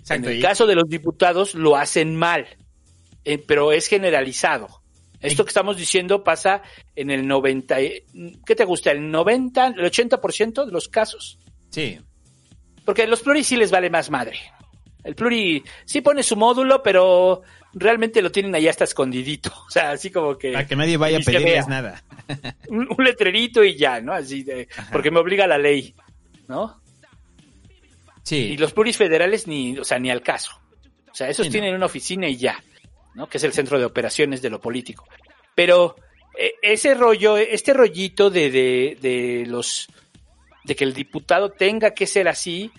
Exacto. 0.00 0.28
En 0.30 0.36
el 0.36 0.42
caso 0.42 0.66
de 0.66 0.74
los 0.74 0.88
diputados, 0.88 1.54
lo 1.54 1.76
hacen 1.76 2.14
mal. 2.16 2.46
Eh, 3.24 3.38
pero 3.38 3.72
es 3.72 3.86
generalizado. 3.88 4.82
Esto 5.20 5.44
que 5.44 5.48
estamos 5.48 5.78
diciendo 5.78 6.22
pasa 6.22 6.60
en 6.94 7.10
el 7.10 7.26
90, 7.26 7.80
y- 7.80 8.02
¿qué 8.44 8.54
te 8.54 8.64
gusta? 8.66 8.90
El 8.90 9.10
90, 9.10 9.68
el 9.68 9.84
80% 9.90 10.66
de 10.66 10.72
los 10.72 10.88
casos. 10.88 11.38
Sí. 11.70 11.98
Porque 12.84 13.02
a 13.02 13.06
los 13.06 13.22
pluris 13.22 13.46
sí 13.46 13.56
les 13.56 13.70
vale 13.70 13.88
más 13.88 14.10
madre. 14.10 14.38
El 15.02 15.14
pluri 15.14 15.62
sí 15.86 16.02
pone 16.02 16.22
su 16.22 16.36
módulo, 16.36 16.82
pero 16.82 17.40
realmente 17.72 18.20
lo 18.20 18.30
tienen 18.30 18.54
allá 18.54 18.68
hasta 18.70 18.84
escondidito. 18.84 19.50
O 19.66 19.70
sea, 19.70 19.92
así 19.92 20.10
como 20.10 20.36
que... 20.36 20.52
Para 20.52 20.66
que 20.66 20.76
nadie 20.76 20.98
vaya 20.98 21.16
a 21.16 21.20
pedirles 21.20 21.68
nada. 21.68 22.04
Un, 22.68 22.86
un 22.96 23.04
letrerito 23.04 23.64
y 23.64 23.76
ya, 23.76 24.02
¿no? 24.02 24.12
Así 24.12 24.42
de... 24.42 24.68
Porque 24.92 25.10
me 25.10 25.20
obliga 25.20 25.46
la 25.46 25.56
ley, 25.58 25.94
¿no? 26.48 26.80
Sí. 28.24 28.36
Y 28.36 28.56
los 28.56 28.72
pluris 28.72 28.96
federales 28.96 29.46
ni, 29.46 29.78
o 29.78 29.84
sea, 29.84 29.98
ni 29.98 30.10
al 30.10 30.22
caso. 30.22 30.50
O 31.12 31.14
sea, 31.14 31.28
esos 31.28 31.46
Sí, 31.46 31.50
no. 31.50 31.52
tienen 31.52 31.74
una 31.74 31.86
oficina 31.86 32.28
y 32.28 32.36
ya, 32.36 32.62
¿no? 33.14 33.28
Que 33.28 33.38
es 33.38 33.44
el 33.44 33.52
centro 33.52 33.78
de 33.78 33.84
operaciones 33.84 34.42
de 34.42 34.50
lo 34.50 34.60
político. 34.60 35.06
Pero 35.54 35.94
eh, 36.36 36.54
ese 36.62 36.94
rollo, 36.94 37.36
este 37.36 37.72
rollito 37.72 38.30
de, 38.30 38.50
de, 38.50 38.98
de 39.00 39.44
los, 39.46 39.86
de 40.64 40.74
que 40.74 40.84
el 40.84 40.92
diputado 40.94 41.50
tenga 41.52 41.92
que 41.92 42.06
ser 42.08 42.26
así, 42.26 42.72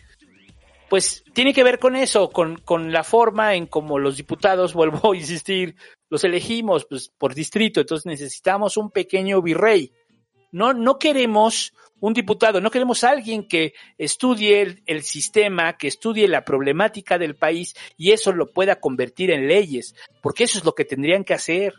pues 0.90 1.24
tiene 1.34 1.54
que 1.54 1.64
ver 1.64 1.80
con 1.80 1.96
eso, 1.96 2.30
con, 2.30 2.58
con 2.58 2.92
la 2.92 3.04
forma 3.04 3.56
en 3.56 3.68
como 3.68 4.00
los 4.00 4.18
diputados, 4.18 4.74
vuelvo 4.74 5.14
a 5.14 5.16
insistir, 5.16 5.76
los 6.10 6.24
elegimos 6.24 6.86
pues, 6.86 7.10
por 7.18 7.34
distrito, 7.34 7.80
entonces 7.82 8.06
necesitamos 8.06 8.78
un 8.78 8.92
pequeño 8.92 9.42
virrey. 9.42 9.92
No, 10.52 10.74
no 10.74 10.98
queremos 11.00 11.74
un 12.00 12.14
diputado, 12.14 12.62
no 12.62 12.72
queremos 12.72 13.04
a 13.04 13.12
alguien 13.12 13.48
que 13.48 13.74
estudie 13.98 14.82
el, 14.86 15.04
sistema, 15.04 15.78
que 15.78 15.88
estudie 15.88 16.28
la 16.28 16.44
problemática 16.44 17.18
del 17.18 17.36
país 17.36 17.76
y 17.98 18.12
eso 18.12 18.32
lo 18.32 18.52
pueda 18.52 18.80
convertir 18.80 19.32
en 19.32 19.48
leyes, 19.48 19.96
porque 20.22 20.44
eso 20.44 20.58
es 20.58 20.66
lo 20.66 20.74
que 20.74 20.86
tendrían 20.86 21.24
que 21.24 21.34
hacer. 21.34 21.74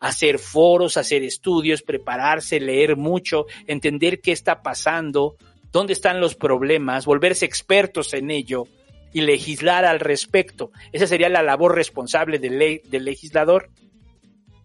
Hacer 0.00 0.38
foros, 0.38 0.96
hacer 0.96 1.24
estudios, 1.24 1.82
prepararse, 1.82 2.60
leer 2.60 2.96
mucho, 2.96 3.46
entender 3.66 4.20
qué 4.20 4.30
está 4.30 4.62
pasando, 4.62 5.34
dónde 5.72 5.92
están 5.92 6.20
los 6.20 6.36
problemas, 6.36 7.04
volverse 7.04 7.44
expertos 7.44 8.14
en 8.14 8.30
ello 8.30 8.68
y 9.12 9.22
legislar 9.22 9.84
al 9.84 9.98
respecto. 9.98 10.70
Esa 10.92 11.08
sería 11.08 11.28
la 11.28 11.42
labor 11.42 11.74
responsable 11.74 12.38
del, 12.38 12.80
del 12.84 13.04
legislador. 13.04 13.70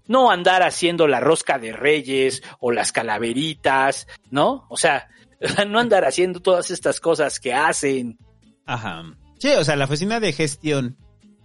No 0.07 0.31
andar 0.31 0.63
haciendo 0.63 1.07
la 1.07 1.19
rosca 1.19 1.59
de 1.59 1.73
reyes 1.73 2.43
o 2.59 2.71
las 2.71 2.91
calaveritas, 2.91 4.07
¿no? 4.29 4.65
O 4.69 4.77
sea, 4.77 5.07
no 5.67 5.79
andar 5.79 6.05
haciendo 6.05 6.39
todas 6.41 6.71
estas 6.71 6.99
cosas 6.99 7.39
que 7.39 7.53
hacen. 7.53 8.17
Ajá. 8.65 9.03
Sí, 9.39 9.49
o 9.49 9.63
sea, 9.63 9.75
la 9.75 9.85
oficina 9.85 10.19
de 10.19 10.33
gestión, 10.33 10.97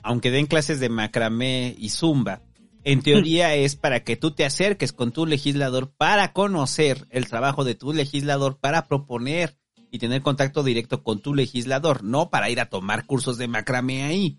aunque 0.03 0.31
den 0.31 0.47
clases 0.47 0.81
de 0.81 0.89
macramé 0.89 1.75
y 1.79 1.91
zumba, 1.91 2.43
en 2.85 3.03
teoría 3.03 3.55
es 3.57 3.77
para 3.77 4.05
que 4.05 4.17
tú 4.17 4.31
te 4.31 4.45
acerques 4.45 4.93
con 4.93 5.13
tu 5.13 5.27
legislador 5.27 5.91
para 5.91 6.33
conocer 6.33 7.07
el 7.11 7.27
trabajo 7.27 7.65
de 7.65 7.75
tu 7.75 7.93
legislador, 7.93 8.59
para 8.59 8.87
proponer 8.87 9.57
y 9.91 9.99
tener 9.99 10.23
contacto 10.23 10.63
directo 10.63 11.03
con 11.03 11.21
tu 11.21 11.35
legislador, 11.35 12.05
no 12.05 12.31
para 12.31 12.51
ir 12.51 12.61
a 12.61 12.69
tomar 12.69 13.07
cursos 13.07 13.39
de 13.39 13.49
macramé 13.49 14.05
ahí. 14.05 14.39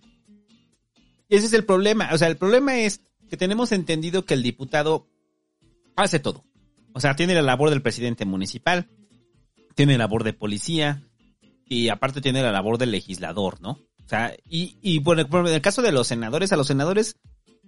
Ese 1.28 1.46
es 1.48 1.54
el 1.54 1.66
problema. 1.66 2.10
O 2.14 2.18
sea, 2.18 2.28
el 2.28 2.38
problema 2.38 2.78
es 2.80 3.02
que 3.30 3.38
tenemos 3.38 3.72
entendido 3.72 4.26
que 4.26 4.34
el 4.34 4.43
diputado 4.43 5.07
hace 5.95 6.19
todo. 6.19 6.43
O 6.93 6.99
sea, 6.99 7.15
tiene 7.15 7.35
la 7.35 7.41
labor 7.41 7.69
del 7.69 7.81
presidente 7.81 8.26
municipal, 8.26 8.89
tiene 9.76 9.97
labor 9.97 10.23
de 10.23 10.34
policía, 10.34 11.03
y 11.65 11.89
aparte 11.89 12.19
tiene 12.19 12.41
la 12.41 12.51
labor 12.51 12.77
del 12.77 12.91
legislador, 12.91 13.61
¿no? 13.61 13.72
O 13.72 14.10
sea, 14.10 14.35
y, 14.49 14.77
y 14.81 14.99
bueno, 14.99 15.22
en 15.22 15.47
el 15.47 15.61
caso 15.61 15.84
de 15.84 15.91
los 15.91 16.07
senadores, 16.07 16.51
a 16.51 16.57
los 16.57 16.68
senadores 16.68 17.15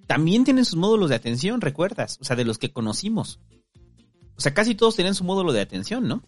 también 0.07 0.43
tienen 0.43 0.65
sus 0.65 0.75
módulos 0.75 1.09
de 1.09 1.15
atención, 1.15 1.61
¿recuerdas? 1.61 2.17
O 2.19 2.23
sea, 2.23 2.35
de 2.35 2.43
los 2.43 2.57
que 2.57 2.73
conocimos. 2.73 3.39
O 4.35 4.41
sea, 4.41 4.53
casi 4.55 4.73
todos 4.73 4.95
tienen 4.95 5.13
su 5.13 5.23
módulo 5.23 5.53
de 5.53 5.61
atención, 5.61 6.07
¿no? 6.07 6.23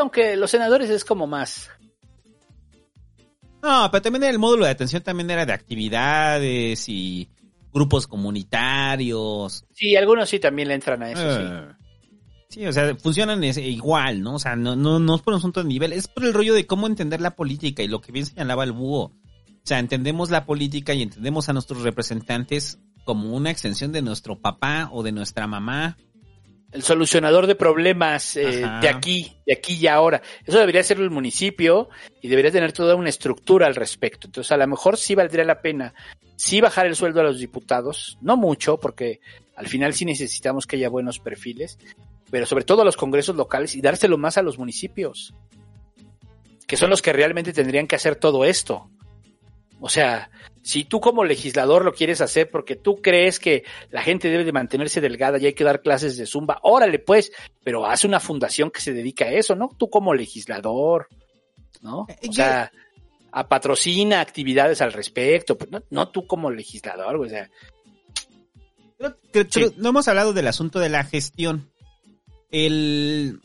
Aunque 0.00 0.34
los 0.34 0.50
senadores 0.50 0.88
es 0.88 1.04
como 1.04 1.26
más. 1.26 1.70
No, 3.62 3.88
pero 3.90 4.02
también 4.02 4.24
el 4.24 4.38
módulo 4.38 4.64
de 4.64 4.70
atención 4.70 5.02
también 5.02 5.30
era 5.30 5.46
de 5.46 5.52
actividades 5.52 6.88
y 6.88 7.28
grupos 7.74 8.06
comunitarios. 8.06 9.66
Sí, 9.74 9.96
algunos 9.96 10.30
sí 10.30 10.38
también 10.38 10.68
le 10.68 10.74
entran 10.74 11.02
a 11.02 11.10
eso, 11.10 11.36
sí. 11.36 11.42
Eh, 11.44 11.84
Sí, 12.54 12.64
o 12.66 12.72
sea, 12.72 12.94
funcionan 12.94 13.42
igual, 13.42 14.22
¿no? 14.22 14.36
O 14.36 14.38
sea, 14.38 14.54
no, 14.54 14.76
no, 14.76 15.00
no 15.00 15.16
es 15.16 15.22
por 15.22 15.34
un 15.34 15.38
asunto 15.38 15.60
de 15.60 15.68
nivel, 15.68 15.92
es 15.92 16.06
por 16.06 16.24
el 16.24 16.32
rollo 16.32 16.54
de 16.54 16.68
cómo 16.68 16.86
entender 16.86 17.20
la 17.20 17.34
política 17.34 17.82
y 17.82 17.88
lo 17.88 18.00
que 18.00 18.12
bien 18.12 18.26
señalaba 18.26 18.62
el 18.62 18.70
búho. 18.70 19.06
O 19.06 19.66
sea, 19.66 19.80
entendemos 19.80 20.30
la 20.30 20.46
política 20.46 20.94
y 20.94 21.02
entendemos 21.02 21.48
a 21.48 21.52
nuestros 21.52 21.82
representantes 21.82 22.78
como 23.04 23.34
una 23.34 23.50
extensión 23.50 23.90
de 23.90 24.02
nuestro 24.02 24.40
papá 24.40 24.88
o 24.92 25.02
de 25.02 25.10
nuestra 25.10 25.48
mamá. 25.48 25.96
El 26.74 26.82
solucionador 26.82 27.46
de 27.46 27.54
problemas 27.54 28.36
eh, 28.36 28.66
de 28.82 28.88
aquí, 28.88 29.36
de 29.46 29.54
aquí 29.54 29.76
y 29.76 29.86
ahora. 29.86 30.20
Eso 30.44 30.58
debería 30.58 30.82
ser 30.82 30.98
el 30.98 31.10
municipio 31.10 31.88
y 32.20 32.28
debería 32.28 32.50
tener 32.50 32.72
toda 32.72 32.94
una 32.96 33.08
estructura 33.08 33.66
al 33.66 33.74
respecto. 33.74 34.26
Entonces, 34.26 34.52
a 34.52 34.56
lo 34.58 34.66
mejor 34.66 34.98
sí 34.98 35.14
valdría 35.14 35.44
la 35.44 35.62
pena 35.62 35.94
sí 36.36 36.60
bajar 36.60 36.86
el 36.86 36.96
sueldo 36.96 37.20
a 37.20 37.24
los 37.24 37.38
diputados, 37.38 38.18
no 38.20 38.36
mucho, 38.36 38.78
porque 38.78 39.20
al 39.56 39.66
final 39.66 39.94
sí 39.94 40.04
necesitamos 40.04 40.66
que 40.66 40.76
haya 40.76 40.88
buenos 40.88 41.18
perfiles, 41.18 41.78
pero 42.30 42.46
sobre 42.46 42.64
todo 42.64 42.82
a 42.82 42.84
los 42.84 42.96
congresos 42.96 43.36
locales 43.36 43.74
y 43.74 43.80
dárselo 43.80 44.18
más 44.18 44.38
a 44.38 44.42
los 44.42 44.58
municipios, 44.58 45.34
que 46.66 46.76
son 46.76 46.90
los 46.90 47.02
que 47.02 47.12
realmente 47.12 47.52
tendrían 47.52 47.86
que 47.86 47.96
hacer 47.96 48.16
todo 48.16 48.44
esto. 48.44 48.90
O 49.80 49.88
sea, 49.88 50.30
si 50.64 50.84
tú 50.84 50.98
como 50.98 51.24
legislador 51.24 51.84
lo 51.84 51.92
quieres 51.92 52.22
hacer 52.22 52.50
porque 52.50 52.74
tú 52.74 52.96
crees 52.96 53.38
que 53.38 53.64
la 53.90 54.02
gente 54.02 54.30
debe 54.30 54.44
de 54.44 54.52
mantenerse 54.52 55.02
delgada 55.02 55.38
y 55.38 55.44
hay 55.44 55.52
que 55.52 55.62
dar 55.62 55.82
clases 55.82 56.16
de 56.16 56.24
zumba, 56.24 56.58
órale 56.62 56.98
pues, 56.98 57.32
pero 57.62 57.84
haz 57.84 58.04
una 58.04 58.18
fundación 58.18 58.70
que 58.70 58.80
se 58.80 58.94
dedica 58.94 59.26
a 59.26 59.32
eso, 59.32 59.54
¿no? 59.54 59.68
Tú 59.78 59.90
como 59.90 60.14
legislador, 60.14 61.08
¿no? 61.82 62.06
O 62.28 62.32
sea, 62.32 62.72
a 63.30 63.46
patrocina 63.46 64.22
actividades 64.22 64.80
al 64.80 64.94
respecto, 64.94 65.58
pues, 65.58 65.70
no, 65.70 65.82
no 65.90 66.08
tú 66.08 66.26
como 66.26 66.50
legislador, 66.50 67.16
o 67.16 67.28
sea, 67.28 67.50
pero 69.32 69.48
no 69.76 69.90
hemos 69.90 70.08
hablado 70.08 70.32
del 70.32 70.46
asunto 70.46 70.78
de 70.78 70.88
la 70.88 71.04
gestión. 71.04 71.70
El... 72.50 73.40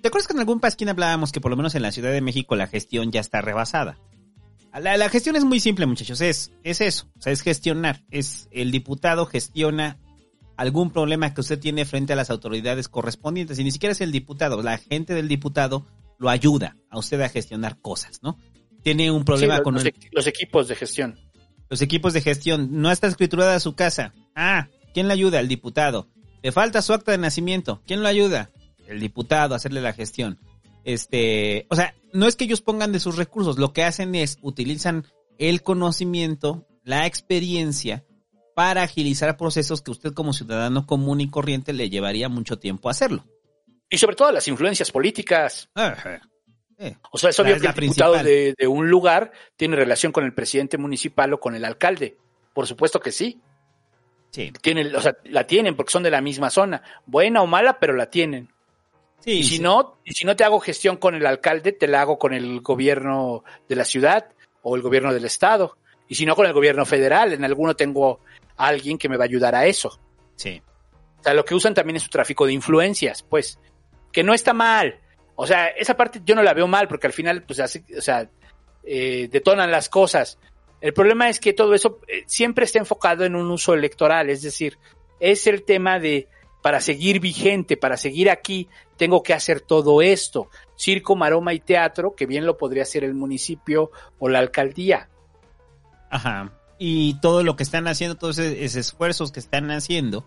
¿Te 0.00 0.08
acuerdas 0.08 0.28
que 0.28 0.34
en 0.34 0.40
algún 0.40 0.60
pasquín 0.60 0.88
hablábamos 0.88 1.32
que 1.32 1.40
por 1.40 1.50
lo 1.50 1.56
menos 1.56 1.74
en 1.74 1.82
la 1.82 1.90
Ciudad 1.90 2.12
de 2.12 2.20
México 2.20 2.54
la 2.54 2.68
gestión 2.68 3.10
ya 3.10 3.20
está 3.20 3.40
rebasada? 3.40 3.98
La, 4.80 4.96
la 4.96 5.08
gestión 5.08 5.36
es 5.36 5.44
muy 5.44 5.60
simple, 5.60 5.86
muchachos. 5.86 6.20
Es, 6.20 6.50
es 6.64 6.80
eso. 6.80 7.06
O 7.18 7.22
sea, 7.22 7.32
es 7.32 7.42
gestionar. 7.42 8.02
Es 8.10 8.48
el 8.52 8.70
diputado 8.70 9.26
gestiona 9.26 9.98
algún 10.56 10.90
problema 10.90 11.32
que 11.34 11.40
usted 11.40 11.58
tiene 11.58 11.84
frente 11.84 12.12
a 12.12 12.16
las 12.16 12.30
autoridades 12.30 12.88
correspondientes. 12.88 13.58
Y 13.58 13.64
ni 13.64 13.70
siquiera 13.70 13.92
es 13.92 14.00
el 14.00 14.12
diputado. 14.12 14.62
La 14.62 14.78
gente 14.78 15.14
del 15.14 15.28
diputado 15.28 15.86
lo 16.18 16.30
ayuda 16.30 16.76
a 16.88 16.98
usted 16.98 17.20
a 17.20 17.28
gestionar 17.28 17.80
cosas, 17.80 18.20
¿no? 18.22 18.38
Tiene 18.82 19.10
un 19.10 19.24
problema 19.24 19.54
sí, 19.54 19.58
los, 19.58 19.64
con 19.64 19.74
los 19.74 19.84
el- 19.84 19.94
los 20.12 20.26
equipos 20.26 20.68
de 20.68 20.74
gestión. 20.76 21.18
los 21.68 21.82
equipos 21.82 22.12
de 22.12 22.20
gestión. 22.20 22.68
No 22.80 22.90
está 22.90 23.06
escriturada 23.08 23.58
su 23.60 23.74
casa. 23.74 24.14
Ah, 24.34 24.68
¿quién 24.94 25.06
le 25.08 25.14
ayuda? 25.14 25.40
El 25.40 25.48
diputado. 25.48 26.08
Le 26.42 26.50
falta 26.52 26.82
su 26.82 26.92
acta 26.92 27.12
de 27.12 27.18
nacimiento. 27.18 27.82
¿Quién 27.86 28.02
lo 28.02 28.08
ayuda? 28.08 28.50
El 28.88 29.00
diputado 29.00 29.54
a 29.54 29.56
hacerle 29.58 29.80
la 29.80 29.92
gestión. 29.92 30.38
Este, 30.84 31.66
o 31.70 31.76
sea, 31.76 31.94
no 32.12 32.26
es 32.26 32.36
que 32.36 32.44
ellos 32.44 32.60
pongan 32.60 32.92
de 32.92 33.00
sus 33.00 33.16
recursos, 33.16 33.58
lo 33.58 33.72
que 33.72 33.84
hacen 33.84 34.14
es 34.14 34.38
utilizan 34.42 35.06
el 35.38 35.62
conocimiento, 35.62 36.66
la 36.84 37.06
experiencia 37.06 38.04
para 38.54 38.82
agilizar 38.82 39.36
procesos 39.36 39.82
que 39.82 39.90
usted 39.90 40.12
como 40.12 40.32
ciudadano 40.32 40.86
común 40.86 41.20
y 41.20 41.30
corriente 41.30 41.72
le 41.72 41.88
llevaría 41.88 42.28
mucho 42.28 42.58
tiempo 42.58 42.90
hacerlo. 42.90 43.24
Y 43.88 43.98
sobre 43.98 44.16
todo 44.16 44.32
las 44.32 44.48
influencias 44.48 44.90
políticas. 44.90 45.68
Eh, 46.78 46.96
O 47.10 47.18
sea, 47.18 47.30
es 47.30 47.38
obvio 47.38 47.54
es 47.54 47.62
que 47.62 47.68
el 47.68 47.74
diputado 47.74 48.22
de, 48.22 48.54
de 48.58 48.66
un 48.66 48.90
lugar 48.90 49.32
tiene 49.56 49.76
relación 49.76 50.12
con 50.12 50.24
el 50.24 50.34
presidente 50.34 50.78
municipal 50.78 51.32
o 51.32 51.40
con 51.40 51.54
el 51.54 51.64
alcalde. 51.64 52.16
Por 52.52 52.66
supuesto 52.66 53.00
que 53.00 53.12
sí. 53.12 53.40
Sí. 54.30 54.52
Tienen, 54.62 54.94
o 54.96 55.00
sea, 55.00 55.16
la 55.24 55.46
tienen 55.46 55.76
porque 55.76 55.92
son 55.92 56.02
de 56.02 56.10
la 56.10 56.20
misma 56.20 56.50
zona. 56.50 56.82
Buena 57.06 57.42
o 57.42 57.46
mala, 57.46 57.78
pero 57.78 57.94
la 57.94 58.10
tienen. 58.10 58.48
Sí, 59.24 59.38
y 59.38 59.42
si 59.44 59.56
sí. 59.56 59.62
no, 59.62 59.98
y 60.04 60.12
si 60.12 60.24
no 60.24 60.34
te 60.34 60.44
hago 60.44 60.60
gestión 60.60 60.96
con 60.96 61.14
el 61.14 61.26
alcalde, 61.26 61.72
te 61.72 61.86
la 61.86 62.02
hago 62.02 62.18
con 62.18 62.34
el 62.34 62.60
gobierno 62.60 63.44
de 63.68 63.76
la 63.76 63.84
ciudad 63.84 64.26
o 64.62 64.76
el 64.76 64.82
gobierno 64.82 65.14
del 65.14 65.24
estado. 65.24 65.76
Y 66.08 66.14
si 66.14 66.26
no, 66.26 66.34
con 66.34 66.46
el 66.46 66.52
gobierno 66.52 66.84
federal. 66.84 67.32
En 67.32 67.44
alguno 67.44 67.74
tengo 67.74 68.20
a 68.56 68.66
alguien 68.66 68.98
que 68.98 69.08
me 69.08 69.16
va 69.16 69.24
a 69.24 69.26
ayudar 69.26 69.54
a 69.54 69.66
eso. 69.66 70.00
Sí. 70.36 70.60
O 71.20 71.22
sea, 71.22 71.34
lo 71.34 71.44
que 71.44 71.54
usan 71.54 71.74
también 71.74 71.96
es 71.96 72.02
su 72.02 72.10
tráfico 72.10 72.46
de 72.46 72.52
influencias, 72.52 73.22
pues. 73.22 73.58
Que 74.10 74.24
no 74.24 74.34
está 74.34 74.52
mal. 74.52 75.00
O 75.36 75.46
sea, 75.46 75.68
esa 75.68 75.96
parte 75.96 76.20
yo 76.24 76.34
no 76.34 76.42
la 76.42 76.52
veo 76.52 76.66
mal, 76.66 76.88
porque 76.88 77.06
al 77.06 77.12
final, 77.12 77.44
pues, 77.44 77.60
así, 77.60 77.84
o 77.96 78.00
sea, 78.00 78.28
eh, 78.84 79.28
detonan 79.30 79.70
las 79.70 79.88
cosas. 79.88 80.38
El 80.80 80.92
problema 80.92 81.28
es 81.28 81.38
que 81.38 81.52
todo 81.52 81.74
eso 81.74 82.00
eh, 82.08 82.24
siempre 82.26 82.64
está 82.64 82.80
enfocado 82.80 83.24
en 83.24 83.36
un 83.36 83.50
uso 83.50 83.72
electoral, 83.72 84.28
es 84.30 84.42
decir, 84.42 84.78
es 85.20 85.46
el 85.46 85.62
tema 85.62 86.00
de 86.00 86.26
para 86.62 86.80
seguir 86.80 87.20
vigente, 87.20 87.76
para 87.76 87.96
seguir 87.96 88.30
aquí, 88.30 88.68
tengo 88.96 89.22
que 89.22 89.34
hacer 89.34 89.60
todo 89.60 90.00
esto. 90.00 90.48
Circo, 90.76 91.16
maroma 91.16 91.52
y 91.52 91.60
teatro, 91.60 92.14
que 92.14 92.26
bien 92.26 92.46
lo 92.46 92.56
podría 92.56 92.84
hacer 92.84 93.04
el 93.04 93.14
municipio 93.14 93.90
o 94.18 94.28
la 94.28 94.38
alcaldía. 94.38 95.08
Ajá. 96.08 96.52
Y 96.78 97.14
todo 97.20 97.42
lo 97.42 97.56
que 97.56 97.64
están 97.64 97.88
haciendo, 97.88 98.16
todos 98.16 98.38
esos 98.38 98.76
esfuerzos 98.76 99.32
que 99.32 99.40
están 99.40 99.70
haciendo 99.70 100.24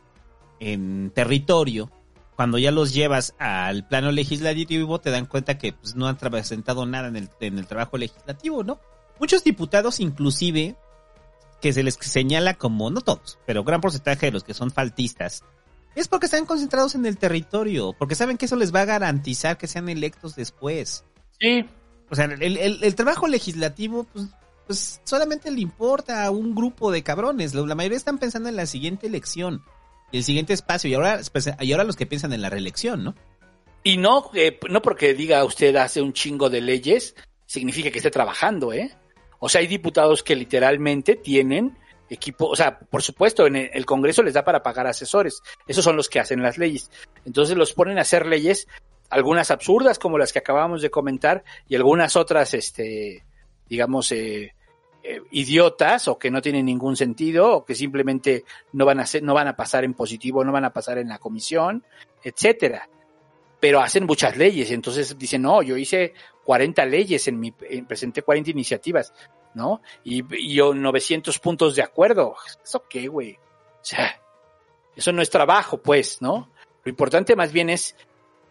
en 0.60 1.12
territorio, 1.12 1.90
cuando 2.36 2.58
ya 2.58 2.72
los 2.72 2.94
llevas 2.94 3.34
al 3.40 3.88
plano 3.88 4.12
legislativo, 4.12 5.00
te 5.00 5.12
dan 5.12 5.26
cuenta 5.26 5.58
que 5.58 5.74
pues, 5.74 5.96
no 5.96 6.08
han 6.08 6.18
presentado 6.18 6.86
nada 6.86 7.08
en 7.08 7.16
el, 7.16 7.30
en 7.40 7.58
el 7.58 7.68
trabajo 7.68 7.98
legislativo, 7.98 8.64
¿no? 8.64 8.80
Muchos 9.20 9.44
diputados, 9.44 10.02
inclusive, 10.02 10.76
que 11.62 11.72
se 11.72 11.84
les 11.84 11.96
señala 11.96 12.56
como, 12.56 12.90
no 12.90 13.02
todos, 13.02 13.40
pero 13.46 13.64
gran 13.64 13.80
porcentaje 13.80 14.28
de 14.28 14.32
los 14.34 14.44
que 14.44 14.54
son 14.54 14.72
faltistas, 14.72 15.44
es 15.96 16.08
porque 16.08 16.26
están 16.28 16.46
concentrados 16.46 16.96
en 16.96 17.06
el 17.06 17.18
territorio, 17.18 17.94
porque 17.98 18.16
saben 18.16 18.38
que 18.38 18.46
eso 18.46 18.56
les 18.56 18.74
va 18.74 18.82
a 18.82 18.86
garantizar 18.86 19.58
que 19.58 19.68
sean 19.68 19.90
electos 19.90 20.36
después. 20.36 21.04
Sí. 21.40 21.66
O 22.10 22.16
sea, 22.16 22.26
el, 22.26 22.58
el- 22.58 22.84
el 22.84 22.96
trabajo 22.96 23.28
legislativo, 23.28 24.04
pues, 24.14 24.28
pues 24.68 25.02
solamente 25.04 25.50
le 25.52 25.62
importa 25.62 26.26
a 26.26 26.32
un 26.32 26.54
grupo 26.56 26.92
de 26.92 27.04
cabrones. 27.04 27.54
La 27.54 27.66
la 27.66 27.76
mayoría 27.76 27.98
están 27.98 28.18
pensando 28.18 28.50
en 28.50 28.56
la 28.56 28.66
siguiente 28.66 29.08
elección, 29.08 29.64
el 30.12 30.24
siguiente 30.24 30.54
espacio, 30.54 30.90
y 30.90 30.94
ahora, 30.94 31.20
pues, 31.32 31.50
y 31.60 31.72
ahora 31.72 31.84
los 31.84 31.96
que 31.96 32.06
piensan 32.06 32.34
en 32.34 32.42
la 32.42 32.50
reelección, 32.50 33.04
¿no? 33.04 33.16
Y 33.84 33.98
no, 33.98 34.32
eh, 34.34 34.60
no 34.70 34.82
porque 34.82 35.14
diga 35.14 35.44
usted 35.46 35.76
hace 35.76 36.02
un 36.02 36.14
chingo 36.14 36.50
de 36.50 36.62
leyes, 36.62 37.16
significa 37.46 37.92
que 37.92 38.00
esté 38.00 38.10
trabajando, 38.12 38.74
¿eh? 38.74 38.92
O 39.40 39.50
sea, 39.50 39.62
hay 39.62 39.68
diputados 39.68 40.24
que 40.24 40.36
literalmente 40.36 41.16
tienen 41.16 41.78
equipo, 42.10 42.48
o 42.48 42.56
sea, 42.56 42.78
por 42.80 43.02
supuesto, 43.02 43.48
en 43.48 43.56
el, 43.56 43.86
Congreso 43.86 44.24
les 44.24 44.34
da 44.34 44.44
para 44.44 44.64
pagar 44.64 44.88
asesores. 44.88 45.42
Esos 45.68 45.84
son 45.84 45.96
los 45.96 46.10
que 46.10 46.20
hacen 46.20 46.42
las 46.42 46.58
leyes. 46.58 46.90
Entonces 47.26 47.58
los 47.58 47.74
ponen 47.74 47.98
a 47.98 48.02
hacer 48.02 48.26
leyes, 48.26 48.68
algunas 49.10 49.52
absurdas 49.52 50.00
como 50.00 50.18
las 50.18 50.34
que 50.34 50.40
acabamos 50.40 50.82
de 50.82 50.90
comentar, 50.90 51.44
y 51.68 51.76
algunas 51.76 52.16
otras, 52.16 52.54
este, 52.54 53.24
digamos, 53.68 54.12
eh, 54.12 54.54
eh, 55.04 55.22
idiotas 55.32 56.08
o 56.08 56.18
que 56.18 56.32
no 56.32 56.42
tienen 56.42 56.66
ningún 56.66 56.96
sentido 56.96 57.58
o 57.58 57.66
que 57.66 57.76
simplemente 57.76 58.44
no 58.74 58.86
van 58.86 59.00
a 59.00 59.06
ser, 59.06 59.24
no 59.24 59.34
van 59.34 59.48
a 59.48 59.56
pasar 59.56 59.84
en 59.84 59.94
positivo, 59.94 60.44
no 60.44 60.52
van 60.52 60.66
a 60.66 60.74
pasar 60.74 60.98
en 60.98 61.10
la 61.10 61.20
comisión, 61.20 61.84
etcétera 62.24 62.90
pero 63.58 63.82
hacen 63.82 64.06
muchas 64.06 64.38
leyes 64.38 64.70
entonces 64.70 65.18
dicen, 65.18 65.42
no, 65.42 65.64
yo 65.64 65.76
hice 65.78 66.14
40 66.44 66.86
leyes 66.86 67.28
en 67.28 67.40
mi, 67.40 67.54
en- 67.70 67.86
presenté 67.88 68.22
40 68.22 68.52
iniciativas, 68.52 69.12
¿no? 69.56 69.82
Y, 70.04 70.24
y 70.36 70.54
yo 70.54 70.74
900 70.74 71.40
puntos 71.40 71.76
de 71.76 71.82
acuerdo. 71.82 72.36
¿Eso 72.64 72.84
qué, 72.88 73.08
güey? 73.08 73.34
O 73.34 73.86
sea, 73.86 74.20
eso 74.96 75.12
no 75.12 75.22
es 75.22 75.30
trabajo, 75.30 75.78
pues, 75.78 76.22
¿no? 76.22 76.50
Lo 76.84 76.90
importante 76.90 77.36
más 77.36 77.52
bien 77.52 77.70
es 77.70 77.96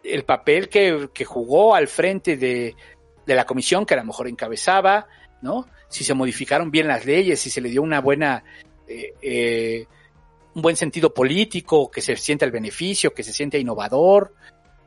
el 0.03 0.25
papel 0.25 0.67
que, 0.67 1.09
que 1.13 1.25
jugó 1.25 1.73
al 1.73 1.87
frente 1.87 2.37
de, 2.37 2.75
de 3.25 3.35
la 3.35 3.45
comisión 3.45 3.85
que 3.85 3.93
a 3.93 3.97
lo 3.97 4.05
mejor 4.05 4.27
encabezaba, 4.27 5.07
¿no? 5.41 5.67
Si 5.87 6.03
se 6.03 6.13
modificaron 6.13 6.71
bien 6.71 6.87
las 6.87 7.05
leyes, 7.05 7.39
si 7.39 7.49
se 7.49 7.61
le 7.61 7.69
dio 7.69 7.81
una 7.81 8.01
buena, 8.01 8.43
eh, 8.87 9.13
eh, 9.21 9.85
un 10.53 10.61
buen 10.61 10.75
sentido 10.75 11.13
político, 11.13 11.89
que 11.89 12.01
se 12.01 12.15
sienta 12.15 12.45
el 12.45 12.51
beneficio, 12.51 13.13
que 13.13 13.23
se 13.23 13.33
sienta 13.33 13.57
innovador, 13.57 14.33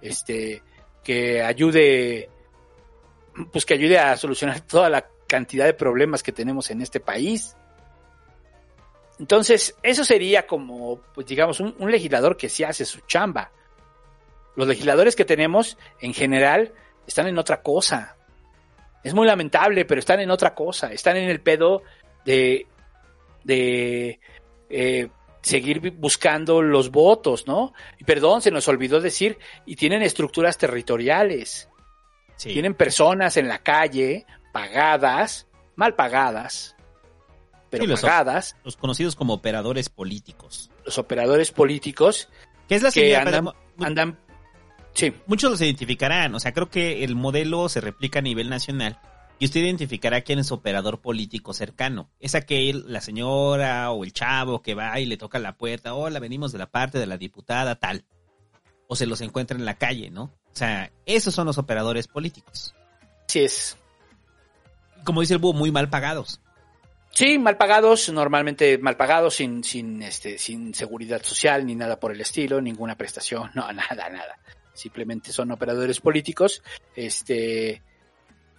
este, 0.00 0.62
que 1.02 1.42
ayude, 1.42 2.28
pues 3.52 3.64
que 3.64 3.74
ayude 3.74 3.98
a 3.98 4.16
solucionar 4.16 4.60
toda 4.60 4.88
la 4.88 5.08
cantidad 5.28 5.66
de 5.66 5.74
problemas 5.74 6.24
que 6.24 6.32
tenemos 6.32 6.70
en 6.72 6.80
este 6.80 6.98
país. 6.98 7.56
Entonces, 9.20 9.76
eso 9.82 10.04
sería 10.04 10.46
como, 10.46 11.00
pues 11.14 11.26
digamos, 11.26 11.60
un, 11.60 11.74
un 11.78 11.90
legislador 11.90 12.36
que 12.36 12.48
sí 12.48 12.64
hace 12.64 12.84
su 12.84 13.00
chamba. 13.02 13.52
Los 14.56 14.66
legisladores 14.66 15.14
que 15.14 15.24
tenemos, 15.24 15.78
en 16.00 16.12
general, 16.12 16.72
están 17.06 17.28
en 17.28 17.38
otra 17.38 17.62
cosa. 17.62 18.16
Es 19.04 19.14
muy 19.14 19.26
lamentable, 19.26 19.84
pero 19.84 20.00
están 20.00 20.20
en 20.20 20.30
otra 20.30 20.54
cosa. 20.54 20.92
Están 20.92 21.16
en 21.16 21.28
el 21.28 21.40
pedo 21.40 21.82
de, 22.24 22.66
de 23.44 24.18
eh, 24.68 25.08
seguir 25.40 25.92
buscando 25.92 26.60
los 26.62 26.90
votos, 26.90 27.46
¿no? 27.46 27.72
Y 27.98 28.04
perdón, 28.04 28.42
se 28.42 28.50
nos 28.50 28.68
olvidó 28.68 29.00
decir, 29.00 29.38
y 29.64 29.76
tienen 29.76 30.02
estructuras 30.02 30.58
territoriales. 30.58 31.68
Tienen 32.36 32.74
personas 32.74 33.36
en 33.36 33.48
la 33.48 33.58
calle, 33.58 34.24
pagadas, 34.60 35.46
mal 35.76 35.94
pagadas, 35.94 36.76
pero 37.70 37.84
Sí, 37.84 37.90
los, 37.90 38.00
pagadas, 38.00 38.56
los 38.64 38.76
conocidos 38.76 39.16
como 39.16 39.34
operadores 39.34 39.88
políticos. 39.88 40.70
los 40.84 40.98
operadores 40.98 41.50
políticos 41.52 42.28
¿Qué 42.68 42.74
es 42.74 42.82
la 42.82 42.90
que 42.90 43.16
andan 43.16 44.18
sí. 44.92 45.14
Muchos 45.26 45.50
los 45.50 45.60
identificarán, 45.60 46.34
o 46.34 46.40
sea, 46.40 46.52
creo 46.52 46.68
que 46.68 47.04
el 47.04 47.14
modelo 47.14 47.68
se 47.68 47.80
replica 47.80 48.18
a 48.18 48.22
nivel 48.22 48.50
nacional 48.50 48.98
y 49.38 49.44
usted 49.46 49.60
identificará 49.60 50.22
quién 50.22 50.40
es 50.40 50.50
operador 50.50 51.00
político 51.00 51.54
cercano. 51.54 52.10
Es 52.18 52.34
aquel, 52.34 52.84
la 52.88 53.00
señora 53.00 53.90
o 53.92 54.04
el 54.04 54.12
chavo 54.12 54.62
que 54.62 54.74
va 54.74 54.98
y 54.98 55.06
le 55.06 55.16
toca 55.16 55.38
la 55.38 55.56
puerta, 55.56 55.94
hola, 55.94 56.18
venimos 56.18 56.52
de 56.52 56.58
la 56.58 56.70
parte 56.70 56.98
de 56.98 57.06
la 57.06 57.16
diputada 57.16 57.76
tal. 57.76 58.04
o 58.88 58.96
se 58.96 59.06
los 59.06 59.20
encuentra 59.20 59.56
en 59.56 59.64
la 59.64 59.74
calle, 59.74 60.10
¿no? 60.10 60.24
O 60.24 60.56
sea, 60.58 60.90
esos 61.06 61.34
son 61.34 61.46
los 61.46 61.58
operadores 61.58 62.08
políticos. 62.08 62.74
Sí 63.28 63.40
es. 63.40 63.76
Como 65.04 65.20
dice 65.20 65.34
el 65.34 65.40
búho, 65.40 65.52
muy 65.52 65.70
mal 65.70 65.88
pagados. 65.88 66.40
Sí, 67.10 67.38
mal 67.38 67.56
pagados, 67.56 68.10
normalmente 68.10 68.78
mal 68.78 68.96
pagados, 68.96 69.34
sin, 69.34 69.64
sin, 69.64 70.02
este, 70.02 70.38
sin 70.38 70.74
seguridad 70.74 71.22
social, 71.22 71.66
ni 71.66 71.74
nada 71.74 71.98
por 71.98 72.12
el 72.12 72.20
estilo, 72.20 72.60
ninguna 72.60 72.96
prestación, 72.96 73.50
no, 73.54 73.72
nada, 73.72 74.08
nada. 74.08 74.38
Simplemente 74.72 75.32
son 75.32 75.50
operadores 75.50 76.00
políticos, 76.00 76.62
este, 76.94 77.82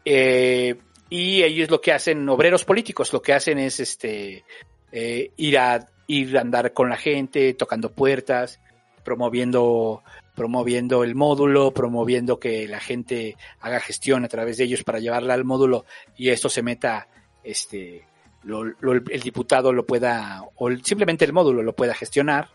eh, 0.03 0.77
y 1.09 1.43
ellos 1.43 1.69
lo 1.69 1.79
que 1.79 1.93
hacen, 1.93 2.27
obreros 2.27 2.65
políticos, 2.65 3.13
lo 3.13 3.21
que 3.21 3.33
hacen 3.33 3.57
es, 3.59 3.79
este, 3.79 4.43
eh, 4.91 5.31
ir 5.37 5.57
a, 5.57 5.87
ir 6.07 6.37
a 6.37 6.41
andar 6.41 6.73
con 6.73 6.89
la 6.89 6.97
gente, 6.97 7.53
tocando 7.53 7.93
puertas, 7.93 8.59
promoviendo, 9.05 10.03
promoviendo 10.39 11.03
el 11.03 11.15
módulo, 11.15 11.73
promoviendo 11.73 12.39
que 12.39 12.65
la 12.65 12.79
gente 12.79 13.35
haga 13.59 13.81
gestión 13.81 14.23
a 14.23 14.29
través 14.29 14.55
de 14.55 14.63
ellos 14.63 14.85
para 14.85 14.99
llevarla 14.99 15.33
al 15.33 15.43
módulo 15.43 15.83
y 16.15 16.29
esto 16.29 16.47
se 16.47 16.61
meta, 16.61 17.09
este, 17.43 18.07
el 18.45 19.19
diputado 19.21 19.73
lo 19.73 19.85
pueda, 19.85 20.41
o 20.55 20.71
simplemente 20.81 21.25
el 21.25 21.33
módulo 21.33 21.61
lo 21.61 21.75
pueda 21.75 21.93
gestionar, 21.93 22.47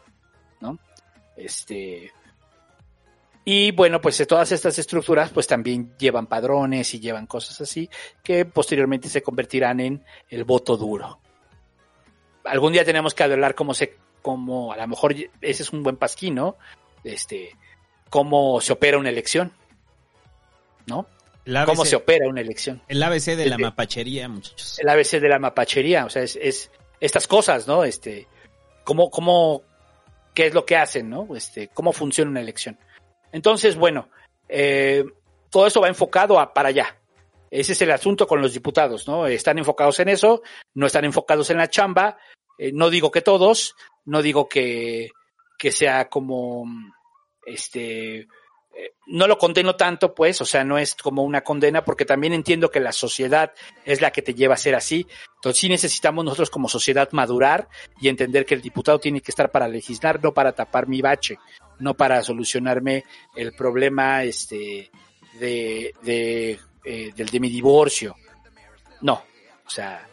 ¿no? 0.62 0.78
Este, 1.36 2.10
y 3.44 3.72
bueno, 3.72 4.00
pues 4.00 4.18
eh, 4.20 4.24
todas 4.24 4.50
estas 4.50 4.78
estructuras 4.78 5.28
pues 5.28 5.46
también 5.46 5.92
llevan 5.98 6.26
padrones 6.26 6.94
y 6.94 7.00
llevan 7.00 7.26
cosas 7.26 7.60
así 7.60 7.90
que 8.22 8.46
posteriormente 8.46 9.10
se 9.10 9.22
convertirán 9.22 9.80
en 9.80 10.02
el 10.30 10.44
voto 10.44 10.78
duro. 10.78 11.20
Algún 12.44 12.72
día 12.72 12.86
tenemos 12.86 13.12
que 13.12 13.24
hablar 13.24 13.54
cómo 13.54 13.74
se, 13.74 13.98
cómo, 14.22 14.72
a 14.72 14.78
lo 14.78 14.88
mejor 14.88 15.14
ese 15.42 15.62
es 15.62 15.70
un 15.70 15.82
buen 15.82 15.98
pasquín, 15.98 16.36
¿no? 16.36 16.56
Este, 17.04 17.54
cómo 18.14 18.60
se 18.60 18.72
opera 18.72 18.96
una 18.96 19.08
elección, 19.08 19.50
¿no? 20.86 21.08
El 21.44 21.56
ABC, 21.56 21.66
Cómo 21.66 21.84
se 21.84 21.96
opera 21.96 22.28
una 22.28 22.42
elección. 22.42 22.80
el 22.86 23.02
ABC 23.02 23.34
de 23.34 23.46
la 23.46 23.58
mapachería, 23.58 24.28
muchachos. 24.28 24.78
el 24.78 24.88
ABC 24.88 25.20
de 25.20 25.28
la 25.28 25.40
mapachería, 25.40 26.04
o 26.04 26.10
sea, 26.10 26.22
es, 26.22 26.36
es 26.36 26.70
estas 27.00 27.26
cosas, 27.26 27.66
¿no? 27.66 27.82
Este, 27.82 28.28
cómo, 28.84 29.10
cómo, 29.10 29.62
qué 30.32 30.46
es 30.46 30.54
lo 30.54 30.64
que 30.64 30.76
hacen, 30.76 31.10
¿no? 31.10 31.34
Este, 31.34 31.70
cómo 31.74 31.92
funciona 31.92 32.30
una 32.30 32.40
elección. 32.40 32.78
Entonces, 33.32 33.74
bueno, 33.74 34.08
eh, 34.48 35.04
todo 35.50 35.66
eso 35.66 35.80
va 35.80 35.88
enfocado 35.88 36.38
a 36.38 36.54
para 36.54 36.68
allá. 36.68 36.96
Ese 37.50 37.72
es 37.72 37.82
el 37.82 37.90
asunto 37.90 38.28
con 38.28 38.40
los 38.40 38.52
diputados, 38.52 39.08
¿no? 39.08 39.26
Están 39.26 39.58
enfocados 39.58 39.98
en 39.98 40.08
eso, 40.08 40.40
no 40.72 40.86
están 40.86 41.04
enfocados 41.04 41.50
en 41.50 41.58
la 41.58 41.68
chamba. 41.68 42.16
Eh, 42.58 42.70
no 42.72 42.90
digo 42.90 43.10
que 43.10 43.22
todos, 43.22 43.74
no 44.04 44.22
digo 44.22 44.48
que, 44.48 45.10
que 45.58 45.72
sea 45.72 46.08
como, 46.08 46.64
este, 47.46 48.26
eh, 48.76 48.94
no 49.06 49.28
lo 49.28 49.38
condeno 49.38 49.76
tanto, 49.76 50.14
pues, 50.14 50.40
o 50.40 50.44
sea, 50.44 50.64
no 50.64 50.78
es 50.78 50.94
como 50.94 51.22
una 51.22 51.42
condena, 51.42 51.84
porque 51.84 52.04
también 52.04 52.32
entiendo 52.32 52.70
que 52.70 52.80
la 52.80 52.92
sociedad 52.92 53.52
es 53.84 54.00
la 54.00 54.10
que 54.10 54.22
te 54.22 54.34
lleva 54.34 54.54
a 54.54 54.58
ser 54.58 54.74
así. 54.74 55.06
Entonces 55.36 55.60
sí 55.60 55.68
necesitamos 55.68 56.24
nosotros 56.24 56.50
como 56.50 56.68
sociedad 56.68 57.08
madurar 57.12 57.68
y 58.00 58.08
entender 58.08 58.44
que 58.44 58.54
el 58.54 58.62
diputado 58.62 58.98
tiene 58.98 59.20
que 59.20 59.30
estar 59.30 59.50
para 59.50 59.68
legislar, 59.68 60.22
no 60.22 60.34
para 60.34 60.52
tapar 60.52 60.88
mi 60.88 61.00
bache, 61.00 61.38
no 61.78 61.94
para 61.94 62.22
solucionarme 62.22 63.04
el 63.36 63.52
problema 63.52 64.24
este 64.24 64.90
de, 65.38 65.94
eh, 66.04 67.12
del 67.14 67.28
de 67.28 67.40
mi 67.40 67.50
divorcio. 67.50 68.16
No, 69.02 69.22
o 69.66 69.70
sea, 69.70 70.08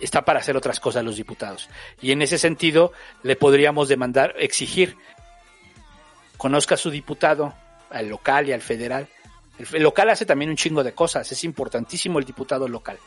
está 0.00 0.24
para 0.24 0.40
hacer 0.40 0.56
otras 0.56 0.80
cosas 0.80 1.04
los 1.04 1.16
diputados. 1.16 1.68
Y 2.02 2.12
en 2.12 2.22
ese 2.22 2.38
sentido 2.38 2.92
le 3.22 3.36
podríamos 3.36 3.88
demandar, 3.88 4.34
exigir, 4.38 4.96
conozca 6.40 6.74
a 6.74 6.78
su 6.78 6.90
diputado, 6.90 7.52
al 7.90 8.08
local 8.08 8.48
y 8.48 8.52
al 8.52 8.62
federal. 8.62 9.06
El, 9.58 9.66
el 9.74 9.82
local 9.82 10.08
hace 10.08 10.24
también 10.24 10.50
un 10.50 10.56
chingo 10.56 10.82
de 10.82 10.94
cosas, 10.94 11.30
es 11.30 11.44
importantísimo 11.44 12.18
el 12.18 12.24
diputado 12.24 12.66
local. 12.66 12.98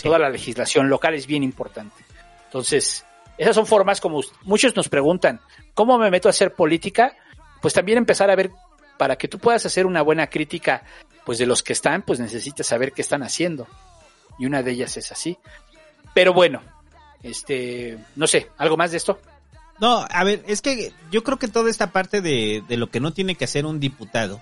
Toda 0.00 0.20
la 0.20 0.30
legislación 0.30 0.88
local 0.88 1.14
es 1.14 1.26
bien 1.26 1.42
importante. 1.42 2.04
Entonces, 2.44 3.04
esas 3.36 3.56
son 3.56 3.66
formas 3.66 4.00
como 4.00 4.20
muchos 4.44 4.76
nos 4.76 4.88
preguntan, 4.88 5.40
¿cómo 5.74 5.98
me 5.98 6.12
meto 6.12 6.28
a 6.28 6.30
hacer 6.30 6.54
política? 6.54 7.16
Pues 7.60 7.74
también 7.74 7.98
empezar 7.98 8.30
a 8.30 8.36
ver, 8.36 8.52
para 8.96 9.16
que 9.16 9.26
tú 9.26 9.40
puedas 9.40 9.66
hacer 9.66 9.84
una 9.84 10.02
buena 10.02 10.28
crítica, 10.28 10.84
pues 11.24 11.38
de 11.38 11.46
los 11.46 11.64
que 11.64 11.72
están, 11.72 12.02
pues 12.02 12.20
necesitas 12.20 12.68
saber 12.68 12.92
qué 12.92 13.02
están 13.02 13.24
haciendo. 13.24 13.66
Y 14.38 14.46
una 14.46 14.62
de 14.62 14.70
ellas 14.70 14.96
es 14.96 15.10
así. 15.10 15.36
Pero 16.14 16.32
bueno, 16.32 16.62
este, 17.24 17.98
no 18.14 18.28
sé, 18.28 18.48
¿algo 18.58 18.76
más 18.76 18.92
de 18.92 18.98
esto? 18.98 19.18
No, 19.80 20.06
a 20.08 20.24
ver, 20.24 20.42
es 20.46 20.62
que 20.62 20.92
yo 21.10 21.22
creo 21.22 21.38
que 21.38 21.48
toda 21.48 21.70
esta 21.70 21.92
parte 21.92 22.20
de, 22.20 22.64
de 22.66 22.76
lo 22.76 22.90
que 22.90 23.00
no 23.00 23.12
tiene 23.12 23.34
que 23.34 23.44
hacer 23.44 23.66
un 23.66 23.78
diputado 23.78 24.40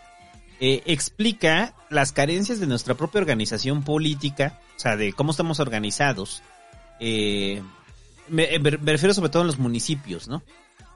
eh, 0.60 0.82
explica 0.86 1.74
las 1.90 2.12
carencias 2.12 2.60
de 2.60 2.66
nuestra 2.66 2.94
propia 2.94 3.20
organización 3.20 3.82
política, 3.82 4.60
o 4.76 4.78
sea, 4.78 4.96
de 4.96 5.12
cómo 5.12 5.32
estamos 5.32 5.58
organizados. 5.58 6.42
Eh, 7.00 7.62
me, 8.28 8.58
me 8.58 8.92
refiero 8.92 9.12
sobre 9.12 9.30
todo 9.30 9.42
en 9.42 9.48
los 9.48 9.58
municipios, 9.58 10.28
¿no? 10.28 10.42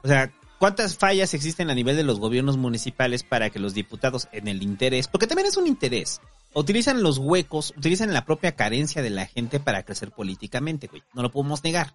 O 0.01 0.07
sea, 0.07 0.31
¿cuántas 0.59 0.95
fallas 0.95 1.33
existen 1.33 1.69
a 1.69 1.75
nivel 1.75 1.97
de 1.97 2.03
los 2.03 2.19
gobiernos 2.19 2.57
municipales 2.57 3.23
para 3.23 3.49
que 3.49 3.59
los 3.59 3.73
diputados 3.73 4.29
en 4.31 4.47
el 4.47 4.63
interés, 4.63 5.09
porque 5.09 5.27
también 5.27 5.47
es 5.47 5.57
un 5.57 5.67
interés, 5.67 6.21
utilizan 6.53 7.03
los 7.03 7.17
huecos, 7.17 7.73
utilizan 7.77 8.13
la 8.13 8.25
propia 8.25 8.55
carencia 8.55 9.01
de 9.01 9.09
la 9.09 9.25
gente 9.25 9.59
para 9.59 9.83
crecer 9.83 10.11
políticamente, 10.11 10.87
güey? 10.87 11.03
No 11.13 11.21
lo 11.21 11.31
podemos 11.31 11.63
negar. 11.65 11.93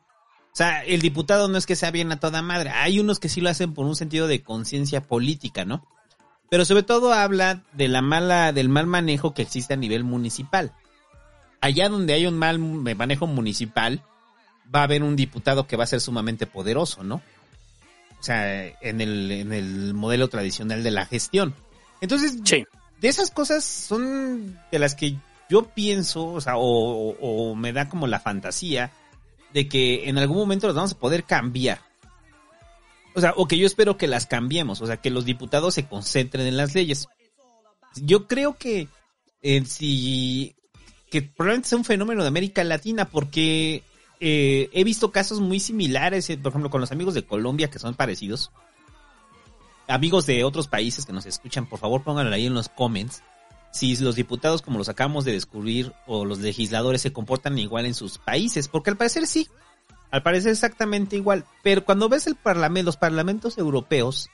O 0.54 0.56
sea, 0.56 0.84
el 0.84 1.00
diputado 1.00 1.48
no 1.48 1.58
es 1.58 1.66
que 1.66 1.74
sea 1.74 1.90
bien 1.90 2.12
a 2.12 2.20
toda 2.20 2.40
madre. 2.40 2.70
Hay 2.70 3.00
unos 3.00 3.18
que 3.18 3.28
sí 3.28 3.40
lo 3.40 3.50
hacen 3.50 3.74
por 3.74 3.86
un 3.86 3.96
sentido 3.96 4.28
de 4.28 4.44
conciencia 4.44 5.00
política, 5.02 5.64
¿no? 5.64 5.84
Pero 6.48 6.64
sobre 6.64 6.84
todo 6.84 7.12
habla 7.12 7.62
de 7.72 7.88
la 7.88 8.02
mala, 8.02 8.52
del 8.52 8.68
mal 8.68 8.86
manejo 8.86 9.34
que 9.34 9.42
existe 9.42 9.74
a 9.74 9.76
nivel 9.76 10.04
municipal. 10.04 10.70
Allá 11.60 11.88
donde 11.88 12.12
hay 12.12 12.26
un 12.28 12.38
mal 12.38 12.60
manejo 12.60 13.26
municipal, 13.26 14.00
va 14.72 14.80
a 14.80 14.84
haber 14.84 15.02
un 15.02 15.16
diputado 15.16 15.66
que 15.66 15.74
va 15.76 15.82
a 15.84 15.88
ser 15.88 16.00
sumamente 16.00 16.46
poderoso, 16.46 17.02
¿no? 17.02 17.16
O 18.20 18.22
sea, 18.22 18.64
en 18.80 19.00
el, 19.00 19.32
en 19.32 19.52
el 19.52 19.92
modelo 19.92 20.28
tradicional 20.28 20.84
de 20.84 20.92
la 20.92 21.04
gestión. 21.04 21.52
Entonces, 22.00 22.38
Sí. 22.44 22.64
de 23.00 23.08
esas 23.08 23.32
cosas 23.32 23.64
son 23.64 24.56
de 24.70 24.78
las 24.78 24.94
que 24.94 25.16
yo 25.50 25.64
pienso, 25.70 26.26
o 26.26 26.40
sea, 26.40 26.56
o, 26.58 26.62
o- 26.62 27.16
o 27.50 27.54
me 27.56 27.72
da 27.72 27.88
como 27.88 28.06
la 28.06 28.20
fantasía 28.20 28.92
de 29.54 29.68
que 29.68 30.08
en 30.08 30.18
algún 30.18 30.36
momento 30.36 30.66
las 30.66 30.76
vamos 30.76 30.92
a 30.92 30.98
poder 30.98 31.24
cambiar. 31.24 31.80
O 33.14 33.20
sea, 33.20 33.32
o 33.36 33.46
que 33.46 33.56
yo 33.56 33.66
espero 33.66 33.96
que 33.96 34.08
las 34.08 34.26
cambiemos, 34.26 34.80
o 34.80 34.86
sea, 34.86 34.96
que 34.96 35.10
los 35.10 35.24
diputados 35.24 35.74
se 35.74 35.86
concentren 35.86 36.46
en 36.46 36.56
las 36.56 36.74
leyes. 36.74 37.08
Yo 37.94 38.26
creo 38.26 38.56
que 38.58 38.88
eh, 39.40 39.64
si 39.64 40.56
que 41.08 41.22
probablemente 41.22 41.68
sea 41.68 41.78
un 41.78 41.84
fenómeno 41.84 42.22
de 42.22 42.28
América 42.28 42.64
Latina 42.64 43.04
porque 43.04 43.84
eh, 44.18 44.68
he 44.72 44.82
visto 44.82 45.12
casos 45.12 45.38
muy 45.38 45.60
similares, 45.60 46.28
eh, 46.28 46.36
por 46.36 46.50
ejemplo, 46.50 46.70
con 46.70 46.80
los 46.80 46.90
amigos 46.90 47.14
de 47.14 47.24
Colombia 47.24 47.70
que 47.70 47.78
son 47.78 47.94
parecidos. 47.94 48.50
Amigos 49.86 50.26
de 50.26 50.42
otros 50.42 50.66
países 50.66 51.06
que 51.06 51.12
nos 51.12 51.26
escuchan, 51.26 51.68
por 51.68 51.78
favor 51.78 52.02
pónganlo 52.02 52.34
ahí 52.34 52.46
en 52.46 52.54
los 52.54 52.68
comments. 52.68 53.22
Si 53.74 53.96
los 53.96 54.14
diputados, 54.14 54.62
como 54.62 54.78
los 54.78 54.88
acabamos 54.88 55.24
de 55.24 55.32
descubrir, 55.32 55.92
o 56.06 56.24
los 56.24 56.38
legisladores 56.38 57.02
se 57.02 57.12
comportan 57.12 57.58
igual 57.58 57.86
en 57.86 57.94
sus 57.94 58.18
países, 58.18 58.68
porque 58.68 58.90
al 58.90 58.96
parecer 58.96 59.26
sí, 59.26 59.48
al 60.12 60.22
parecer 60.22 60.52
exactamente 60.52 61.16
igual. 61.16 61.44
Pero 61.64 61.84
cuando 61.84 62.08
ves 62.08 62.28
el 62.28 62.36
parlamento, 62.36 62.86
los 62.86 62.96
parlamentos 62.96 63.58
europeos 63.58 64.30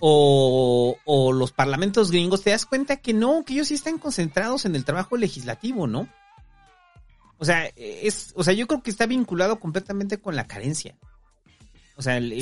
o, 0.00 0.96
o 1.04 1.32
los 1.32 1.52
parlamentos 1.52 2.10
gringos, 2.10 2.42
te 2.42 2.50
das 2.50 2.66
cuenta 2.66 2.96
que 2.96 3.12
no, 3.14 3.44
que 3.44 3.52
ellos 3.54 3.68
sí 3.68 3.74
están 3.74 3.98
concentrados 3.98 4.64
en 4.64 4.74
el 4.74 4.84
trabajo 4.84 5.16
legislativo, 5.16 5.86
¿no? 5.86 6.08
O 7.38 7.44
sea, 7.44 7.66
es, 7.76 8.32
o 8.34 8.42
sea, 8.42 8.52
yo 8.52 8.66
creo 8.66 8.82
que 8.82 8.90
está 8.90 9.06
vinculado 9.06 9.60
completamente 9.60 10.18
con 10.18 10.34
la 10.34 10.46
carencia. 10.48 10.96
O 11.96 12.02
sea, 12.02 12.16
el- 12.16 12.32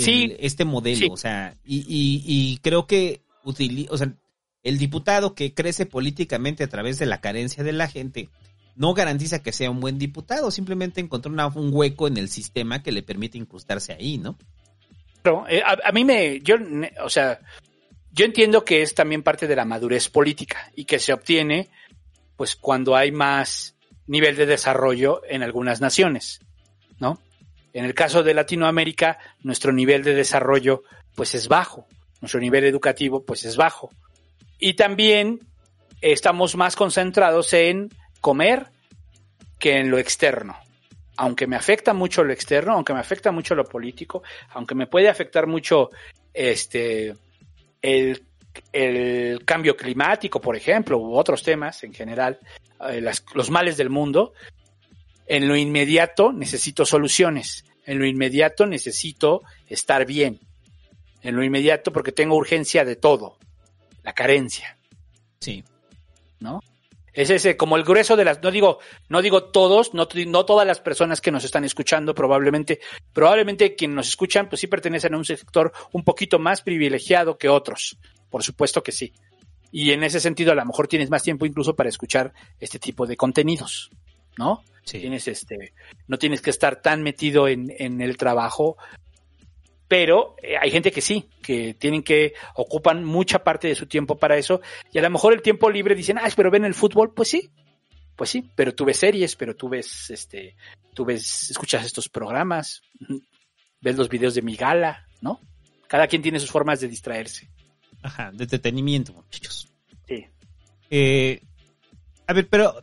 este 0.41 0.65
modelo, 0.65 0.97
Sí. 1.01 1.09
o 1.11 1.17
sea, 1.19 1.55
y, 1.65 1.81
y, 1.81 2.23
y 2.27 2.57
creo 2.59 2.87
que 2.87 3.21
utili- 3.45 3.89
o 3.91 3.99
sea, 3.99 4.15
el 4.63 4.79
diputado 4.79 5.35
que 5.35 5.55
crece 5.55 5.87
políticamente 5.87 6.65
a 6.65 6.69
través 6.69 6.99
de 6.99 7.07
la 7.07 7.21
carencia 7.21 7.65
de 7.65 7.73
la 7.73 7.89
gente 7.89 8.29
no 8.77 8.95
garantiza 8.95 9.43
que 9.43 9.53
sea 9.53 9.71
un 9.71 9.81
buen 9.81 9.99
diputado, 9.99 10.51
simplemente 10.51 11.01
encontró 11.01 11.33
un 11.33 11.71
hueco 11.73 12.09
en 12.09 12.17
el 12.17 12.29
sistema 12.29 12.83
que 12.83 12.93
le 12.93 13.03
permite 13.03 13.39
incrustarse 13.39 13.93
ahí, 13.93 14.19
¿no? 14.19 14.39
Eh, 15.49 15.63
a, 15.65 15.77
a 15.85 15.93
mí 15.93 16.05
me, 16.05 16.41
yo, 16.41 16.57
o 17.03 17.11
sea, 17.11 17.41
yo 18.13 18.25
entiendo 18.25 18.65
que 18.65 18.83
es 18.83 18.95
también 18.95 19.23
parte 19.23 19.47
de 19.47 19.57
la 19.57 19.65
madurez 19.65 20.09
política 20.09 20.71
y 20.75 20.85
que 20.85 20.99
se 20.99 21.13
obtiene, 21.13 21.69
pues, 22.37 22.57
cuando 22.57 22.97
hay 22.97 23.13
más 23.13 23.77
nivel 24.07 24.37
de 24.37 24.47
desarrollo 24.47 25.23
en 25.29 25.43
algunas 25.43 25.81
naciones, 25.81 26.41
¿no? 26.99 27.21
En 27.73 27.85
el 27.85 27.95
caso 27.95 28.23
de 28.23 28.35
Latinoamérica, 28.35 29.19
nuestro 29.43 29.73
nivel 29.73 30.03
de 30.03 30.15
desarrollo, 30.15 30.83
pues, 31.15 31.35
es 31.35 31.47
bajo. 31.47 31.87
Nuestro 32.21 32.41
nivel 32.41 32.65
educativo, 32.65 33.25
pues, 33.25 33.45
es 33.45 33.57
bajo. 33.57 33.91
Y 34.61 34.75
también 34.75 35.41
estamos 36.01 36.55
más 36.55 36.77
concentrados 36.77 37.53
en 37.55 37.89
comer 38.21 38.67
que 39.59 39.79
en 39.79 39.91
lo 39.91 39.99
externo 39.99 40.57
aunque 41.21 41.47
me 41.47 41.57
afecta 41.57 41.93
mucho 41.93 42.25
lo 42.25 42.33
externo, 42.33 42.73
aunque 42.73 42.95
me 42.95 43.01
afecta 43.01 43.31
mucho 43.31 43.55
lo 43.55 43.65
político, 43.65 44.23
aunque 44.55 44.75
me 44.75 44.87
puede 44.87 45.11
afectar 45.11 45.47
mucho 45.47 45.91
este 46.33 47.15
el, 47.83 48.25
cambio 49.45 49.77
climático, 49.77 50.41
por 50.41 50.57
ejemplo, 50.57 50.97
u 50.97 51.15
otros 51.15 51.43
temas 51.43 51.85
en 51.85 51.93
general, 51.93 52.39
eh, 52.89 53.03
los 53.35 53.51
males 53.51 53.77
del 53.77 53.91
mundo, 53.91 54.33
en 55.27 55.47
lo 55.47 55.57
inmediato 55.57 56.33
necesito 56.33 56.87
soluciones. 56.87 57.67
En 57.85 57.99
lo 57.99 58.07
inmediato 58.07 58.65
necesito 58.65 59.43
estar 59.69 60.07
bien. 60.07 60.41
En 61.23 61.37
lo 61.37 61.45
inmediato 61.45 61.93
porque 61.93 62.13
tengo 62.13 62.35
urgencia 62.35 62.83
de 62.87 62.97
todo. 62.97 63.37
La 64.03 64.13
carencia. 64.13 64.77
Sí. 65.41 65.65
¿No? 66.39 66.61
Es 67.13 67.31
ese, 67.31 67.57
como 67.57 67.77
el 67.77 67.85
grueso 67.85 68.17
de 68.17 68.25
las, 68.25 68.41
no 68.43 68.51
digo, 68.51 68.79
no 69.09 69.21
digo 69.21 69.45
todos, 69.45 69.95
no, 69.95 70.09
no 70.27 70.45
todas 70.45 70.67
las 70.67 70.81
personas 70.81 71.21
que 71.21 71.33
nos 71.33 71.45
están 71.45 71.65
escuchando, 71.65 72.15
probablemente, 72.15 72.81
probablemente 73.13 73.75
quienes 73.75 73.97
nos 73.97 74.09
escuchan, 74.09 74.49
pues 74.49 74.61
sí 74.61 74.69
pertenecen 74.69 75.15
a 75.15 75.19
un 75.19 75.25
sector 75.25 75.73
un 75.93 76.05
poquito 76.05 76.39
más 76.39 76.63
privilegiado 76.63 77.37
que 77.37 77.49
otros. 77.49 77.99
Por 78.31 78.45
supuesto 78.45 78.83
que 78.83 78.93
sí. 78.93 79.13
Y 79.73 79.91
en 79.91 80.05
ese 80.05 80.21
sentido, 80.21 80.53
a 80.53 80.55
lo 80.55 80.65
mejor 80.65 80.87
tienes 80.87 81.11
más 81.11 81.23
tiempo 81.23 81.47
incluso 81.47 81.75
para 81.75 81.89
escuchar 81.89 82.33
este 82.61 82.79
tipo 82.79 83.07
de 83.07 83.17
contenidos, 83.17 83.91
¿no? 84.37 84.63
Tienes 84.85 85.29
este, 85.29 85.75
no 86.09 86.19
tienes 86.19 86.41
que 86.41 86.51
estar 86.51 86.81
tan 86.81 87.03
metido 87.03 87.47
en, 87.47 87.73
en 87.79 88.01
el 88.01 88.17
trabajo, 88.17 88.77
pero 89.91 90.37
eh, 90.41 90.55
hay 90.57 90.71
gente 90.71 90.93
que 90.93 91.01
sí, 91.01 91.29
que 91.43 91.75
tienen 91.75 92.05
que, 92.05 92.35
ocupan 92.55 93.05
mucha 93.05 93.43
parte 93.43 93.67
de 93.67 93.75
su 93.75 93.87
tiempo 93.87 94.17
para 94.17 94.37
eso, 94.39 94.61
y 94.93 94.99
a 94.99 95.03
lo 95.03 95.11
mejor 95.11 95.33
el 95.33 95.43
tiempo 95.43 95.69
libre 95.69 95.97
dicen, 95.97 96.17
ah, 96.17 96.29
pero 96.37 96.49
ven 96.49 96.65
el 96.65 96.75
fútbol, 96.75 97.13
pues 97.13 97.29
sí, 97.29 97.51
pues 98.15 98.31
sí, 98.31 98.49
pero 98.55 98.73
tú 98.73 98.85
ves 98.85 98.99
series, 98.99 99.35
pero 99.35 99.57
tú 99.57 99.69
ves, 99.69 100.09
este, 100.11 100.55
tú 100.95 101.05
ves, 101.05 101.51
escuchas 101.51 101.85
estos 101.85 102.09
programas, 102.09 102.83
ves 103.81 103.97
los 103.97 104.09
videos 104.09 104.37
de 104.37 104.43
mi 104.43 104.55
gala, 104.55 105.09
¿no? 105.23 105.41
Cada 105.89 106.07
quien 106.07 106.23
tiene 106.23 106.39
sus 106.39 106.53
formas 106.53 106.79
de 106.79 106.87
distraerse. 106.87 107.51
Ajá, 108.01 108.31
de 108.33 108.45
entretenimiento, 108.45 109.13
muchachos. 109.13 109.69
Sí. 110.07 110.25
Eh, 110.89 111.43
a 112.29 112.33
ver, 112.33 112.47
pero 112.49 112.81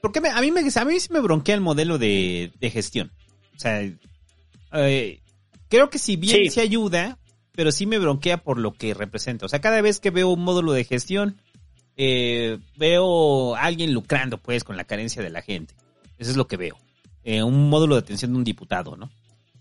¿por 0.00 0.10
qué 0.10 0.20
me- 0.20 0.30
a 0.30 0.40
mí 0.40 0.50
me 0.50 0.62
a 0.74 0.84
mí 0.84 0.98
sí 0.98 1.12
me 1.12 1.20
bronquea 1.20 1.54
el 1.54 1.60
modelo 1.60 1.96
de, 1.96 2.50
de 2.58 2.70
gestión? 2.70 3.12
O 3.54 3.60
sea, 3.60 3.82
eh, 4.72 5.21
creo 5.72 5.88
que 5.88 5.98
si 5.98 6.16
bien 6.16 6.36
Sí. 6.36 6.50
sí. 6.50 6.60
ayuda, 6.60 7.18
pero 7.52 7.72
sí 7.72 7.86
me 7.86 7.98
bronquea 7.98 8.36
por 8.36 8.58
lo 8.58 8.74
que 8.74 8.92
representa. 8.92 9.46
O 9.46 9.48
sea, 9.48 9.62
cada 9.62 9.80
vez 9.80 10.00
que 10.00 10.10
veo 10.10 10.28
un 10.28 10.44
módulo 10.44 10.72
de 10.72 10.84
gestión, 10.84 11.40
eh, 11.96 12.58
veo 12.76 13.56
a 13.56 13.62
alguien 13.62 13.94
lucrando 13.94 14.36
pues 14.36 14.64
con 14.64 14.76
la 14.76 14.84
carencia 14.84 15.22
de 15.22 15.30
la 15.30 15.40
gente. 15.40 15.72
Eso 16.18 16.30
es 16.30 16.36
lo 16.36 16.46
que 16.46 16.58
veo. 16.58 16.76
Eh, 17.24 17.42
un 17.42 17.70
módulo 17.70 17.94
de 17.94 18.00
atención 18.02 18.32
de 18.32 18.36
un 18.38 18.44
diputado, 18.44 18.96
¿no? 18.98 19.10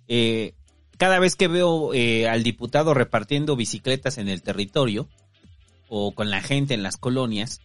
Eh, 0.09 0.53
cada 0.97 1.17
vez 1.17 1.37
que 1.37 1.47
veo 1.47 1.93
eh, 1.93 2.27
al 2.27 2.43
diputado 2.43 2.93
repartiendo 2.93 3.55
bicicletas 3.55 4.17
en 4.17 4.27
el 4.27 4.41
territorio 4.41 5.07
o 5.87 6.11
con 6.11 6.29
la 6.29 6.41
gente 6.41 6.73
en 6.73 6.83
las 6.83 6.97
colonias, 6.97 7.61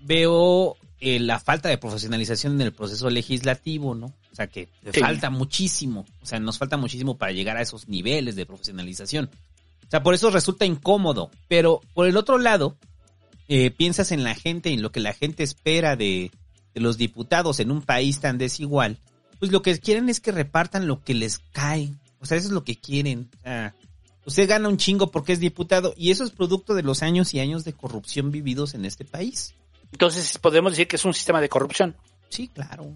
veo 0.00 0.76
eh, 1.00 1.18
la 1.18 1.38
falta 1.40 1.68
de 1.68 1.78
profesionalización 1.78 2.54
en 2.54 2.60
el 2.60 2.72
proceso 2.72 3.08
legislativo, 3.10 3.94
¿no? 3.94 4.06
O 4.30 4.34
sea, 4.34 4.46
que 4.48 4.68
Sí. 4.92 5.00
falta 5.00 5.30
muchísimo, 5.30 6.04
o 6.22 6.26
sea, 6.26 6.38
nos 6.38 6.58
falta 6.58 6.76
muchísimo 6.76 7.16
para 7.16 7.32
llegar 7.32 7.56
a 7.56 7.62
esos 7.62 7.88
niveles 7.88 8.36
de 8.36 8.46
profesionalización. 8.46 9.30
O 9.86 9.90
sea, 9.90 10.02
por 10.02 10.14
eso 10.14 10.30
resulta 10.30 10.66
incómodo. 10.66 11.30
Pero 11.48 11.80
por 11.94 12.06
el 12.06 12.16
otro 12.16 12.38
lado, 12.38 12.76
eh, 13.48 13.70
piensas 13.70 14.12
en 14.12 14.22
la 14.22 14.34
gente, 14.34 14.70
en 14.72 14.82
lo 14.82 14.92
que 14.92 15.00
la 15.00 15.12
gente 15.14 15.42
espera 15.42 15.96
de, 15.96 16.30
de 16.74 16.80
los 16.80 16.96
diputados 16.98 17.58
en 17.60 17.70
un 17.70 17.82
país 17.82 18.20
tan 18.20 18.38
desigual, 18.38 18.98
pues 19.40 19.50
lo 19.50 19.62
que 19.62 19.76
quieren 19.78 20.08
es 20.08 20.20
que 20.20 20.30
repartan 20.32 20.86
lo 20.86 21.02
que 21.02 21.14
les 21.14 21.38
cae. 21.52 21.90
O 22.20 22.26
sea, 22.26 22.36
eso 22.36 22.48
es 22.48 22.52
lo 22.52 22.62
que 22.62 22.76
quieren. 22.76 23.30
O 23.38 23.42
sea, 23.42 23.74
usted 24.26 24.48
gana 24.48 24.68
un 24.68 24.76
chingo 24.76 25.10
porque 25.10 25.32
es 25.32 25.40
diputado 25.40 25.94
y 25.96 26.10
eso 26.10 26.22
es 26.24 26.30
producto 26.30 26.74
de 26.74 26.82
los 26.82 27.02
años 27.02 27.32
y 27.34 27.40
años 27.40 27.64
de 27.64 27.72
corrupción 27.72 28.30
vividos 28.30 28.74
en 28.74 28.84
este 28.84 29.04
país. 29.04 29.54
Entonces 29.92 30.38
podemos 30.38 30.72
decir 30.72 30.88
que 30.88 30.96
es 30.96 31.04
un 31.04 31.14
sistema 31.14 31.40
de 31.40 31.48
corrupción. 31.48 31.96
Sí, 32.28 32.48
claro. 32.48 32.94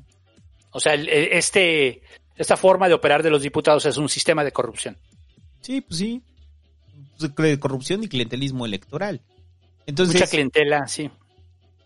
O 0.71 0.81
sea, 0.81 0.95
este, 0.95 2.03
esta 2.37 2.57
forma 2.57 2.89
de 2.89 2.95
operar 2.95 3.23
de 3.23 3.31
los 3.31 3.43
diputados 3.43 3.87
es 3.87 3.97
un 3.97 4.09
sistema 4.09 4.45
de 4.45 4.53
corrupción. 4.53 4.97
Sí, 5.61 5.81
pues 5.81 5.99
sí. 5.99 6.23
Pues, 7.19 7.59
corrupción 7.59 8.03
y 8.03 8.09
clientelismo 8.09 8.67
electoral. 8.67 9.21
Entonces, 9.87 10.15
Mucha 10.15 10.27
clientela, 10.27 10.87
sí. 10.87 11.11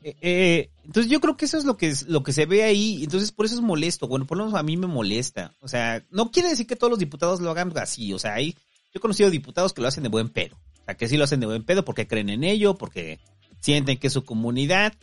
Eh, 0.02 0.16
eh, 0.20 0.70
entonces 0.84 1.10
yo 1.10 1.20
creo 1.20 1.36
que 1.36 1.46
eso 1.46 1.58
es 1.58 1.64
lo 1.64 1.76
que 1.76 1.88
es, 1.88 2.06
lo 2.06 2.22
que 2.22 2.32
se 2.32 2.46
ve 2.46 2.62
ahí, 2.62 3.02
entonces 3.02 3.32
por 3.32 3.46
eso 3.46 3.56
es 3.56 3.60
molesto, 3.60 4.06
bueno, 4.06 4.26
por 4.26 4.38
lo 4.38 4.44
menos 4.44 4.58
a 4.58 4.62
mí 4.62 4.76
me 4.76 4.86
molesta, 4.86 5.52
o 5.60 5.66
sea, 5.66 6.04
no 6.10 6.30
quiere 6.30 6.50
decir 6.50 6.68
que 6.68 6.76
todos 6.76 6.90
los 6.90 7.00
diputados 7.00 7.40
lo 7.40 7.50
hagan 7.50 7.76
así, 7.76 8.12
o 8.12 8.18
sea, 8.18 8.34
hay, 8.34 8.52
yo 8.52 8.94
he 8.94 9.00
conocido 9.00 9.28
diputados 9.28 9.72
que 9.72 9.82
lo 9.82 9.88
hacen 9.88 10.04
de 10.04 10.08
buen 10.08 10.28
pedo, 10.28 10.56
o 10.56 10.84
sea, 10.84 10.96
que 10.96 11.08
sí 11.08 11.16
lo 11.16 11.24
hacen 11.24 11.40
de 11.40 11.46
buen 11.46 11.64
pedo 11.64 11.84
porque 11.84 12.06
creen 12.06 12.30
en 12.30 12.44
ello, 12.44 12.76
porque 12.76 13.18
sienten 13.60 13.98
que 13.98 14.08
es 14.08 14.12
su 14.12 14.24
comunidad, 14.24 14.94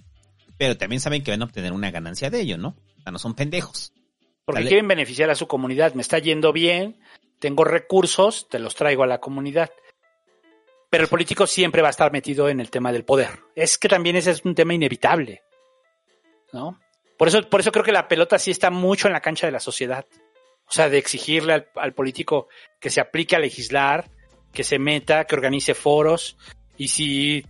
pero 0.58 0.78
también 0.78 1.00
saben 1.00 1.24
que 1.24 1.32
van 1.32 1.42
a 1.42 1.46
obtener 1.46 1.74
una 1.74 1.92
ganancia 1.92 2.30
de 2.30 2.42
ello, 2.42 2.58
¿no? 2.58 2.76
O 2.98 3.02
sea, 3.02 3.12
no 3.12 3.20
son 3.20 3.36
pendejos. 3.36 3.94
Porque 4.46 4.66
quieren 4.66 4.88
beneficiar 4.88 5.30
a 5.30 5.36
su 5.36 5.48
comunidad. 5.48 5.94
Me 5.96 6.02
está 6.02 6.20
yendo 6.20 6.54
bien, 6.54 7.00
tengo 7.40 7.64
recursos, 7.64 8.48
te 8.48 8.60
los 8.60 8.76
traigo 8.76 9.04
a 9.04 9.08
la 9.08 9.20
comunidad. 9.20 9.72
Pero 10.90 11.04
el 11.04 11.10
político 11.10 11.48
siempre 11.48 11.82
va 11.82 11.90
a 11.90 11.92
estar 11.92 12.12
metido 12.12 12.48
en 12.48 12.60
el 12.60 12.70
tema 12.70 12.92
del 12.92 13.04
poder. 13.04 13.40
Es 13.56 13.78
que 13.78 13.90
también 13.90 14.16
ese 14.16 14.32
es 14.32 14.46
un 14.46 14.56
tema 14.56 14.74
inevitable. 14.74 15.42
¿No? 16.54 16.80
Por 17.18 17.28
eso, 17.28 17.42
por 17.50 17.60
eso 17.60 17.72
creo 17.72 17.84
que 17.84 17.92
la 17.92 18.08
pelota 18.08 18.38
sí 18.38 18.52
está 18.52 18.70
mucho 18.70 19.08
en 19.08 19.14
la 19.14 19.22
cancha 19.22 19.48
de 19.48 19.52
la 19.52 19.60
sociedad. 19.60 20.06
O 20.68 20.72
sea, 20.72 20.90
de 20.90 20.98
exigirle 20.98 21.54
al, 21.54 21.70
al 21.76 21.94
político 21.94 22.48
que 22.80 22.90
se 22.90 23.02
aplique 23.02 23.36
a 23.36 23.40
legislar, 23.40 24.10
que 24.54 24.64
se 24.64 24.80
meta, 24.80 25.26
que 25.26 25.36
organice 25.36 25.74
foros. 25.74 26.38
Y 26.78 26.90
si, 26.90 27.46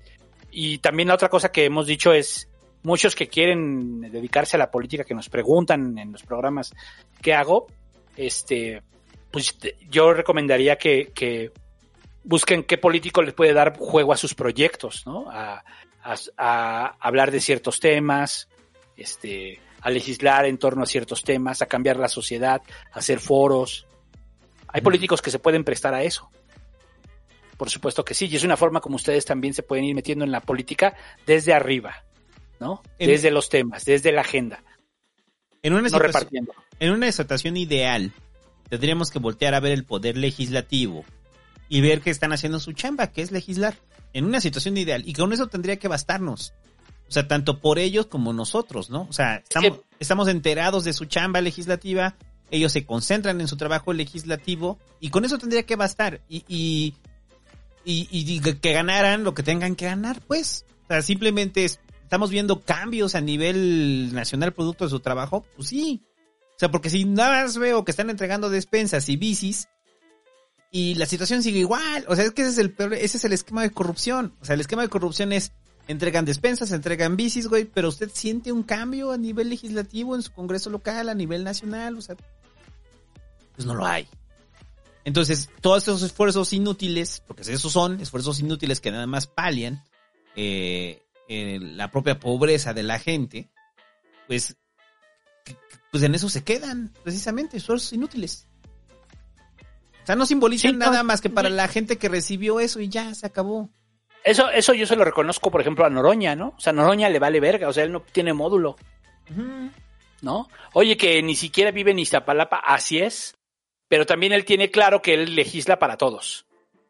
y 0.55 0.77
también 0.79 1.09
la 1.09 1.15
otra 1.15 1.29
cosa 1.29 1.51
que 1.51 1.65
hemos 1.65 1.85
dicho 1.85 2.13
es, 2.13 2.47
muchos 2.83 3.15
que 3.15 3.27
quieren 3.27 3.99
dedicarse 4.01 4.55
a 4.57 4.59
la 4.59 4.71
política, 4.71 5.03
que 5.03 5.13
nos 5.15 5.27
preguntan 5.29 5.97
en 5.97 6.11
los 6.11 6.23
programas 6.23 6.73
qué 7.21 7.33
hago, 7.33 7.67
este, 8.15 8.81
pues 9.31 9.57
yo 9.89 10.13
recomendaría 10.13 10.77
que, 10.77 11.11
que 11.13 11.51
busquen 12.23 12.63
qué 12.63 12.77
político 12.77 13.21
les 13.21 13.33
puede 13.33 13.53
dar 13.53 13.75
juego 13.77 14.13
a 14.13 14.17
sus 14.17 14.33
proyectos, 14.35 15.03
¿no? 15.05 15.29
A, 15.29 15.63
a- 16.03 16.15
a 16.37 16.85
hablar 16.99 17.31
de 17.31 17.39
ciertos 17.39 17.79
temas, 17.79 18.47
este, 18.95 19.59
a 19.81 19.89
legislar 19.89 20.45
en 20.45 20.57
torno 20.57 20.83
a 20.83 20.85
ciertos 20.85 21.23
temas, 21.23 21.61
a 21.61 21.65
cambiar 21.65 21.97
la 21.97 22.07
sociedad, 22.07 22.61
a 22.93 22.99
hacer 22.99 23.19
foros. 23.19 23.87
Hay 24.67 24.81
políticos 24.81 25.21
que 25.21 25.31
se 25.31 25.39
pueden 25.39 25.63
prestar 25.63 25.93
a 25.93 26.03
eso. 26.03 26.29
Por 27.57 27.69
supuesto 27.69 28.03
que 28.03 28.13
sí, 28.13 28.27
y 28.29 28.35
es 28.35 28.43
una 28.43 28.57
forma 28.57 28.81
como 28.81 28.95
ustedes 28.97 29.25
también 29.25 29.53
se 29.53 29.63
pueden 29.63 29.85
ir 29.85 29.95
metiendo 29.95 30.25
en 30.25 30.31
la 30.31 30.41
política 30.41 30.95
desde 31.25 31.53
arriba, 31.53 32.03
¿no? 32.59 32.81
En- 32.99 33.09
Desde 33.09 33.31
los 33.31 33.49
temas, 33.49 33.85
desde 33.85 34.11
la 34.11 34.21
agenda, 34.21 34.63
En 35.63 35.73
una, 35.73 35.83
no 35.83 35.87
situación, 35.89 36.13
repartiendo. 36.13 36.53
en 36.79 36.91
una 36.91 37.11
situación 37.11 37.57
ideal, 37.57 38.11
tendríamos 38.69 39.09
que 39.11 39.19
voltear 39.19 39.53
a 39.53 39.59
ver 39.59 39.71
el 39.71 39.85
poder 39.85 40.17
legislativo 40.17 41.05
y 41.69 41.81
ver 41.81 42.01
que 42.01 42.09
están 42.11 42.33
haciendo 42.33 42.59
su 42.59 42.73
chamba, 42.73 43.07
que 43.07 43.21
es 43.21 43.31
legislar. 43.31 43.75
En 44.13 44.23
una 44.25 44.39
situación 44.39 44.77
ideal. 44.77 45.03
Y 45.05 45.11
con 45.13 45.33
eso 45.33 45.47
tendría 45.47 45.75
que 45.77 45.89
bastarnos. 45.89 46.53
O 47.09 47.11
sea, 47.11 47.27
tanto 47.27 47.59
por 47.59 47.79
ellos 47.79 48.05
como 48.05 48.31
nosotros, 48.31 48.89
¿no? 48.89 49.07
O 49.09 49.13
sea, 49.13 49.37
estamos, 49.37 49.79
estamos 49.99 50.27
enterados 50.29 50.85
de 50.85 50.93
su 50.93 51.03
chamba 51.05 51.41
legislativa, 51.41 52.15
ellos 52.49 52.71
se 52.71 52.85
concentran 52.85 53.41
en 53.41 53.47
su 53.49 53.57
trabajo 53.57 53.91
legislativo 53.93 54.79
y 55.01 55.09
con 55.09 55.25
eso 55.25 55.37
tendría 55.37 55.63
que 55.63 55.75
bastar. 55.75 56.21
Y, 56.29 56.45
y, 56.47 56.93
y, 57.85 58.07
y 58.11 58.39
que 58.39 58.73
ganaran 58.73 59.23
lo 59.23 59.33
que 59.33 59.43
tengan 59.43 59.75
que 59.75 59.85
ganar, 59.85 60.19
pues. 60.21 60.65
O 60.85 60.87
sea, 60.87 61.01
simplemente 61.01 61.65
es- 61.65 61.79
estamos 62.03 62.29
viendo 62.29 62.61
cambios 62.61 63.15
a 63.15 63.21
nivel 63.21 64.13
nacional 64.13 64.53
producto 64.53 64.83
de 64.85 64.89
su 64.89 64.99
trabajo, 64.99 65.45
pues 65.55 65.69
sí. 65.69 66.01
O 66.55 66.59
sea, 66.59 66.71
porque 66.71 66.89
si 66.89 67.05
nada 67.05 67.43
más 67.43 67.57
veo 67.57 67.83
que 67.83 67.91
están 67.91 68.09
entregando 68.09 68.49
despensas 68.49 69.09
y 69.09 69.17
bicis 69.17 69.67
y 70.71 70.95
la 70.95 71.05
situación 71.05 71.43
sigue 71.43 71.59
igual, 71.59 72.05
o 72.07 72.15
sea, 72.15 72.25
es 72.25 72.31
que 72.31 72.41
ese 72.43 72.51
es 72.51 72.57
el 72.57 72.71
peor, 72.71 72.93
ese 72.93 73.17
es 73.17 73.25
el 73.25 73.33
esquema 73.33 73.61
de 73.61 73.71
corrupción. 73.71 74.33
O 74.41 74.45
sea, 74.45 74.55
el 74.55 74.61
esquema 74.61 74.81
de 74.81 74.89
corrupción 74.89 75.31
es 75.33 75.51
entregan 75.87 76.25
despensas, 76.25 76.71
entregan 76.71 77.15
bicis, 77.15 77.47
güey, 77.47 77.65
pero 77.65 77.89
usted 77.89 78.09
siente 78.13 78.51
un 78.51 78.63
cambio 78.63 79.11
a 79.11 79.17
nivel 79.17 79.49
legislativo 79.49 80.15
en 80.15 80.21
su 80.23 80.31
congreso 80.31 80.69
local, 80.69 81.09
a 81.09 81.13
nivel 81.13 81.43
nacional, 81.43 81.97
o 81.97 82.01
sea, 82.01 82.15
pues 83.55 83.65
no 83.65 83.75
lo 83.75 83.85
hay. 83.85 84.07
Entonces, 85.05 85.49
todos 85.61 85.83
esos 85.83 86.01
esfuerzos 86.01 86.51
inútiles, 86.51 87.23
porque 87.25 87.43
esos 87.43 87.71
son 87.71 88.01
esfuerzos 88.01 88.39
inútiles 88.39 88.81
que 88.81 88.91
nada 88.91 89.05
más 89.05 89.27
palian 89.27 89.83
eh, 90.35 91.03
eh, 91.29 91.59
la 91.61 91.91
propia 91.91 92.19
pobreza 92.19 92.73
de 92.73 92.81
la 92.81 92.97
gente, 92.97 93.49
pues, 94.27 94.57
pues 95.91 96.03
en 96.03 96.15
eso 96.15 96.27
se 96.27 96.43
quedan, 96.43 96.91
precisamente, 97.03 97.57
esfuerzos 97.57 97.93
inútiles. 97.93 98.47
O 100.01 100.05
sea, 100.05 100.15
no 100.15 100.25
simbolizan 100.25 100.71
Sí, 100.71 100.77
no, 100.77 100.87
nada 100.87 101.03
más 101.03 101.21
que 101.21 101.29
para 101.29 101.49
la 101.49 101.67
gente 101.67 101.97
que 101.97 102.09
recibió 102.09 102.59
eso 102.59 102.79
y 102.79 102.89
ya 102.89 103.13
se 103.13 103.27
acabó. 103.27 103.69
Eso, 104.23 104.49
eso 104.49 104.73
yo 104.73 104.87
se 104.87 104.95
lo 104.95 105.05
reconozco, 105.05 105.51
por 105.51 105.61
ejemplo, 105.61 105.85
a 105.85 105.89
Noroña, 105.89 106.35
¿no? 106.35 106.55
O 106.57 106.59
sea, 106.59 106.73
Noroña 106.73 107.09
le 107.09 107.19
vale 107.19 107.39
verga, 107.39 107.69
o 107.69 107.73
sea, 107.73 107.83
él 107.83 107.91
no 107.91 108.01
tiene 108.01 108.33
módulo, 108.33 108.75
¿no? 110.23 110.49
Oye, 110.73 110.97
que 110.97 111.21
ni 111.21 111.35
siquiera 111.35 111.69
vive 111.69 111.91
en 111.91 111.99
Iztapalapa, 111.99 112.57
así 112.57 112.97
es, 112.97 113.35
pero 113.87 114.05
también 114.05 114.33
él 114.33 114.45
tiene 114.45 114.71
claro 114.71 115.01
que 115.01 115.13
él 115.13 115.35
legisla 115.35 115.79
para 115.79 115.97
todos. 115.97 116.45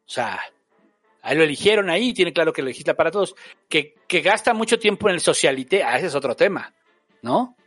O 0.06 0.10
sea, 0.10 0.40
Ahí 1.26 1.36
lo 1.36 1.44
eligieron 1.44 1.90
ahí, 1.90 2.14
tiene 2.14 2.32
claro 2.32 2.54
que 2.54 2.62
legisla 2.62 2.94
para 2.94 3.10
todos. 3.10 3.36
Que, 3.68 3.96
que 4.08 4.22
gasta 4.22 4.54
mucho 4.54 4.78
tiempo 4.78 5.10
en 5.10 5.16
el 5.16 5.22
socialité, 5.22 5.82
ah, 5.82 5.98
ese 5.98 6.06
es 6.06 6.14
otro 6.14 6.36
tema, 6.36 6.72
¿no? 7.24 7.58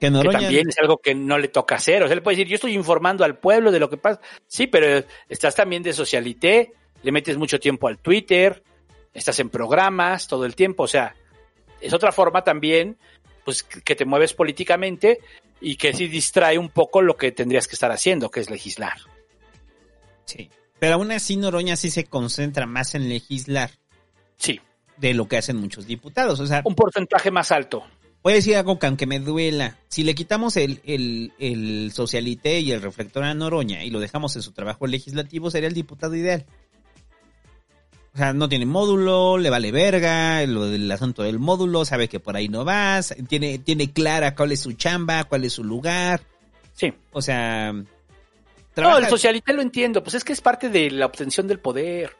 Que 0.00 0.10
Que 0.10 0.28
también 0.30 0.68
es 0.68 0.76
algo 0.80 0.98
que 0.98 1.14
no 1.14 1.38
le 1.38 1.46
toca 1.46 1.76
hacer. 1.76 2.02
O 2.02 2.06
sea, 2.08 2.16
le 2.16 2.22
puede 2.22 2.38
decir, 2.38 2.48
yo 2.48 2.56
estoy 2.56 2.74
informando 2.74 3.24
al 3.24 3.38
pueblo 3.38 3.70
de 3.70 3.78
lo 3.78 3.88
que 3.88 3.98
pasa. 3.98 4.20
Sí, 4.48 4.66
pero 4.66 5.06
estás 5.28 5.54
también 5.54 5.84
de 5.84 5.92
socialité, 5.92 6.72
le 7.04 7.12
metes 7.12 7.36
mucho 7.36 7.60
tiempo 7.60 7.86
al 7.86 7.98
Twitter, 7.98 8.64
estás 9.12 9.38
en 9.38 9.48
programas 9.48 10.26
todo 10.26 10.44
el 10.44 10.56
tiempo. 10.56 10.82
O 10.82 10.88
sea, 10.88 11.14
es 11.80 11.92
otra 11.92 12.10
forma 12.10 12.42
también, 12.42 12.98
pues, 13.44 13.62
que 13.62 13.94
te 13.94 14.04
mueves 14.04 14.34
políticamente 14.34 15.20
y 15.60 15.76
que 15.76 15.92
sí 15.92 16.08
distrae 16.08 16.58
un 16.58 16.68
poco 16.70 17.02
lo 17.02 17.16
que 17.16 17.32
tendrías 17.32 17.68
que 17.68 17.74
estar 17.76 17.90
haciendo, 17.92 18.30
que 18.30 18.40
es 18.40 18.50
legislar. 18.50 18.98
sí. 20.24 20.50
Pero 20.78 20.94
aún 20.96 21.12
así 21.12 21.36
Noroña 21.36 21.76
sí 21.76 21.88
se 21.88 22.04
concentra 22.04 22.66
más 22.66 22.94
en 22.94 23.08
legislar 23.08 23.70
Sí, 24.36 24.60
de 24.96 25.14
lo 25.14 25.26
que 25.28 25.36
hacen 25.38 25.56
muchos 25.56 25.86
diputados. 25.86 26.40
O 26.40 26.46
sea, 26.46 26.62
un 26.64 26.74
porcentaje 26.74 27.30
más 27.30 27.52
alto. 27.52 27.84
voy 28.22 28.32
a 28.34 28.36
decir 28.36 28.56
algo 28.56 28.78
que 28.78 28.86
aunque 28.86 29.06
me 29.06 29.20
duela. 29.20 29.78
Si 29.88 30.02
le 30.02 30.14
quitamos 30.14 30.56
el, 30.56 30.80
el, 30.84 31.32
el 31.38 31.92
socialité 31.92 32.60
y 32.60 32.72
el 32.72 32.82
reflector 32.82 33.22
a 33.24 33.32
Noroña 33.34 33.84
y 33.84 33.90
lo 33.90 34.00
dejamos 34.00 34.34
en 34.36 34.42
su 34.42 34.52
trabajo 34.52 34.86
legislativo, 34.86 35.50
sería 35.50 35.68
el 35.68 35.74
diputado 35.74 36.16
ideal. 36.16 36.44
O 38.14 38.16
sea, 38.16 38.32
no 38.32 38.48
tiene 38.48 38.64
módulo, 38.64 39.38
le 39.38 39.50
vale 39.50 39.72
verga, 39.72 40.46
lo 40.46 40.66
del 40.66 40.90
asunto 40.92 41.24
del 41.24 41.40
módulo, 41.40 41.84
sabe 41.84 42.08
que 42.08 42.20
por 42.20 42.36
ahí 42.36 42.48
no 42.48 42.64
vas, 42.64 43.12
tiene, 43.28 43.58
tiene 43.58 43.92
clara 43.92 44.36
cuál 44.36 44.52
es 44.52 44.60
su 44.60 44.72
chamba, 44.74 45.24
cuál 45.24 45.44
es 45.44 45.54
su 45.54 45.64
lugar. 45.64 46.20
Sí. 46.74 46.92
O 47.10 47.20
sea, 47.20 47.72
No, 47.72 48.98
el 48.98 49.06
socialité 49.06 49.52
lo 49.52 49.62
entiendo, 49.62 50.02
pues 50.04 50.14
es 50.14 50.22
que 50.22 50.32
es 50.32 50.40
parte 50.40 50.68
de 50.68 50.90
la 50.92 51.06
obtención 51.06 51.48
del 51.48 51.58
poder. 51.58 52.12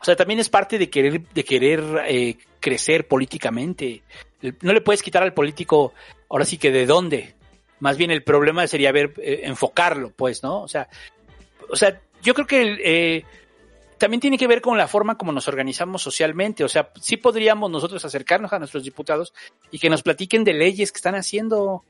O 0.00 0.04
sea, 0.04 0.16
también 0.16 0.38
es 0.38 0.50
parte 0.50 0.78
de 0.78 0.90
querer, 0.90 1.22
de 1.22 1.44
querer 1.44 1.82
eh, 2.06 2.36
crecer 2.60 3.08
políticamente. 3.08 4.02
El- 4.42 4.56
No 4.60 4.72
le 4.74 4.80
puedes 4.82 5.02
quitar 5.02 5.22
al 5.22 5.32
político, 5.32 5.94
ahora 6.28 6.44
sí 6.44 6.58
que 6.58 6.70
de 6.70 6.84
dónde. 6.86 7.34
Más 7.80 7.96
bien 7.96 8.10
el 8.10 8.22
problema 8.22 8.66
sería 8.66 8.92
ver, 8.92 9.14
eh, 9.16 9.40
enfocarlo, 9.44 10.12
pues, 10.14 10.42
¿no? 10.42 10.60
O 10.62 10.68
sea, 10.68 10.88
o 11.70 11.76
sea, 11.76 11.98
yo 12.22 12.34
creo 12.34 12.46
que 12.46 12.76
eh, 12.84 13.24
también 13.98 14.20
tiene 14.20 14.38
que 14.38 14.46
ver 14.46 14.60
con 14.60 14.78
la 14.78 14.88
forma 14.88 15.16
como 15.18 15.32
nos 15.32 15.48
organizamos 15.48 16.02
socialmente. 16.02 16.64
O 16.64 16.68
sea, 16.68 16.90
sí 17.00 17.16
podríamos 17.16 17.70
nosotros 17.70 18.04
acercarnos 18.04 18.52
a 18.52 18.58
nuestros 18.58 18.84
diputados 18.84 19.34
y 19.70 19.78
que 19.78 19.90
nos 19.90 20.02
platiquen 20.02 20.44
de 20.44 20.54
leyes 20.54 20.92
que 20.92 20.98
están 20.98 21.14
haciendo. 21.14 21.84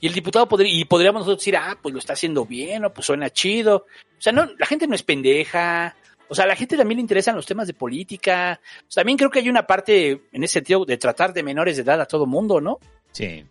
Y 0.00 0.06
el 0.06 0.14
diputado 0.14 0.48
podría, 0.48 0.72
y 0.72 0.84
podríamos 0.84 1.20
nosotros 1.20 1.40
decir, 1.40 1.56
ah, 1.56 1.78
pues 1.80 1.92
lo 1.92 1.98
está 1.98 2.14
haciendo 2.14 2.46
bien, 2.46 2.84
o 2.84 2.92
pues 2.92 3.06
suena 3.06 3.30
chido. 3.30 3.86
O 4.18 4.20
sea, 4.22 4.32
no, 4.32 4.48
la 4.58 4.66
gente 4.66 4.86
no 4.86 4.94
es 4.94 5.02
pendeja. 5.02 5.94
O 6.28 6.34
sea, 6.34 6.44
a 6.44 6.48
la 6.48 6.56
gente 6.56 6.76
también 6.76 6.96
le 6.96 7.02
interesan 7.02 7.36
los 7.36 7.46
temas 7.46 7.66
de 7.66 7.74
política. 7.74 8.60
O 8.80 8.90
sea, 8.90 9.02
también 9.02 9.18
creo 9.18 9.30
que 9.30 9.40
hay 9.40 9.50
una 9.50 9.66
parte 9.66 10.22
en 10.32 10.44
ese 10.44 10.54
sentido 10.54 10.84
de 10.84 10.96
tratar 10.96 11.32
de 11.32 11.42
menores 11.42 11.76
de 11.76 11.82
edad 11.82 12.00
a 12.00 12.06
todo 12.06 12.24
mundo, 12.24 12.60
¿no? 12.60 12.78
Sí. 13.12 13.44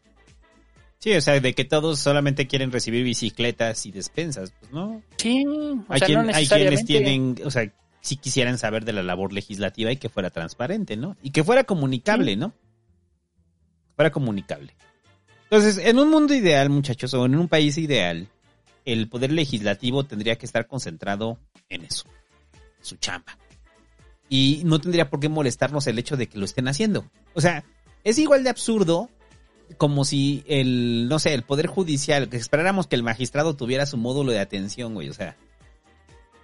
Sí, 0.99 1.13
o 1.13 1.21
sea, 1.21 1.39
de 1.39 1.53
que 1.55 1.63
todos 1.65 1.99
solamente 1.99 2.45
quieren 2.47 2.71
recibir 2.71 3.03
bicicletas 3.05 3.85
y 3.85 3.91
despensas, 3.91 4.51
pues 4.59 4.71
no. 4.71 5.01
Sí, 5.17 5.45
o 5.47 5.85
hay, 5.87 5.99
sea, 5.99 6.05
quien- 6.07 6.25
no 6.25 6.33
hay 6.33 6.45
quienes 6.47 6.71
necesariamente. 6.71 6.83
tienen, 6.85 7.35
o 7.45 7.51
sea, 7.51 7.71
si 8.01 8.17
quisieran 8.17 8.57
saber 8.57 8.83
de 8.85 8.93
la 8.93 9.03
labor 9.03 9.31
legislativa 9.31 9.91
y 9.91 9.97
que 9.97 10.09
fuera 10.09 10.29
transparente, 10.29 10.97
¿no? 10.97 11.15
Y 11.23 11.31
que 11.31 11.43
fuera 11.43 11.63
comunicable, 11.63 12.35
¿no? 12.35 12.53
Fuera 13.95 14.11
comunicable. 14.11 14.75
Entonces, 15.43 15.77
en 15.77 15.99
un 15.99 16.09
mundo 16.09 16.33
ideal, 16.33 16.69
muchachos, 16.69 17.13
o 17.13 17.25
en 17.25 17.35
un 17.35 17.47
país 17.47 17.77
ideal, 17.77 18.27
el 18.85 19.07
poder 19.09 19.31
legislativo 19.31 20.05
tendría 20.05 20.37
que 20.37 20.45
estar 20.45 20.67
concentrado 20.67 21.39
en 21.69 21.83
eso, 21.85 22.05
su 22.81 22.97
chamba. 22.97 23.37
Y 24.29 24.61
no 24.65 24.79
tendría 24.79 25.09
por 25.09 25.19
qué 25.19 25.27
molestarnos 25.29 25.87
el 25.87 25.97
hecho 25.97 26.15
de 26.17 26.27
que 26.27 26.37
lo 26.37 26.45
estén 26.45 26.67
haciendo. 26.67 27.05
O 27.33 27.41
sea, 27.41 27.63
es 28.03 28.17
igual 28.19 28.43
de 28.43 28.49
absurdo 28.51 29.09
como 29.77 30.05
si 30.05 30.43
el, 30.47 31.07
no 31.07 31.19
sé, 31.19 31.33
el 31.33 31.43
poder 31.43 31.67
judicial, 31.67 32.29
que 32.29 32.37
esperáramos 32.37 32.87
que 32.87 32.95
el 32.95 33.03
magistrado 33.03 33.55
tuviera 33.55 33.85
su 33.85 33.97
módulo 33.97 34.31
de 34.31 34.39
atención, 34.39 34.93
güey, 34.93 35.09
o 35.09 35.13
sea. 35.13 35.35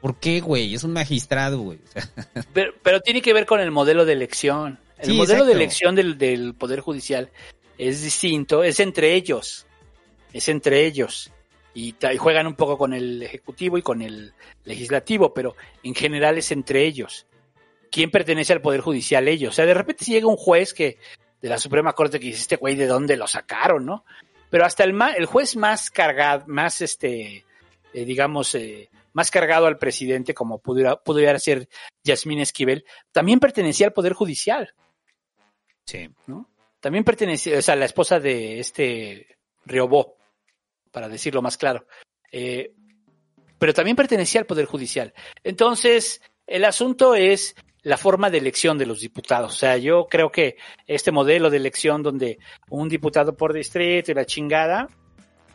¿Por 0.01 0.19
qué, 0.19 0.39
güey? 0.39 0.75
Es 0.75 0.83
un 0.83 0.93
magistrado, 0.93 1.59
güey. 1.59 1.79
O 1.83 1.91
sea, 1.91 2.09
Pero, 2.53 2.73
pero 2.83 3.01
tiene 3.01 3.21
que 3.21 3.33
ver 3.33 3.45
con 3.45 3.59
el 3.59 3.71
modelo 3.71 4.05
de 4.05 4.13
elección. 4.13 4.79
El 4.99 5.07
Sí, 5.07 5.13
modelo 5.13 5.45
de 5.45 5.53
elección 5.53 5.95
del, 5.95 6.17
del 6.17 6.53
Poder 6.53 6.79
Judicial 6.79 7.29
es 7.77 8.03
distinto, 8.03 8.63
es 8.63 8.79
entre 8.79 9.13
ellos. 9.15 9.65
Es 10.31 10.47
entre 10.47 10.85
ellos. 10.85 11.31
Y 11.73 11.95
juegan 12.17 12.47
un 12.47 12.55
poco 12.55 12.77
con 12.77 12.93
el 12.93 13.21
Ejecutivo 13.23 13.77
y 13.77 13.81
con 13.81 14.01
el 14.01 14.33
Legislativo, 14.63 15.33
pero 15.33 15.55
en 15.83 15.93
general 15.95 16.37
es 16.37 16.51
entre 16.51 16.85
ellos. 16.85 17.25
¿Quién 17.91 18.11
pertenece 18.11 18.53
al 18.53 18.61
Poder 18.61 18.81
Judicial? 18.81 19.27
Ellos. 19.27 19.53
O 19.53 19.55
sea, 19.55 19.65
de 19.65 19.73
repente 19.73 20.05
si 20.05 20.13
llega 20.13 20.27
un 20.27 20.37
juez 20.37 20.73
que 20.73 20.97
de 21.45 21.49
la 21.51 21.59
Suprema 21.59 21.93
Corte 21.93 22.19
que 22.19 22.25
dice, 22.25 22.39
este 22.41 22.55
güey, 22.55 22.73
¿de 22.73 22.87
dónde 22.87 23.15
lo 23.17 23.27
sacaron, 23.27 23.85
no? 23.85 24.03
Pero 24.49 24.65
hasta 24.65 24.83
el, 24.83 24.93
ma- 24.93 25.11
el 25.13 25.27
juez 25.27 25.55
más 25.55 25.91
cargado, 25.91 26.43
más 26.47 26.81
este, 26.81 27.45
eh, 27.93 28.03
digamos, 28.05 28.55
eh, 28.55 28.89
más 29.13 29.29
cargado 29.29 29.67
al 29.67 29.77
presidente, 29.77 30.33
como 30.33 30.57
pudiera, 30.57 30.95
pudiera 30.95 31.37
ser 31.37 31.69
Yasmín 32.03 32.39
Esquivel, 32.39 32.83
también 33.11 33.39
pertenecía 33.39 33.85
al 33.85 33.93
Poder 33.93 34.13
Judicial, 34.13 34.73
sí. 35.85 36.09
¿no? 36.25 36.49
También 36.79 37.03
pertenecía, 37.03 37.59
o 37.59 37.61
sea, 37.61 37.75
la 37.75 37.85
esposa 37.85 38.19
de 38.19 38.59
este 38.59 39.37
Riobó, 39.65 40.17
para 40.91 41.07
decirlo 41.07 41.43
más 41.43 41.57
claro. 41.57 41.85
Eh, 42.31 42.73
pero 43.59 43.71
también 43.71 43.95
pertenecía 43.95 44.41
al 44.41 44.47
Poder 44.47 44.65
Judicial. 44.65 45.13
Entonces, 45.43 46.23
el 46.47 46.65
asunto 46.65 47.13
es 47.13 47.55
la 47.85 47.97
forma 47.97 48.29
de 48.29 48.39
elección 48.39 48.77
de 48.77 48.85
los 48.85 48.99
diputados. 48.99 49.53
O 49.53 49.55
sea, 49.57 49.77
yo 49.77 50.07
creo 50.09 50.29
que 50.31 50.57
este 50.87 51.11
modelo 51.11 51.49
de 51.49 51.57
elección 51.57 52.03
donde 52.03 52.37
un 52.69 52.89
diputado 52.89 53.35
por 53.37 53.53
distrito 53.53 54.11
y 54.11 54.15
la 54.15 54.25
chingada, 54.25 54.89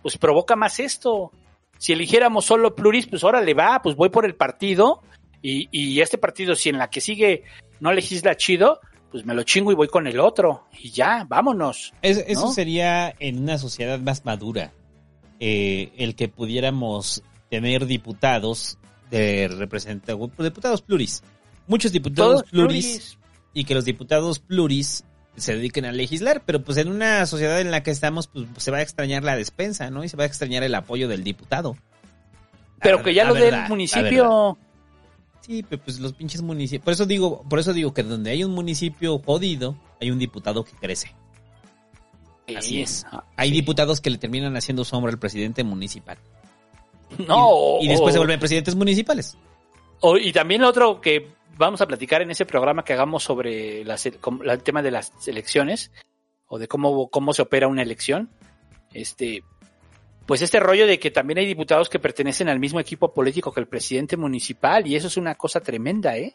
pues 0.01 0.17
provoca 0.17 0.57
más 0.57 0.81
esto. 0.81 1.33
Si 1.77 1.93
eligiéramos 1.93 2.45
solo 2.47 2.75
pluris, 2.75 3.07
pues 3.07 3.23
órale 3.25 3.53
va, 3.53 3.81
pues 3.83 3.97
voy 3.97 4.09
por 4.11 4.25
el 4.25 4.35
partido 4.37 5.03
y, 5.43 5.69
y 5.73 6.01
este 6.01 6.19
partido, 6.19 6.55
si 6.55 6.69
en 6.71 6.79
la 6.79 6.89
que 6.89 7.01
sigue 7.01 7.43
no 7.81 7.93
legisla 7.93 8.37
chido, 8.37 8.81
pues 9.11 9.25
me 9.27 9.35
lo 9.35 9.43
chingo 9.43 9.73
y 9.73 9.75
voy 9.75 9.89
con 9.89 10.07
el 10.07 10.21
otro 10.21 10.67
y 10.79 10.91
ya, 10.91 11.27
vámonos. 11.29 11.93
Es- 12.01 12.25
eso 12.29 12.53
sería 12.53 13.13
en 13.19 13.43
una 13.43 13.59
sociedad 13.59 13.99
más 13.99 14.25
madura. 14.25 14.73
eh, 15.41 15.91
el 15.97 16.15
que 16.15 16.29
pudiéramos 16.29 17.23
tener 17.49 17.87
diputados 17.87 18.77
de 19.11 19.49
representación, 19.49 20.31
diputados 20.39 20.83
pluris. 20.83 21.23
Muchos 21.71 21.93
diputados 21.93 22.43
pluris, 22.51 22.85
pluris. 22.85 23.19
y 23.55 23.65
que 23.65 23.75
los 23.75 23.85
diputados 23.85 24.39
pluris 24.41 25.05
se 25.37 25.55
dediquen 25.55 25.85
a 25.87 25.93
legislar, 25.93 26.43
pero 26.45 26.63
pues 26.63 26.77
en 26.79 26.89
una 26.89 27.25
sociedad 27.27 27.61
en 27.61 27.71
la 27.71 27.83
que 27.83 27.91
estamos, 27.93 28.27
pues 28.27 28.45
se 28.59 28.71
va 28.71 28.79
a 28.79 28.83
extrañar 28.83 29.23
la 29.25 29.37
despensa, 29.37 29.89
¿no? 29.91 30.03
Y 30.05 30.09
se 30.09 30.17
va 30.17 30.25
a 30.25 30.27
extrañar 30.27 30.63
el 30.65 30.75
apoyo 30.75 31.09
del 31.09 31.23
diputado. 31.25 31.77
Pero 32.83 33.03
que 33.03 33.15
ya 33.15 33.25
lo 33.25 33.35
dé 33.35 33.49
el 33.49 33.69
municipio. 33.69 34.59
Sí, 35.43 35.65
pero 35.69 35.83
pues 35.83 36.01
los 36.01 36.13
pinches 36.13 36.43
municipios. 36.43 36.85
Por 36.85 36.93
eso 36.93 37.07
digo, 37.07 37.43
por 37.49 37.59
eso 37.59 37.73
digo 37.73 37.95
que 37.95 38.03
donde 38.03 38.31
hay 38.31 38.45
un 38.45 38.51
municipio 38.53 39.19
jodido, 39.21 39.77
hay 40.01 40.11
un 40.11 40.19
diputado 40.19 40.65
que 40.65 40.73
crece. 40.73 41.15
Así 42.57 42.83
es. 42.83 43.07
Ah, 43.11 43.25
Hay 43.37 43.51
sí. 43.51 43.55
diputados 43.55 44.01
que 44.01 44.11
le 44.11 44.19
terminan 44.19 44.57
haciendo 44.57 44.85
sombra 44.85 45.13
al 45.13 45.19
presidente 45.19 45.63
municipal. 45.63 46.19
No, 47.27 47.79
Y, 47.81 47.87
y 47.87 47.89
después 47.89 48.11
o- 48.11 48.13
se 48.13 48.19
vuelven 48.19 48.39
presidentes 48.41 48.75
municipales. 48.75 49.37
o- 50.01 50.17
y 50.17 50.33
también 50.33 50.63
otro 50.65 51.01
que 51.01 51.29
vamos 51.61 51.81
a 51.81 51.87
platicar 51.87 52.23
en 52.23 52.31
ese 52.31 52.47
programa 52.47 52.85
que 52.85 52.95
hagamos 52.95 53.23
sobre 53.23 53.85
las, 53.85 54.07
el 54.07 54.63
tema 54.65 54.83
de 54.83 54.91
las 54.91 55.13
elecciones 55.29 55.93
o 56.47 56.59
de 56.59 56.67
cómo, 56.67 57.09
cómo 57.09 57.33
se 57.33 57.43
opera 57.43 57.69
una 57.69 57.83
elección. 57.83 58.31
Este, 58.93 59.45
pues 60.27 60.43
este 60.43 60.59
rollo 60.59 60.87
de 60.87 60.99
que 60.99 61.11
también 61.11 61.39
hay 61.39 61.47
diputados 61.47 61.89
que 61.89 62.01
pertenecen 62.01 62.49
al 62.49 62.59
mismo 62.59 62.81
equipo 62.81 63.13
político 63.15 63.53
que 63.53 63.61
el 63.61 63.69
presidente 63.69 64.17
municipal 64.17 64.87
y 64.87 64.97
eso 64.97 65.07
es 65.07 65.17
una 65.17 65.37
cosa 65.37 65.61
tremenda, 65.61 66.17
¿eh? 66.17 66.35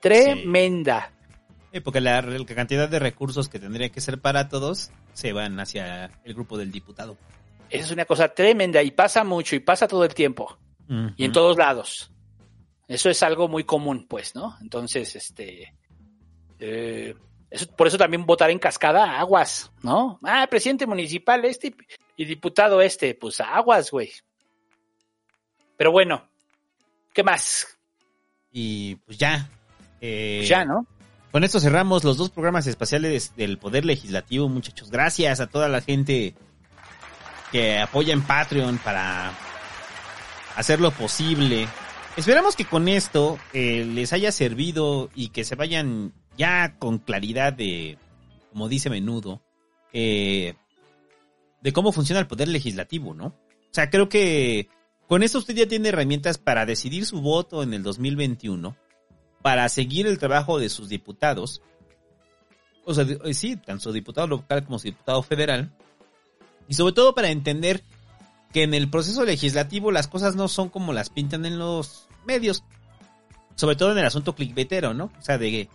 Tremenda. 0.00 1.12
Porque 1.84 2.00
la, 2.00 2.20
la 2.20 2.44
cantidad 2.46 2.88
de 2.88 2.98
recursos 2.98 3.48
que 3.48 3.58
tendría 3.60 3.90
que 3.90 4.00
ser 4.00 4.20
para 4.20 4.48
todos 4.48 4.90
se 5.12 5.32
van 5.32 5.58
hacia 5.60 6.10
el 6.24 6.34
grupo 6.34 6.58
del 6.58 6.72
diputado. 6.72 7.16
Eso 7.70 7.84
es 7.84 7.90
una 7.92 8.06
cosa 8.06 8.28
tremenda 8.28 8.82
y 8.82 8.90
pasa 8.90 9.24
mucho 9.24 9.54
y 9.54 9.60
pasa 9.60 9.86
todo 9.86 10.04
el 10.04 10.14
tiempo. 10.14 10.58
y 11.16 11.24
en 11.24 11.32
todos 11.32 11.56
lados. 11.56 12.10
Eso 12.88 13.10
es 13.10 13.22
algo 13.22 13.46
muy 13.48 13.64
común, 13.64 14.06
pues, 14.08 14.34
¿no? 14.34 14.56
Entonces, 14.62 15.14
este, 15.14 15.74
eh, 16.58 17.14
eso- 17.50 17.70
por 17.76 17.86
eso 17.86 17.98
también 17.98 18.24
votar 18.26 18.50
en 18.50 18.58
cascada, 18.58 19.20
aguas, 19.20 19.70
¿no? 19.82 20.18
Ah, 20.24 20.46
presidente 20.50 20.86
municipal 20.86 21.44
este 21.44 21.74
y 22.16 22.24
diputado 22.24 22.80
este, 22.80 23.14
pues 23.14 23.40
aguas, 23.40 23.90
güey. 23.90 24.10
Pero 25.76 25.92
bueno, 25.92 26.26
¿qué 27.12 27.22
más? 27.22 27.78
Y 28.52 28.96
pues 28.96 29.18
ya. 29.18 29.48
eh, 30.00 30.38
Pues 30.40 30.48
ya, 30.48 30.64
¿no? 30.64 30.86
Con 31.30 31.44
esto 31.44 31.60
cerramos 31.60 32.04
los 32.04 32.16
dos 32.16 32.30
programas 32.30 32.66
espaciales 32.66 33.36
del 33.36 33.58
Poder 33.58 33.84
Legislativo, 33.84 34.48
muchachos. 34.48 34.90
Gracias 34.90 35.40
a 35.40 35.46
toda 35.46 35.68
la 35.68 35.82
gente 35.82 36.34
que 37.52 37.78
apoya 37.78 38.14
en 38.14 38.22
Patreon 38.22 38.78
para 38.78 39.32
hacer 40.56 40.80
lo 40.80 40.90
posible 40.90 41.68
Esperamos 42.18 42.56
que 42.56 42.64
con 42.64 42.88
esto 42.88 43.38
eh, 43.52 43.84
les 43.84 44.12
haya 44.12 44.32
servido 44.32 45.08
y 45.14 45.28
que 45.28 45.44
se 45.44 45.54
vayan 45.54 46.12
ya 46.36 46.76
con 46.76 46.98
claridad 46.98 47.52
de, 47.52 47.96
como 48.50 48.68
dice 48.68 48.90
menudo, 48.90 49.40
eh, 49.92 50.54
de 51.62 51.72
cómo 51.72 51.92
funciona 51.92 52.18
el 52.18 52.26
poder 52.26 52.48
legislativo, 52.48 53.14
¿no? 53.14 53.26
O 53.26 53.70
sea, 53.70 53.88
creo 53.88 54.08
que 54.08 54.68
con 55.06 55.22
esto 55.22 55.38
usted 55.38 55.54
ya 55.54 55.68
tiene 55.68 55.90
herramientas 55.90 56.38
para 56.38 56.66
decidir 56.66 57.06
su 57.06 57.20
voto 57.20 57.62
en 57.62 57.72
el 57.72 57.84
2021, 57.84 58.76
para 59.40 59.68
seguir 59.68 60.08
el 60.08 60.18
trabajo 60.18 60.58
de 60.58 60.70
sus 60.70 60.88
diputados, 60.88 61.62
o 62.84 62.94
sea, 62.94 63.04
eh, 63.04 63.32
sí, 63.32 63.54
tanto 63.58 63.92
diputado 63.92 64.26
local 64.26 64.64
como 64.64 64.80
diputado 64.80 65.22
federal, 65.22 65.72
y 66.66 66.74
sobre 66.74 66.94
todo 66.94 67.14
para 67.14 67.30
entender 67.30 67.84
que 68.52 68.62
en 68.62 68.74
el 68.74 68.88
proceso 68.88 69.24
legislativo 69.24 69.92
las 69.92 70.08
cosas 70.08 70.36
no 70.36 70.48
son 70.48 70.68
como 70.68 70.92
las 70.92 71.10
pintan 71.10 71.44
en 71.46 71.58
los 71.58 72.08
medios. 72.26 72.64
Sobre 73.54 73.76
todo 73.76 73.92
en 73.92 73.98
el 73.98 74.06
asunto 74.06 74.34
clickbaitero, 74.34 74.94
¿no? 74.94 75.10
O 75.18 75.22
sea, 75.22 75.36
de 75.36 75.68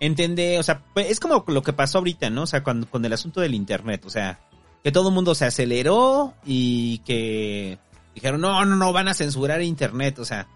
entender, 0.00 0.58
o 0.58 0.62
sea, 0.62 0.82
pues, 0.94 1.10
es 1.10 1.20
como 1.20 1.44
lo 1.46 1.62
que 1.62 1.72
pasó 1.72 1.98
ahorita, 1.98 2.30
¿no? 2.30 2.42
O 2.42 2.46
sea, 2.46 2.62
cuando, 2.62 2.88
con 2.88 3.04
el 3.04 3.12
asunto 3.12 3.40
del 3.40 3.54
internet, 3.54 4.04
o 4.04 4.10
sea, 4.10 4.40
que 4.82 4.92
todo 4.92 5.08
el 5.08 5.14
mundo 5.14 5.34
se 5.34 5.44
aceleró 5.44 6.34
y 6.44 6.98
que 6.98 7.78
dijeron, 8.14 8.40
no, 8.40 8.64
no, 8.64 8.76
no, 8.76 8.92
van 8.92 9.08
a 9.08 9.14
censurar 9.14 9.62
internet, 9.62 10.18
o 10.18 10.24
sea, 10.24 10.48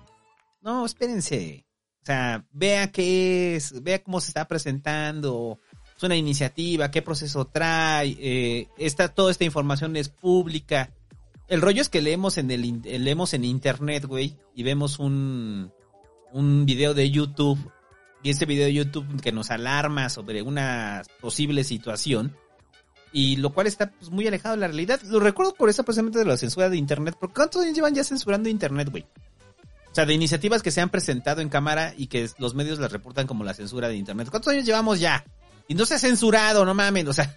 no, 0.62 0.84
espérense. 0.84 1.66
O 2.02 2.06
sea, 2.06 2.44
vea 2.52 2.90
qué 2.90 3.56
es, 3.56 3.82
vea 3.82 4.02
cómo 4.02 4.20
se 4.20 4.28
está 4.28 4.46
presentando, 4.46 5.58
es 5.96 6.02
una 6.02 6.16
iniciativa, 6.16 6.90
qué 6.90 7.00
proceso 7.02 7.46
trae, 7.46 8.16
eh, 8.18 8.68
esta, 8.76 9.08
toda 9.08 9.30
esta 9.30 9.44
información 9.44 9.96
es 9.96 10.08
pública. 10.08 10.90
El 11.48 11.60
rollo 11.60 11.82
es 11.82 11.88
que 11.88 12.02
leemos 12.02 12.38
en 12.38 12.50
el 12.50 12.82
eh, 12.84 12.98
leemos 12.98 13.34
en 13.34 13.44
internet, 13.44 14.06
güey, 14.06 14.36
y 14.54 14.62
vemos 14.62 14.98
un 14.98 15.72
un 16.32 16.66
video 16.66 16.94
de 16.94 17.10
YouTube 17.10 17.70
y 18.22 18.30
ese 18.30 18.46
video 18.46 18.64
de 18.64 18.72
YouTube 18.72 19.20
que 19.20 19.32
nos 19.32 19.50
alarma 19.50 20.08
sobre 20.08 20.42
una 20.42 21.02
posible 21.20 21.62
situación 21.62 22.36
y 23.12 23.36
lo 23.36 23.52
cual 23.52 23.68
está 23.68 23.90
pues, 23.90 24.10
muy 24.10 24.26
alejado 24.26 24.56
de 24.56 24.62
la 24.62 24.66
realidad. 24.66 25.00
Lo 25.02 25.20
recuerdo 25.20 25.54
por 25.54 25.68
eso 25.68 25.84
precisamente 25.84 26.18
de 26.18 26.24
la 26.24 26.36
censura 26.36 26.68
de 26.68 26.76
internet, 26.76 27.16
porque 27.20 27.34
¿cuántos 27.34 27.62
años 27.62 27.74
llevan 27.74 27.94
ya 27.94 28.02
censurando 28.02 28.48
internet, 28.48 28.88
güey? 28.90 29.06
O 29.90 29.94
sea, 29.94 30.06
de 30.06 30.14
iniciativas 30.14 30.62
que 30.62 30.72
se 30.72 30.80
han 30.80 30.90
presentado 30.90 31.40
en 31.40 31.48
cámara 31.48 31.94
y 31.96 32.08
que 32.08 32.28
los 32.38 32.54
medios 32.54 32.80
las 32.80 32.90
reportan 32.90 33.28
como 33.28 33.44
la 33.44 33.54
censura 33.54 33.86
de 33.86 33.94
internet. 33.94 34.28
¿Cuántos 34.28 34.52
años 34.52 34.64
llevamos 34.64 34.98
ya? 34.98 35.24
Y 35.68 35.76
no 35.76 35.86
se 35.86 35.94
ha 35.94 35.98
censurado, 36.00 36.64
no 36.64 36.74
mames, 36.74 37.06
o 37.06 37.12
sea, 37.12 37.32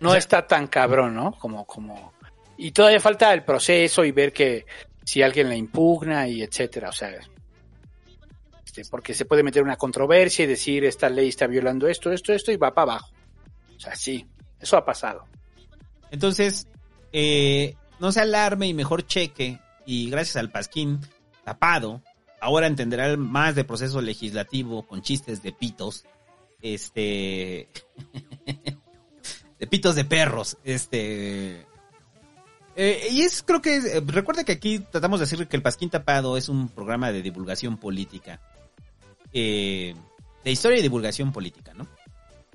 No 0.00 0.14
está 0.14 0.46
tan 0.46 0.66
cabrón, 0.66 1.14
¿no? 1.14 1.32
Como, 1.32 1.66
como. 1.66 2.14
Y 2.62 2.72
todavía 2.72 3.00
falta 3.00 3.32
el 3.32 3.42
proceso 3.42 4.04
y 4.04 4.12
ver 4.12 4.34
que 4.34 4.66
si 5.02 5.22
alguien 5.22 5.48
la 5.48 5.56
impugna 5.56 6.28
y 6.28 6.42
etcétera. 6.42 6.90
O 6.90 6.92
sea, 6.92 7.18
este, 8.66 8.84
porque 8.84 9.14
se 9.14 9.24
puede 9.24 9.42
meter 9.42 9.62
una 9.62 9.76
controversia 9.76 10.44
y 10.44 10.48
decir 10.48 10.84
esta 10.84 11.08
ley 11.08 11.30
está 11.30 11.46
violando 11.46 11.88
esto, 11.88 12.12
esto, 12.12 12.34
esto 12.34 12.52
y 12.52 12.58
va 12.58 12.74
para 12.74 12.92
abajo. 12.92 13.12
O 13.74 13.80
sea, 13.80 13.96
sí, 13.96 14.26
eso 14.60 14.76
ha 14.76 14.84
pasado. 14.84 15.24
Entonces, 16.10 16.68
eh, 17.14 17.76
no 17.98 18.12
se 18.12 18.20
alarme 18.20 18.66
y 18.66 18.74
mejor 18.74 19.06
cheque. 19.06 19.58
Y 19.86 20.10
gracias 20.10 20.36
al 20.36 20.50
Pasquín 20.50 21.00
tapado, 21.44 22.02
ahora 22.42 22.66
entenderá 22.66 23.16
más 23.16 23.54
de 23.54 23.64
proceso 23.64 24.02
legislativo 24.02 24.86
con 24.86 25.00
chistes 25.00 25.42
de 25.42 25.52
pitos. 25.52 26.04
Este. 26.60 27.70
de 29.58 29.66
pitos 29.66 29.94
de 29.94 30.04
perros. 30.04 30.58
Este. 30.62 31.69
Eh, 32.76 33.08
y 33.10 33.22
es, 33.22 33.42
creo 33.42 33.60
que. 33.60 33.76
eh, 33.76 34.02
recuerda 34.06 34.44
que 34.44 34.52
aquí 34.52 34.78
tratamos 34.78 35.20
de 35.20 35.26
decir 35.26 35.46
que 35.48 35.56
el 35.56 35.62
Pasquín 35.62 35.90
Tapado 35.90 36.36
es 36.36 36.48
un 36.48 36.68
programa 36.68 37.12
de 37.12 37.22
divulgación 37.22 37.76
política. 37.76 38.40
eh, 39.32 39.94
de 40.44 40.50
historia 40.50 40.78
y 40.78 40.82
divulgación 40.82 41.32
política, 41.32 41.74
¿no? 41.74 41.86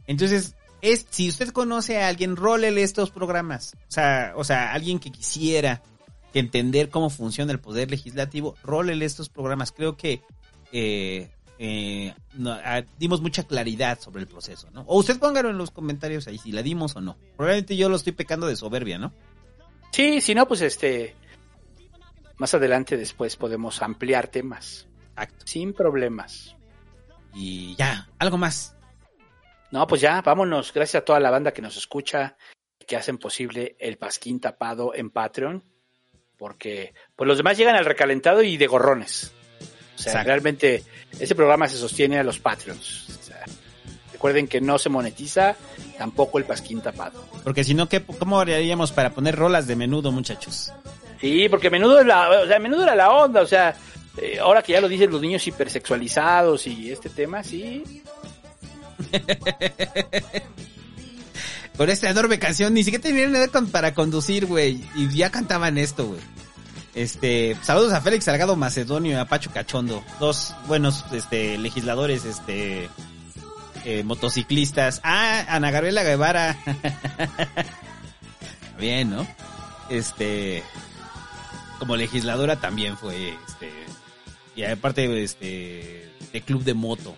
Entonces, 0.07 0.55
es, 0.81 1.05
si 1.09 1.29
usted 1.29 1.49
conoce 1.49 2.01
a 2.01 2.07
alguien, 2.07 2.35
rólele 2.35 2.83
estos 2.83 3.11
programas. 3.11 3.75
O 3.87 3.91
sea, 3.91 4.33
o 4.35 4.43
sea, 4.43 4.73
alguien 4.73 4.99
que 4.99 5.11
quisiera 5.11 5.81
entender 6.33 6.89
cómo 6.89 7.09
funciona 7.09 7.51
el 7.51 7.59
poder 7.59 7.89
legislativo, 7.91 8.55
rólele 8.63 9.05
estos 9.05 9.29
programas. 9.29 9.71
Creo 9.71 9.95
que 9.97 10.21
eh, 10.71 11.29
no, 12.33 12.51
ah, 12.51 12.83
dimos 12.99 13.21
mucha 13.21 13.43
claridad 13.43 13.99
sobre 13.99 14.21
el 14.21 14.27
proceso, 14.27 14.69
¿no? 14.71 14.81
O 14.81 14.99
usted 14.99 15.17
póngalo 15.19 15.49
en 15.49 15.57
los 15.57 15.71
comentarios 15.71 16.27
ahí 16.27 16.37
si 16.37 16.51
la 16.51 16.61
dimos 16.61 16.95
o 16.95 17.01
no. 17.01 17.17
Probablemente 17.37 17.77
yo 17.77 17.87
lo 17.87 17.95
estoy 17.95 18.13
pecando 18.13 18.47
de 18.47 18.55
soberbia, 18.55 18.97
¿no? 18.97 19.13
Sí, 19.95 20.19
si 20.19 20.35
no, 20.35 20.45
pues 20.45 20.59
este. 20.59 21.15
Más 22.35 22.53
adelante, 22.53 22.97
después 22.97 23.37
podemos 23.37 23.81
ampliar 23.81 24.27
temas. 24.27 24.89
Sin 25.45 25.73
problemas. 25.73 26.57
Y 27.33 27.75
ya, 27.77 28.09
algo 28.19 28.37
más. 28.37 28.75
No, 29.71 29.87
pues 29.87 30.01
ya, 30.01 30.21
vámonos. 30.21 30.73
Gracias 30.73 31.01
a 31.01 31.05
toda 31.05 31.21
la 31.21 31.31
banda 31.31 31.53
que 31.53 31.61
nos 31.61 31.77
escucha, 31.77 32.35
que 32.85 32.97
hacen 32.97 33.17
posible 33.17 33.77
el 33.79 33.97
Pasquín 33.97 34.41
tapado 34.41 34.93
en 34.93 35.11
Patreon. 35.11 35.63
Porque 36.37 36.93
pues 37.15 37.25
los 37.25 37.37
demás 37.37 37.57
llegan 37.57 37.77
al 37.77 37.85
recalentado 37.85 38.43
y 38.43 38.57
de 38.57 38.67
gorrones. 38.67 39.31
O 39.61 39.97
sea, 39.97 40.11
Exacto. 40.11 40.27
realmente 40.27 40.83
ese 41.17 41.35
programa 41.35 41.69
se 41.69 41.77
sostiene 41.77 42.19
a 42.19 42.23
los 42.23 42.39
Patreons. 42.39 43.17
O 43.17 43.23
sea, 43.23 43.45
recuerden 44.25 44.47
que 44.47 44.59
no 44.59 44.79
se 44.79 44.89
monetiza 44.89 45.55
tampoco 45.99 46.39
el 46.39 46.45
Pasquín 46.45 46.81
tapado. 46.81 47.23
Porque 47.43 47.63
si 47.63 47.75
no, 47.75 47.87
¿qué, 47.87 48.01
¿cómo 48.01 48.39
haríamos 48.39 48.91
para 48.91 49.11
poner 49.11 49.35
rolas 49.35 49.67
de 49.67 49.75
menudo, 49.75 50.11
muchachos? 50.11 50.71
Sí, 51.21 51.47
porque 51.47 51.69
menudo, 51.69 51.99
es 51.99 52.07
la, 52.07 52.27
o 52.41 52.47
sea, 52.47 52.57
menudo 52.57 52.81
era 52.81 52.95
la 52.95 53.11
onda, 53.11 53.43
o 53.43 53.45
sea, 53.45 53.75
eh, 54.17 54.39
ahora 54.41 54.63
que 54.63 54.71
ya 54.73 54.81
lo 54.81 54.87
dicen 54.89 55.11
los 55.11 55.21
niños 55.21 55.45
hipersexualizados 55.45 56.65
y 56.65 56.91
este 56.91 57.09
tema, 57.09 57.43
sí. 57.43 57.83
Con 61.77 61.89
esta 61.89 62.09
enorme 62.09 62.39
canción, 62.39 62.73
ni 62.73 62.83
siquiera 62.83 63.03
tenían 63.03 63.35
edad 63.35 63.51
con- 63.51 63.67
para 63.67 63.93
conducir, 63.93 64.47
güey. 64.47 64.83
Y 64.95 65.13
ya 65.15 65.29
cantaban 65.29 65.77
esto, 65.77 66.07
güey. 66.07 66.19
Este, 66.95 67.55
saludos 67.61 67.93
a 67.93 68.01
Félix 68.01 68.23
Salgado 68.25 68.55
Macedonio 68.55 69.11
y 69.11 69.15
a 69.15 69.25
Pacho 69.25 69.51
Cachondo. 69.53 70.01
Dos 70.19 70.55
buenos, 70.67 71.03
este, 71.11 71.57
legisladores, 71.57 72.23
este, 72.25 72.89
eh, 73.85 74.03
motociclistas. 74.03 74.99
Ah, 75.03 75.45
Ana 75.47 75.71
Gabriela 75.71 76.03
Guevara. 76.03 76.57
Bien, 78.79 79.09
¿no? 79.09 79.25
Este, 79.89 80.63
como 81.79 81.95
legisladora 81.95 82.57
también 82.57 82.97
fue, 82.97 83.35
este, 83.47 83.71
y 84.55 84.63
aparte, 84.63 85.23
este, 85.23 86.11
de 86.33 86.41
club 86.41 86.63
de 86.63 86.73
moto. 86.73 87.15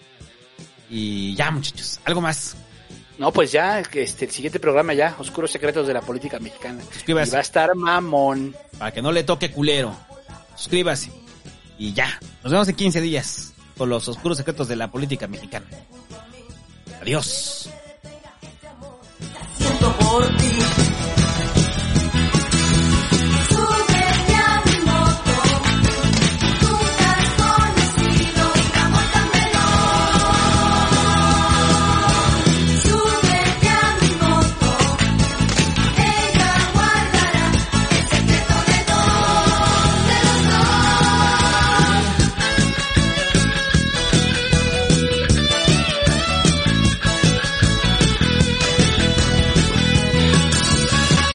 Y 0.89 1.35
ya, 1.35 1.51
muchachos, 1.51 1.99
algo 2.05 2.21
más. 2.21 2.55
No, 3.17 3.31
pues 3.31 3.51
ya, 3.51 3.79
este, 3.79 4.25
el 4.25 4.31
siguiente 4.31 4.59
programa 4.59 4.93
ya, 4.93 5.15
Oscuros 5.17 5.51
Secretos 5.51 5.87
de 5.87 5.93
la 5.93 6.01
Política 6.01 6.39
Mexicana. 6.39 6.83
Suscríbase. 6.91 7.29
Y 7.29 7.31
va 7.31 7.37
a 7.39 7.41
estar 7.41 7.75
mamón. 7.75 8.55
Para 8.77 8.91
que 8.91 9.01
no 9.01 9.11
le 9.11 9.23
toque 9.23 9.51
culero. 9.51 9.95
Suscríbase. 10.55 11.11
Y 11.79 11.93
ya. 11.93 12.19
Nos 12.43 12.51
vemos 12.51 12.67
en 12.67 12.75
15 12.75 13.01
días. 13.01 13.53
Con 13.75 13.89
los 13.89 14.07
oscuros 14.07 14.37
secretos 14.37 14.67
de 14.67 14.75
la 14.75 14.91
política 14.91 15.27
mexicana. 15.27 15.65
Adiós. 17.07 17.69